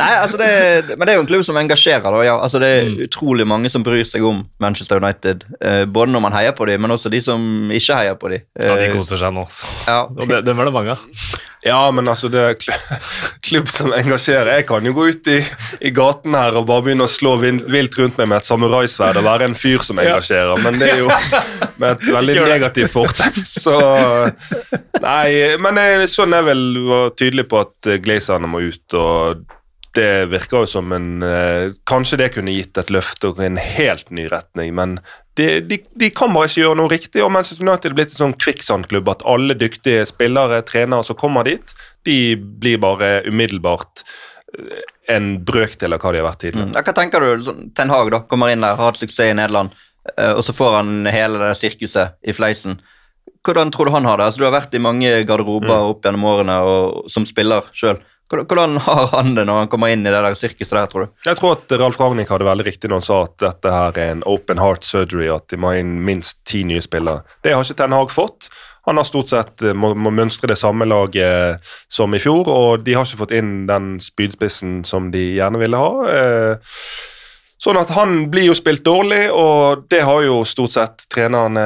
Nei, 0.00 0.10
altså 0.18 0.40
det, 0.40 0.48
men 0.96 1.06
det 1.06 1.14
er 1.14 1.18
jo 1.18 1.24
en 1.24 1.30
klubb 1.30 1.44
som 1.46 1.58
engasjerer. 1.60 2.18
Ja. 2.26 2.36
altså 2.42 2.60
det 2.62 2.70
er 2.78 2.90
mm. 2.90 2.98
utrolig 3.06 3.46
mange 3.48 3.70
som 3.72 3.84
bryr 3.86 4.04
seg 4.08 4.26
om 4.26 4.42
Manchester 4.62 5.02
United. 5.02 5.46
Eh, 5.62 5.84
både 5.86 6.14
når 6.14 6.26
man 6.26 6.36
heier 6.36 6.56
på 6.58 6.66
dem, 6.68 6.82
men 6.82 6.94
også 6.94 7.12
de 7.12 7.22
som 7.24 7.70
ikke 7.72 8.00
heier 8.00 8.18
på 8.18 8.32
dem. 8.34 8.44
Eh, 8.58 8.68
ja, 8.68 8.76
de 8.80 8.90
koser 8.96 9.20
seg 9.22 9.34
nå. 9.36 9.46
Ja. 9.86 10.02
Og 10.10 10.26
det, 10.26 10.42
det 10.48 10.56
var 10.58 10.68
det 10.68 10.74
mange 10.74 10.96
av. 10.96 11.50
Ja, 11.62 11.90
men 11.94 12.08
altså, 12.10 12.26
det 12.32 12.42
er 12.42 12.56
klubb 13.46 13.68
som 13.70 13.92
engasjerer. 13.94 14.50
Jeg 14.58 14.66
kan 14.66 14.86
jo 14.86 14.94
gå 14.96 15.06
ut 15.14 15.30
i, 15.30 15.38
i 15.86 15.92
gaten 15.94 16.34
her 16.34 16.58
og 16.58 16.66
bare 16.70 16.86
begynne 16.88 17.06
å 17.06 17.10
slå 17.10 17.36
vilt 17.38 17.98
rundt 18.00 18.18
meg 18.18 18.32
med 18.32 18.40
et 18.40 18.48
samuraisverd 18.48 19.20
og 19.20 19.28
være 19.28 19.46
en 19.50 19.56
fyr 19.58 19.84
som 19.86 20.02
engasjerer, 20.02 20.58
men 20.64 20.80
det 20.80 20.90
er 20.90 21.02
jo 21.04 21.10
med 21.82 21.88
et 21.92 22.06
veldig 22.18 22.38
negativt 22.50 22.94
fortegn. 22.94 23.46
Så 23.46 23.78
Nei, 25.02 25.56
men 25.62 25.78
jeg, 25.78 26.10
sånn 26.10 26.34
er 26.34 26.46
vel 26.46 26.62
var 26.86 27.14
tydelig 27.18 27.46
på 27.50 27.62
at 27.62 27.92
Glazerne 28.02 28.50
må 28.50 28.62
ut. 28.66 28.98
og 28.98 29.46
det 29.96 30.26
virker 30.32 30.62
jo 30.62 30.68
som 30.70 30.92
en 30.96 31.22
eh, 31.26 31.72
Kanskje 31.88 32.18
det 32.22 32.30
kunne 32.36 32.54
gitt 32.54 32.78
et 32.80 32.92
løft 32.94 33.24
og 33.28 33.40
en 33.44 33.58
helt 33.60 34.10
ny 34.14 34.24
retning, 34.32 34.72
men 34.78 34.96
de, 35.38 35.60
de, 35.64 35.78
de 36.00 36.10
kan 36.12 36.32
bare 36.34 36.50
ikke 36.50 36.60
gjøre 36.60 36.78
noe 36.80 36.92
riktig. 36.92 37.22
og 37.24 37.32
Manchester 37.32 37.64
United 37.64 37.90
er 37.90 37.96
blitt 37.96 38.12
en 38.12 38.20
sånn 38.20 38.36
kvikksandklubb 38.40 39.08
at 39.08 39.24
alle 39.28 39.56
dyktige 39.56 40.04
spillere, 40.08 40.60
trenere 40.68 41.06
som 41.08 41.16
kommer 41.18 41.48
dit, 41.48 41.72
de 42.08 42.36
blir 42.36 42.80
bare 42.82 43.22
umiddelbart 43.28 44.04
eh, 44.58 44.82
en 45.12 45.34
brøkdel 45.44 45.96
av 45.96 46.02
hva 46.02 46.12
de 46.12 46.20
har 46.20 46.28
vært 46.28 46.42
tidligere. 46.44 46.72
Mm. 46.72 46.76
Hva 46.84 46.96
tenker 46.96 47.24
du? 47.24 47.46
Sånn, 47.48 47.64
Ten 47.76 47.92
Hag 47.92 48.12
da, 48.12 48.22
kommer 48.28 48.52
inn 48.52 48.64
der, 48.64 48.76
har 48.76 48.92
hatt 48.92 49.00
suksess 49.00 49.32
i 49.32 49.36
Nederland, 49.38 49.72
eh, 50.16 50.34
og 50.34 50.44
så 50.46 50.56
får 50.56 50.78
han 50.80 50.94
hele 51.12 51.40
det 51.46 51.54
sirkuset 51.60 52.18
i 52.24 52.36
fleisen. 52.36 52.80
Hvordan 53.42 53.72
tror 53.74 53.88
du 53.88 53.96
han 53.96 54.06
har 54.06 54.20
det? 54.20 54.28
Altså, 54.28 54.42
du 54.42 54.46
har 54.46 54.54
vært 54.54 54.74
i 54.76 54.82
mange 54.82 55.10
garderober 55.26 55.72
mm. 55.72 55.92
opp 55.94 56.04
gjennom 56.06 56.28
årene 56.30 56.58
og, 56.68 57.04
som 57.10 57.24
spiller 57.26 57.66
sjøl. 57.76 57.98
Hvordan 58.32 58.78
har 58.86 59.06
han 59.12 59.34
det 59.36 59.44
når 59.48 59.62
han 59.62 59.70
kommer 59.72 59.92
inn 59.92 60.06
i 60.06 60.10
det 60.12 60.22
der 60.24 60.36
sirkuset 60.38 60.72
der, 60.72 60.88
tror 60.88 61.04
du? 61.04 61.14
Jeg 61.28 61.38
tror 61.38 61.58
at 61.58 61.74
Ralf 61.80 62.00
Ragnhild 62.00 62.32
hadde 62.32 62.48
veldig 62.48 62.66
riktig 62.68 62.88
når 62.88 63.02
han 63.02 63.08
sa 63.08 63.22
at 63.26 63.34
dette 63.44 63.72
her 63.74 63.98
er 64.00 64.12
en 64.16 64.26
open 64.28 64.62
heart 64.62 64.88
surgery, 64.88 65.28
at 65.32 65.48
de 65.52 65.60
må 65.60 65.74
inn 65.76 65.98
minst 66.06 66.40
ti 66.48 66.62
nye 66.68 66.82
spillere. 66.84 67.26
Det 67.44 67.52
har 67.52 67.64
ikke 67.66 67.80
Ten 67.82 67.96
Hag 67.96 68.14
fått. 68.14 68.48
Han 68.88 68.98
har 68.98 69.06
stort 69.06 69.30
sett 69.30 69.62
eh, 69.62 69.76
må, 69.76 69.92
må 69.94 70.10
mønstre 70.14 70.50
det 70.50 70.58
samme 70.58 70.88
laget 70.88 71.62
som 71.92 72.14
i 72.16 72.20
fjor, 72.22 72.48
og 72.50 72.86
de 72.86 72.96
har 72.96 73.06
ikke 73.06 73.20
fått 73.20 73.36
inn 73.36 73.52
den 73.68 73.94
spydspissen 74.02 74.80
som 74.88 75.12
de 75.14 75.22
gjerne 75.36 75.60
ville 75.62 75.78
ha. 75.78 75.92
Eh, 76.10 76.76
Sånn 77.62 77.78
at 77.78 77.92
han 77.94 78.24
blir 78.32 78.48
jo 78.48 78.54
spilt 78.58 78.82
dårlig, 78.82 79.28
og 79.30 79.84
det 79.92 80.00
har 80.02 80.24
jo 80.24 80.40
stort 80.48 80.74
sett 80.74 81.04
trenerne 81.14 81.62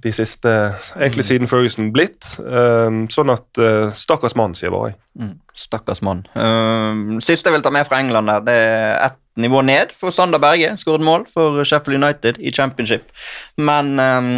de 0.00 0.12
siste 0.14 0.48
Egentlig 0.94 1.26
mm. 1.26 1.28
siden 1.28 1.50
Ferguson 1.50 1.90
blitt. 1.92 2.30
Um, 2.40 3.02
sånn 3.12 3.34
at 3.34 3.60
uh, 3.60 3.92
stakkars 3.92 4.36
mann, 4.38 4.56
sier 4.56 4.72
bare 4.72 4.94
jeg. 4.94 4.98
Mm, 5.20 5.34
stakkars 5.52 6.00
mann. 6.06 6.24
Uh, 6.32 7.20
siste 7.24 7.50
jeg 7.50 7.58
vil 7.58 7.66
ta 7.66 7.74
med 7.74 7.84
fra 7.88 8.00
England, 8.00 8.32
der, 8.32 8.46
det 8.48 8.56
er 8.56 8.96
ett 9.10 9.20
nivå 9.44 9.60
ned 9.68 9.92
for 9.92 10.14
Sander 10.14 10.40
Berge. 10.40 10.72
Skåret 10.80 11.04
mål 11.04 11.28
for 11.28 11.60
Sheffield 11.68 12.00
United 12.00 12.40
i 12.40 12.54
championship. 12.56 13.12
Men 13.60 13.92
um, 14.00 14.32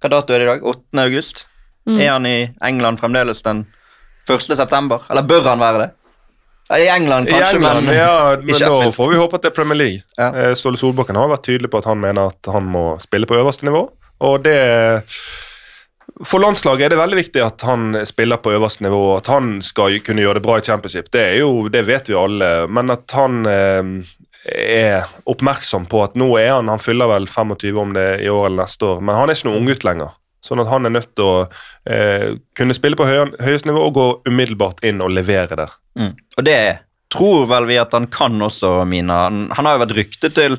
hva 0.00 0.14
dato 0.14 0.32
er 0.32 0.40
det 0.40 0.48
i 0.48 0.52
dag? 0.54 0.64
8. 0.72 1.04
august? 1.04 1.44
Mm. 1.84 2.00
Er 2.00 2.12
han 2.14 2.28
i 2.28 2.38
England 2.64 3.04
fremdeles 3.04 3.44
den 3.44 3.66
1. 4.24 4.48
september? 4.56 5.04
Eller 5.12 5.28
bør 5.28 5.52
han 5.52 5.60
være 5.60 5.84
det? 5.84 5.92
I 6.78 6.88
England, 6.88 7.28
kanskje, 7.28 7.52
I 7.52 7.56
England, 7.56 7.86
men, 7.86 7.96
ja, 7.96 8.36
men 8.42 8.60
nå 8.70 8.92
får 8.94 9.08
vi 9.10 9.16
håpe 9.18 9.38
at 9.38 9.42
det 9.42 9.50
er 9.50 9.54
Premier 9.56 9.78
League. 9.78 10.02
Ja. 10.16 10.28
Eh, 10.30 10.52
Ståle 10.54 10.78
Solbakken 10.78 11.18
har 11.18 11.30
vært 11.32 11.48
tydelig 11.48 11.70
på 11.72 11.80
at 11.82 11.88
han 11.90 11.98
mener 11.98 12.30
at 12.30 12.50
han 12.52 12.68
må 12.70 12.84
spille 13.02 13.26
på 13.26 13.38
øverste 13.40 13.66
nivå. 13.66 13.88
Og 14.20 14.44
det 14.44 14.58
For 16.26 16.42
landslaget 16.42 16.84
er 16.84 16.92
det 16.92 17.00
veldig 17.00 17.16
viktig 17.16 17.42
at 17.42 17.62
han 17.64 17.96
spiller 18.06 18.38
på 18.42 18.52
øverste 18.52 18.84
nivå, 18.84 19.16
at 19.16 19.30
han 19.32 19.58
skal 19.64 19.98
kunne 20.04 20.22
gjøre 20.22 20.38
det 20.38 20.46
bra 20.46 20.58
i 20.60 20.64
championship. 20.66 21.10
Det, 21.10 21.26
jo, 21.40 21.68
det 21.72 21.82
vet 21.88 22.10
vi 22.10 22.18
alle, 22.18 22.50
men 22.68 22.92
at 22.92 23.18
han 23.18 23.40
eh, 23.48 23.92
er 24.50 25.10
oppmerksom 25.30 25.88
på 25.90 26.04
at 26.04 26.14
nå 26.18 26.30
er 26.40 26.54
han 26.54 26.70
Han 26.72 26.80
fyller 26.80 27.10
vel 27.10 27.26
25 27.28 27.78
om 27.78 27.92
det 27.96 28.08
i 28.24 28.30
år 28.30 28.46
eller 28.46 28.62
neste 28.62 28.94
år, 28.94 29.02
men 29.02 29.16
han 29.16 29.30
er 29.30 29.38
ikke 29.38 29.50
noen 29.50 29.62
unggutt 29.64 29.86
lenger. 29.86 30.16
Sånn 30.44 30.62
at 30.62 30.70
han 30.70 30.88
er 30.88 30.94
nødt 30.94 31.10
til 31.18 31.26
å 31.26 31.34
eh, 31.84 32.36
kunne 32.56 32.76
spille 32.76 32.96
på 32.96 33.08
høy, 33.08 33.34
høyest 33.44 33.68
nivå 33.68 33.82
og 33.88 33.96
gå 33.96 34.06
umiddelbart 34.30 34.80
inn 34.88 35.02
og 35.04 35.12
levere 35.12 35.58
der. 35.58 35.74
Mm. 36.00 36.14
Og 36.38 36.46
det 36.46 36.60
tror 37.12 37.48
vel 37.50 37.66
vi 37.68 37.80
at 37.82 37.92
han 37.96 38.06
kan 38.12 38.40
også, 38.42 38.78
Mina. 38.88 39.26
Han, 39.26 39.42
han 39.56 39.68
har 39.68 39.76
jo 39.76 39.82
vært 39.84 39.96
ryktet 39.98 40.36
til 40.38 40.56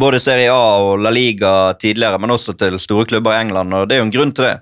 både 0.00 0.20
Serie 0.22 0.52
A 0.54 0.78
og 0.84 1.02
La 1.02 1.12
Liga 1.12 1.74
tidligere, 1.80 2.20
men 2.22 2.32
også 2.34 2.54
til 2.58 2.78
store 2.82 3.08
klubber 3.10 3.34
i 3.34 3.42
England, 3.42 3.74
og 3.74 3.88
det 3.88 3.96
er 3.96 4.02
jo 4.02 4.08
en 4.08 4.14
grunn 4.14 4.34
til 4.36 4.46
det. 4.46 4.56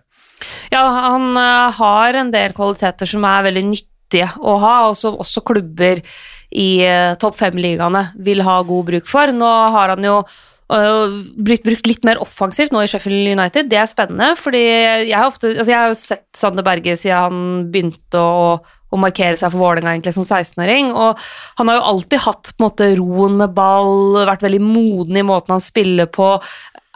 Ja, 0.73 0.83
han 1.11 1.31
uh, 1.37 1.69
har 1.75 2.17
en 2.17 2.33
del 2.33 2.55
kvaliteter 2.57 3.11
som 3.11 3.27
er 3.29 3.47
veldig 3.49 3.65
nyttige 3.73 4.31
å 4.41 4.57
ha, 4.63 4.75
og 4.89 4.97
som 4.99 5.19
også 5.21 5.43
klubber 5.47 6.01
i 6.49 6.69
uh, 6.87 7.17
topp 7.21 7.37
fem-ligaene 7.41 8.09
vil 8.25 8.45
ha 8.47 8.61
god 8.67 8.89
bruk 8.93 9.11
for. 9.11 9.35
Nå 9.35 9.51
har 9.75 9.95
han 9.95 10.07
jo 10.07 10.23
brukt, 10.69 11.65
brukt, 11.65 11.87
litt 11.89 12.05
mer 12.05 12.21
offensivt 12.21 12.75
nå 12.75 12.83
i 12.85 12.89
Sheffield 12.91 13.33
United. 13.33 13.71
Det 13.71 13.79
er 13.81 13.89
spennende, 13.89 14.35
fordi 14.37 14.65
jeg 15.09 15.17
har, 15.17 15.29
ofte, 15.31 15.55
altså 15.55 15.73
jeg 15.73 15.79
har 15.81 15.93
jo 15.93 16.01
sett 16.01 16.27
Sander 16.37 16.67
Berge 16.67 16.97
siden 17.01 17.23
han 17.25 17.71
begynte 17.73 18.21
å, 18.21 18.59
å 18.61 19.01
markere 19.01 19.39
seg 19.41 19.53
for 19.55 19.65
Vålerenga 19.65 20.13
som 20.13 20.27
16-åring. 20.27 20.93
Og 20.93 21.17
han 21.61 21.71
har 21.73 21.81
jo 21.81 21.87
alltid 21.95 22.25
hatt 22.27 22.53
måte 22.61 22.91
roen 23.01 23.41
med 23.41 23.57
ball, 23.57 24.21
vært 24.29 24.45
veldig 24.45 24.61
moden 24.65 25.21
i 25.21 25.25
måten 25.27 25.57
han 25.57 25.65
spiller 25.65 26.11
på. 26.13 26.35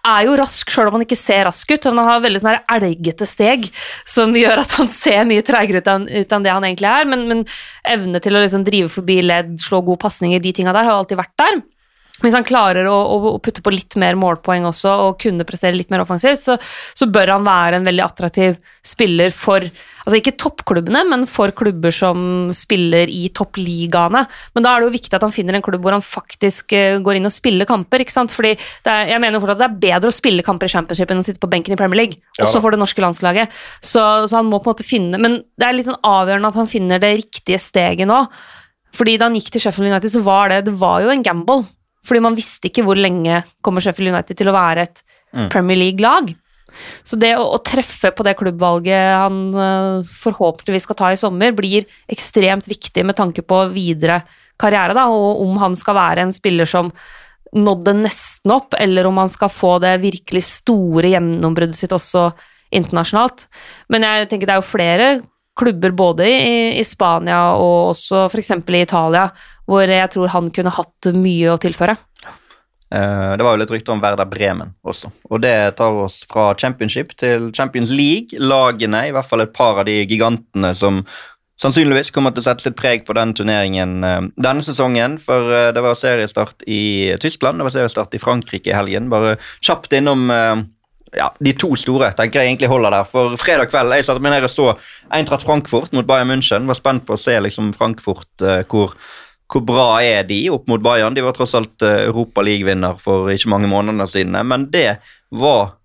Er 0.02 0.24
jo 0.26 0.36
rask, 0.36 0.68
sjøl 0.68 0.90
om 0.90 0.98
han 0.98 1.04
ikke 1.06 1.16
ser 1.16 1.46
rask 1.46 1.72
ut. 1.72 1.88
Han 1.88 2.04
har 2.04 2.24
veldig 2.24 2.42
sånne 2.42 2.64
elgete 2.76 3.28
steg 3.28 3.68
som 4.04 4.36
gjør 4.42 4.66
at 4.66 4.76
han 4.82 4.92
ser 4.92 5.24
mye 5.30 5.44
treigere 5.46 5.80
ut 5.80 5.88
enn 6.36 6.44
det 6.44 6.52
han 6.52 6.68
egentlig 6.68 6.92
er. 6.92 7.08
Men, 7.08 7.28
men 7.30 7.44
evne 7.88 8.20
til 8.20 8.36
å 8.36 8.44
liksom 8.44 8.68
drive 8.68 8.92
forbi 8.92 9.22
ledd, 9.24 9.56
slå 9.64 9.80
gode 9.80 10.02
pasninger, 10.04 10.44
de 10.44 10.52
tinga 10.60 10.76
der 10.76 10.90
har 10.90 10.98
jo 10.98 11.04
alltid 11.06 11.24
vært 11.24 11.38
der. 11.40 11.62
Hvis 12.20 12.36
han 12.36 12.44
klarer 12.46 12.86
å, 12.86 12.96
å, 13.32 13.38
putte 13.42 13.62
på 13.64 13.72
litt 13.72 13.96
mer 13.98 14.18
målpoeng 14.20 14.66
også 14.68 14.90
og 15.06 15.22
kunne 15.22 15.46
prestere 15.48 15.78
litt 15.78 15.90
mer 15.90 16.04
offensivt, 16.04 16.42
så, 16.42 16.58
så, 16.94 17.08
bør 17.10 17.34
han 17.34 17.46
være 17.46 17.80
en 17.80 17.88
veldig 17.88 18.04
attraktiv 18.04 18.58
spiller 18.84 19.32
for 19.34 19.64
altså 20.02 20.18
ikke 20.18 20.34
toppklubbene, 20.38 21.02
men 21.08 21.24
for 21.30 21.54
klubber 21.56 21.94
som 21.94 22.50
spiller 22.54 23.10
i 23.10 23.28
toppligaene. 23.34 24.22
Men 24.54 24.66
da 24.66 24.74
er 24.74 24.82
det 24.82 24.90
jo 24.90 24.94
viktig 24.98 25.18
at 25.18 25.26
han 25.26 25.34
finner 25.34 25.58
en 25.58 25.64
klubb 25.64 25.82
hvor 25.82 25.96
han 25.96 26.04
faktisk 26.04 26.74
uh, 26.76 27.00
går 27.02 27.18
inn 27.18 27.30
og 27.30 27.34
spiller 27.34 27.68
kamper. 27.70 28.04
ikke 28.04 28.14
sant? 28.14 28.34
Fordi 28.34 28.54
er, 28.54 29.12
Jeg 29.14 29.22
mener 29.22 29.42
fortsatt 29.42 29.58
at 29.58 29.64
det 29.64 29.68
er 29.70 29.98
bedre 29.98 30.12
å 30.12 30.18
spille 30.18 30.46
kamper 30.46 30.70
i 30.70 30.74
Championship 30.74 31.14
enn 31.14 31.22
å 31.22 31.26
sitte 31.26 31.42
på 31.42 31.50
benken 31.50 31.74
i 31.74 31.80
Premier 31.80 32.04
League, 32.04 32.22
ja, 32.36 32.46
også 32.46 32.62
for 32.62 32.74
det 32.74 32.82
norske 32.82 33.02
landslaget. 33.02 33.62
Så, 33.80 34.02
så, 34.26 34.38
han 34.38 34.50
må 34.50 34.58
på 34.58 34.68
en 34.68 34.76
måte 34.76 34.86
finne 34.86 35.20
Men 35.22 35.40
det 35.58 35.68
er 35.68 35.78
litt 35.78 35.88
sånn 35.88 36.02
avgjørende 36.06 36.50
at 36.50 36.60
han 36.60 36.70
finner 36.70 37.02
det 37.02 37.16
riktige 37.22 37.62
steget 37.62 38.10
nå. 38.10 38.24
Fordi 38.92 39.16
da 39.16 39.30
han 39.30 39.38
gikk 39.38 39.54
til 39.54 39.64
Sheffield 39.64 39.88
United, 39.88 40.12
så 40.12 40.20
var 40.26 40.52
det, 40.52 40.66
det 40.68 40.74
var 40.78 41.00
jo 41.04 41.14
en 41.14 41.24
gamble. 41.24 41.62
Fordi 42.06 42.22
man 42.24 42.36
visste 42.38 42.68
ikke 42.68 42.84
hvor 42.86 42.98
lenge 42.98 43.42
kommer 43.64 43.84
Sheffield 43.84 44.12
United 44.14 44.38
til 44.38 44.50
å 44.50 44.56
være 44.56 44.86
et 44.88 45.02
mm. 45.32 45.48
Premier 45.52 45.78
League-lag. 45.78 46.32
Så 47.04 47.18
det 47.20 47.34
å, 47.36 47.44
å 47.54 47.60
treffe 47.64 48.12
på 48.16 48.24
det 48.26 48.36
klubbvalget 48.38 49.16
han 49.20 49.40
uh, 49.54 50.12
forhåpentligvis 50.22 50.86
skal 50.88 50.98
ta 50.98 51.10
i 51.12 51.20
sommer, 51.20 51.54
blir 51.56 51.86
ekstremt 52.10 52.68
viktig 52.70 53.04
med 53.06 53.18
tanke 53.18 53.44
på 53.44 53.64
videre 53.74 54.22
karriere, 54.60 54.96
da, 54.96 55.08
og 55.10 55.42
om 55.42 55.58
han 55.60 55.76
skal 55.78 55.98
være 55.98 56.26
en 56.26 56.34
spiller 56.34 56.68
som 56.68 56.92
nådde 57.52 57.96
nesten 58.00 58.54
opp, 58.54 58.76
eller 58.80 59.08
om 59.08 59.18
han 59.20 59.28
skal 59.28 59.50
få 59.52 59.76
det 59.82 59.98
virkelig 60.02 60.44
store 60.48 61.10
gjennombruddet 61.12 61.76
sitt 61.76 61.92
også 61.92 62.30
internasjonalt. 62.72 63.46
Men 63.92 64.06
jeg 64.06 64.30
tenker 64.30 64.48
det 64.48 64.54
er 64.54 64.62
jo 64.62 64.70
flere 64.70 65.08
klubber 65.62 65.94
både 65.96 66.28
i, 66.28 66.54
i 66.78 66.84
Spania 66.86 67.52
og 67.54 67.94
også 67.94 68.26
f.eks. 68.28 68.52
i 68.58 68.82
Italia, 68.82 69.28
hvor 69.70 69.86
jeg 69.86 70.10
tror 70.12 70.32
han 70.34 70.50
kunne 70.54 70.74
hatt 70.74 71.12
mye 71.16 71.54
å 71.54 71.60
tilføre. 71.62 71.96
Eh, 72.92 73.32
Det 73.36 73.44
var 73.44 73.54
jo 73.56 73.62
litt 73.62 73.72
rykter 73.72 73.94
om 73.94 74.02
Werder 74.02 74.28
Bremen 74.28 74.74
også. 74.84 75.12
Og 75.30 75.42
det 75.44 75.76
tar 75.78 75.96
oss 76.04 76.22
fra 76.28 76.52
championship 76.58 77.14
til 77.16 77.50
Champions 77.56 77.92
League. 77.94 78.36
Lagene, 78.38 79.06
i 79.08 79.14
hvert 79.14 79.28
fall 79.28 79.44
et 79.46 79.54
par 79.56 79.80
av 79.80 79.88
de 79.88 80.02
gigantene 80.04 80.74
som 80.76 81.02
sannsynligvis 81.62 82.10
kommer 82.10 82.34
til 82.34 82.42
å 82.42 82.46
sette 82.48 82.64
sitt 82.64 82.76
preg 82.76 83.04
på 83.06 83.14
den 83.16 83.32
turneringen 83.38 84.04
eh, 84.04 84.20
denne 84.36 84.66
sesongen. 84.66 85.16
For 85.22 85.54
eh, 85.54 85.70
det 85.72 85.84
var 85.84 85.96
seriestart 85.98 86.66
i 86.68 87.14
Tyskland, 87.22 87.60
det 87.62 87.70
var 87.70 87.76
seriestart 87.78 88.18
i 88.18 88.22
Frankrike 88.22 88.72
i 88.72 88.76
helgen. 88.76 89.08
Bare 89.12 89.38
kjapt 89.64 89.94
innom 89.96 90.28
ja, 91.16 91.28
de 91.38 91.52
to 91.58 91.74
store 91.76 92.12
tenker 92.16 92.40
jeg 92.40 92.52
egentlig 92.52 92.70
holder 92.72 92.96
der. 92.96 93.08
For 93.08 93.36
fredag 93.40 93.68
kveld 93.72 93.92
jeg 93.96 94.06
satte 94.06 94.22
meg 94.24 94.34
ned 94.34 94.46
og 94.48 94.52
så 94.52 94.68
Eintracht 95.12 95.44
Frankfurt 95.44 95.92
mot 95.96 96.08
Bayern 96.08 96.30
München. 96.32 96.68
Var 96.70 96.78
spent 96.78 97.04
på 97.08 97.16
å 97.16 97.20
se 97.20 97.36
liksom 97.44 97.72
Frankfurt 97.76 98.44
eh, 98.44 98.62
hvor, 98.70 98.94
hvor 99.52 99.64
bra 99.68 99.86
er 100.04 100.24
de 100.28 100.40
opp 100.54 100.70
mot 100.72 100.82
Bayern. 100.82 101.16
De 101.16 101.24
var 101.24 101.36
tross 101.36 101.54
alt 101.58 101.84
uh, 101.84 102.06
Europaligavinner 102.06 103.00
for 103.02 103.28
ikke 103.32 103.52
mange 103.52 103.68
måneder 103.70 104.08
siden. 104.08 104.38
Men 104.48 104.70
det 104.72 105.02
var 105.30 105.78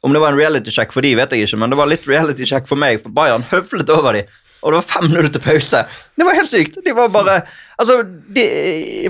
Om 0.00 0.14
det 0.16 0.20
var 0.22 0.32
en 0.32 0.38
reality 0.38 0.72
check 0.72 0.94
for 0.94 1.04
de, 1.04 1.10
vet 1.12 1.32
jeg 1.36 1.44
ikke, 1.44 1.58
men 1.60 1.68
det 1.68 1.76
var 1.76 1.88
litt 1.90 2.06
reality 2.08 2.46
check 2.48 2.64
for 2.64 2.80
meg, 2.80 3.02
for 3.02 3.12
Bayern 3.12 3.42
høvlet 3.50 3.90
over 3.92 4.16
de. 4.16 4.22
Og 4.62 4.72
det 4.72 4.78
var 4.78 5.02
5-0 5.02 5.28
til 5.34 5.42
pause. 5.44 5.82
Det 6.16 6.24
var 6.24 6.38
helt 6.38 6.48
sykt. 6.48 6.78
De 6.84 6.94
var 6.96 7.12
bare 7.12 7.42
Altså, 7.76 7.98
de, 8.36 8.44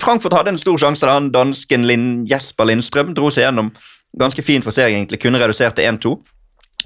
Frankfurt 0.02 0.34
hadde 0.34 0.50
en 0.50 0.58
stor 0.58 0.82
sjanse. 0.82 1.06
da 1.06 1.20
Dansken 1.30 1.86
Lin, 1.86 2.26
Jesper 2.26 2.66
Lindstrøm 2.66 3.14
dro 3.14 3.30
seg 3.30 3.46
gjennom 3.46 3.70
ganske 4.18 4.42
fint 4.42 4.66
for 4.66 4.74
seg, 4.74 4.94
egentlig. 4.94 5.20
Kunne 5.22 5.40
redusert 5.42 5.76
til 5.78 5.86
1-2. 5.90 6.14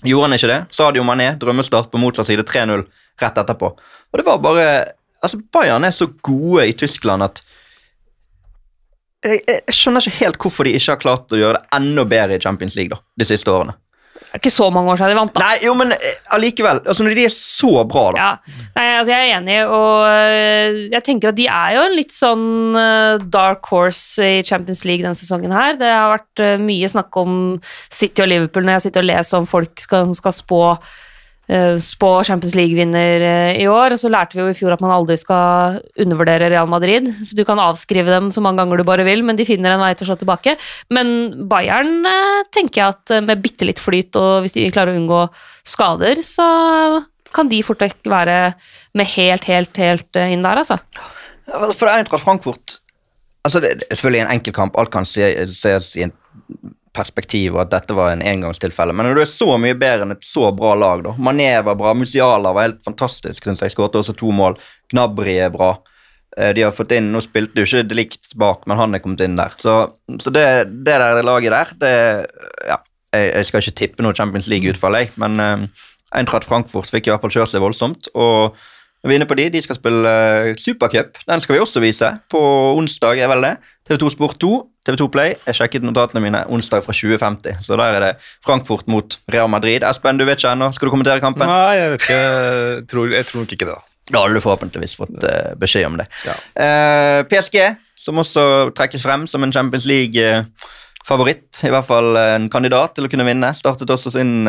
Gjorde 0.05 0.29
han 0.29 0.37
ikke 0.37 0.51
det? 0.51 0.61
Sadio 0.75 1.05
Mané, 1.07 1.31
drømmestart 1.41 1.91
på 1.93 2.01
motsatt 2.03 2.29
side, 2.29 2.45
3-0 2.49 2.85
rett 3.23 3.41
etterpå. 3.41 3.71
Og 4.13 4.21
det 4.21 4.27
var 4.27 4.43
bare 4.45 4.69
Altså, 5.25 5.39
Bayern 5.57 5.87
er 5.89 5.93
så 5.97 6.05
gode 6.21 6.67
i 6.69 6.75
Tyskland 6.77 7.25
at 7.25 7.39
jeg, 9.25 9.39
jeg, 9.49 9.63
jeg 9.71 9.73
skjønner 9.73 10.05
ikke 10.05 10.19
helt 10.19 10.37
hvorfor 10.43 10.69
de 10.69 10.75
ikke 10.77 10.91
har 10.93 11.01
klart 11.01 11.33
å 11.33 11.39
gjøre 11.41 11.63
det 11.63 11.79
enda 11.79 12.05
bedre 12.05 12.37
i 12.37 12.43
Champions 12.45 12.77
League 12.77 12.93
da, 12.93 12.99
de 13.17 13.25
siste 13.25 13.49
årene. 13.49 13.73
Det 14.15 14.39
er 14.39 14.43
ikke 14.43 14.51
så 14.51 14.67
mange 14.75 14.91
år 14.91 14.99
siden 14.99 15.13
de 15.15 15.19
vant, 15.19 15.35
da. 15.35 15.45
Nei, 15.45 15.59
jo, 15.63 15.75
men 15.79 15.95
eh, 15.95 16.17
allikevel. 16.35 16.81
Altså, 16.83 17.07
når 17.07 17.17
de 17.19 17.27
er 17.29 17.35
så 17.35 17.85
bra, 17.91 18.05
da. 18.15 18.25
Ja, 18.25 18.59
Nei, 18.75 18.87
altså 18.99 19.15
jeg 19.15 19.31
er 19.31 19.39
enig, 19.39 19.59
og 19.67 20.07
øh, 20.09 20.81
jeg 20.91 21.07
tenker 21.07 21.31
at 21.31 21.39
de 21.39 21.47
er 21.47 21.77
jo 21.77 21.87
en 21.87 21.97
litt 21.99 22.15
sånn 22.15 22.45
øh, 22.81 23.25
dark 23.31 23.71
horse 23.71 24.31
i 24.41 24.43
Champions 24.47 24.85
League 24.89 25.07
denne 25.07 25.19
sesongen 25.19 25.55
her. 25.55 25.79
Det 25.79 25.91
har 25.91 26.17
vært 26.17 26.45
mye 26.65 26.91
snakk 26.91 27.17
om 27.23 27.41
City 27.93 28.25
og 28.25 28.31
Liverpool 28.33 28.67
når 28.67 28.79
jeg 28.79 28.89
sitter 28.89 29.07
og 29.07 29.11
leser 29.13 29.41
om 29.41 29.51
folk 29.51 29.83
skal, 29.83 30.09
som 30.11 30.19
skal 30.19 30.35
spå, 30.37 30.63
øh, 30.75 31.03
spå 31.83 32.11
Champions 32.25 32.55
League-vinner 32.57 33.25
øh, 33.29 33.61
i 33.61 33.67
år. 33.69 33.95
Og 33.95 34.01
så 34.01 34.11
lærte 34.13 34.39
vi 34.39 34.43
jo 34.43 34.53
i 34.53 34.57
fjor 34.57 34.77
at 34.77 34.85
man 34.85 34.95
aldri 34.95 35.17
skal 35.21 35.81
undervurdere 36.01 36.51
Real 36.53 36.71
Madrid. 36.71 37.11
Du 37.37 37.45
kan 37.45 37.61
avskrive 37.61 38.09
dem 38.09 38.31
så 38.35 38.41
mange 38.45 38.63
ganger 38.63 38.81
du 38.81 38.87
bare 38.89 39.05
vil, 39.05 39.25
men 39.25 39.37
de 39.37 39.49
finner 39.49 39.75
en 39.75 39.83
vei 39.85 39.93
til 39.95 40.07
å 40.07 40.13
slå 40.13 40.19
tilbake. 40.23 40.57
Men 40.95 41.47
Bayern 41.51 42.05
øh, 42.09 42.45
tenker 42.55 42.83
jeg 42.83 42.95
at 42.97 43.27
med 43.27 43.43
bitte 43.45 43.69
litt 43.69 43.83
flyt, 43.83 44.17
og 44.21 44.45
hvis 44.45 44.57
de 44.57 44.71
klarer 44.75 44.95
å 44.95 45.03
unngå 45.03 45.27
skader, 45.65 46.23
så 46.25 46.49
kan 47.35 47.51
de 47.51 47.65
fort 47.67 47.83
vekk 47.83 48.07
være 48.09 48.39
med 48.95 49.13
helt, 49.17 49.45
helt, 49.51 49.77
helt 49.77 50.21
eh, 50.21 50.33
inn 50.33 50.45
der, 50.47 50.63
altså. 50.63 50.79
For 51.77 51.91
Eintracht 51.91 52.25
Frankfurt 52.25 52.79
altså 53.45 53.61
det, 53.61 53.71
er 53.71 53.95
selvfølgelig 53.95 54.21
en 54.25 54.33
enkeltkamp, 54.39 54.79
alt 54.79 54.91
kan 54.91 55.05
se, 55.09 55.47
ses 55.53 55.93
i 55.97 56.07
en 56.07 56.15
perspektiv, 56.95 57.57
og 57.57 57.65
at 57.65 57.73
dette 57.75 57.97
var 57.97 58.13
en 58.15 58.23
engangstilfelle. 58.25 58.95
Men 58.95 59.09
når 59.09 59.19
du 59.19 59.23
er 59.25 59.31
så 59.31 59.57
mye 59.61 59.77
bedre 59.79 60.07
enn 60.07 60.15
et 60.15 60.27
så 60.27 60.51
bra 60.57 60.75
lag, 60.79 61.03
da 61.07 61.15
Mané 61.19 61.51
var 61.67 61.79
bra, 61.81 61.95
Musiala 61.99 62.53
var 62.55 62.69
helt 62.69 62.85
fantastisk, 62.87 63.43
synes 63.45 63.63
jeg. 63.65 63.75
Skåret 63.75 63.99
også 63.99 64.15
to 64.19 64.31
mål. 64.35 64.59
Gnabry 64.93 65.37
er 65.47 65.53
bra. 65.55 65.73
Eh, 66.37 66.53
De 66.55 66.63
har 66.67 66.75
fått 66.75 66.95
inn, 66.97 67.13
Nå 67.13 67.23
spilte 67.25 67.63
jo 67.63 67.69
ikke 67.69 67.89
Delikt 67.91 68.35
bak, 68.41 68.67
men 68.71 68.79
han 68.81 68.95
er 68.95 69.03
kommet 69.05 69.25
inn 69.27 69.39
der. 69.39 69.57
Så, 69.59 69.77
så 70.23 70.35
det, 70.35 70.47
det 70.87 71.01
der 71.03 71.23
laget 71.27 71.55
der, 71.55 71.75
det 71.83 71.95
Ja, 72.69 72.79
jeg, 73.15 73.33
jeg 73.33 73.51
skal 73.51 73.63
ikke 73.63 73.79
tippe 73.83 74.07
noe 74.07 74.15
Champions 74.15 74.49
League-utfall, 74.51 74.97
jeg, 74.99 75.13
men 75.23 75.39
uh, 75.43 75.67
Eintracht 76.15 76.47
Frankfurt 76.47 76.91
fikk 76.91 77.09
i 77.09 77.13
hvert 77.15 77.23
fall 77.23 77.35
kjørt 77.35 77.53
seg 77.53 77.63
voldsomt. 77.63 78.09
og 78.15 78.57
når 79.05 79.11
vi 79.11 79.15
er 79.15 79.21
inne 79.21 79.29
på 79.29 79.37
de, 79.37 79.45
de 79.53 79.61
skal 79.61 79.77
spille 79.77 80.09
uh, 80.09 80.55
Supercup. 80.57 81.19
Den 81.29 81.43
skal 81.45 81.59
vi 81.59 81.61
også 81.61 81.81
vise 81.85 82.09
på 82.33 82.41
onsdag. 82.73 83.19
er 83.21 83.29
vel 83.29 83.43
det? 83.45 83.51
TV2 83.85 84.15
Sport 84.15 84.39
2, 84.41 84.53
TV2 84.89 85.09
Play. 85.13 85.35
Jeg 85.45 85.59
sjekket 85.59 85.85
notatene 85.85 86.23
mine 86.25 86.41
onsdag 86.49 86.87
fra 86.87 86.95
2050. 86.97 87.59
Så 87.67 87.77
der 87.77 87.99
er 87.99 88.01
det 88.01 88.09
Frankfurt 88.47 88.89
mot 88.89 89.19
Real 89.29 89.51
Madrid. 89.53 89.85
Espen, 89.85 90.17
du 90.17 90.25
vet 90.25 90.41
ikke 90.41 90.55
ennå. 90.57 90.71
Skal 90.73 90.89
du 90.89 90.95
kommentere 90.95 91.21
kampen? 91.21 91.45
Nei, 91.45 91.77
jeg 91.77 91.93
vet 91.93 92.07
ikke. 92.07 92.17
Jeg 92.17 92.87
tror, 92.95 93.13
jeg 93.13 93.29
tror 93.29 93.45
nok 93.45 93.55
ikke 93.59 93.69
det, 93.69 93.77
da. 93.77 93.85
Da 94.17 94.25
du 94.29 94.41
forhåpentligvis 94.41 94.97
fått 94.97 95.21
uh, 95.21 95.53
beskjed 95.61 95.85
om 95.91 96.01
det. 96.01 96.09
Ja. 96.25 96.39
Eh, 96.65 97.21
PSG, 97.29 97.61
som 98.01 98.25
også 98.25 98.73
trekkes 98.77 99.05
frem 99.05 99.29
som 99.29 99.45
en 99.45 99.53
Champions 99.53 99.85
League-favoritt, 99.89 101.61
i 101.61 101.73
hvert 101.77 101.91
fall 101.93 102.17
eh, 102.17 102.39
en 102.39 102.49
kandidat 102.53 102.97
til 102.97 103.05
å 103.05 103.13
kunne 103.13 103.29
vinne, 103.29 103.53
startet 103.53 103.93
også 103.93 104.17
sin 104.17 104.49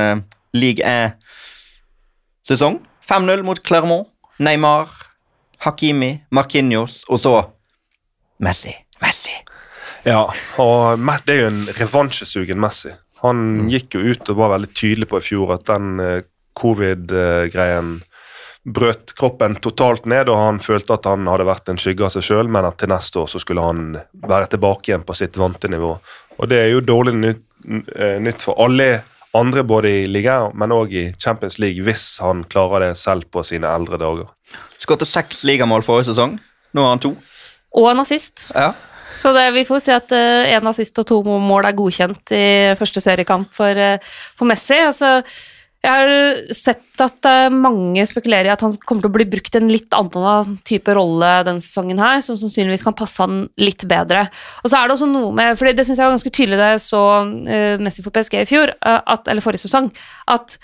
League 0.55 0.79
1-sesong. 0.79 2.79
5-0 3.05 3.43
mot 3.45 3.59
Clermont. 3.67 4.14
Neymar, 4.39 4.89
Hakimi, 5.63 6.17
Marquinhos 6.35 7.03
og 7.07 7.21
så 7.21 7.35
Messi. 8.43 8.73
Messi. 9.01 9.31
Ja, 10.05 10.25
og 10.61 11.05
det 11.25 11.33
er 11.33 11.39
jo 11.45 11.51
en 11.53 11.61
revansjesugen 11.79 12.59
Messi. 12.61 12.91
Han 13.23 13.69
gikk 13.71 13.95
jo 13.95 14.03
ut 14.11 14.29
og 14.29 14.41
var 14.41 14.51
veldig 14.57 14.73
tydelig 14.75 15.07
på 15.09 15.21
i 15.21 15.25
fjor 15.25 15.55
at 15.55 15.65
den 15.69 16.01
eh, 16.03 16.25
covid-greien 16.55 17.95
brøt 18.65 19.13
kroppen 19.17 19.55
totalt 19.61 20.07
ned, 20.09 20.29
og 20.29 20.39
han 20.41 20.59
følte 20.63 20.97
at 20.97 21.07
han 21.09 21.27
hadde 21.29 21.45
vært 21.47 21.69
en 21.69 21.79
skygge 21.79 22.07
av 22.07 22.13
seg 22.15 22.25
sjøl, 22.25 22.49
men 22.51 22.65
at 22.65 22.79
til 22.81 22.89
neste 22.89 23.21
år 23.21 23.29
så 23.29 23.41
skulle 23.41 23.65
han 23.65 23.97
være 24.25 24.49
tilbake 24.55 24.89
igjen 24.89 25.05
på 25.05 25.15
sitt 25.17 25.37
vante 25.37 25.69
nivå. 25.71 25.91
Og 26.35 26.49
det 26.49 26.63
er 26.63 26.71
jo 26.73 26.85
dårlig 26.85 27.13
nytt, 27.19 27.43
eh, 27.95 28.17
nytt 28.21 28.45
for 28.45 28.57
alle 28.65 28.89
andre, 29.35 29.63
både 29.67 29.91
i 29.91 30.01
ligaen, 30.09 30.55
men 30.57 30.73
òg 30.75 30.93
i 30.95 31.05
Champions 31.21 31.59
League, 31.61 31.83
hvis 31.85 32.17
han 32.23 32.43
klarer 32.49 32.87
det 32.87 32.97
selv 32.99 33.27
på 33.31 33.43
sine 33.47 33.69
eldre 33.69 33.99
dager. 34.01 34.29
Skåret 34.81 35.07
seks 35.09 35.43
ligamål 35.47 35.85
forrige 35.85 36.11
sesong. 36.11 36.37
Nå 36.75 36.83
har 36.83 36.95
han 36.95 37.03
to. 37.03 37.15
Og 37.75 37.89
en 37.91 38.03
assist. 38.03 38.49
Ja. 38.55 38.73
Så 39.15 39.31
det, 39.35 39.45
vi 39.55 39.63
får 39.67 39.81
si 39.83 39.93
at 39.95 40.11
én 40.11 40.67
assist 40.67 40.99
og 40.99 41.07
to 41.07 41.21
mål 41.23 41.67
er 41.69 41.75
godkjent 41.75 42.33
i 42.35 42.47
første 42.75 43.03
seriekamp 43.03 43.51
for, 43.55 43.71
uh, 43.71 44.15
for 44.35 44.47
Messi. 44.49 44.75
Altså, 44.75 45.21
jeg 45.85 45.91
har 45.91 46.53
sett 46.55 47.03
at 47.03 47.27
eh, 47.29 47.53
mange 47.53 48.03
spekulerer 48.09 48.49
i 48.49 48.53
at 48.53 48.63
han 48.65 48.73
kommer 48.87 49.05
til 49.05 49.11
å 49.11 49.15
bli 49.17 49.27
brukt 49.29 49.57
en 49.57 49.69
litt 49.69 49.93
annen 49.95 50.55
type 50.67 50.95
rolle 50.97 51.31
denne 51.45 51.61
sesongen 51.63 52.01
her, 52.01 52.23
som 52.25 52.39
sannsynligvis 52.39 52.85
kan 52.85 52.95
passe 52.97 53.21
han 53.21 53.45
litt 53.61 53.85
bedre. 53.89 54.25
Og 54.63 54.71
så 54.71 54.79
er 54.79 54.87
det 54.87 54.97
også 54.97 55.09
noe 55.11 55.29
med, 55.35 55.59
for 55.59 55.69
det 55.69 55.85
syns 55.85 56.01
jeg 56.01 56.07
var 56.07 56.15
ganske 56.15 56.33
tydelig 56.33 56.61
da 56.61 56.71
jeg 56.73 56.83
så 56.87 57.03
eh, 57.51 57.83
Messi 57.85 58.05
for 58.05 58.15
PSG 58.15 58.41
i 58.41 58.49
fjor, 58.49 58.73
eh, 58.73 58.99
at, 59.15 59.29
eller 59.29 59.45
forrige 59.45 59.67
sesong, 59.67 59.91
at 60.31 60.57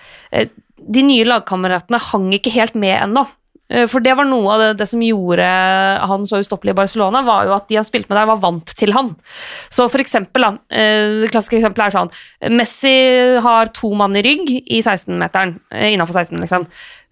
de 0.82 1.04
nye 1.06 1.28
lagkameratene 1.28 2.00
hang 2.10 2.32
ikke 2.34 2.54
helt 2.56 2.74
med 2.80 2.98
ennå. 2.98 3.28
Eh, 3.72 3.88
For 3.92 4.04
det 4.04 4.16
var 4.20 4.28
noe 4.28 4.52
av 4.54 4.64
det, 4.64 4.70
det 4.82 4.88
som 4.92 5.02
gjorde 5.04 5.48
han 6.12 6.26
så 6.28 6.42
ustoppelig 6.44 6.76
i 6.76 6.80
Barcelona, 6.82 7.24
var 7.26 7.48
jo 7.48 7.56
at 7.56 7.70
de 7.72 7.80
han 7.80 7.88
spilte 7.88 8.12
med 8.12 8.20
der, 8.20 8.30
var 8.30 8.42
vant 8.44 8.76
til 8.78 8.94
han. 8.98 9.14
Så 9.72 9.88
for 9.92 10.04
eksempel, 10.04 10.44
da, 10.44 10.52
eh, 10.70 11.22
det 11.24 11.32
klassiske 11.32 11.62
eksempelet 11.62 11.88
er 11.90 11.98
sånn 11.98 12.56
Messi 12.58 12.96
har 13.42 13.72
to 13.76 13.94
mann 13.96 14.16
i 14.20 14.26
rygg 14.26 14.50
i 14.52 14.82
16-meteren, 14.82 15.60
innafor 15.94 16.20
16, 16.20 16.42
liksom. 16.44 16.68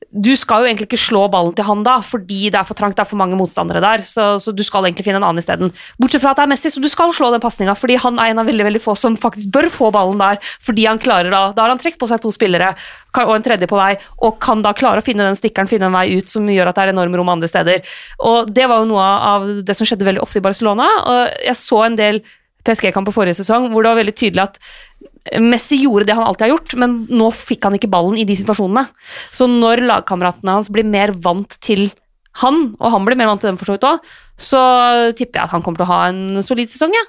Du 0.09 0.31
skal 0.33 0.63
jo 0.63 0.69
egentlig 0.69 0.87
ikke 0.87 0.97
slå 0.97 1.27
ballen 1.29 1.53
til 1.53 1.67
han 1.67 1.83
da, 1.85 1.99
fordi 2.01 2.49
det 2.49 2.57
er 2.57 2.65
for 2.65 2.77
trangt, 2.77 2.95
det 2.97 3.03
er 3.03 3.09
for 3.11 3.19
mange 3.19 3.37
motstandere 3.37 3.81
der, 3.83 4.01
så, 4.07 4.31
så 4.41 4.49
du 4.55 4.63
skal 4.65 4.87
egentlig 4.87 5.05
finne 5.05 5.19
en 5.21 5.27
annen 5.27 5.41
isteden. 5.43 5.69
Bortsett 6.01 6.23
fra 6.23 6.31
at 6.33 6.39
det 6.39 6.47
er 6.47 6.49
Messi, 6.49 6.71
så 6.73 6.81
du 6.81 6.87
skal 6.89 7.13
slå 7.13 7.29
den 7.29 7.43
pasninga, 7.43 7.75
fordi 7.77 7.99
han 8.01 8.17
er 8.17 8.31
en 8.31 8.41
av 8.41 8.49
veldig 8.49 8.65
veldig 8.71 8.81
få 8.81 8.95
som 8.97 9.17
faktisk 9.21 9.51
bør 9.53 9.69
få 9.69 9.91
ballen 9.93 10.17
der, 10.21 10.41
fordi 10.65 10.87
han 10.89 11.01
klarer 11.01 11.29
da 11.29 11.43
Da 11.53 11.61
har 11.61 11.75
han 11.75 11.81
trukket 11.81 12.01
på 12.01 12.09
seg 12.09 12.23
to 12.23 12.33
spillere 12.33 12.71
og 13.19 13.35
en 13.35 13.45
tredje 13.45 13.69
på 13.69 13.77
vei, 13.77 13.91
og 14.25 14.41
kan 14.41 14.65
da 14.65 14.73
klare 14.73 15.03
å 15.03 15.05
finne 15.05 15.27
den 15.27 15.37
stikkeren, 15.37 15.69
finne 15.69 15.91
en 15.91 15.97
vei 15.99 16.17
ut 16.17 16.29
som 16.31 16.49
gjør 16.49 16.71
at 16.71 16.79
det 16.79 16.87
er 16.87 16.93
enorme 16.95 17.21
rom 17.21 17.29
andre 17.35 17.49
steder. 17.51 17.85
Og 18.25 18.49
det 18.49 18.65
var 18.69 18.81
jo 18.81 18.89
noe 18.89 19.05
av 19.29 19.47
det 19.65 19.77
som 19.77 19.85
skjedde 19.85 20.09
veldig 20.09 20.25
ofte 20.25 20.41
i 20.41 20.45
Barcelona, 20.45 20.89
og 21.05 21.41
jeg 21.45 21.57
så 21.59 21.85
en 21.85 21.97
del 21.99 22.21
PSG-kamp 22.65 23.07
på 23.07 23.15
forrige 23.15 23.39
sesong 23.39 23.69
hvor 23.71 23.85
det 23.85 23.93
var 23.93 24.01
veldig 24.01 24.15
tydelig 24.17 24.45
at 24.45 24.57
Messi 25.43 25.81
gjorde 25.83 26.07
det 26.09 26.15
han 26.17 26.25
alltid 26.25 26.47
har 26.47 26.53
gjort, 26.55 26.75
men 26.79 26.95
nå 27.11 27.29
fikk 27.35 27.67
han 27.67 27.75
ikke 27.77 27.91
ballen 27.91 28.17
i 28.17 28.25
de 28.27 28.37
situasjonene. 28.39 28.85
Så 29.35 29.49
når 29.51 29.83
lagkameratene 29.85 30.55
hans 30.57 30.71
blir 30.73 30.87
mer 30.87 31.13
vant 31.13 31.57
til 31.63 31.89
han, 32.39 32.69
og 32.79 32.93
han 32.93 33.05
blir 33.07 33.19
mer 33.19 33.29
vant 33.31 33.41
til 33.43 33.51
dem 33.51 33.59
for 33.59 33.69
så 33.69 33.75
vidt 33.75 33.87
òg, 33.89 34.09
så 34.39 34.61
tipper 35.17 35.41
jeg 35.41 35.49
at 35.49 35.53
han 35.55 35.63
kommer 35.65 35.81
til 35.81 35.87
å 35.87 35.91
ha 35.91 35.99
en 36.07 36.41
solid 36.45 36.71
sesong, 36.71 36.95
ja. 36.95 37.05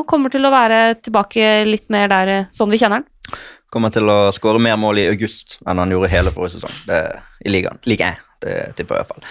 Og 0.00 0.06
kommer 0.10 0.32
til 0.32 0.44
å 0.44 0.52
være 0.52 1.00
tilbake 1.00 1.64
litt 1.68 1.88
mer 1.94 2.10
der 2.12 2.34
sånn 2.54 2.72
vi 2.74 2.80
kjenner 2.82 3.00
han. 3.00 3.08
kommer 3.72 3.90
til 3.90 4.06
å 4.06 4.30
skåre 4.30 4.60
mer 4.62 4.76
mål 4.78 5.00
i 5.02 5.08
august 5.10 5.56
enn 5.66 5.80
han 5.82 5.90
gjorde 5.90 6.12
hele 6.12 6.30
forrige 6.30 6.58
sesong 6.58 6.74
det, 6.86 7.00
i 7.42 7.50
ligaen. 7.50 7.80
Liga 7.90 8.12
1, 8.12 8.20
det 8.44 8.54
tipper 8.76 8.94
jeg 8.94 9.00
i 9.00 9.00
hvert 9.00 9.14
fall. 9.14 9.24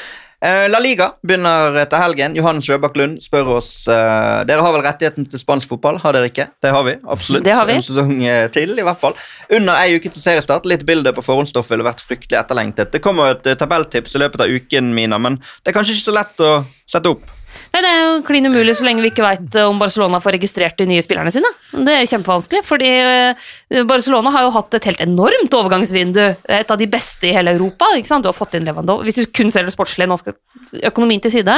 Eh, 0.43 0.65
La 0.67 0.79
Liga 0.83 1.05
begynner 1.23 1.77
etter 1.79 2.01
helgen. 2.03 2.33
Johannes 2.35 2.65
Røbakk 2.67 2.97
Lund 2.99 3.21
spør 3.23 3.53
oss 3.61 3.69
uh, 3.87 4.41
Dere 4.43 4.65
har 4.65 4.73
vel 4.75 4.83
rettigheten 4.83 5.27
til 5.31 5.39
spansk 5.39 5.69
fotball? 5.71 6.01
Har 6.03 6.17
dere 6.17 6.27
ikke? 6.27 6.49
Det 6.59 6.73
har 6.75 6.83
vi. 6.83 6.97
absolutt. 7.15 7.45
Det 7.47 7.53
har 7.55 7.69
vi. 7.69 7.77
En 7.79 7.85
sesong 7.85 8.11
eh, 8.27 8.47
til, 8.51 8.73
i 8.75 8.83
hvert 8.83 8.99
fall. 8.99 9.15
Under 9.55 9.79
ei 9.79 9.95
uke 9.95 10.11
til 10.11 10.19
seriestart. 10.19 10.67
Litt 10.67 10.83
bilde 10.89 11.15
på 11.15 11.23
forhåndsstoff 11.23 11.71
ville 11.71 11.87
vært 11.87 12.03
fryktelig 12.03 12.41
etterlengtet. 12.41 12.91
Det 12.91 12.99
kommer 13.05 13.37
et 13.37 13.47
tabelltips 13.59 14.17
i 14.17 14.23
løpet 14.25 14.43
av 14.43 14.51
uken, 14.51 14.91
Mina, 14.97 15.21
men 15.21 15.39
det 15.63 15.71
er 15.71 15.77
kanskje 15.77 15.95
ikke 15.95 16.09
så 16.09 16.17
lett 16.19 16.43
å 16.43 16.51
sette 16.91 17.15
opp. 17.15 17.31
Nei, 17.73 17.81
Det 17.81 17.89
er 17.89 18.01
jo 18.03 18.21
klin 18.27 18.49
umulig 18.49 18.75
så 18.77 18.85
lenge 18.87 19.01
vi 19.01 19.11
ikke 19.13 19.25
veit 19.25 19.57
om 19.63 19.79
Barcelona 19.81 20.19
får 20.23 20.37
registrert 20.37 20.77
de 20.77 20.87
nye 20.89 21.03
spillerne 21.05 21.33
sine. 21.33 21.49
Det 21.73 21.95
er 21.95 22.09
kjempevanskelig, 22.09 22.63
fordi 22.67 22.91
eh, 23.01 23.83
Barcelona 23.89 24.33
har 24.35 24.47
jo 24.47 24.53
hatt 24.57 24.77
et 24.77 24.89
helt 24.91 25.03
enormt 25.03 25.57
overgangsvindu. 25.57 26.23
Et 26.45 26.73
av 26.75 26.79
de 26.79 26.89
beste 26.89 27.29
i 27.29 27.33
hele 27.35 27.55
Europa. 27.57 27.89
ikke 27.97 28.11
sant? 28.11 28.25
Du 28.25 28.29
har 28.29 28.37
fått 28.37 28.57
inn 28.57 28.67
Lewandowski 28.67 29.09
Hvis 29.09 29.21
du 29.21 29.31
kun 29.33 29.51
ser 29.53 29.65
det 29.65 29.75
sportslige, 29.75 30.09
nå 30.09 30.19
skal 30.21 30.37
økonomien 30.81 31.21
til 31.21 31.33
side. 31.33 31.55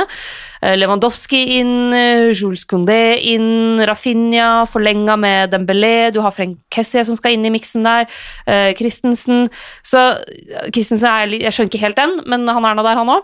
Eh, 0.61 0.75
Lewandowski 0.79 1.41
inn, 1.59 1.93
eh, 1.93 2.31
Jules 2.31 2.65
Condé 2.65 3.17
inn, 3.33 3.79
Rafinha 3.87 4.65
forlenga 4.69 5.17
med 5.19 5.51
Dembélé, 5.51 6.11
du 6.11 6.21
har 6.21 6.31
Frenk 6.31 6.59
Kessie 6.71 7.03
som 7.05 7.15
skal 7.15 7.35
inn 7.35 7.45
i 7.45 7.53
miksen 7.53 7.83
der, 7.83 8.07
eh, 8.47 8.73
Christensen 8.73 9.47
Så 9.83 9.99
eh, 9.99 10.69
Christensen 10.71 11.07
er, 11.07 11.27
Jeg 11.27 11.53
skjønner 11.53 11.71
ikke 11.71 11.85
helt 11.85 11.95
den, 11.95 12.19
men 12.25 12.47
han 12.47 12.65
er 12.65 12.75
nå 12.75 12.83
der, 12.83 12.95
han 12.95 13.07
òg. 13.09 13.23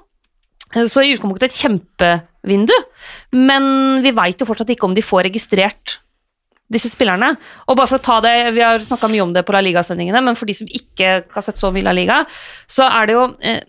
Så 0.71 1.03
i 1.03 1.13
utgangspunktet 1.15 1.49
et 1.49 1.59
kjempevindu, 1.59 2.75
men 3.35 3.65
vi 4.03 4.13
veit 4.15 4.39
jo 4.39 4.47
fortsatt 4.47 4.71
ikke 4.71 4.87
om 4.87 4.95
de 4.95 5.03
får 5.03 5.27
registrert 5.27 5.97
disse 6.71 6.91
spillerne. 6.93 7.33
Og 7.67 7.75
bare 7.75 7.89
for 7.89 7.99
å 7.99 8.05
ta 8.05 8.19
det, 8.23 8.53
Vi 8.55 8.63
har 8.63 8.79
snakka 8.79 9.09
mye 9.11 9.23
om 9.25 9.33
det 9.33 9.43
på 9.45 9.53
La 9.55 9.61
Liga-sendingene, 9.61 10.23
men 10.23 10.35
for 10.39 10.47
de 10.47 10.55
som 10.55 10.67
ikke 10.67 11.25
har 11.27 11.41
sett 11.43 11.59
så 11.59 11.71
mye 11.71 11.83
La 11.83 11.91
Liga, 11.91 12.25
så 12.67 12.87
er 12.87 13.07
det 13.07 13.17
jo 13.17 13.25
eh, 13.43 13.61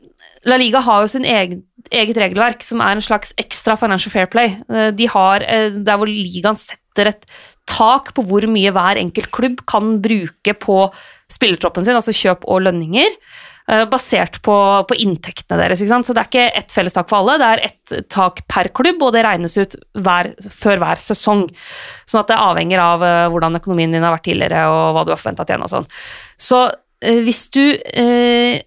La 0.47 0.57
Liga 0.59 0.81
har 0.83 1.03
jo 1.03 1.11
sin 1.11 1.25
egen, 1.25 1.63
eget 1.91 2.19
regelverk, 2.19 2.63
som 2.63 2.81
er 2.83 2.97
en 2.97 3.05
slags 3.05 3.35
ekstra 3.39 3.77
financial 3.79 4.13
fair 4.15 4.27
play. 4.27 4.57
Eh, 4.71 4.91
De 4.91 5.07
har, 5.07 5.43
eh, 5.43 5.71
Der 5.71 5.97
hvor 5.99 6.07
ligaen 6.07 6.59
setter 6.59 7.09
et 7.09 7.27
tak 7.67 8.13
på 8.15 8.25
hvor 8.27 8.47
mye 8.47 8.73
hver 8.75 8.99
enkelt 8.99 9.31
klubb 9.31 9.67
kan 9.67 10.01
bruke 10.03 10.55
på 10.55 10.93
spillertroppen 11.31 11.85
sin, 11.85 11.95
altså 11.97 12.13
kjøp 12.13 12.45
og 12.47 12.63
lønninger 12.67 13.07
eh, 13.09 13.52
basert 13.89 14.41
på, 14.43 14.55
på 14.89 14.97
inntektene 15.05 15.61
deres. 15.61 15.81
Ikke 15.81 15.93
sant? 15.93 16.09
Så 16.09 16.17
det 16.17 16.25
er 16.25 16.31
ikke 16.31 16.47
ett 16.59 16.75
felles 16.75 16.97
tak 16.97 17.09
for 17.09 17.23
alle, 17.23 17.39
det 17.41 17.49
er 17.49 17.63
ett 17.69 18.09
tak 18.11 18.43
per 18.51 18.73
klubb, 18.75 19.03
og 19.07 19.15
det 19.15 19.23
regnes 19.27 19.55
ut 19.55 19.77
hver, 20.03 20.33
før 20.51 20.83
hver 20.83 21.03
sesong. 21.03 21.47
Sånn 22.09 22.25
at 22.25 22.33
det 22.33 22.41
avhenger 22.43 22.83
av 22.83 23.07
eh, 23.07 23.29
hvordan 23.33 23.61
økonomien 23.61 23.95
din 23.95 24.05
har 24.05 24.17
vært 24.17 24.27
tidligere, 24.29 24.67
og 24.73 24.97
hva 24.97 25.07
du 25.07 25.15
har 25.15 25.21
forventa 25.21 25.47
å 25.47 25.49
tjene 25.49 25.69
og 25.69 25.73
sånn. 25.73 25.89
Så 26.43 26.63
eh, 26.69 27.23
hvis 27.25 27.47
du 27.55 27.63
eh, 27.63 28.63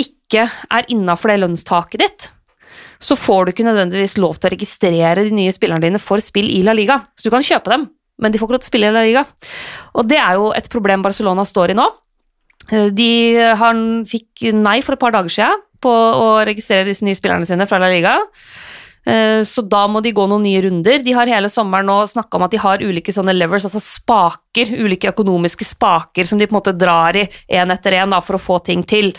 ikke 0.00 0.46
er 0.48 0.92
innafor 0.92 1.32
det 1.32 1.42
lønnstaket 1.42 2.02
ditt, 2.02 2.30
så 3.02 3.18
får 3.18 3.44
du 3.44 3.52
ikke 3.52 3.66
nødvendigvis 3.66 4.16
lov 4.22 4.38
til 4.38 4.48
å 4.48 4.54
registrere 4.54 5.26
de 5.26 5.34
nye 5.34 5.52
spillerne 5.54 5.82
dine 5.82 6.00
for 6.02 6.22
spill 6.22 6.48
i 6.50 6.62
La 6.66 6.74
Liga. 6.76 7.00
Så 7.18 7.26
du 7.26 7.34
kan 7.34 7.44
kjøpe 7.44 7.72
dem, 7.74 7.88
men 8.22 8.32
de 8.32 8.38
får 8.38 8.48
ikke 8.48 8.56
lov 8.56 8.62
til 8.62 8.70
å 8.70 8.72
spille 8.72 8.90
i 8.92 8.94
La 8.94 9.02
Liga. 9.06 9.24
Og 9.98 10.06
det 10.08 10.20
er 10.22 10.38
jo 10.38 10.52
et 10.54 10.70
problem 10.72 11.04
Barcelona 11.04 11.44
står 11.48 11.74
i 11.74 11.78
nå. 11.78 11.88
Eh, 12.70 12.90
De 12.94 13.10
han 13.58 14.04
fikk 14.08 14.52
nei 14.54 14.80
for 14.84 14.94
et 14.94 15.02
par 15.02 15.14
dager 15.14 15.32
siden 15.32 15.62
på 15.82 15.90
å 15.90 16.26
registrere 16.46 16.86
disse 16.86 17.02
nye 17.02 17.18
spillerne 17.18 17.48
sine 17.48 17.66
fra 17.66 17.80
La 17.82 17.88
Liga. 17.90 18.18
Eh, 19.06 19.42
Så 19.42 19.62
da 19.66 19.86
må 19.90 20.02
de 20.02 20.12
gå 20.14 20.26
noen 20.30 20.44
nye 20.46 20.62
runder. 20.62 21.02
De 21.02 21.14
har 21.16 21.26
hele 21.26 21.50
sommeren 21.50 21.88
nå 21.90 21.98
snakka 22.06 22.38
om 22.38 22.44
at 22.46 22.52
de 22.54 22.60
har 22.62 22.82
ulike 22.82 23.12
sånne 23.12 23.34
levers, 23.34 23.64
altså 23.66 23.80
spaker, 23.82 24.70
ulike 24.78 25.10
økonomiske 25.10 25.66
spaker 25.66 26.28
som 26.28 26.38
de 26.38 26.46
på 26.46 26.54
en 26.54 26.60
måte 26.60 26.76
drar 26.78 27.16
i 27.18 27.24
én 27.50 27.72
etter 27.74 27.96
én 27.98 28.14
for 28.22 28.36
å 28.38 28.42
få 28.42 28.58
ting 28.64 28.84
til. 28.86 29.12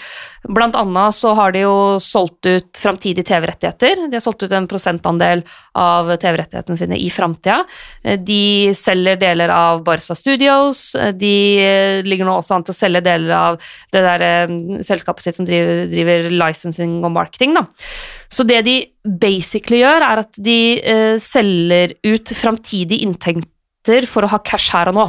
Blant 0.47 0.75
annet 0.75 1.15
så 1.15 1.33
har 1.35 1.51
de 1.51 1.63
jo 1.65 1.97
solgt 2.03 2.45
ut 2.47 2.79
framtidige 2.79 3.25
TV-rettigheter. 3.27 4.07
De 4.09 4.15
har 4.15 4.23
solgt 4.23 4.43
ut 4.43 4.51
en 4.51 4.67
prosentandel 4.67 5.43
av 5.75 6.11
TV-rettighetene 6.21 6.77
sine 6.77 6.99
i 6.99 7.09
framtida. 7.09 7.63
Eh, 8.03 8.17
De 8.23 8.71
selger 8.73 9.19
deler 9.19 9.49
av 9.49 9.83
Barca 9.83 10.15
Studios. 10.15 10.95
Eh, 10.95 11.11
De 11.11 12.03
ligger 12.03 12.25
nå 12.25 12.37
også 12.39 12.55
an 12.55 12.63
til 12.63 12.73
å 12.73 12.79
selge 12.79 13.03
deler 13.03 13.31
av 13.35 13.59
det 13.91 14.01
der 14.03 14.47
selskapet 14.83 15.23
sitt 15.23 15.35
som 15.35 15.45
driver, 15.45 15.85
driver 15.91 16.29
licensing 16.29 17.03
og 17.03 17.11
marketing. 17.11 17.53
Da. 17.55 17.65
Så 18.33 18.45
det 18.49 18.63
de 18.65 18.77
basically 19.21 19.83
gjør, 19.83 20.05
er 20.07 20.23
at 20.23 20.39
de 20.41 20.57
eh, 20.79 21.17
selger 21.21 21.93
ut 22.07 22.33
framtidige 22.37 23.05
inntekter 23.05 24.07
for 24.09 24.25
å 24.25 24.31
ha 24.33 24.41
cash 24.41 24.73
her 24.73 24.89
og 24.89 24.97
nå. 24.97 25.07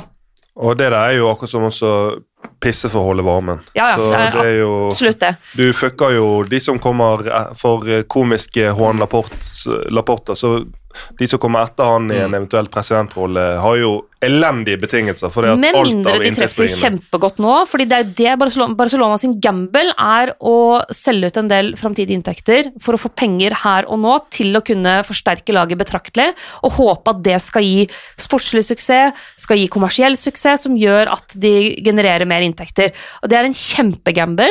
Og 0.54 0.76
det 0.78 0.90
der 0.92 1.00
er 1.00 1.16
jo 1.16 1.30
akkurat 1.32 1.50
som 1.50 1.64
også 1.66 1.90
pisse 2.62 2.90
for 2.92 3.00
å 3.00 3.08
holde 3.10 3.24
varmen. 3.26 3.62
Ja, 3.74 3.94
ja, 3.94 3.96
så 3.98 4.10
det 4.36 4.44
er 4.44 4.58
jo 4.60 4.72
Absolutt 4.86 5.22
det. 5.24 5.32
Du 5.56 5.64
fucker 5.74 6.14
jo 6.14 6.28
de 6.46 6.60
som 6.62 6.78
kommer 6.82 7.24
eh, 7.26 7.52
for 7.58 7.88
komiske 8.12 8.68
Juan 8.70 9.00
Laporte, 9.02 9.40
Laporta, 9.90 10.36
så 10.38 10.58
de 11.18 11.26
som 11.30 11.38
kommer 11.42 11.64
etter 11.66 11.84
han 11.84 12.10
i 12.10 12.14
Mm. 12.14 12.24
en 12.24 12.34
eventuell 12.42 12.68
presidentrolle, 12.68 13.58
har 13.60 13.76
jo 13.76 14.04
elendige 14.24 14.80
betingelser. 14.80 15.30
For 15.30 15.42
det 15.42 15.50
at 15.52 15.58
Med 15.58 15.74
alt 15.74 15.86
mindre 15.86 16.12
av 16.14 16.20
de 16.22 16.30
treffer 16.30 16.64
kjempegodt 16.66 17.38
nå, 17.38 17.66
fordi 17.68 17.84
det 17.88 17.98
er 17.98 18.04
det 18.04 18.38
Barcelona, 18.40 18.74
Barcelona 18.74 19.18
sin 19.18 19.38
gamble 19.38 19.92
er 19.98 20.34
å 20.40 20.80
selge 20.90 21.26
ut 21.26 21.36
en 21.36 21.48
del 21.48 21.74
framtidige 21.76 22.16
inntekter 22.16 22.72
for 22.80 22.94
å 22.94 22.98
få 23.02 23.10
penger 23.14 23.52
her 23.64 23.84
og 23.86 23.98
nå 24.00 24.14
til 24.30 24.54
å 24.56 24.64
kunne 24.64 25.02
forsterke 25.04 25.52
laget 25.52 25.78
betraktelig, 25.78 26.32
og 26.62 26.72
håpe 26.72 27.10
at 27.10 27.22
det 27.22 27.40
skal 27.42 27.62
gi 27.62 27.86
sportslig 28.16 28.64
suksess, 28.64 29.12
skal 29.36 29.56
gi 29.58 29.68
kommersiell 29.68 30.16
suksess, 30.16 30.62
som 30.64 30.76
gjør 30.76 31.12
at 31.12 31.34
de 31.36 31.76
genererer 31.84 32.24
mer 32.26 32.40
inntekter. 32.40 32.92
Og 33.22 33.28
det 33.28 33.38
er 33.38 33.44
en 33.44 33.52
kjempegamble, 33.52 34.48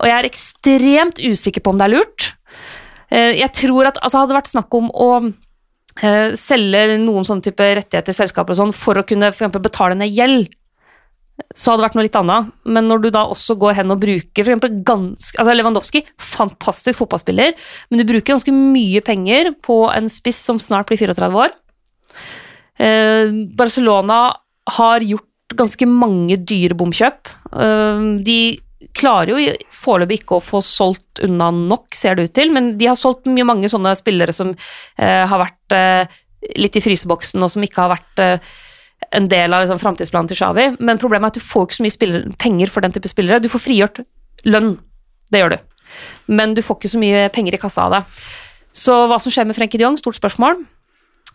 og 0.00 0.06
jeg 0.10 0.18
er 0.18 0.28
ekstremt 0.28 1.20
usikker 1.22 1.62
på 1.62 1.70
om 1.70 1.78
det 1.78 1.86
er 1.88 1.96
lurt. 1.96 2.34
Eh, 3.10 3.32
Jeg 3.40 3.52
tror 3.52 3.86
at 3.86 3.98
altså, 4.02 4.18
hadde 4.20 4.34
det 4.34 4.42
vært 4.42 4.52
snakk 4.52 4.74
om 4.74 4.90
å 4.90 5.32
selge 5.94 6.98
noen 6.98 7.26
sånne 7.26 7.44
type 7.46 7.66
rettigheter 7.78 8.08
til 8.08 8.16
selskaper 8.18 8.54
og 8.54 8.58
sånn 8.58 8.72
for 8.74 8.98
å 8.98 9.04
kunne 9.06 9.28
for 9.30 9.44
eksempel 9.44 9.62
betale 9.62 9.94
ned 9.98 10.10
gjeld, 10.10 10.48
så 11.54 11.72
hadde 11.72 11.82
det 11.82 11.86
vært 11.88 11.96
noe 11.98 12.06
litt 12.06 12.18
annet. 12.18 12.50
Men 12.76 12.88
når 12.90 13.02
du 13.02 13.08
da 13.14 13.24
også 13.30 13.56
går 13.58 13.78
hen 13.80 13.94
og 13.94 14.00
bruker 14.02 14.44
for 14.44 14.52
eksempel 14.52 14.78
ganske, 14.86 15.38
altså 15.38 15.54
Lewandowski, 15.54 16.04
fantastisk 16.22 17.00
fotballspiller, 17.00 17.54
men 17.90 18.00
du 18.00 18.06
bruker 18.06 18.34
ganske 18.34 18.54
mye 18.54 19.02
penger 19.06 19.52
på 19.64 19.84
en 19.90 20.10
spiss 20.12 20.42
som 20.46 20.60
snart 20.62 20.90
blir 20.90 21.00
34 21.02 21.30
år. 21.44 21.54
Eh, 22.78 23.30
Barcelona 23.58 24.20
har 24.78 25.06
gjort 25.06 25.54
ganske 25.54 25.86
mange 25.90 26.38
dyre 26.42 26.76
bomkjøp. 26.78 27.34
Eh, 27.54 28.06
de 28.26 28.38
klarer 28.96 29.32
jo 29.34 29.54
foreløpig 29.72 30.20
ikke 30.22 30.38
å 30.38 30.44
få 30.44 30.60
solgt 30.64 31.22
unna 31.24 31.50
nok, 31.54 31.94
ser 31.96 32.18
det 32.18 32.28
ut 32.28 32.34
til, 32.36 32.52
men 32.54 32.74
de 32.78 32.88
har 32.90 32.98
solgt 32.98 33.28
mye 33.30 33.46
mange 33.46 33.70
sånne 33.70 33.94
spillere 33.98 34.34
som 34.34 34.52
eh, 34.54 35.24
har 35.30 35.40
vært 35.40 35.76
eh, 35.76 36.20
litt 36.60 36.76
i 36.76 36.82
fryseboksen, 36.84 37.42
og 37.44 37.52
som 37.54 37.64
ikke 37.64 37.82
har 37.84 37.94
vært 37.94 38.22
eh, 38.22 38.54
en 39.14 39.28
del 39.30 39.54
av 39.54 39.64
liksom, 39.64 39.80
framtidsplanen 39.82 40.30
til 40.30 40.40
Xavi. 40.40 40.66
Men 40.80 41.00
problemet 41.00 41.28
er 41.28 41.34
at 41.34 41.40
du 41.40 41.46
får 41.46 41.68
ikke 41.68 41.78
så 41.78 41.86
mye 41.86 41.96
spiller, 41.96 42.26
penger 42.40 42.72
for 42.72 42.84
den 42.84 42.94
type 42.94 43.10
spillere. 43.10 43.42
Du 43.42 43.50
får 43.52 43.64
frigjort 43.64 44.02
lønn, 44.48 44.74
det 45.32 45.42
gjør 45.42 45.56
du. 45.56 45.58
Men 46.34 46.56
du 46.56 46.62
får 46.64 46.80
ikke 46.80 46.94
så 46.94 47.02
mye 47.02 47.26
penger 47.34 47.56
i 47.56 47.60
kassa 47.60 47.86
av 47.86 47.96
det. 47.96 48.02
Så 48.74 49.04
hva 49.10 49.20
som 49.22 49.32
skjer 49.34 49.46
med 49.46 49.56
Frenkie 49.56 49.80
de 49.80 49.90
stort 50.00 50.18
spørsmål. 50.18 50.64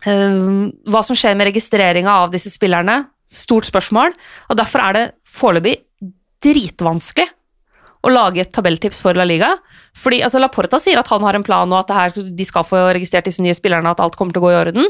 Eh, 0.08 0.46
hva 0.92 1.04
som 1.06 1.18
skjer 1.18 1.38
med 1.40 1.50
registreringa 1.52 2.20
av 2.26 2.34
disse 2.36 2.52
spillerne, 2.54 3.04
stort 3.30 3.70
spørsmål. 3.70 4.16
Og 4.50 4.60
derfor 4.60 4.84
er 4.84 4.98
det 4.98 5.06
foreløpig 5.30 5.78
dritvanskelig 6.44 7.30
å 8.06 8.12
lage 8.14 8.44
et 8.46 8.52
tabelltips 8.56 9.02
for 9.04 9.18
La 9.18 9.26
Liga. 9.28 9.54
Fordi 10.00 10.22
altså, 10.24 10.40
Laporta 10.40 10.80
sier 10.80 11.00
at 11.02 11.10
han 11.12 11.24
har 11.26 11.36
en 11.36 11.44
plan, 11.44 11.68
og 11.74 11.80
at 11.82 11.90
det 11.90 11.98
her, 11.98 12.30
de 12.38 12.46
skal 12.48 12.64
få 12.68 12.84
registrert 12.96 13.28
disse 13.28 13.44
nye 13.44 13.56
spillerne, 13.58 13.90
at 13.92 14.00
alt 14.04 14.16
kommer 14.20 14.32
til 14.36 14.44
å 14.44 14.46
gå 14.48 14.54
i 14.54 14.60
orden. 14.62 14.88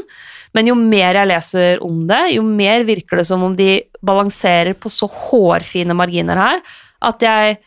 Men 0.54 0.66
jo 0.70 0.74
mer 0.78 1.18
jeg 1.18 1.30
leser 1.30 1.82
om 1.86 2.04
det, 2.10 2.20
jo 2.36 2.44
mer 2.46 2.84
virker 2.86 3.18
det 3.22 3.26
som 3.26 3.42
om 3.46 3.56
de 3.58 3.80
balanserer 4.06 4.74
på 4.78 4.90
så 4.92 5.08
hårfine 5.10 5.94
marginer 5.98 6.38
her, 6.38 6.62
at 7.10 7.26
jeg 7.26 7.58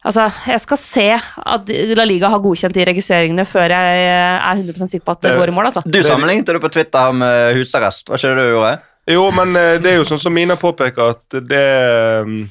Altså, 0.00 0.30
jeg 0.48 0.60
skal 0.62 0.78
se 0.80 1.02
at 1.12 1.66
La 1.92 2.06
Liga 2.08 2.30
har 2.32 2.40
godkjent 2.40 2.72
de 2.72 2.86
registreringene 2.88 3.44
før 3.44 3.68
jeg 3.74 4.04
er 4.08 4.38
100% 4.54 4.88
sikker 4.88 5.04
på 5.04 5.12
at 5.12 5.26
det 5.26 5.34
går 5.36 5.50
i 5.52 5.52
mål, 5.52 5.66
altså. 5.68 5.82
Du 5.84 5.98
sammenlignet 6.00 6.48
det 6.48 6.62
på 6.62 6.70
Twitter 6.72 7.12
med 7.12 7.58
husarrest. 7.58 8.08
Hva 8.08 8.16
skjedde 8.16 8.38
det 8.38 8.46
du 8.48 8.54
gjorde? 8.54 8.70
Jo, 9.12 9.26
men 9.36 9.52
eh, 9.60 9.74
det 9.76 9.90
er 9.92 9.98
jo 9.98 10.06
sånn 10.08 10.22
som 10.22 10.32
Mina 10.32 10.56
påpeker, 10.56 11.12
at 11.18 11.36
det 11.50 11.60
F- 12.24 12.48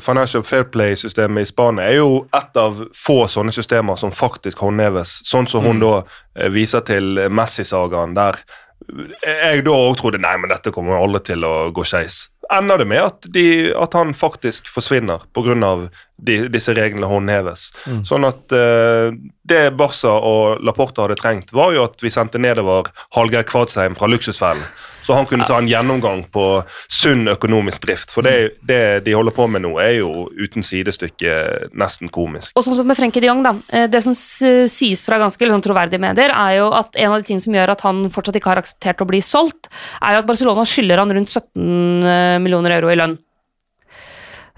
Financial 0.00 0.44
Fair 0.46 0.64
Play-systemet 0.72 1.42
i 1.42 1.48
Spania 1.50 1.88
er 1.90 1.98
jo 1.98 2.22
et 2.36 2.56
av 2.60 2.84
få 2.96 3.18
sånne 3.28 3.52
systemer 3.52 3.98
som 4.00 4.14
faktisk 4.14 4.62
håndheves. 4.64 5.18
Sånn 5.28 5.48
som 5.50 5.66
hun 5.66 5.82
da 5.82 6.00
eh, 6.38 6.48
viser 6.52 6.86
til 6.86 7.26
Messi-sagaen, 7.28 8.16
der 8.16 8.40
jeg 8.88 9.64
da 9.66 9.74
òg 9.74 9.98
trodde 9.98 10.20
nei, 10.22 10.36
men 10.40 10.50
dette 10.52 10.72
kommer 10.72 10.96
alle 10.96 11.20
til 11.24 11.44
å 11.44 11.68
gå 11.74 11.84
skeis. 11.84 12.28
Ender 12.54 12.80
det 12.80 12.86
med 12.88 13.02
at, 13.04 13.26
de, 13.34 13.44
at 13.76 13.92
han 13.98 14.14
faktisk 14.16 14.70
forsvinner 14.72 15.26
pga. 15.36 15.72
De, 16.18 16.38
disse 16.50 16.72
reglene 16.74 17.06
håndheves. 17.06 17.68
Sånn 18.08 18.24
at 18.26 18.54
eh, 18.56 19.12
det 19.46 19.60
Barca 19.78 20.16
og 20.16 20.64
Laporta 20.66 21.04
hadde 21.04 21.18
trengt, 21.20 21.52
var 21.54 21.74
jo 21.76 21.84
at 21.84 22.00
vi 22.02 22.10
sendte 22.10 22.40
nedover 22.40 22.88
Hallgeir 23.14 23.44
Kvadsheim 23.46 23.94
fra 23.98 24.08
Luksusfellen. 24.10 24.64
Så 25.08 25.16
han 25.16 25.28
kunne 25.28 25.46
ta 25.48 25.56
en 25.56 25.68
gjennomgang 25.70 26.26
på 26.32 26.44
sunn 26.92 27.30
økonomisk 27.32 27.86
drift. 27.86 28.12
For 28.12 28.26
det, 28.26 28.60
det 28.68 28.80
de 29.06 29.14
holder 29.16 29.32
på 29.32 29.46
med 29.48 29.64
nå, 29.64 29.70
er 29.80 29.94
jo 30.02 30.26
uten 30.36 30.66
sidestykke 30.66 31.38
nesten 31.72 32.12
komisk. 32.12 32.52
Og 32.58 32.66
sånn 32.66 32.76
som 32.76 32.88
med 32.88 32.98
Frenkie 32.98 33.24
de 33.24 33.30
Jong, 33.30 33.40
da. 33.46 33.54
eh, 33.72 33.86
Det 33.88 34.02
som 34.04 34.12
sies 34.12 35.04
fra 35.06 35.20
ganske 35.22 35.40
liksom, 35.48 35.64
troverdige 35.64 36.02
medier, 36.02 36.34
er 36.34 36.58
jo 36.58 36.68
at 36.76 36.98
en 37.00 37.14
av 37.14 37.22
de 37.22 37.30
tingene 37.30 37.46
som 37.46 37.56
gjør 37.56 37.72
at 37.72 37.86
han 37.88 38.04
fortsatt 38.12 38.36
ikke 38.36 38.52
har 38.52 38.60
akseptert 38.60 39.00
å 39.00 39.08
bli 39.08 39.22
solgt, 39.24 39.72
er 40.02 40.18
jo 40.18 40.24
at 40.24 40.28
Barcelona 40.28 40.66
skylder 40.68 41.00
han 41.00 41.16
rundt 41.16 41.32
17 41.32 42.44
millioner 42.44 42.76
euro 42.76 42.92
i 42.92 43.00
lønn. 43.00 43.16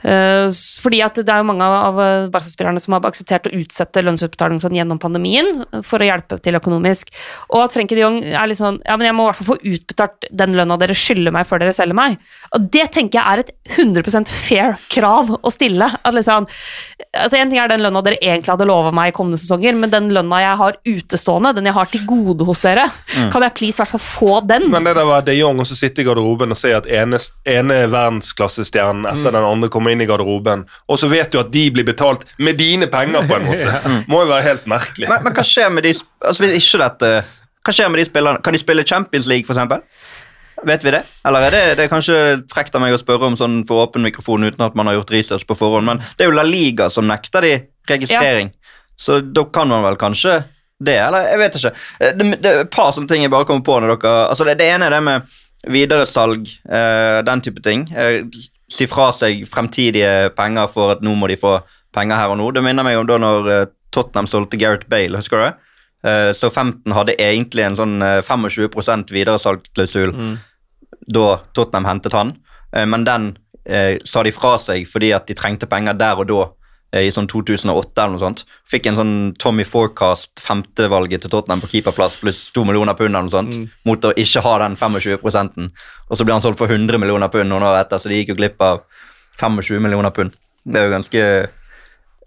Eh, 0.03 0.49
Fordi 0.81 1.01
at 1.05 1.19
det 1.21 1.29
er 1.29 1.43
jo 1.43 1.49
mange 1.51 1.67
av 1.67 1.99
eh, 2.01 2.29
Barca-spillerne 2.33 2.81
som 2.81 2.97
har 2.97 3.05
akseptert 3.09 3.49
å 3.51 3.55
utsette 3.57 4.03
lønnsutbetaling 4.05 4.61
sånn 4.63 4.77
gjennom 4.79 5.01
pandemien 5.03 5.65
eh, 5.67 5.83
for 5.87 6.01
å 6.01 6.09
hjelpe 6.09 6.41
til 6.41 6.57
økonomisk. 6.57 7.13
Og 7.53 7.67
at 7.67 7.77
Frenkie 7.77 7.99
de 7.99 8.05
Jong 8.05 8.21
er 8.25 8.51
litt 8.51 8.61
sånn 8.61 8.81
Ja, 8.87 8.97
men 8.97 9.09
jeg 9.09 9.17
må 9.17 9.27
i 9.27 9.31
hvert 9.31 9.41
fall 9.41 9.51
få 9.53 9.75
utbetalt 9.75 10.29
den 10.43 10.57
lønna 10.57 10.79
dere 10.81 10.97
skylder 10.97 11.35
meg 11.35 11.49
før 11.49 11.63
dere 11.63 11.77
selger 11.77 11.99
meg. 11.99 12.17
Og 12.57 12.69
det 12.73 12.87
tenker 12.97 13.21
jeg 13.21 13.27
er 13.29 13.45
et 13.45 13.53
100 13.77 14.31
fair 14.31 14.79
krav 14.93 15.35
å 15.37 15.53
stille. 15.53 15.91
At 16.01 16.17
liksom 16.17 16.49
altså 17.11 17.41
En 17.41 17.51
ting 17.51 17.61
er 17.61 17.71
den 17.71 17.83
lønna 17.85 18.03
dere 18.05 18.21
egentlig 18.21 18.53
hadde 18.53 18.69
lova 18.69 18.93
meg 18.95 19.11
i 19.11 19.15
kommende 19.17 19.41
sesonger, 19.41 19.77
men 19.77 19.93
den 19.93 20.11
lønna 20.15 20.41
jeg 20.43 20.57
har 20.61 20.77
utestående, 20.87 21.53
den 21.57 21.69
jeg 21.69 21.77
har 21.77 21.89
til 21.91 22.05
gode 22.09 22.47
hos 22.47 22.63
dere, 22.65 22.87
kan 23.33 23.45
jeg 23.45 23.57
please 23.57 23.77
i 23.77 23.83
hvert 23.83 23.93
fall 23.95 24.05
få 24.05 24.41
den? 24.47 24.69
Men 24.73 24.87
det 24.87 24.95
der 24.99 25.09
var 25.09 25.25
de 25.27 25.35
Jong 25.35 25.63
og 25.63 25.69
så 25.69 25.77
sitte 25.79 26.03
i 26.03 26.07
garderoben 26.07 26.55
og 26.55 26.59
se 26.61 26.73
at 26.77 26.87
ene, 26.91 27.19
ene 27.49 27.81
verdensklassestjernen 27.91 29.09
etter 29.11 29.35
den 29.35 29.49
andre 29.49 29.71
kommer 29.73 29.90
inn 29.93 30.01
i 30.05 30.07
garderoben, 30.09 30.65
og 30.89 30.99
så 31.01 31.09
vet 31.11 31.33
du 31.33 31.39
at 31.41 31.51
de 31.53 31.65
blir 31.75 31.87
betalt 31.87 32.25
med 32.39 32.59
dine 32.61 32.87
penger, 32.91 33.27
på 33.29 33.37
en 33.39 33.47
måte. 33.49 33.81
Må 34.11 34.23
jo 34.25 34.31
være 34.31 34.47
helt 34.49 34.67
merkelig. 34.71 35.09
Men, 35.11 35.27
men 35.27 35.37
hva 35.37 35.45
skjer 35.47 35.71
med 35.75 35.87
de 35.89 35.95
altså 35.97 36.45
hvis 36.45 36.57
ikke 36.61 36.81
dette 36.85 37.13
Hva 37.67 37.75
skjer 37.77 37.91
med 37.93 38.01
de 38.01 38.07
spillerne? 38.09 38.41
Kan 38.45 38.57
de 38.57 38.61
spille 38.63 38.87
Champions 38.89 39.27
League, 39.29 39.45
eksempel? 39.45 39.83
Vet 40.65 40.85
vi 40.85 40.93
det? 40.93 41.03
Eller 41.29 41.47
er 41.47 41.55
det, 41.55 41.61
det 41.79 41.85
er 41.87 41.91
kanskje 41.93 42.17
frekt 42.53 42.75
av 42.77 42.83
meg 42.85 42.93
å 42.93 43.01
spørre 43.01 43.29
om 43.31 43.37
sånn 43.37 43.61
for 43.69 43.85
åpen 43.87 44.05
mikrofon 44.05 44.45
uten 44.45 44.65
at 44.65 44.75
man 44.77 44.89
har 44.91 44.99
gjort 44.99 45.13
research 45.15 45.47
på 45.49 45.57
forhånd, 45.57 45.87
men 45.89 46.01
det 46.17 46.27
er 46.27 46.31
jo 46.31 46.37
La 46.37 46.45
Liga 46.45 46.91
som 46.93 47.09
nekter 47.09 47.45
de 47.47 47.53
registrering. 47.89 48.51
Så 49.01 49.21
da 49.25 49.45
kan 49.53 49.69
man 49.73 49.85
vel 49.87 49.97
kanskje 50.01 50.43
det, 50.81 50.97
eller 51.01 51.29
jeg 51.29 51.41
vet 51.41 51.57
ikke. 51.61 51.73
Eh, 52.01 52.13
Det, 52.17 52.27
det 52.41 52.51
er 52.51 52.63
et 52.65 52.73
par 52.73 52.93
sånne 52.97 53.09
ting 53.09 53.25
jeg 53.25 53.33
bare 53.33 53.49
kommer 53.49 53.65
på 53.65 53.77
når 53.81 53.95
dere 54.01 54.13
Altså 54.33 54.47
Det, 54.49 54.59
det 54.61 54.69
ene 54.73 54.89
er 54.89 54.97
det 54.97 55.03
med 55.05 55.29
videresalg, 55.69 56.47
eh, 56.73 57.21
den 57.29 57.43
type 57.45 57.61
ting. 57.65 57.83
Eh, 57.93 58.23
si 58.71 58.87
fra 58.91 59.11
seg 59.15 59.43
fremtidige 59.51 60.31
penger 60.37 60.71
for 60.71 60.95
at 60.95 61.03
nå 61.03 61.15
må 61.19 61.29
de 61.31 61.37
få 61.41 61.59
penger 61.95 62.17
her 62.21 62.31
og 62.31 62.39
nå. 62.39 62.51
Det 62.55 62.63
minner 62.63 62.87
meg 62.87 63.01
om 63.01 63.09
da 63.09 63.19
når 63.19 63.51
eh, 63.51 63.67
Tottenham 63.91 64.29
solgte 64.31 64.59
Gareth 64.61 64.87
Bale, 64.91 65.19
husker 65.19 65.37
du 65.41 65.45
det? 65.49 65.55
Eh, 66.07 66.31
så 66.37 66.49
15 66.51 66.95
hadde 66.95 67.19
egentlig 67.19 67.67
en 67.67 67.77
sånn 67.77 67.99
eh, 68.03 68.21
25% 68.23 69.11
videresalgsklausul 69.13 70.15
da 71.11 71.27
Tottenham 71.57 71.89
hentet 71.89 72.15
han, 72.15 72.35
eh, 72.73 72.87
men 72.87 73.05
den 73.05 73.33
eh, 73.67 73.99
sa 74.05 74.23
de 74.23 74.33
fra 74.33 74.55
seg 74.59 74.87
fordi 74.89 75.13
at 75.17 75.27
de 75.27 75.35
trengte 75.35 75.67
penger 75.71 75.99
der 75.99 76.23
og 76.23 76.29
da, 76.31 76.41
eh, 76.43 76.57
i 76.99 77.11
sånn 77.15 77.29
2008 77.31 78.03
eller 78.03 78.17
noe 78.17 78.23
sånt. 78.23 78.41
Fikk 78.67 78.89
en 78.91 78.97
sånn 78.99 79.13
Tommy 79.39 79.63
Forecast 79.69 80.43
femtevalget 80.43 81.23
til 81.23 81.31
Tottenham 81.31 81.63
på 81.63 81.71
keeperplass 81.71 82.17
pluss 82.19 82.49
to 82.51 82.65
millioner 82.67 82.97
pund 82.99 83.15
eller 83.15 83.29
noe 83.29 83.35
sånt, 83.35 83.61
mot 83.87 84.09
å 84.09 84.11
ikke 84.19 84.43
ha 84.43 84.57
den 84.65 84.75
25% 84.81 85.71
og 86.11 86.19
så 86.19 86.27
ble 86.27 86.35
han 86.35 86.43
solgt 86.43 86.59
for 86.59 86.71
100 86.71 86.99
millioner 86.99 87.31
pund 87.31 87.49
noen 87.53 87.63
år 87.69 87.79
etter, 87.85 88.03
så 88.03 88.11
de 88.11 88.19
gikk 88.19 88.35
jo 88.35 88.41
glipp 88.43 88.61
av 88.67 88.83
25 89.39 89.79
millioner 89.81 90.11
pund. 90.11 90.35
Det 90.67 90.81
er 90.81 90.89
jo 90.89 90.95
ganske 90.97 91.25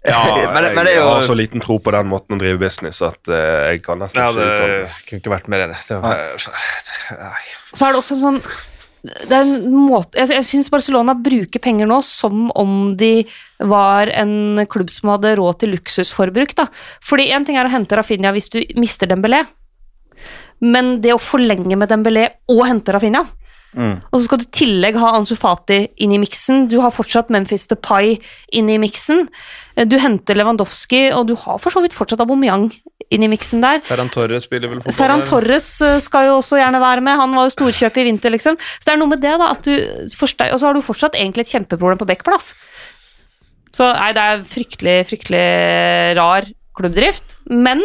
Ja, 0.04 0.20
men, 0.54 0.70
men 0.74 0.84
det 0.84 0.94
er 0.94 0.98
jeg 0.98 1.08
har 1.08 1.22
så 1.28 1.36
liten 1.36 1.62
tro 1.64 1.78
på 1.80 1.92
den 1.94 2.08
måten 2.08 2.36
å 2.36 2.40
drive 2.40 2.58
business 2.60 3.02
at 3.04 3.20
uh, 3.28 3.70
jeg 3.70 3.84
kan 3.84 4.00
nesten 4.00 4.20
Ja, 4.20 4.30
ikke 4.32 4.40
det 4.40 4.48
uttale 4.48 4.78
det. 4.80 4.94
kunne 5.08 5.22
ikke 5.22 5.34
vært 5.36 5.50
mer 5.52 5.66
enig. 5.66 5.80
Det 5.84 6.00
var. 6.00 6.24
Så 6.40 7.86
er 7.86 7.92
det 7.94 8.00
også 8.00 8.18
sånn 8.20 8.40
det 9.04 9.36
er 9.36 9.42
en 9.44 9.68
måte, 9.76 10.16
Jeg, 10.16 10.32
jeg 10.32 10.46
syns 10.48 10.70
Barcelona 10.72 11.12
bruker 11.12 11.60
penger 11.60 11.88
nå 11.90 11.98
som 12.06 12.48
om 12.56 12.94
de 12.96 13.26
var 13.60 14.08
en 14.08 14.64
klubb 14.70 14.88
som 14.92 15.12
hadde 15.12 15.34
råd 15.36 15.60
til 15.60 15.74
luksusforbruk. 15.76 16.54
da. 16.56 16.68
Fordi 17.04 17.28
én 17.28 17.44
ting 17.44 17.58
er 17.60 17.68
å 17.68 17.74
hente 17.74 17.96
Rafinha 17.96 18.32
hvis 18.32 18.48
du 18.48 18.62
mister 18.80 19.10
Dembélé, 19.10 19.44
men 20.64 21.00
det 21.04 21.12
å 21.12 21.20
forlenge 21.20 21.76
med 21.76 21.92
Dembélé 21.92 22.30
og 22.48 22.64
hente 22.64 22.96
Rafinha 22.96 23.26
Mm. 23.74 23.98
Og 24.12 24.18
så 24.18 24.24
skal 24.28 24.40
du 24.40 24.46
i 24.46 24.54
tillegg 24.54 24.98
ha 25.02 25.12
Ansu 25.18 25.34
Fati 25.38 25.80
inn 26.04 26.14
i 26.14 26.20
miksen. 26.22 26.68
Du 26.70 26.78
har 26.82 26.94
fortsatt 26.94 27.32
Memphis 27.34 27.66
Depay 27.70 28.14
inn 28.54 28.70
i 28.70 28.78
miksen. 28.78 29.26
Du 29.90 29.96
henter 29.98 30.38
Lewandowski, 30.38 31.08
og 31.14 31.26
du 31.30 31.34
har 31.38 31.58
for 31.62 31.74
så 31.74 31.82
vidt 31.82 31.96
fortsatt 31.96 32.22
Aubameyang 32.22 32.68
inn 33.14 33.24
i 33.26 33.30
miksen 33.32 33.62
der. 33.64 33.80
Ferran 33.86 34.10
Torres 34.12 34.46
spiller 34.48 34.70
vel 34.72 34.80
fotball. 34.82 34.96
Ferran. 34.98 35.24
Torres 35.28 35.68
eh, 35.86 35.96
skal 36.04 36.28
jo 36.28 36.38
også 36.40 36.58
gjerne 36.60 36.82
være 36.82 37.04
med, 37.06 37.18
han 37.20 37.34
var 37.38 37.48
jo 37.48 37.54
storkjøp 37.56 38.00
i 38.02 38.06
vinter, 38.10 38.34
liksom. 38.34 38.58
Så 38.60 38.84
det 38.88 38.94
er 38.96 39.00
noe 39.02 39.12
med 39.14 39.22
det, 39.24 39.34
da, 39.40 39.50
at 39.54 39.64
du 39.66 40.14
forster- 40.18 40.52
Og 40.54 40.60
så 40.60 40.68
har 40.68 40.76
du 40.76 40.82
fortsatt 40.84 41.18
egentlig 41.18 41.46
et 41.46 41.54
kjempeproblem 41.56 42.00
på 42.02 42.08
backplass. 42.10 42.52
Så 43.74 43.88
nei, 43.90 44.12
det 44.14 44.22
er 44.22 44.44
fryktelig, 44.46 44.98
fryktelig 45.10 45.44
rar 46.20 46.46
klubbdrift, 46.78 47.38
men 47.50 47.82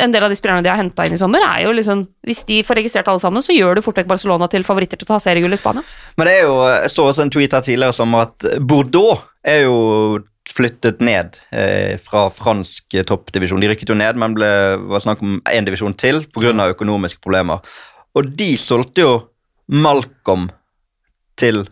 en 0.00 0.12
del 0.12 0.24
av 0.24 0.32
de 0.32 0.36
spillerne 0.36 0.64
de 0.64 0.70
har 0.72 0.80
henta 0.80 1.04
inn 1.06 1.14
i 1.14 1.20
sommer, 1.20 1.44
er 1.44 1.66
jo 1.66 1.72
liksom 1.76 2.06
Hvis 2.26 2.40
de 2.48 2.62
får 2.64 2.80
registrert 2.80 3.08
alle 3.12 3.20
sammen, 3.20 3.44
så 3.44 3.54
gjør 3.54 3.76
du 3.76 3.82
fort 3.84 3.98
vekk 4.00 4.08
Barcelona 4.10 4.48
til 4.50 4.64
favoritter 4.66 4.98
til 4.98 5.06
å 5.06 5.12
ta 5.12 5.18
seriegull 5.22 5.52
i 5.52 5.60
Spania. 5.60 5.84
Men 6.16 6.26
det 6.28 6.38
er 6.38 6.46
jo, 6.48 6.54
jeg 6.72 6.92
så 6.94 7.04
også 7.10 7.22
en 7.26 7.32
tweet 7.34 7.52
her 7.52 7.64
tidligere 7.66 7.96
som 7.96 8.14
at 8.18 8.46
Bordeaux 8.64 9.20
er 9.44 9.66
jo 9.66 9.76
flyttet 10.50 11.00
ned 11.00 11.38
eh, 11.50 11.96
fra 12.02 12.26
fransk 12.30 12.94
eh, 12.94 13.06
toppdivisjon. 13.06 13.62
De 13.62 13.70
rykket 13.70 13.92
jo 13.92 13.96
ned, 13.98 14.18
men 14.20 14.36
ble 14.36 14.50
var 14.90 15.04
snakk 15.04 15.22
om 15.24 15.38
én 15.50 15.66
divisjon 15.66 15.96
til 15.98 16.24
pga. 16.34 16.68
økonomiske 16.74 17.22
problemer. 17.24 17.64
Og 18.14 18.28
de 18.38 18.54
solgte 18.60 19.06
jo 19.06 19.14
Malcolm 19.66 20.50
til 21.40 21.64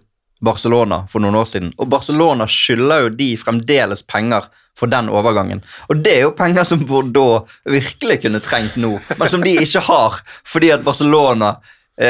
Barcelona 0.43 1.05
for 1.11 1.23
noen 1.23 1.39
år 1.39 1.47
siden, 1.47 1.70
og 1.78 1.90
Barcelona 1.93 2.49
skylder 2.51 3.05
jo 3.05 3.12
de 3.15 3.28
fremdeles 3.39 4.03
penger 4.03 4.49
for 4.78 4.90
den 4.90 5.11
overgangen. 5.12 5.61
Og 5.93 6.01
det 6.03 6.16
er 6.16 6.24
jo 6.24 6.32
penger 6.35 6.66
som 6.66 6.82
Bordeaux 6.89 7.47
virkelig 7.69 8.23
kunne 8.24 8.40
trengt 8.43 8.78
nå, 8.81 8.97
men 9.19 9.31
som 9.31 9.44
de 9.44 9.55
ikke 9.62 9.85
har, 9.86 10.19
fordi 10.49 10.73
at 10.74 10.82
Barcelona 10.82 11.55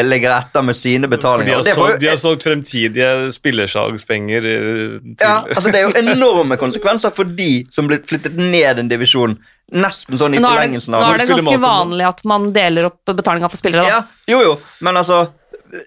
ligger 0.06 0.30
etter 0.36 0.62
med 0.64 0.76
sine 0.78 1.04
For 1.06 1.10
de 1.10 1.16
betalinger. 1.16 1.56
har, 1.58 1.64
det 1.66 1.74
solgt, 1.76 2.00
de 2.00 2.08
har 2.08 2.20
solgt 2.20 2.46
fremtidige 2.46 3.08
spillersalgspenger 3.34 4.46
eh, 4.52 4.94
til 5.02 5.26
ja, 5.26 5.34
altså 5.48 5.72
Det 5.72 5.80
er 5.80 5.88
jo 5.88 5.92
enorme 6.14 6.56
konsekvenser 6.60 7.12
for 7.14 7.24
de 7.24 7.50
som 7.74 7.90
ble 7.90 7.98
flyttet 8.08 8.38
ned 8.38 8.80
en 8.82 8.88
divisjon. 8.90 9.36
Nesten 9.72 10.18
sånn 10.20 10.34
i 10.36 10.40
Nå 10.40 10.48
det, 10.48 10.56
forlengelsen 10.56 10.92
nå 10.92 10.98
er 11.06 11.22
det 11.22 11.28
ganske 11.30 11.60
vanlig 11.62 12.04
at 12.08 12.24
man 12.28 12.50
deler 12.52 12.90
opp 12.90 13.14
betalinga 13.16 13.48
for 13.52 13.60
spillere. 13.60 13.84
Da. 13.86 14.00
ja, 14.00 14.02
Jo, 14.34 14.42
jo, 14.44 14.56
men 14.84 14.96
altså 15.00 15.22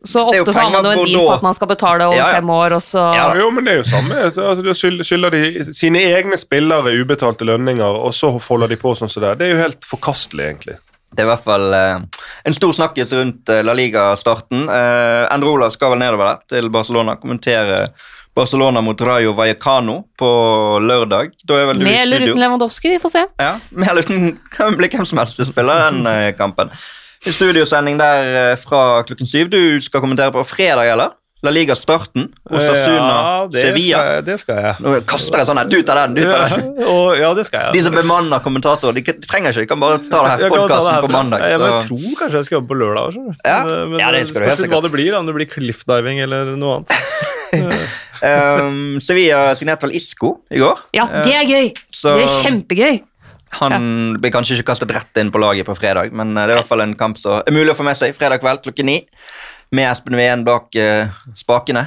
Så 0.05 0.23
det 0.33 0.41
ofte 0.41 0.53
så 0.55 0.63
har 0.65 0.71
man 0.73 0.87
jo 0.87 0.91
en 0.95 1.03
deal 1.05 1.19
på 1.27 1.33
at 1.35 1.43
man 1.45 1.53
skal 1.53 1.69
betale 1.69 2.07
over 2.07 2.17
Ja, 2.17 2.29
ja. 2.31 2.39
fem 2.39 2.49
år, 2.49 2.73
og 2.79 2.81
så 2.81 3.03
Ja, 3.13 3.27
Jo, 3.37 3.51
men 3.53 3.67
det 3.67 3.75
er 3.75 3.77
jo 3.83 3.87
samme. 3.91 4.17
Altså, 4.29 4.55
da 4.65 4.73
skylder 5.05 5.35
de 5.35 5.73
sine 5.77 6.01
egne 6.15 6.39
spillere 6.41 6.95
ubetalte 6.97 7.45
lønninger, 7.45 7.99
og 8.07 8.13
så 8.17 8.31
folder 8.41 8.73
de 8.73 8.79
på 8.81 8.95
sånn 8.97 9.11
som 9.13 9.21
det 9.21 9.29
er. 9.29 9.35
Det 9.41 9.45
er 9.45 9.53
jo 9.53 9.61
helt 9.61 9.85
forkastelig, 9.85 10.47
egentlig. 10.49 10.77
Det 11.15 11.23
er 11.23 11.29
i 11.29 11.31
hvert 11.31 11.45
fall 11.45 11.73
eh, 11.77 12.25
en 12.45 12.57
stor 12.57 12.75
snakkis 12.75 13.13
rundt 13.15 13.51
eh, 13.53 13.63
La 13.65 13.75
Liga-starten. 13.77 14.67
Eh, 14.67 15.47
Olav 15.49 15.71
skal 15.75 15.95
vel 15.95 16.03
nedover 16.03 16.33
der 16.33 16.43
til 16.55 16.69
Barcelona 16.73 17.15
kommentere 17.21 17.87
Barcelona 18.35 18.81
mot 18.83 19.01
Rayo 19.01 19.31
Vallecano 19.31 20.01
på 20.19 20.29
lørdag. 20.83 21.31
Da 21.47 21.59
er 21.61 21.69
vel 21.69 21.79
du 21.79 21.85
med 21.87 21.95
i 21.95 22.01
eller 22.03 22.25
uten 22.25 22.41
Lewandowski, 22.41 22.91
vi 22.91 22.99
får 22.99 23.13
se. 23.13 23.23
Ja, 23.39 23.53
med 23.71 23.91
eller 23.93 24.03
uten 24.03 24.33
kan 24.51 24.75
bli 24.75 24.89
hvem 24.91 25.07
som 25.07 25.21
helst 25.21 25.39
som 25.39 25.47
spiller 25.47 25.85
den 25.87 26.09
eh, 26.11 26.31
kampen. 26.35 26.73
I 27.25 27.31
studiosending 27.33 27.99
der 28.01 28.31
eh, 28.41 28.57
fra 28.59 29.05
klokken 29.07 29.29
syv. 29.29 29.47
Du 29.53 29.79
skal 29.81 30.03
kommentere 30.03 30.35
på 30.35 30.43
fredag, 30.43 30.91
eller? 30.91 31.15
La 31.43 31.51
Liga-starten. 31.51 32.29
Osasuna, 32.49 32.95
ja, 32.95 33.47
det 33.51 33.61
Sevilla. 33.61 33.97
Skal 33.99 34.07
jeg, 34.15 34.23
det 34.25 34.35
skal 34.41 34.59
jeg. 34.63 34.75
Nå 34.81 34.93
kaster 35.05 35.41
jeg 35.41 35.49
sånn 35.49 35.59
her. 35.59 35.67
Du 35.69 35.75
tar 35.85 35.99
den, 35.99 36.15
du 36.17 36.21
tar 36.23 36.45
Ja, 36.45 36.47
den. 36.55 36.69
og, 36.93 37.09
ja, 37.19 37.33
det 37.37 37.43
skal 37.45 37.67
jeg. 37.67 37.75
De 37.75 37.81
som 37.85 37.93
bemanner 37.97 38.41
kommentator, 38.41 38.95
de, 38.95 39.03
de 39.05 39.13
trenger 39.29 39.51
ikke, 39.53 39.65
de 39.67 39.69
kan 39.73 39.83
bare 39.83 39.99
ta 40.07 40.23
det 40.25 40.31
her 40.45 40.55
podkasten 40.55 41.05
på 41.05 41.11
mandag. 41.13 41.43
Ja, 41.51 41.59
men 41.61 41.73
jeg 41.75 41.83
tror 41.89 42.15
kanskje 42.21 42.39
jeg 42.41 42.47
skal 42.49 42.57
jobbe 42.59 42.71
på 42.71 42.79
lørdag. 42.81 43.13
Så. 43.17 43.25
Ja. 43.45 43.59
Men, 43.67 43.91
men 43.93 44.01
Ja, 44.01 44.09
det 44.15 44.23
skal 44.31 44.41
du 44.41 44.47
helt 44.49 44.63
sikkert. 44.63 44.77
hva 44.79 44.81
det 44.87 44.93
blir, 44.95 45.11
om 45.19 45.29
det 45.29 45.35
blir 45.37 45.51
cliffdiving 45.51 46.23
eller 46.25 46.55
noe 46.57 46.79
annet. 46.81 46.97
Um, 48.25 48.95
Sevilla 49.03 49.51
signerte 49.59 49.85
vel 49.85 49.93
Isco 49.99 50.29
i 50.49 50.57
går. 50.61 50.79
Ja, 50.95 51.03
det 51.25 51.33
er 51.35 51.43
gøy! 51.45 51.67
Så- 51.93 52.15
Det 52.15 52.23
er 52.23 52.31
kjempegøy. 52.45 52.95
Han 53.59 54.15
blir 54.23 54.31
kanskje 54.33 54.55
ikke 54.57 54.69
kastet 54.71 54.91
rett 54.95 55.19
inn 55.21 55.29
på 55.35 55.39
laget 55.39 55.67
på 55.67 55.75
fredag, 55.77 56.09
men 56.15 56.31
eh, 56.33 56.47
det 56.47 56.55
er 56.55 56.57
i 56.57 56.59
hvert 56.61 56.67
fall 56.71 56.81
en 56.83 56.95
kamp 56.99 57.19
som 57.21 57.37
er 57.43 57.53
mulig 57.55 57.71
å 57.71 57.77
få 57.77 57.85
med 57.87 57.95
seg 57.99 58.15
fredag 58.17 58.41
kveld 58.41 58.63
klokken 58.65 58.87
ni. 58.89 58.95
Med 59.71 59.87
Espen 59.89 60.15
Ween 60.15 60.43
bak 60.45 60.75
uh, 60.77 61.07
spakene. 61.35 61.85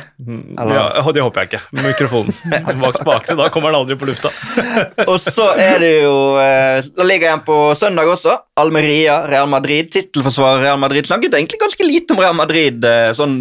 Eller- 0.58 0.74
Ja, 0.98 1.02
det 1.14 1.22
håper 1.22 1.44
jeg 1.44 1.50
ikke. 1.52 1.60
Mikrofonen 1.78 2.34
bak 2.82 2.98
spakene. 2.98 3.36
Da 3.38 3.48
kommer 3.54 3.70
den 3.72 3.78
aldri 3.80 3.96
på 4.00 4.08
lufta. 4.10 4.32
Og 5.10 5.16
så 5.22 5.50
er 5.56 5.78
det 5.84 5.92
jo 6.02 6.16
uh, 6.36 6.80
Da 6.98 7.06
ligger 7.06 7.30
jeg 7.32 7.44
på 7.46 7.58
søndag 7.78 8.10
også. 8.10 8.34
Almeria, 8.58 9.20
Real 9.30 9.48
Madrid. 9.48 9.90
Tittelforsvarer 9.94 10.66
Real 10.66 10.78
Madrid. 10.82 11.06
Snakket 11.08 11.34
egentlig 11.38 11.60
ganske 11.62 11.86
lite 11.86 12.12
om 12.16 12.20
Real 12.24 12.36
Madrid 12.36 12.84
uh, 12.84 13.12
sånn 13.16 13.38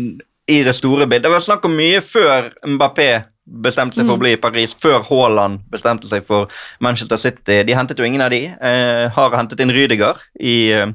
i 0.47 0.61
det 0.63 0.77
store 0.77 1.03
bildet. 1.11 1.25
Det 1.27 1.33
var 1.33 1.43
snakk 1.43 1.65
om 1.67 1.73
mye 1.75 1.99
før 1.99 2.45
Mbappé 2.63 3.09
bestemte 3.47 3.95
seg 3.95 4.07
for 4.07 4.15
å 4.15 4.19
bli 4.21 4.33
i 4.35 4.39
Paris, 4.39 4.73
før 4.79 5.01
Haaland 5.07 5.61
bestemte 5.71 6.07
seg 6.07 6.23
for 6.27 6.47
Manchester 6.83 7.19
City. 7.19 7.61
De 7.67 7.75
hentet 7.75 7.99
jo 7.99 8.07
ingen 8.07 8.23
av 8.23 8.31
de. 8.31 8.41
Eh, 8.51 9.03
har 9.15 9.35
hentet 9.39 9.59
inn 9.63 9.71
Rydiger 9.71 10.19
i 10.39 10.55
eh, 10.75 10.89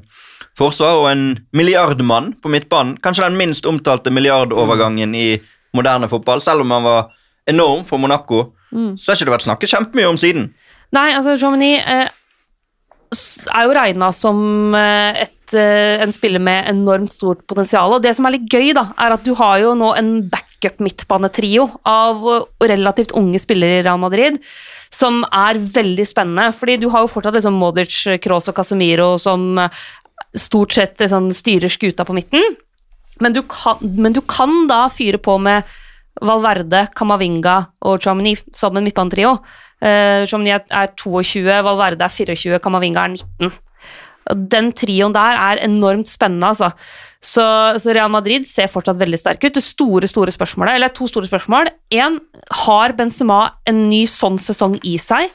forsvar 0.57 0.99
og 1.01 1.09
en 1.11 1.25
milliardmann 1.55 2.33
på 2.41 2.51
midtbanen. 2.53 2.97
Kanskje 3.03 3.27
den 3.27 3.39
minst 3.39 3.65
omtalte 3.69 4.13
milliardovergangen 4.13 5.15
i 5.17 5.27
moderne 5.73 6.09
fotball, 6.11 6.41
selv 6.43 6.61
om 6.61 6.73
han 6.75 6.85
var 6.85 7.13
enorm 7.49 7.85
for 7.87 8.01
Monaco. 8.01 8.51
Så 8.73 9.11
har 9.11 9.17
ikke 9.17 9.29
det 9.29 9.37
vært 9.37 9.47
snakket 9.47 9.73
kjempemye 9.73 10.09
om 10.09 10.17
siden. 10.17 10.49
Nei, 10.93 11.09
altså 11.17 11.35
Chomini 11.41 11.75
eh, 11.77 12.09
er 13.53 13.67
jo 13.67 13.75
regna 13.77 14.09
som 14.15 14.39
eh, 14.77 15.23
et, 15.25 15.55
eh, 15.57 16.01
en 16.03 16.13
spiller 16.13 16.41
med 16.41 16.69
enormt 16.71 17.13
stort 17.13 17.43
potensial. 17.49 17.95
Og 17.95 18.03
det 18.03 18.15
som 18.17 18.27
er 18.27 18.37
litt 18.37 18.49
gøy, 18.49 18.73
da, 18.77 18.87
er 18.97 19.15
at 19.15 19.25
du 19.25 19.33
har 19.37 19.59
jo 19.61 19.73
nå 19.77 19.93
en 19.97 20.13
backup 20.31 20.81
midtbanetrio 20.83 21.67
av 21.89 22.23
eh, 22.33 22.47
relativt 22.73 23.15
unge 23.17 23.41
spillere 23.41 23.81
i 23.81 23.85
Real 23.85 24.01
Madrid, 24.01 24.39
som 24.93 25.23
er 25.29 25.57
veldig 25.57 26.05
spennende. 26.05 26.51
fordi 26.53 26.77
du 26.81 26.89
har 26.93 27.05
jo 27.05 27.11
fortsatt 27.11 27.37
liksom 27.37 27.57
Modric, 27.57 28.03
Kroos 28.21 28.49
og 28.49 28.57
Casemiro 28.57 29.15
som 29.17 29.57
stort 30.33 30.75
sett 30.75 31.01
sånn, 31.09 31.31
styrer 31.33 31.71
skuta 31.71 32.05
på 32.07 32.15
midten. 32.17 32.55
Men 33.21 33.35
du 33.35 33.43
kan, 33.47 33.81
men 33.81 34.15
du 34.15 34.21
kan 34.25 34.65
da 34.69 34.87
fyre 34.91 35.19
på 35.21 35.37
med 35.41 35.67
Valverde, 36.23 36.87
Camavinga 36.95 37.57
og 37.89 38.01
Chomini 38.03 38.35
som 38.55 38.75
en 38.77 38.85
midtbanetrio. 38.85 39.37
Uh, 39.83 40.23
Chomini 40.29 40.53
er, 40.55 40.63
er 40.71 40.91
22, 40.99 41.43
Valverde 41.65 42.05
er 42.05 42.13
24, 42.13 42.61
Camavinga 42.63 43.07
er 43.07 43.15
19. 43.17 43.53
Den 44.53 44.69
trioen 44.77 45.15
der 45.15 45.35
er 45.35 45.63
enormt 45.65 46.07
spennende, 46.07 46.53
altså. 46.53 46.71
Så, 47.23 47.43
så 47.79 47.93
Real 47.95 48.11
Madrid 48.11 48.45
ser 48.47 48.71
fortsatt 48.71 48.99
veldig 48.99 49.19
sterke 49.19 49.47
ut. 49.47 49.55
Det 49.55 49.63
store, 49.63 50.07
store 50.11 50.31
spørsmålet, 50.35 50.77
eller 50.77 50.91
to 50.95 51.07
store 51.07 51.27
spørsmål. 51.27 51.71
Én, 51.95 52.19
har 52.63 52.95
Benzema 52.97 53.41
en 53.69 53.85
ny 53.89 54.03
sånn 54.11 54.39
sesong 54.41 54.77
i 54.87 54.97
seg? 54.99 55.31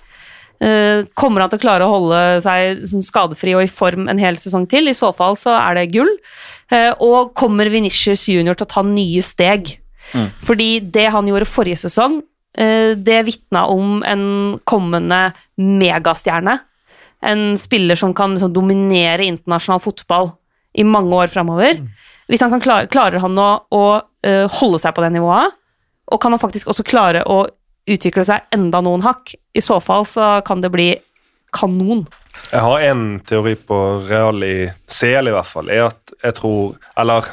Eh, 0.58 1.06
kommer 1.14 1.44
han 1.44 1.52
til 1.52 1.60
å 1.60 1.62
klare 1.62 1.86
å 1.86 1.92
holde 1.92 2.20
seg 2.42 2.80
sånn 2.90 3.04
skadefri 3.06 3.52
og 3.54 3.62
i 3.62 3.70
form 3.70 4.08
en 4.10 4.18
hel 4.18 4.38
sesong 4.40 4.66
til? 4.70 4.90
I 4.90 4.96
så 4.96 5.12
fall 5.14 5.38
så 5.38 5.54
er 5.54 5.78
det 5.78 5.90
gull. 5.94 6.10
Eh, 6.74 6.90
og 7.04 7.34
kommer 7.38 7.70
Venitius 7.70 8.26
Junior 8.30 8.58
til 8.58 8.66
å 8.66 8.72
ta 8.74 8.82
nye 8.86 9.22
steg? 9.24 9.76
Fordi 10.40 10.78
det 10.80 11.10
han 11.12 11.26
gjorde 11.28 11.46
forrige 11.46 11.82
sesong, 11.84 12.22
eh, 12.56 12.94
det 12.96 13.20
vitna 13.26 13.66
om 13.68 14.02
en 14.02 14.58
kommende 14.64 15.34
megastjerne. 15.60 16.58
En 17.22 17.58
spiller 17.58 17.98
som 17.98 18.14
kan 18.14 18.34
liksom 18.34 18.54
dominere 18.54 19.26
internasjonal 19.26 19.82
fotball 19.84 20.32
i 20.74 20.82
mange 20.86 21.12
år 21.12 21.28
framover. 21.28 21.82
Hvis 22.28 22.40
han 22.40 22.50
kan 22.50 22.62
klare, 22.62 22.88
klarer 22.88 23.20
han 23.20 23.38
å, 23.38 23.50
å 23.70 23.84
holde 24.58 24.78
seg 24.78 24.94
på 24.94 25.02
det 25.02 25.12
nivået, 25.14 25.54
og 26.08 26.20
kan 26.22 26.32
han 26.32 26.40
faktisk 26.40 26.70
også 26.70 26.86
klare 26.86 27.22
å 27.28 27.42
utvikle 27.94 28.24
seg 28.26 28.48
enda 28.54 28.82
noen 28.84 29.04
hakk, 29.06 29.34
i 29.54 29.62
så 29.64 29.80
fall 29.84 30.06
så 30.08 30.38
kan 30.46 30.62
det 30.64 30.72
bli 30.74 30.92
kanon. 31.56 32.06
Jeg 32.52 32.62
har 32.62 32.86
en 32.90 33.04
teori 33.26 33.54
på 33.68 33.78
Real 34.08 34.44
i 34.44 34.68
CL 34.86 35.30
i 35.30 35.34
hvert 35.34 35.48
fall, 35.48 35.70
er 35.72 35.88
at 35.88 36.16
jeg 36.22 36.34
tror 36.38 36.76
Eller 36.98 37.26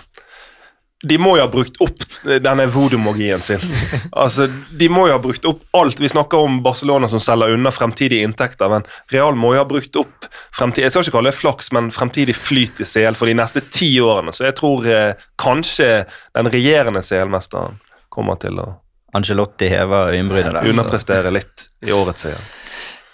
de 1.06 1.18
må 1.22 1.36
jo 1.38 1.44
ha 1.44 1.50
brukt 1.52 1.76
opp 1.84 2.06
denne 2.42 2.66
voodoo-magien 2.72 3.42
sin. 3.44 3.62
Altså, 4.24 4.48
De 4.72 4.88
må 4.90 5.06
jo 5.06 5.14
ha 5.14 5.22
brukt 5.22 5.46
opp 5.46 5.62
alt. 5.78 6.00
Vi 6.02 6.10
snakker 6.10 6.48
om 6.48 6.62
Barcelona 6.66 7.10
som 7.12 7.22
selger 7.22 7.54
unna 7.54 7.70
fremtidige 7.76 8.26
inntekter, 8.26 8.72
men 8.72 8.88
Real 9.14 9.38
må 9.38 9.54
jo 9.54 9.62
ha 9.62 9.68
brukt 9.70 10.00
opp 10.02 10.30
fremtid, 10.56 10.86
Jeg 10.86 10.96
skal 10.96 11.06
ikke 11.06 11.18
kalle 11.18 11.34
det 11.34 11.38
flaks, 11.38 11.70
men 11.76 11.92
fremtidig 11.94 12.38
flyt 12.38 12.82
i 12.82 12.88
CL 12.90 13.20
for 13.20 13.30
de 13.30 13.38
neste 13.38 13.62
ti 13.70 13.92
årene. 14.02 14.34
Så 14.34 14.48
jeg 14.48 14.58
tror 14.58 14.88
eh, 14.90 15.28
kanskje 15.42 15.92
den 16.34 16.50
regjerende 16.50 17.04
CL-mesteren 17.06 17.78
kommer 18.10 18.40
til 18.42 18.58
å 18.64 18.72
Angelotti 19.16 19.70
hever 19.72 20.12
øyenbrynet 20.14 20.52
der. 20.54 20.66
Underpresterer 20.68 21.30
underprestere 21.30 21.32
litt 21.36 21.68
i 21.88 21.94
årets 21.96 22.26
CL. 22.28 22.44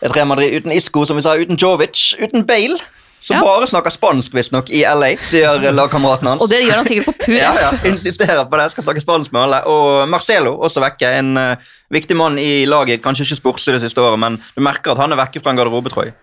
Et 0.01 0.15
Real 0.15 0.27
Madrid 0.27 0.55
uten 0.57 0.73
Isco, 0.73 1.05
som 1.05 1.19
vi 1.19 1.21
sa, 1.25 1.35
uten 1.37 1.59
Jovic, 1.61 2.15
uten 2.21 2.45
Bale. 2.49 2.79
Som 3.21 3.37
Ja. 3.37 3.41
bare 3.45 3.67
snakker 3.69 3.93
spansk, 3.93 4.33
visstnok, 4.33 4.69
i 4.73 4.79
LA, 4.81 5.11
sier 5.29 5.61
lagkameraten 5.77 6.25
hans. 6.25 6.41
Og 6.41 6.49
det 6.49 6.63
gjør 6.63 6.79
han 6.79 6.87
sikkert 6.89 7.05
på 7.11 7.13
pur 7.27 7.35
ja, 7.43 7.51
ja, 7.53 7.69
insisterer 7.85 8.47
på 8.49 8.57
det, 8.57 8.65
skal 8.73 8.83
snakke 8.87 9.03
spansk 9.03 9.35
med 9.35 9.43
alle. 9.43 9.59
Og 9.69 10.09
Marcelo 10.09 10.55
også 10.57 10.81
vekke, 10.81 11.11
en 11.19 11.37
uh, 11.37 11.69
viktig 11.93 12.17
mann 12.17 12.39
i 12.41 12.65
laget. 12.65 13.03
Kanskje 13.05 13.27
ikke 13.27 13.37
sportslig 13.43 13.77
det 13.77 13.83
siste 13.85 14.01
året, 14.01 14.17
men 14.23 14.39
du 14.55 14.65
merker 14.65 14.95
at 14.95 15.03
han 15.03 15.13
er 15.13 15.21
vekke 15.21 15.43
fra 15.43 15.53
en 15.53 15.61
garderobe, 15.61 15.93
tror 15.93 16.09
jeg. 16.09 16.17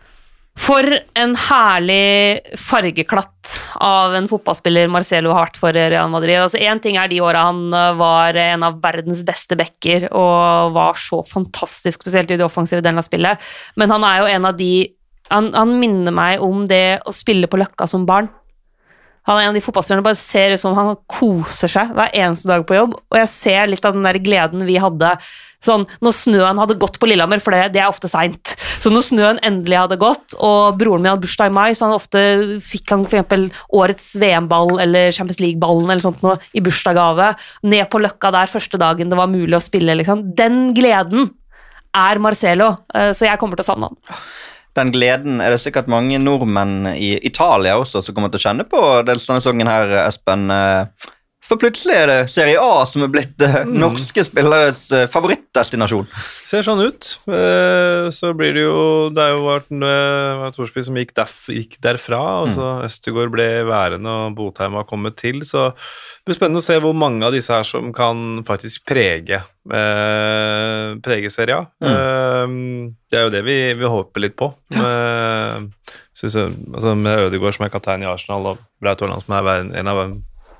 For 0.58 0.84
en 1.14 1.34
herlig 1.38 2.56
fargeklatt 2.58 3.54
av 3.84 4.14
en 4.18 4.26
fotballspiller 4.28 4.90
Marcelo 4.90 5.32
har 5.32 5.46
vært 5.46 5.60
for 5.60 5.76
Real 5.76 6.10
Madrid. 6.12 6.36
Altså 6.42 6.60
Én 6.60 6.82
ting 6.82 6.98
er 7.00 7.08
de 7.10 7.22
åra 7.24 7.46
han 7.48 7.62
eh, 7.72 7.94
var 7.98 8.36
en 8.42 8.66
av 8.66 8.80
verdens 8.82 9.22
beste 9.26 9.56
backer 9.58 10.08
og 10.10 10.74
var 10.76 10.98
så 10.98 11.22
fantastisk, 11.26 12.02
spesielt 12.02 12.34
i 12.34 12.40
det 12.40 12.46
offensive 12.46 12.82
delen 12.84 13.00
av 13.00 13.06
spillet, 13.06 13.48
men 13.78 13.94
han 13.94 14.04
er 14.06 14.20
jo 14.20 14.30
en 14.34 14.50
av 14.50 14.58
de 14.58 14.72
han, 15.28 15.50
han 15.52 15.74
minner 15.76 16.14
meg 16.14 16.42
om 16.44 16.62
det 16.68 17.00
å 17.04 17.12
spille 17.12 17.48
på 17.50 17.58
Løkka 17.60 17.84
som 17.90 18.06
barn. 18.08 18.30
Han 19.28 19.36
er 19.36 19.44
en 19.44 19.52
av 19.52 19.58
de 19.58 19.64
fotballspillerne 19.64 20.06
bare 20.06 20.18
ser 20.18 20.54
ut 20.54 20.62
som 20.62 20.76
han 20.76 20.94
koser 21.10 21.68
seg 21.68 21.92
hver 21.96 22.14
eneste 22.16 22.48
dag 22.48 22.64
på 22.68 22.78
jobb, 22.78 22.96
og 22.96 23.20
jeg 23.20 23.30
ser 23.34 23.68
litt 23.68 23.84
av 23.84 23.96
den 23.96 24.06
der 24.08 24.20
gleden 24.24 24.64
vi 24.64 24.78
hadde 24.80 25.12
sånn 25.64 25.84
når 26.04 26.14
snøen 26.14 26.60
hadde 26.62 26.76
gått 26.78 26.98
på 27.02 27.08
Lillehammer, 27.10 27.42
for 27.42 27.54
det, 27.54 27.72
det 27.74 27.82
er 27.82 27.90
ofte 27.90 28.08
seint. 28.10 28.54
Så 28.78 28.92
når 28.94 29.06
snøen 29.08 29.40
endelig 29.46 29.80
hadde 29.80 29.98
gått, 30.00 30.36
og 30.38 30.78
broren 30.78 31.02
min 31.02 31.10
hadde 31.10 31.24
bursdag 31.24 31.50
i 31.50 31.54
mai, 31.54 31.72
så 31.74 31.88
han 31.88 31.96
ofte 31.96 32.22
fikk 32.64 32.94
han 32.94 33.04
eksempel 33.06 33.48
årets 33.74 34.12
VM-ball 34.22 34.78
eller 34.84 35.10
Champions 35.14 35.42
League-ballen 35.42 35.90
eller 35.90 36.04
sånt 36.04 36.22
noe 36.24 36.38
i 36.54 36.62
bursdagsgave, 36.64 37.32
ned 37.66 37.90
på 37.90 38.02
Løkka 38.04 38.32
der 38.34 38.52
første 38.52 38.80
dagen 38.80 39.10
det 39.10 39.18
var 39.18 39.30
mulig 39.32 39.58
å 39.58 39.64
spille, 39.64 39.98
liksom. 39.98 40.28
Den 40.38 40.70
gleden 40.78 41.32
er 41.96 42.22
Marcelo, 42.22 42.76
eh, 42.94 43.10
så 43.16 43.26
jeg 43.26 43.40
kommer 43.40 43.58
til 43.58 43.66
å 43.66 43.72
savne 43.72 43.90
han. 43.90 44.22
Den 44.78 44.92
gleden 44.94 45.42
er 45.42 45.54
det 45.54 45.60
sikkert 45.62 45.90
mange 45.90 46.20
nordmenn 46.22 46.92
i 46.94 47.16
Italia 47.26 47.76
også 47.80 48.02
som 48.04 48.14
kommer 48.14 48.30
til 48.30 48.38
å 48.38 48.46
kjenne 48.48 48.66
på 48.68 48.82
denne 49.06 49.22
sesongen 49.22 49.70
her, 49.70 49.90
Espen. 50.06 50.46
Eh, 50.54 51.08
For 51.48 51.56
plutselig 51.56 51.94
er 51.96 52.10
det 52.10 52.16
Serie 52.28 52.60
A 52.60 52.82
som 52.86 53.02
er 53.06 53.10
blitt 53.10 53.40
eh, 53.42 53.62
norske 53.66 54.20
spilleres 54.26 54.82
eh, 54.92 55.06
favorittdestinasjon. 55.08 56.04
Ser 56.46 56.66
sånn 56.66 56.82
ut. 56.84 57.08
Så 58.14 58.32
blir 58.36 58.52
det 58.56 58.66
jo 58.66 59.08
Det 59.16 59.24
er 59.24 59.32
jo 59.32 59.46
vært 59.46 59.72
Thorsby 60.58 60.84
som 60.84 60.98
gikk, 61.00 61.14
derf, 61.16 61.40
gikk 61.50 61.78
derfra, 61.84 62.20
og 62.44 62.52
så 62.54 62.68
Østegård 62.86 63.32
ble 63.32 63.48
værende, 63.68 64.12
og 64.28 64.36
Botheim 64.38 64.76
har 64.78 64.86
kommet 64.88 65.16
til. 65.18 65.40
Så 65.48 65.70
det 66.28 66.34
blir 66.34 66.42
spennende 66.42 66.60
å 66.60 66.64
se 66.66 66.74
hvor 66.84 66.92
mange 66.92 67.24
av 67.24 67.32
disse 67.32 67.56
her 67.56 67.64
som 67.64 67.86
kan 67.96 68.42
faktisk 68.44 68.82
prege 68.84 69.38
eh, 69.40 70.90
prege 71.00 71.30
Serie 71.32 71.56
A. 71.56 71.62
Eh, 71.80 72.42
det 73.08 73.16
er 73.16 73.24
jo 73.24 73.30
det 73.32 73.40
vi, 73.46 73.54
vi 73.80 73.88
håper 73.88 74.20
litt 74.26 74.34
på. 74.36 74.50
Eh, 74.76 75.94
synes 76.12 76.36
altså 76.36 76.92
med 77.00 77.22
Ødegaard 77.30 77.56
som 77.56 77.64
er 77.64 77.72
kaptein 77.72 78.04
i 78.04 78.10
Arsenal, 78.10 78.50
og 78.50 78.60
Braut 78.76 79.00
Haaland 79.00 79.24
som 79.24 79.38
er 79.38 79.72
en 79.80 79.88
av 79.88 80.02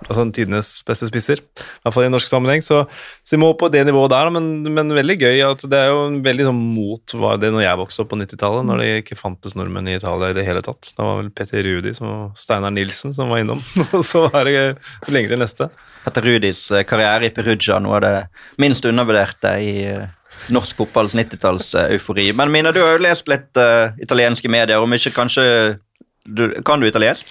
altså 0.06 0.24
tidenes 0.34 0.70
beste 0.86 1.08
spisser, 1.08 1.40
i 1.42 1.82
hvert 1.82 1.94
fall 1.94 2.06
i 2.06 2.12
norsk 2.12 2.30
sammenheng. 2.30 2.62
Så, 2.64 2.84
vi 3.30 3.40
må 3.40 3.50
på 3.58 3.70
det 3.72 3.84
nivået 3.88 4.12
der, 4.12 4.30
men, 4.34 4.62
men 4.74 4.94
veldig 4.94 5.18
gøy. 5.20 5.42
at 5.48 5.64
Det 5.68 5.78
er 5.78 5.90
jo 5.92 6.04
en 6.06 6.20
veldig 6.24 6.48
sånn 6.48 6.60
mot 6.76 7.14
var 7.18 7.40
det 7.42 7.50
når 7.54 7.64
jeg 7.64 7.80
vokste 7.82 8.04
opp 8.04 8.12
på 8.12 8.20
90-tallet, 8.20 8.68
når 8.68 8.82
det 8.82 8.88
ikke 9.02 9.18
fantes 9.18 9.56
nordmenn 9.58 9.90
i 9.90 9.96
Italia 9.98 10.30
i 10.32 10.38
det 10.38 10.46
hele 10.46 10.62
tatt. 10.64 10.92
Da 10.98 11.06
var 11.08 11.22
vel 11.22 11.32
Petter 11.34 11.66
Rudi 11.66 11.94
og 11.98 12.38
Steinar 12.38 12.74
Nilsen 12.74 13.16
som 13.16 13.32
var 13.32 13.42
innom, 13.42 13.64
og 13.96 14.04
så 14.06 14.26
er 14.30 14.48
det 14.48 15.12
lenge 15.12 15.32
til 15.32 15.42
neste. 15.42 15.70
Petter 16.04 16.24
Rudis 16.24 16.68
eh, 16.72 16.86
karriere 16.88 17.28
i 17.28 17.34
Perugia, 17.34 17.80
noe 17.82 17.98
av 17.98 18.04
det 18.06 18.14
minst 18.62 18.86
undervurderte 18.88 19.56
i 19.64 19.74
eh, 19.90 20.06
norsk 20.54 20.78
fotballs 20.78 21.16
90-talls-eufori. 21.18 22.30
Men 22.38 22.52
Mina, 22.54 22.72
du 22.72 22.80
har 22.82 22.96
jo 22.96 23.02
lest 23.02 23.28
litt 23.30 23.58
uh, 23.58 23.90
italienske 24.02 24.50
medier, 24.52 24.78
om 24.78 24.94
ikke 24.94 25.14
kanskje 25.16 25.44
du, 26.28 26.44
Kan 26.66 26.80
du 26.80 26.86
italiensk? 26.86 27.26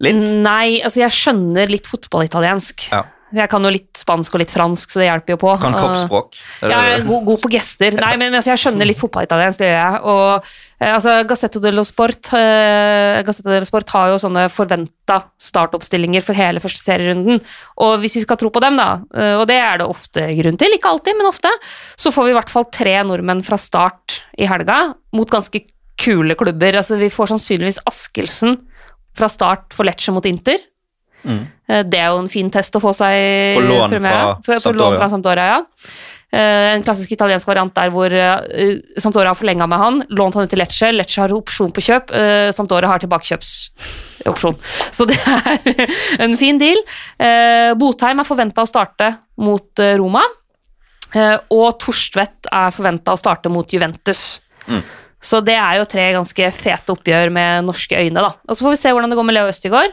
Litt? 0.00 0.20
Nei, 0.40 0.80
altså 0.80 1.02
jeg 1.02 1.16
skjønner 1.16 1.72
litt 1.72 1.88
fotballitaliensk. 1.90 2.90
Ja. 2.92 3.04
Jeg 3.30 3.46
kan 3.46 3.62
jo 3.62 3.70
litt 3.70 3.94
spansk 3.94 4.34
og 4.34 4.40
litt 4.42 4.50
fransk, 4.50 4.90
så 4.90 5.00
det 5.00 5.06
hjelper 5.06 5.36
jo 5.36 5.38
på. 5.38 5.50
Kan 5.62 5.76
Uh, 5.76 5.78
kroppsspråk? 5.78 6.38
Jeg 6.66 6.94
er 6.94 7.04
god, 7.06 7.22
god 7.28 7.40
på 7.44 7.50
gester. 7.52 7.94
Nei, 8.02 8.16
men 8.18 8.34
altså, 8.34 8.50
jeg 8.50 8.62
skjønner 8.64 8.88
litt 8.90 8.98
fotballitaliensk, 8.98 9.60
det 9.60 9.68
gjør 9.68 9.76
jeg. 9.78 10.00
Og 10.10 10.48
eh, 10.80 10.90
altså, 10.90 11.14
Gazzetto 11.30 11.62
dello 11.62 11.84
Sport, 11.86 12.32
eh, 12.34 13.20
Gazzetta 13.26 13.52
dello 13.52 13.68
Sport 13.68 13.94
har 13.94 14.10
jo 14.10 14.18
sånne 14.24 14.48
forventa 14.50 15.20
startoppstillinger 15.46 16.26
for 16.26 16.38
hele 16.38 16.62
første 16.64 16.82
serierunden. 16.82 17.38
Og 17.86 18.00
hvis 18.02 18.18
vi 18.18 18.24
skal 18.26 18.40
tro 18.40 18.50
på 18.50 18.62
dem, 18.64 18.80
da, 18.80 18.88
eh, 19.14 19.36
og 19.38 19.46
det 19.50 19.60
er 19.62 19.78
det 19.78 19.90
ofte 19.90 20.26
grunn 20.40 20.58
til, 20.58 20.74
ikke 20.74 20.90
alltid, 20.90 21.20
men 21.20 21.30
ofte, 21.30 21.54
så 21.94 22.10
får 22.14 22.26
vi 22.26 22.34
i 22.34 22.38
hvert 22.40 22.50
fall 22.50 22.66
tre 22.74 22.96
nordmenn 23.06 23.44
fra 23.46 23.60
start 23.60 24.24
i 24.42 24.50
helga 24.50 24.88
mot 25.14 25.30
ganske 25.30 25.62
kule 26.00 26.34
klubber. 26.34 26.82
Altså, 26.82 26.98
vi 26.98 27.12
får 27.14 27.30
sannsynligvis 27.36 27.84
Askelsen 27.86 28.58
fra 29.20 29.28
start 29.30 29.74
for 29.76 29.86
Lecce 29.88 30.12
mot 30.16 30.26
Inter. 30.26 30.58
Mm. 31.20 31.42
Eh, 31.68 31.82
Det 31.84 31.98
er 32.00 32.08
jo 32.14 32.22
en 32.22 32.30
fin 32.32 32.48
test 32.50 32.72
å 32.76 32.80
få 32.80 32.94
seg 32.96 33.58
På 33.58 33.66
lån 33.68 33.90
premiere. 33.92 34.38
fra 34.46 34.56
På- 34.56 34.70
på 34.70 34.78
lån 34.78 34.96
fra 34.96 35.08
Sampdoria, 35.12 35.44
ja. 35.52 35.60
Eh, 36.32 36.76
En 36.76 36.82
klassisk 36.86 37.10
italiensk 37.12 37.44
variant 37.48 37.74
der 37.74 37.90
hvor 37.90 38.06
eh, 38.14 38.78
Sampdoria 38.96 39.32
har 39.32 39.36
forlenga 39.36 39.66
med 39.68 39.78
han, 39.82 40.00
lånt 40.16 40.34
han 40.38 40.44
ut 40.46 40.50
til 40.54 40.60
Lecce, 40.62 40.92
Lecce 40.94 41.20
har 41.20 41.28
opsjon 41.34 41.72
på 41.74 41.82
kjøp, 41.84 42.12
Sampdoria 42.54 42.88
har 42.88 43.00
tilbakekjøpsopsjon. 43.02 44.56
Så 44.96 45.06
det 45.10 45.18
er 45.26 45.86
en 46.24 46.36
fin 46.40 46.56
deal. 46.58 46.78
Botheim 47.76 48.20
er 48.22 48.24
forventa 48.28 48.62
å 48.64 48.68
starte 48.70 49.16
mot 49.36 49.76
Roma, 49.98 50.22
og 51.50 51.78
Torstvedt 51.82 52.46
er 52.52 52.70
forventa 52.70 53.12
å 53.12 53.18
starte 53.18 53.50
mot 53.50 53.66
Juventus. 53.68 54.40
Mm. 54.68 54.82
Så 55.20 55.42
det 55.44 55.54
er 55.60 55.76
jo 55.76 55.88
tre 55.88 56.06
ganske 56.16 56.46
fete 56.56 56.94
oppgjør 56.94 57.28
med 57.34 57.66
norske 57.66 57.98
øyne, 57.98 58.22
da. 58.24 58.30
Og 58.48 58.56
så 58.56 58.64
får 58.64 58.72
vi 58.72 58.78
se 58.80 58.92
hvordan 58.94 59.12
det 59.12 59.18
går 59.18 59.26
med 59.28 59.36
Leo 59.36 59.50
Østigård. 59.50 59.92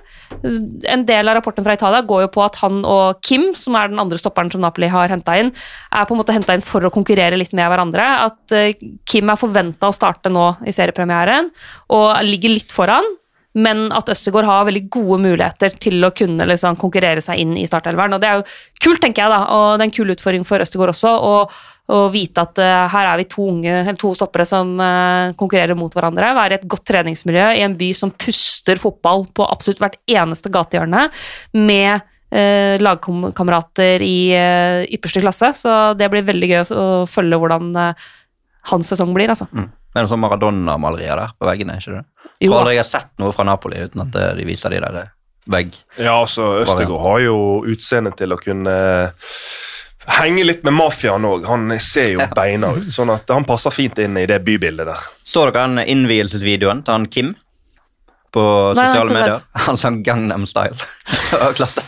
En 0.88 1.04
del 1.10 1.28
av 1.28 1.36
rapporten 1.36 1.68
fra 1.68 1.76
Italia 1.76 2.00
går 2.08 2.24
jo 2.24 2.32
på 2.32 2.46
at 2.46 2.60
han 2.62 2.80
og 2.88 3.20
Kim, 3.28 3.50
som 3.60 3.76
er 3.76 3.92
den 3.92 4.00
andre 4.00 4.20
stopperen 4.22 4.52
som 4.54 4.64
Napoli 4.64 4.88
har 4.92 5.12
henta 5.12 5.36
inn, 5.42 5.52
er 5.92 6.08
på 6.08 6.16
en 6.16 6.22
måte 6.22 6.36
henta 6.36 6.56
inn 6.56 6.64
for 6.64 6.88
å 6.88 6.94
konkurrere 6.96 7.40
litt 7.40 7.52
med 7.58 7.68
hverandre. 7.68 8.08
At 8.30 8.56
eh, 8.56 8.80
Kim 9.08 9.28
er 9.28 9.40
forventa 9.40 9.92
å 9.92 9.96
starte 9.96 10.32
nå 10.32 10.54
i 10.64 10.76
seriepremieren 10.76 11.52
og 11.92 12.10
ligger 12.28 12.56
litt 12.56 12.72
foran. 12.72 13.18
Men 13.58 13.88
at 13.96 14.10
Østegård 14.14 14.46
har 14.48 14.68
veldig 14.68 14.84
gode 14.94 15.22
muligheter 15.24 15.74
til 15.82 16.04
å 16.06 16.12
kunne 16.16 16.46
liksom, 16.50 16.78
konkurrere 16.80 17.24
seg 17.26 17.42
inn 17.42 17.56
i 17.58 17.66
startelveren. 17.70 18.14
Og 18.18 18.22
det 18.22 18.30
er 18.30 18.40
jo 18.40 18.46
kult, 18.84 19.02
tenker 19.04 19.24
jeg, 19.24 19.34
da, 19.34 19.40
og 19.56 19.66
det 19.78 19.86
er 19.86 19.90
en 19.90 19.96
kul 19.98 20.14
utfordring 20.14 20.46
for 20.48 20.64
Østegård 20.64 20.94
også. 20.94 21.14
Og, 21.30 21.56
og 21.98 22.04
vite 22.14 22.44
at 22.44 22.62
uh, 22.62 22.84
her 22.94 23.10
er 23.14 23.22
vi 23.22 23.30
to, 23.32 23.48
unge, 23.54 23.96
to 24.02 24.12
stoppere 24.18 24.46
som 24.48 24.76
uh, 24.82 25.34
konkurrerer 25.40 25.78
mot 25.80 25.94
hverandre. 25.94 26.34
Være 26.38 26.58
i 26.58 26.60
et 26.60 26.68
godt 26.70 26.86
treningsmiljø 26.92 27.48
i 27.58 27.64
en 27.66 27.78
by 27.80 27.90
som 27.98 28.14
puster 28.14 28.82
fotball 28.82 29.26
på 29.34 29.48
absolutt 29.48 29.82
hvert 29.82 29.98
eneste 30.12 30.52
gatehjørne. 30.54 31.08
Med 31.58 31.96
uh, 31.98 32.76
lagkamerater 32.84 34.06
i 34.06 34.20
ypperste 35.00 35.26
klasse. 35.26 35.56
Så 35.64 35.80
det 35.98 36.12
blir 36.14 36.28
veldig 36.28 36.54
gøy 36.54 36.62
å 36.78 36.88
følge 37.10 37.42
hvordan 37.42 37.74
hans 38.68 38.90
sesong 38.92 39.14
blir, 39.16 39.32
altså. 39.32 39.48
Mm. 39.56 39.72
Det 39.98 40.02
er 40.02 40.06
noen 40.06 40.12
sånn 40.12 40.22
Maradona-malerier 40.22 41.18
der 41.18 41.32
på 41.34 41.48
veggene, 41.48 41.78
ikke 41.80 41.96
det? 41.96 42.04
Jo, 42.38 42.52
Jeg 42.52 42.54
har 42.54 42.66
aldri 42.68 42.84
sett 42.86 43.14
noe 43.22 43.34
fra 43.34 43.46
Napoli 43.48 43.80
uten 43.88 44.04
at 44.04 44.18
eh, 44.20 44.34
de 44.38 44.46
viser 44.46 44.74
de 44.76 44.82
der 44.84 45.00
eh, 45.02 45.14
vegg. 45.50 45.74
Ja, 45.98 46.20
altså, 46.20 46.52
Østegård 46.62 47.02
har 47.06 47.24
jo 47.24 47.38
utseende 47.66 48.12
til 48.18 48.36
å 48.36 48.38
kunne 48.42 48.76
henge 50.18 50.46
litt 50.46 50.64
med 50.68 50.76
mafiaen 50.78 51.26
òg. 51.28 51.48
Han 51.50 51.72
ser 51.84 52.14
jo 52.14 52.28
beina 52.36 52.76
ut, 52.78 52.92
sånn 52.94 53.12
at 53.16 53.28
han 53.34 53.48
passer 53.48 53.74
fint 53.76 53.98
inn 54.04 54.20
i 54.20 54.28
det 54.30 54.40
bybildet 54.46 54.88
der. 54.88 55.10
Så 55.28 55.48
dere 55.48 55.66
den 55.66 55.84
innvielsesvideoen 55.84 56.86
til 56.86 56.96
han 56.96 57.10
Kim 57.12 57.34
på 58.38 58.44
sosiale 58.76 59.14
medier? 59.14 59.44
Han 59.68 59.78
sang 59.80 60.02
Gangnam 60.04 60.46
Style. 60.46 60.76
Klasse. 61.58 61.82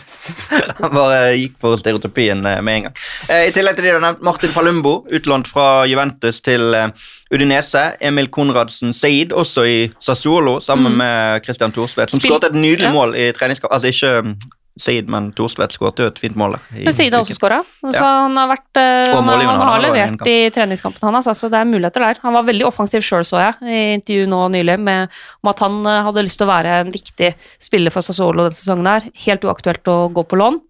Han 0.80 0.92
bare 0.94 1.18
gikk 1.38 1.56
for 1.60 1.78
stereotypien 1.80 2.44
eh, 2.46 2.60
med 2.64 2.76
en 2.76 2.86
gang. 2.88 2.96
Eh, 3.28 3.48
I 3.48 3.54
tillegg 3.54 3.78
til 3.78 3.86
det 3.86 3.94
du 3.94 3.98
har 3.98 4.04
nevnt, 4.04 4.22
Martin 4.26 4.52
Palumbo, 4.54 4.94
utlånt 5.10 5.50
fra 5.50 5.86
Juventus 5.90 6.42
til 6.44 6.76
eh, 6.76 6.88
Udinese. 7.32 7.84
Emil 8.00 8.30
Konradsen 8.32 8.94
Seid, 8.96 9.32
også 9.32 9.66
i 9.68 9.78
Sassuolo, 10.02 10.58
sammen 10.64 10.98
med 11.00 11.44
Christian 11.46 11.72
Thorsvedt, 11.74 12.12
som 12.12 12.22
skåret 12.22 12.50
et 12.50 12.58
nydelig 12.58 12.88
ja. 12.90 12.94
mål 12.94 13.16
i 13.18 13.30
treningskamp. 13.36 13.72
Altså 13.74 13.92
ikke 13.92 14.36
mm, 14.76 14.80
Seid, 14.80 15.08
men 15.08 15.32
Thorsvedt 15.36 15.72
skåret 15.72 15.98
jo 15.98 16.06
et 16.06 16.18
fint 16.18 16.36
mål. 16.36 16.54
Men 16.72 16.92
Seid 16.94 17.12
har 17.12 17.20
også 17.24 17.34
skåra. 17.36 17.58
Så 17.82 17.92
Ja. 17.94 18.22
han 18.22 18.36
har 18.36 18.48
vært 18.48 18.76
eh, 18.80 19.12
han, 19.14 19.28
han 19.28 19.40
han 19.46 19.60
har 19.60 19.66
har 19.66 19.80
levert 19.82 20.26
i 20.26 20.50
treningskampen, 20.50 21.02
han 21.02 21.14
altså, 21.14 21.50
det 21.50 21.58
er 21.58 21.64
muligheter 21.64 22.00
der. 22.00 22.16
Han 22.22 22.32
var 22.34 22.42
veldig 22.44 22.66
offensiv 22.66 23.00
sjøl, 23.02 23.24
så 23.24 23.40
jeg, 23.40 23.54
i 23.62 23.94
intervju 23.98 24.26
nå 24.30 24.48
nylig, 24.50 24.78
med, 24.80 25.08
om 25.42 25.50
at 25.50 25.58
han 25.58 25.84
eh, 25.86 26.02
hadde 26.06 26.24
lyst 26.24 26.38
til 26.38 26.46
å 26.46 26.52
være 26.54 26.80
en 26.86 26.92
viktig 26.92 27.34
spiller 27.60 27.90
for 27.90 28.00
Sassolo 28.00 28.46
denne 28.46 28.54
sesongen 28.56 28.86
her. 28.86 29.10
Helt 29.26 29.42
uaktuelt 29.44 29.84
å 29.90 30.08
gå 30.12 30.24
på 30.24 30.36
lån. 30.38 30.60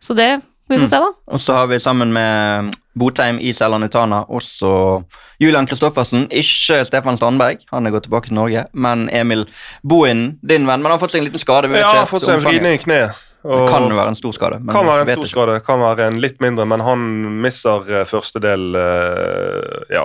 Så 0.00 0.14
det 0.16 0.40
vi 0.70 0.76
Mm. 0.76 0.82
får 0.86 0.88
se, 0.88 0.98
da. 1.02 1.10
Og 1.34 1.40
så 1.40 1.52
har 1.56 1.66
vi 1.66 1.78
sammen 1.82 2.12
med 2.12 2.74
Botheim 2.94 3.40
Isel 3.40 3.72
Anitana, 3.74 4.24
også 4.30 5.02
Julian 5.40 5.66
Kristoffersen. 5.66 6.28
Ikke 6.30 6.84
Stefan 6.86 7.16
Strandberg, 7.16 7.58
han 7.72 7.86
er 7.86 7.90
gått 7.90 8.04
tilbake 8.06 8.28
til 8.28 8.34
Norge, 8.34 8.66
men 8.72 9.08
Emil 9.10 9.46
Bohinen, 9.82 10.38
din 10.46 10.66
venn. 10.66 10.78
Men 10.80 10.92
han 10.92 10.98
har 10.98 10.98
fått 11.02 11.10
seg 11.10 11.22
en 11.22 11.26
liten 11.26 11.40
skade. 11.42 11.72
Ja, 11.76 11.88
han 11.88 11.96
har 12.04 12.06
fått 12.06 12.22
seg 12.22 12.36
en 12.38 12.44
vridning 12.44 12.74
i 12.78 12.78
kneet. 12.78 13.10
Det 13.42 13.68
kan 13.70 13.86
være 13.88 14.08
en 14.12 14.16
stor 14.18 14.32
skade. 14.36 14.58
Men 14.60 14.74
kan 14.74 14.84
være 14.86 15.00
en 15.06 15.08
stor 15.14 15.24
ikke. 15.24 15.30
skade, 15.32 15.54
kan 15.64 15.80
være 15.80 16.06
en 16.10 16.18
litt 16.20 16.40
mindre, 16.44 16.66
men 16.68 16.80
han 16.84 16.98
mister 17.40 17.86
eh, 18.00 18.04
første 18.04 18.40
del 18.44 18.66
eh, 18.76 19.94
Ja, 19.96 20.02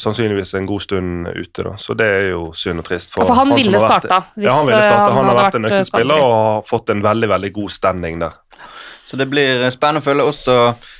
sannsynligvis 0.00 0.54
en 0.54 0.66
god 0.70 0.80
stund 0.84 1.26
ute, 1.34 1.64
da. 1.66 1.74
Så 1.82 1.96
det 1.98 2.06
er 2.06 2.28
jo 2.30 2.52
synd 2.56 2.80
og 2.84 2.86
trist. 2.88 3.10
Ja, 3.16 3.24
for 3.24 3.34
han 3.34 3.50
han, 3.50 3.56
ville 3.58 3.76
vært- 3.78 3.90
starta 4.06 4.20
hvis, 4.36 4.46
ja, 4.46 4.54
han 4.54 4.66
ville 4.70 4.78
eh, 4.78 4.86
starta. 4.86 5.04
han 5.10 5.16
Han 5.18 5.30
har 5.32 5.38
vært 5.44 5.54
en 5.58 5.62
nøkkelspiller 5.66 6.22
og 6.22 6.34
har 6.36 6.62
fått 6.70 6.90
en 6.94 7.02
veldig, 7.02 7.28
veldig 7.34 7.52
god 7.58 7.70
standing 7.70 8.18
der. 8.22 8.38
Så 9.06 9.16
det 9.16 9.28
blir 9.30 9.60
spennende 9.70 10.00
å 10.02 10.06
følge 10.06 10.24
også 10.26 10.54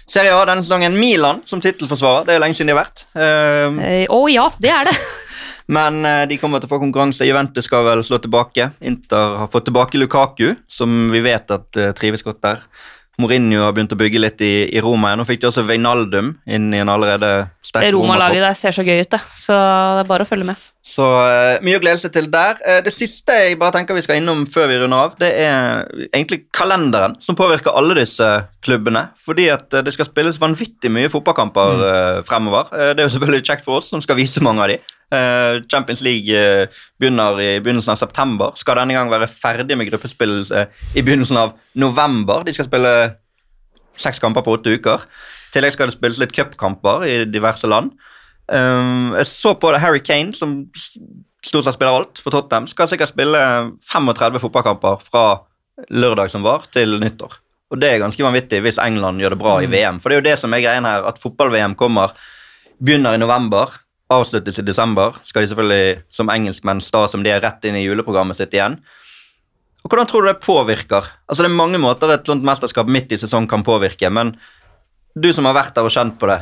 Serie 0.07 0.31
A 0.37 0.45
denne 0.47 0.63
sesongen. 0.63 0.95
Milan 0.95 1.41
som 1.45 1.59
tittelforsvarer. 1.61 2.27
Det 2.29 2.35
er 2.37 2.43
lenge 2.45 2.55
siden 2.55 2.71
de 2.71 2.77
har 2.77 2.85
vært. 2.85 3.07
Eh, 3.19 4.03
Eh, 4.03 4.07
Å 4.11 4.21
ja, 4.31 4.45
det 4.63 4.71
er 4.71 4.85
det. 4.91 4.97
Men 5.72 6.05
eh, 6.06 6.24
de 6.30 6.38
kommer 6.40 6.62
til 6.62 6.70
å 6.70 6.74
få 6.74 6.80
konkurranse. 6.82 7.26
Juventus 7.26 7.66
skal 7.66 7.86
vel 7.88 8.05
slå 8.06 8.20
tilbake. 8.22 8.70
Inter 8.86 9.40
har 9.43 9.51
fått 9.52 9.68
tilbake 9.68 9.98
Lukaku, 9.98 10.52
som 10.70 11.09
vi 11.12 11.24
vet 11.24 11.51
at 11.55 11.80
eh, 11.80 11.94
trives 11.97 12.26
godt 12.26 12.44
der. 12.47 12.62
Mourinho 13.16 13.62
har 13.64 13.72
begynt 13.72 13.94
å 13.94 13.97
bygge 13.97 14.20
litt 14.20 14.43
i, 14.44 14.55
i 14.68 14.80
Roma. 14.84 15.14
Nå 15.16 15.24
fikk 15.24 15.40
de 15.40 15.48
også 15.48 15.64
Veinaldum 15.64 16.34
inn 16.44 16.68
i 16.74 16.82
en 16.82 16.90
allerede 16.93 17.48
sterk 17.64 17.86
Det 17.86 17.94
Roma-laget 17.94 18.44
der 18.44 18.56
ser 18.59 18.76
så 18.76 18.84
gøy 18.84 19.01
ut, 19.01 19.09
det. 19.14 19.20
Så 19.32 19.56
det 19.56 20.02
er 20.02 20.10
bare 20.10 20.26
å 20.26 20.28
følge 20.28 20.48
med. 20.51 20.66
Så 20.86 21.06
uh, 21.24 21.56
mye 21.64 21.78
å 21.78 21.82
glede 21.82 22.02
seg 22.02 22.12
til 22.12 22.28
der. 22.30 22.60
Uh, 22.60 22.82
det 22.84 22.93
siste 22.93 23.34
jeg 23.40 23.56
bare 23.59 23.72
tenker 23.78 23.97
vi 23.97 24.05
skal 24.05 24.20
innom 24.20 24.44
før 24.52 24.68
vi 24.68 24.76
runder 24.82 25.06
av, 25.06 25.16
det 25.18 25.32
er 25.47 25.88
egentlig 26.10 26.43
kalenderen 26.55 27.16
som 27.24 27.38
påvirker 27.38 27.72
alle 27.72 27.97
disse 27.97 28.28
klubbene. 28.66 29.06
Fordi 29.24 29.48
at 29.55 29.64
uh, 29.72 29.80
det 29.86 29.97
skal 29.97 30.10
spilles 30.10 30.43
vanvittig 30.43 30.93
mye 30.93 31.09
fotballkamper 31.10 31.86
eh, 31.86 32.20
fremover. 32.28 32.68
Det 32.93 33.01
er 33.01 33.06
jo 33.06 33.14
selvfølgelig 33.16 33.48
kjekt 33.48 33.64
for 33.64 33.80
oss 33.80 33.88
som 33.94 34.05
skal 34.05 34.20
vise 34.20 34.44
mange 34.44 34.62
av 34.62 34.70
de. 34.74 34.76
Eh, 35.15 35.62
Champions 35.70 36.03
League 36.03 36.35
eh, 36.35 36.66
begynner 36.99 37.39
i 37.41 37.51
begynnelsen 37.62 37.95
av 37.95 38.01
september. 38.01 38.57
Skal 38.59 38.81
denne 38.81 38.97
gang 38.97 39.11
være 39.12 39.28
ferdig 39.31 39.78
med 39.78 39.87
gruppespill 39.91 40.41
eh, 40.51 40.66
i 40.99 41.05
begynnelsen 41.07 41.39
av 41.39 41.55
november. 41.78 42.43
De 42.47 42.55
skal 42.57 42.66
spille 42.66 42.93
seks 44.03 44.19
kamper 44.23 44.43
på 44.43 44.57
åtte 44.59 44.74
uker. 44.74 45.07
I 45.47 45.55
tillegg 45.55 45.77
skal 45.77 45.89
det 45.89 45.97
spilles 45.97 46.19
litt 46.20 46.35
cupkamper 46.35 47.07
i 47.07 47.16
diverse 47.31 47.70
land. 47.70 47.95
Um, 48.47 49.15
jeg 49.16 49.27
så 49.31 49.55
på 49.59 49.70
det 49.74 49.81
Harry 49.83 50.03
Kane, 50.05 50.35
som 50.37 50.59
stort 51.43 51.66
sett 51.66 51.74
spiller 51.74 51.97
alt 52.03 52.20
for 52.23 52.35
Tottenham, 52.35 52.69
skal 52.70 52.91
sikkert 52.91 53.11
spille 53.11 53.41
35 53.89 54.39
fotballkamper 54.43 55.01
fra 55.07 55.24
lørdag 55.91 56.31
som 56.35 56.45
var, 56.47 56.69
til 56.74 56.99
nyttår. 57.03 57.39
Og 57.73 57.81
det 57.83 57.89
er 57.91 58.03
ganske 58.03 58.23
vanvittig 58.23 58.61
hvis 58.62 58.78
England 58.83 59.23
gjør 59.23 59.35
det 59.35 59.41
bra 59.41 59.57
i 59.62 59.70
VM. 59.70 59.99
For 60.03 60.11
det 60.11 60.19
er 60.19 60.23
jo 60.23 60.28
det 60.28 60.37
som 60.43 60.55
er 60.55 60.62
greien 60.62 60.87
her, 60.87 61.07
at 61.09 61.19
fotball-VM 61.23 61.74
kommer, 61.78 62.15
begynner 62.78 63.16
i 63.16 63.23
november, 63.23 63.73
avsluttes 64.12 64.61
i 64.61 64.65
desember. 64.66 65.16
Skal 65.27 65.45
de 65.45 65.51
selvfølgelig 65.51 66.03
som 66.15 66.31
engelskmenn 66.33 66.83
sta 66.85 67.07
som 67.11 67.24
de 67.24 67.33
er 67.35 67.43
rett 67.45 67.65
inn 67.66 67.78
i 67.78 67.85
juleprogrammet 67.85 68.39
sitt 68.39 68.55
igjen. 68.55 68.78
Og 69.87 69.91
Hvordan 69.91 70.09
tror 70.11 70.24
du 70.24 70.31
det 70.33 70.43
påvirker? 70.43 71.11
Altså 71.28 71.45
Det 71.45 71.51
er 71.51 71.59
mange 71.59 71.78
måter 71.78 72.11
et 72.15 72.27
sånt 72.27 72.47
mesterskap 72.47 72.89
midt 72.91 73.12
i 73.15 73.19
sesong 73.23 73.47
kan 73.51 73.62
påvirke, 73.66 74.11
men 74.11 74.35
du 75.15 75.33
som 75.33 75.47
har 75.49 75.57
vært 75.57 75.77
der 75.77 75.87
og 75.87 75.95
kjent 75.95 76.19
på 76.20 76.28
det, 76.28 76.41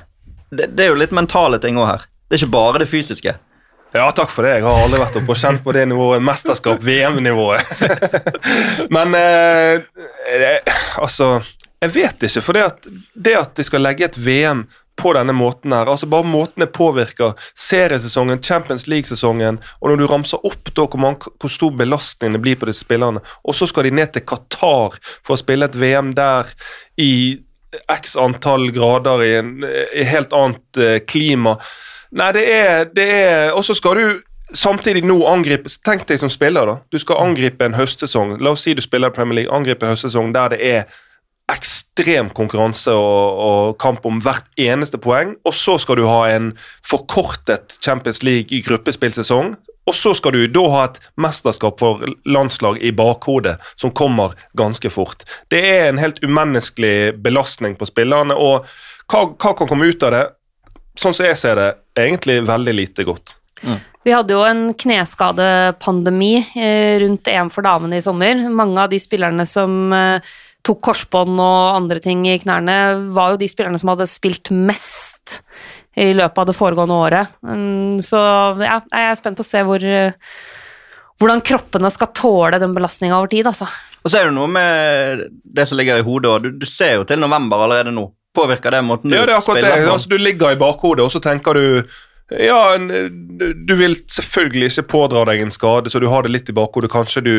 det, 0.51 0.70
det 0.74 0.86
er 0.86 0.93
jo 0.93 1.01
litt 1.01 1.12
mentale 1.15 1.61
ting 1.62 1.77
òg 1.78 1.91
her. 1.91 2.07
Det 2.24 2.36
er 2.36 2.43
ikke 2.43 2.57
bare 2.57 2.81
det 2.82 2.89
fysiske. 2.91 3.35
Ja, 3.95 4.09
takk 4.11 4.32
for 4.35 4.43
det. 4.43 4.57
Jeg 4.57 4.65
har 4.66 4.81
aldri 4.82 4.99
vært 4.99 5.19
oppe 5.20 5.35
og 5.36 5.39
kjent 5.39 5.61
på 5.62 5.73
det 5.77 5.85
nivået. 5.86 6.23
Mesterskap, 6.24 6.81
VM-nivået. 6.82 7.69
Men 8.95 9.15
eh, 9.15 9.85
det, 10.41 10.49
altså 10.99 11.36
Jeg 11.85 11.93
vet 11.95 12.27
ikke. 12.27 12.43
For 12.43 12.57
det 12.57 12.65
at, 12.65 12.89
det 13.15 13.36
at 13.39 13.53
de 13.55 13.66
skal 13.69 13.85
legge 13.86 14.09
et 14.09 14.19
VM 14.19 14.65
på 14.97 15.12
denne 15.16 15.35
måten 15.37 15.73
her, 15.75 15.89
altså 15.91 16.07
bare 16.11 16.27
måten 16.29 16.62
det 16.62 16.73
påvirker 16.77 17.33
seriesesongen, 17.59 18.43
Champions 18.43 18.87
League-sesongen, 18.91 19.59
og 19.81 19.91
når 19.91 20.01
du 20.01 20.07
ramser 20.11 20.47
opp 20.47 20.71
da 20.75 20.87
hvor, 20.87 21.01
man, 21.03 21.19
hvor 21.41 21.53
stor 21.53 21.75
belastning 21.75 22.37
det 22.37 22.43
blir 22.45 22.59
på 22.61 22.69
disse 22.71 22.87
spillerne, 22.87 23.23
og 23.43 23.57
så 23.59 23.69
skal 23.71 23.89
de 23.89 23.97
ned 23.99 24.15
til 24.15 24.27
Qatar 24.29 25.01
for 25.03 25.35
å 25.35 25.41
spille 25.41 25.66
et 25.66 25.79
VM 25.79 26.15
der 26.16 26.53
i 27.01 27.15
x 27.91 28.15
antall 28.21 28.69
grader 28.71 29.23
i 29.25 29.33
i 29.99 30.05
helt 30.07 30.33
annet 30.33 30.79
eh, 30.79 31.01
klima. 31.07 31.57
Nei, 32.15 32.31
det 32.37 32.45
er, 32.47 32.85
det 32.95 33.07
er 33.11 33.53
Og 33.57 33.65
så 33.66 33.75
skal 33.75 33.99
du 33.99 34.21
samtidig 34.55 35.03
nå 35.07 35.16
angripe 35.27 35.71
Tenk 35.85 36.07
deg 36.07 36.21
som 36.21 36.31
spiller, 36.31 36.66
da. 36.69 36.77
Du 36.91 36.99
skal 37.03 37.23
angripe 37.25 37.66
en 37.66 37.75
høstsesong. 37.75 38.37
La 38.39 38.55
oss 38.55 38.66
si 38.66 38.75
du 38.75 38.83
spiller 38.85 39.11
Premier 39.11 39.41
League. 39.41 39.55
Angripe 39.55 39.87
en 39.87 39.95
høstsesong 39.95 40.33
der 40.35 40.55
det 40.55 40.61
er 40.62 40.87
ekstrem 41.53 42.31
konkurranse 42.35 42.93
og, 42.97 43.41
og 43.45 43.77
kamp 43.83 44.07
om 44.09 44.21
hvert 44.25 44.47
eneste 44.61 45.01
poeng. 45.01 45.35
Og 45.45 45.55
så 45.57 45.77
skal 45.83 46.01
du 46.01 46.07
ha 46.09 46.25
en 46.33 46.53
forkortet 46.87 47.77
Champions 47.85 48.23
League 48.25 48.55
i 48.57 48.62
gruppespillsesong. 48.65 49.55
Og 49.85 49.97
så 49.97 50.15
skal 50.16 50.33
du 50.33 50.47
da 50.49 50.62
ha 50.73 50.87
et 50.89 50.97
mesterskap 51.21 51.77
for 51.83 52.01
landslag 52.25 52.81
i 52.81 52.95
bakhodet 52.97 53.59
som 53.77 53.93
kommer 53.93 54.33
ganske 54.57 54.89
fort. 54.91 55.27
Det 55.53 55.61
er 55.61 55.91
en 55.91 56.01
helt 56.01 56.23
umenneskelig 56.25 57.19
belastning 57.21 57.77
på 57.77 57.89
spillerne, 57.91 58.33
og 58.33 58.65
hva, 59.12 59.27
hva 59.37 59.53
kan 59.53 59.69
komme 59.69 59.91
ut 59.93 60.07
av 60.09 60.15
det? 60.16 60.25
Sånn 60.97 61.12
som 61.12 61.29
jeg 61.29 61.37
ser 61.37 61.61
det, 61.61 61.71
egentlig 62.01 62.41
veldig 62.49 62.75
lite 62.79 63.05
godt. 63.05 63.37
Vi 64.05 64.12
hadde 64.12 64.35
jo 64.37 64.43
en 64.45 64.66
kneskadepandemi 64.77 66.35
eh, 66.61 66.97
rundt 67.01 67.29
EM 67.29 67.51
for 67.53 67.65
damene 67.65 67.99
i 67.99 68.05
sommer. 68.05 68.43
Mange 68.53 68.83
av 68.83 68.93
de 68.93 69.01
spillerne 69.01 69.47
som 69.49 69.93
eh, 69.97 70.35
tok 70.65 70.81
korsbånd 70.86 71.36
og 71.45 71.77
andre 71.77 72.01
ting 72.01 72.23
i 72.31 72.39
knærne, 72.41 72.77
var 73.12 73.35
jo 73.35 73.41
de 73.43 73.49
spillerne 73.51 73.78
som 73.81 73.91
hadde 73.93 74.07
spilt 74.09 74.49
mest 74.51 75.41
i 76.01 76.09
løpet 76.16 76.41
av 76.41 76.49
det 76.49 76.57
foregående 76.57 76.97
året. 76.97 77.35
Mm, 77.47 78.01
Så 78.03 78.19
ja, 78.65 78.81
jeg 78.81 79.11
er 79.11 79.19
spent 79.20 79.36
på 79.39 79.45
å 79.45 79.51
se 79.51 79.61
hvor, 79.66 79.85
eh, 79.85 80.16
hvordan 81.20 81.43
kroppene 81.47 81.91
skal 81.93 82.11
tåle 82.16 82.59
den 82.59 82.74
belastninga 82.74 83.19
over 83.20 83.31
tid, 83.31 83.47
altså. 83.47 83.69
Og 84.05 84.11
så 84.11 84.19
er 84.20 84.28
det 84.28 84.35
noe 84.36 84.49
med 84.51 85.23
det 85.45 85.69
som 85.69 85.78
ligger 85.78 86.01
i 86.01 86.05
hodet 86.05 86.28
og 86.32 86.43
Du, 86.45 86.51
du 86.61 86.66
ser 86.69 86.97
jo 86.99 87.05
til 87.09 87.20
november 87.23 87.62
allerede 87.65 87.93
nå. 87.95 88.09
Påvirker 88.35 88.74
det 88.74 88.82
måten 88.85 89.12
du 89.12 89.16
Ja, 89.16 89.23
det 89.28 89.32
er 89.36 89.39
akkurat 89.39 89.61
det. 89.61 89.69
spiller 89.70 89.86
på? 89.86 89.93
Altså, 89.95 90.09
du 90.11 90.16
ligger 90.19 90.51
i 90.51 90.59
bakhodet, 90.59 91.05
og 91.07 91.12
så 91.15 91.20
tenker 91.23 91.55
du 91.55 91.65
Ja, 92.32 92.78
du 92.78 93.74
vil 93.76 93.96
selvfølgelig 94.09 94.70
ikke 94.70 94.86
pådra 94.94 95.26
deg 95.28 95.42
en 95.44 95.52
skade, 95.52 95.90
så 95.92 96.01
du 96.01 96.06
har 96.09 96.24
det 96.24 96.32
litt 96.32 96.48
i 96.48 96.56
bakhodet. 96.56 96.88
Kanskje 96.92 97.22
du 97.24 97.34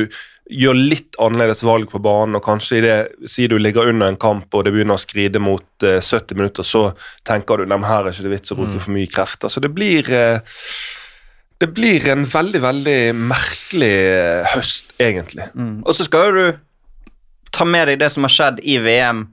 gjør 0.45 0.77
litt 0.77 1.17
annerledes 1.21 1.63
valg 1.65 1.89
på 1.89 2.01
banen, 2.05 2.37
og 2.37 2.45
kanskje 2.45 2.77
i 2.77 2.83
det, 2.85 2.97
si 3.29 3.47
du 3.49 3.57
ligger 3.57 3.89
under 3.89 4.11
en 4.11 4.19
kamp 4.21 4.53
og 4.53 4.65
det 4.65 4.75
begynner 4.75 4.99
å 4.99 5.01
skride 5.01 5.41
mot 5.41 5.85
eh, 5.85 5.97
70 5.97 6.37
minutter, 6.37 6.67
så 6.67 6.91
tenker 7.25 7.63
du 7.63 7.65
at 7.65 7.87
her 7.89 8.05
er 8.05 8.13
ikke 8.13 8.27
det 8.27 8.35
vits 8.35 8.53
å 8.53 8.59
bruke 8.59 8.77
for 8.77 8.93
mye 8.93 9.09
krefter. 9.09 9.49
Så 9.49 9.63
det 9.63 9.73
blir 9.73 10.11
eh, 10.13 10.61
det 11.57 11.71
blir 11.73 12.05
en 12.11 12.25
veldig, 12.29 12.61
veldig 12.61 12.99
merkelig 13.15 13.93
eh, 14.11 14.53
høst, 14.53 14.93
egentlig. 15.01 15.49
Og 15.81 15.95
så 15.97 16.05
skal 16.05 16.29
jo 16.29 16.35
du 16.35 16.61
ta 17.55 17.65
med 17.65 17.87
deg 17.89 18.01
det 18.03 18.11
som 18.13 18.27
har 18.27 18.33
skjedd 18.35 18.61
i 18.67 18.77
VM 18.83 19.25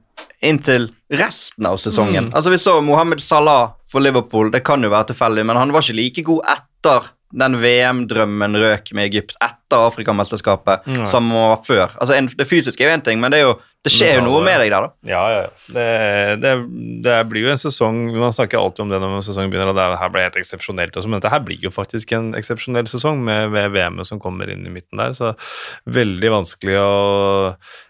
inntil 0.42 0.90
resten 1.12 1.66
av 1.66 1.78
sesongen. 1.80 2.30
Altså 2.34 2.50
Vi 2.50 2.58
så 2.58 2.80
Mohammed 2.84 3.22
Salah 3.22 3.74
for 3.90 4.04
Liverpool, 4.04 4.50
det 4.52 4.64
kan 4.66 4.82
jo 4.82 4.92
være 4.92 5.12
tilfeldig, 5.12 5.46
men 5.46 5.58
han 5.60 5.74
var 5.74 5.84
ikke 5.84 5.98
like 5.98 6.24
god 6.26 6.54
etter 6.56 7.10
den 7.32 7.56
VM-drømmen 7.62 8.56
røk 8.60 8.92
med 8.96 9.08
Egypt 9.08 9.36
etter 9.40 9.86
Afrikamesterskapet 9.88 10.86
mm. 10.86 11.04
som 11.08 11.30
han 11.32 11.52
var 11.54 11.62
før. 11.64 11.94
Altså 11.96 12.16
en, 12.16 12.28
Det 12.38 12.48
fysiske 12.48 12.84
er 12.84 12.90
jo 12.90 12.96
én 12.98 13.04
ting, 13.06 13.20
men 13.22 13.32
det, 13.32 13.40
er 13.40 13.48
jo, 13.48 13.54
det 13.82 13.90
skjer 13.90 14.20
jo 14.20 14.26
noe 14.28 14.40
med 14.46 14.60
deg 14.62 14.68
der, 14.70 14.84
da. 14.84 15.10
Ja, 15.10 15.22
ja. 15.32 15.46
Det, 15.74 15.86
det, 16.38 16.52
det 17.02 17.16
blir 17.26 17.48
jo 17.48 17.50
en 17.50 17.58
sesong 17.58 18.04
Man 18.14 18.34
snakker 18.34 18.60
alltid 18.60 18.84
om 18.84 18.92
det 18.92 19.00
når 19.02 19.24
sesongen 19.26 19.50
begynner, 19.50 19.72
og 19.72 19.78
det 19.78 19.98
her 19.98 20.12
ble 20.14 20.22
helt 20.22 20.38
eksepsjonelt. 20.38 20.98
Men 21.02 21.18
dette 21.18 21.32
her 21.32 21.42
blir 21.42 21.66
jo 21.66 21.72
faktisk 21.74 22.14
en 22.14 22.30
eksepsjonell 22.38 22.86
sesong 22.90 23.24
med, 23.26 23.50
med 23.50 23.74
VM-et 23.74 24.06
som 24.06 24.22
kommer 24.22 24.52
inn 24.54 24.62
i 24.68 24.74
midten 24.74 25.02
der. 25.02 25.16
Så 25.18 25.32
veldig 25.98 26.30
vanskelig 26.36 26.78
å 26.78 26.92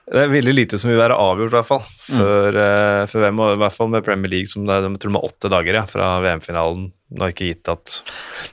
Det 0.09 0.25
er 0.25 0.33
veldig 0.33 0.57
lite 0.57 0.81
som 0.81 0.89
vil 0.89 1.01
være 1.01 1.21
avgjort, 1.21 1.53
i 1.53 1.59
hvert 1.59 1.69
fall. 1.69 1.85
Før, 2.09 2.57
eh, 2.65 3.05
før 3.13 3.27
VM, 3.27 3.45
og 3.45 3.53
i 3.53 3.63
hvert 3.67 3.77
fall 3.77 3.93
med 3.93 4.09
Premier 4.09 4.33
League, 4.33 4.49
som 4.49 4.65
det 4.65 4.81
er, 4.81 4.89
de 4.89 5.13
har 5.13 5.29
åtte 5.29 5.53
dager 5.53 5.83
ja, 5.83 5.85
fra 5.89 6.17
VM-finalen. 6.25 6.89
Nå 7.13 7.27
er 7.27 7.33
ikke 7.35 7.49
gitt 7.51 7.69
at 7.69 7.91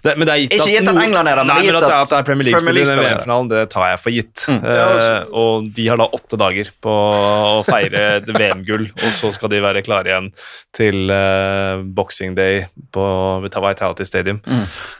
det, 0.03 0.13
men 0.17 0.27
det 0.27 0.33
er 0.33 0.39
gitt 0.41 0.55
Ikke 0.57 0.71
gitt 0.73 0.89
at 0.91 0.97
England 0.99 1.31
er 1.31 1.39
der, 1.39 1.45
men 1.47 1.53
Nei, 1.53 1.69
men 1.69 1.77
at, 1.79 1.85
at 1.95 2.11
det 2.11 2.17
er 2.17 2.25
Premier 2.27 2.49
Premier 2.51 2.75
League-spill 2.75 2.75
i 2.75 2.77
League-spillere. 2.79 3.13
VM-finalen, 3.15 3.51
det 3.53 3.61
tar 3.71 3.85
jeg 3.93 4.01
for 4.03 4.15
gitt. 4.15 4.43
Mm. 4.51 4.59
Uh, 4.65 5.37
og 5.41 5.69
de 5.77 5.85
har 5.87 6.01
da 6.01 6.09
åtte 6.19 6.39
dager 6.39 6.71
på 6.83 6.95
å 7.29 7.63
feire 7.67 8.03
et 8.17 8.29
VM-gull, 8.33 8.87
og 8.91 9.11
så 9.15 9.31
skal 9.35 9.51
de 9.53 9.61
være 9.63 9.83
klare 9.85 10.11
igjen 10.11 10.29
til 10.75 11.11
uh, 11.13 11.81
Boxing 11.83 12.35
Day 12.37 12.63
på 12.95 13.05
Vitality 13.45 14.07
Stadium. 14.07 14.41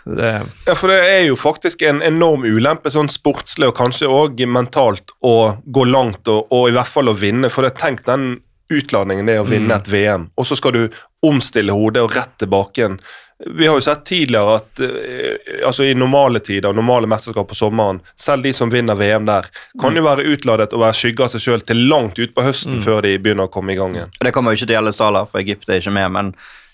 Det, 0.06 0.34
Ja, 0.68 0.76
for 0.76 0.92
det 0.92 1.00
er 1.06 1.24
jo 1.28 1.40
faktisk 1.40 1.84
en 1.88 2.04
enorm 2.06 2.46
ulempe, 2.48 2.92
sånn 2.94 3.12
sportslig 3.12 3.72
og 3.72 3.78
kanskje 3.80 4.12
òg 4.12 4.46
mentalt, 4.50 5.16
å 5.26 5.56
gå 5.66 5.88
langt 5.90 6.30
og, 6.32 6.48
og 6.54 6.70
i 6.70 6.76
hvert 6.78 6.92
fall 6.92 7.12
å 7.12 7.18
vinne. 7.18 7.52
For 7.54 7.66
det, 7.66 7.76
tenk 7.80 8.06
den 8.08 8.38
utladningen 8.70 9.26
det 9.26 9.38
er 9.38 9.44
å 9.44 9.50
vinne 9.50 9.80
et 9.80 9.90
VM, 9.90 10.30
og 10.38 10.46
så 10.46 10.58
skal 10.58 10.76
du 10.76 11.00
omstille 11.26 11.74
hodet 11.76 12.04
og 12.06 12.14
rett 12.16 12.36
tilbake 12.42 12.84
igjen. 12.84 13.00
Vi 13.46 13.68
har 13.68 13.78
jo 13.78 13.82
sett 13.82 14.02
tidligere 14.06 14.56
at 14.60 14.82
eh, 14.84 15.66
altså 15.66 15.86
i 15.88 15.94
normale 15.96 16.42
tider, 16.44 16.76
normale 16.76 17.08
mesterskap 17.08 17.48
på 17.48 17.56
sommeren, 17.56 18.02
selv 18.20 18.44
de 18.44 18.52
som 18.54 18.72
vinner 18.72 19.00
VM 19.00 19.28
der, 19.30 19.48
kan 19.80 19.96
jo 19.96 20.04
være 20.04 20.28
utladet 20.34 20.74
og 20.76 20.84
være 20.84 20.98
skygge 21.00 21.24
av 21.24 21.32
seg 21.32 21.46
sjøl 21.46 21.64
til 21.64 21.86
langt 21.88 22.20
utpå 22.20 22.44
høsten 22.44 22.82
før 22.84 23.06
de 23.08 23.16
begynner 23.16 23.48
å 23.48 23.54
komme 23.54 23.72
i 23.72 23.80
gang 23.80 23.96
igjen. 23.96 24.12
Det 24.20 24.34
kommer 24.36 24.52
jo 24.52 24.60
ikke 24.60 24.68
til 24.68 24.76
å 24.76 24.80
gjelde 24.82 24.96
Salah, 24.98 25.28
for 25.32 25.40
Egypt 25.40 25.70
er 25.72 25.80
ikke 25.80 25.96
med, 25.96 26.12
men 26.18 26.32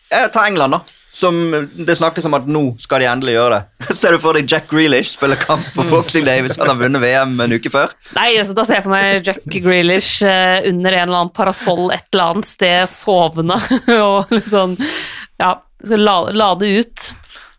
eh, 0.10 0.26
ta 0.34 0.48
England, 0.50 0.80
da. 0.80 1.02
Som 1.16 1.38
Det 1.72 1.94
snakkes 1.96 2.26
om 2.28 2.34
at 2.36 2.48
nå 2.52 2.64
skal 2.84 3.00
de 3.00 3.08
endelig 3.08 3.38
gjøre 3.38 3.60
det. 3.60 3.86
Ser 4.02 4.18
du 4.18 4.20
for 4.24 4.36
deg 4.36 4.50
Jack 4.52 4.66
Grealish 4.74 5.14
spille 5.14 5.38
kamp 5.40 5.70
på 5.78 5.86
Boxing 5.88 6.26
Day 6.28 6.42
hvis 6.44 6.58
han 6.60 6.68
har 6.68 6.80
vunnet 6.82 7.00
VM 7.00 7.38
en 7.46 7.54
uke 7.56 7.72
før? 7.72 7.94
Nei, 8.18 8.34
altså, 8.42 8.58
da 8.58 8.66
ser 8.68 8.82
jeg 8.82 8.88
for 8.88 8.96
meg 8.98 9.30
Jack 9.30 9.46
Grealish 9.54 10.26
eh, 10.26 10.66
under 10.68 10.98
en 10.98 11.06
eller 11.06 11.22
annen 11.22 11.32
parasoll 11.38 11.94
et 11.96 12.10
eller 12.10 12.34
annet 12.34 12.50
sted, 12.50 12.90
sovende 12.92 13.62
og 14.02 14.34
liksom 14.34 14.76
Ja, 15.40 15.54
skal 15.86 16.04
la, 16.06 16.18
lade 16.34 16.72
ut. 16.80 17.12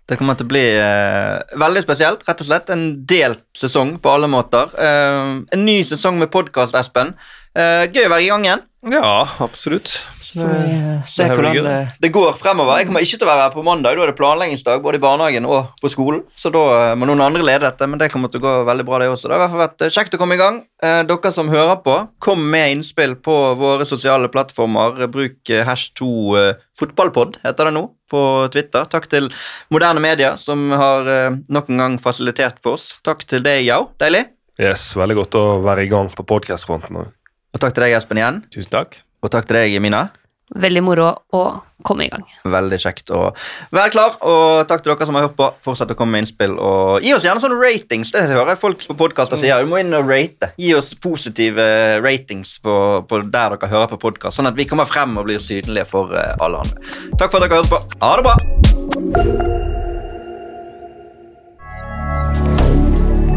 Det 0.06 0.14
kommer 0.20 0.36
til 0.38 0.46
å 0.46 0.50
bli 0.52 0.62
eh, 0.78 1.56
veldig 1.58 1.82
spesielt. 1.82 2.22
Rett 2.28 2.42
og 2.44 2.46
slett 2.46 2.70
En 2.70 2.84
delt 3.10 3.42
sesong 3.58 3.96
på 4.02 4.12
alle 4.12 4.28
måter. 4.30 4.70
Eh, 4.78 5.32
en 5.56 5.66
ny 5.66 5.80
sesong 5.88 6.20
med 6.20 6.30
podkast, 6.30 6.76
Espen. 6.78 7.16
Eh, 7.56 7.86
gøy 7.88 8.04
å 8.04 8.12
være 8.12 8.22
i 8.22 8.28
gang 8.28 8.44
igjen. 8.44 8.62
ja, 8.92 9.24
absolutt. 9.42 9.88
Så 10.22 10.36
får 10.36 10.50
vi 10.52 10.74
eh, 10.76 11.06
se 11.10 11.26
hvordan 11.30 11.56
det, 11.64 11.78
det 12.04 12.10
går 12.14 12.36
fremover. 12.38 12.78
Jeg 12.78 12.86
kommer 12.90 13.02
ikke 13.02 13.18
til 13.18 13.26
å 13.26 13.30
være 13.32 13.46
her 13.48 13.54
på 13.56 13.64
mandag. 13.66 13.96
Da 13.96 14.04
er 14.04 14.12
det 14.12 14.18
planleggingsdag 14.20 14.84
både 14.84 15.00
i 15.00 15.02
barnehagen 15.02 15.48
og 15.48 15.72
på 15.82 15.90
skolen. 15.90 16.22
Så 16.38 16.52
da 16.54 16.62
eh, 16.76 16.94
må 17.00 17.08
noen 17.08 17.24
andre 17.26 17.42
lede 17.42 17.64
dette, 17.64 17.88
men 17.90 17.98
det 17.98 18.12
kommer 18.12 18.30
til 18.30 18.44
å 18.44 18.46
gå 18.46 18.54
veldig 18.68 18.86
bra, 18.86 19.00
det 19.02 19.08
også. 19.10 19.32
Det 19.32 19.34
har 19.34 19.40
i 19.40 19.46
hvert 19.46 19.56
fall 19.56 19.64
vært 19.64 19.86
eh, 19.88 19.94
kjekt 19.96 20.14
å 20.14 20.22
komme 20.22 20.38
i 20.38 20.42
gang. 20.44 20.60
Eh, 20.84 21.00
dere 21.08 21.34
som 21.34 21.50
hører 21.50 21.80
på, 21.82 21.96
kom 22.22 22.46
med 22.52 22.76
innspill 22.76 23.16
på 23.26 23.40
våre 23.58 23.88
sosiale 23.88 24.30
plattformer. 24.30 25.08
Bruk 25.10 25.50
eh, 25.50 25.64
hash 25.66 25.90
2 25.98 26.12
eh, 26.44 26.52
fotballpod, 26.78 27.40
heter 27.42 27.70
det 27.70 27.74
nå, 27.78 27.86
på 28.10 28.20
Twitter. 28.54 28.86
Takk 28.90 29.08
til 29.12 29.28
Moderne 29.74 30.02
Media, 30.02 30.34
som 30.40 30.68
har 30.74 31.10
eh, 31.10 31.38
nok 31.52 31.70
en 31.72 31.82
gang 31.82 31.98
fasilitert 32.02 32.60
for 32.64 32.78
oss. 32.78 32.92
Takk 33.06 33.24
til 33.28 33.44
deg, 33.46 33.64
Yao. 33.68 33.90
Deilig. 34.02 34.26
Yes, 34.62 34.88
Veldig 34.96 35.18
godt 35.18 35.36
å 35.36 35.46
være 35.64 35.84
i 35.84 35.90
gang 35.92 36.08
på 36.16 36.24
podkastfronten 36.26 37.02
òg. 37.02 37.10
Og 37.56 37.60
takk 37.62 37.76
til 37.76 37.86
deg, 37.86 37.96
Espen, 37.96 38.20
igjen. 38.20 38.40
Tusen 38.52 38.72
takk. 38.72 39.00
Og 39.24 39.32
takk 39.32 39.48
til 39.48 39.58
deg, 39.58 39.76
Mina. 39.84 40.06
Veldig 40.54 40.82
moro 40.86 41.08
å 41.34 41.42
komme 41.86 42.06
i 42.06 42.10
gang. 42.12 42.24
Veldig 42.44 42.78
kjekt 42.82 43.12
å 43.14 43.28
være 43.74 43.92
klar. 43.94 44.16
Og 44.26 44.66
takk 44.70 44.82
til 44.82 44.92
dere 44.92 45.08
som 45.08 45.18
har 45.18 45.28
hørt 45.28 45.36
på. 45.38 45.50
Fortsett 45.64 45.92
å 45.94 45.98
komme 45.98 46.16
med 46.16 46.26
innspill. 46.26 46.56
Og 46.58 47.04
gi 47.06 47.14
oss 47.16 47.26
gjerne 47.26 47.42
sånne 47.42 47.58
ratings. 47.60 48.12
Det 48.14 48.26
hører 48.30 48.54
jeg 48.54 48.62
folk 48.62 48.86
på 48.90 48.98
podkaster 49.04 49.40
sier. 49.40 49.62
Du 49.62 49.70
må 49.70 49.80
inn 49.82 49.94
og 49.96 50.10
rate. 50.10 50.52
Gi 50.60 50.72
oss 50.76 50.92
positive 50.98 51.66
ratings 52.04 52.56
på, 52.64 52.76
på 53.08 53.22
der 53.24 53.56
dere 53.56 53.70
hører 53.70 53.90
på 53.94 54.00
podkast, 54.08 54.38
sånn 54.38 54.50
at 54.50 54.58
vi 54.58 54.66
kommer 54.68 54.88
frem 54.88 55.16
og 55.18 55.28
blir 55.28 55.42
synlige 55.42 55.86
for 55.90 56.14
eh, 56.16 56.34
alle 56.42 56.64
andre. 56.64 56.76
Takk 57.20 57.30
for 57.32 57.38
at 57.40 57.46
dere 57.46 57.62
hørte 57.62 57.72
på. 57.72 57.80
Ha 58.02 58.12
det 58.18 58.24
bra! 58.26 58.34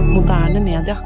Moderne 0.10 0.60
media. 0.66 0.98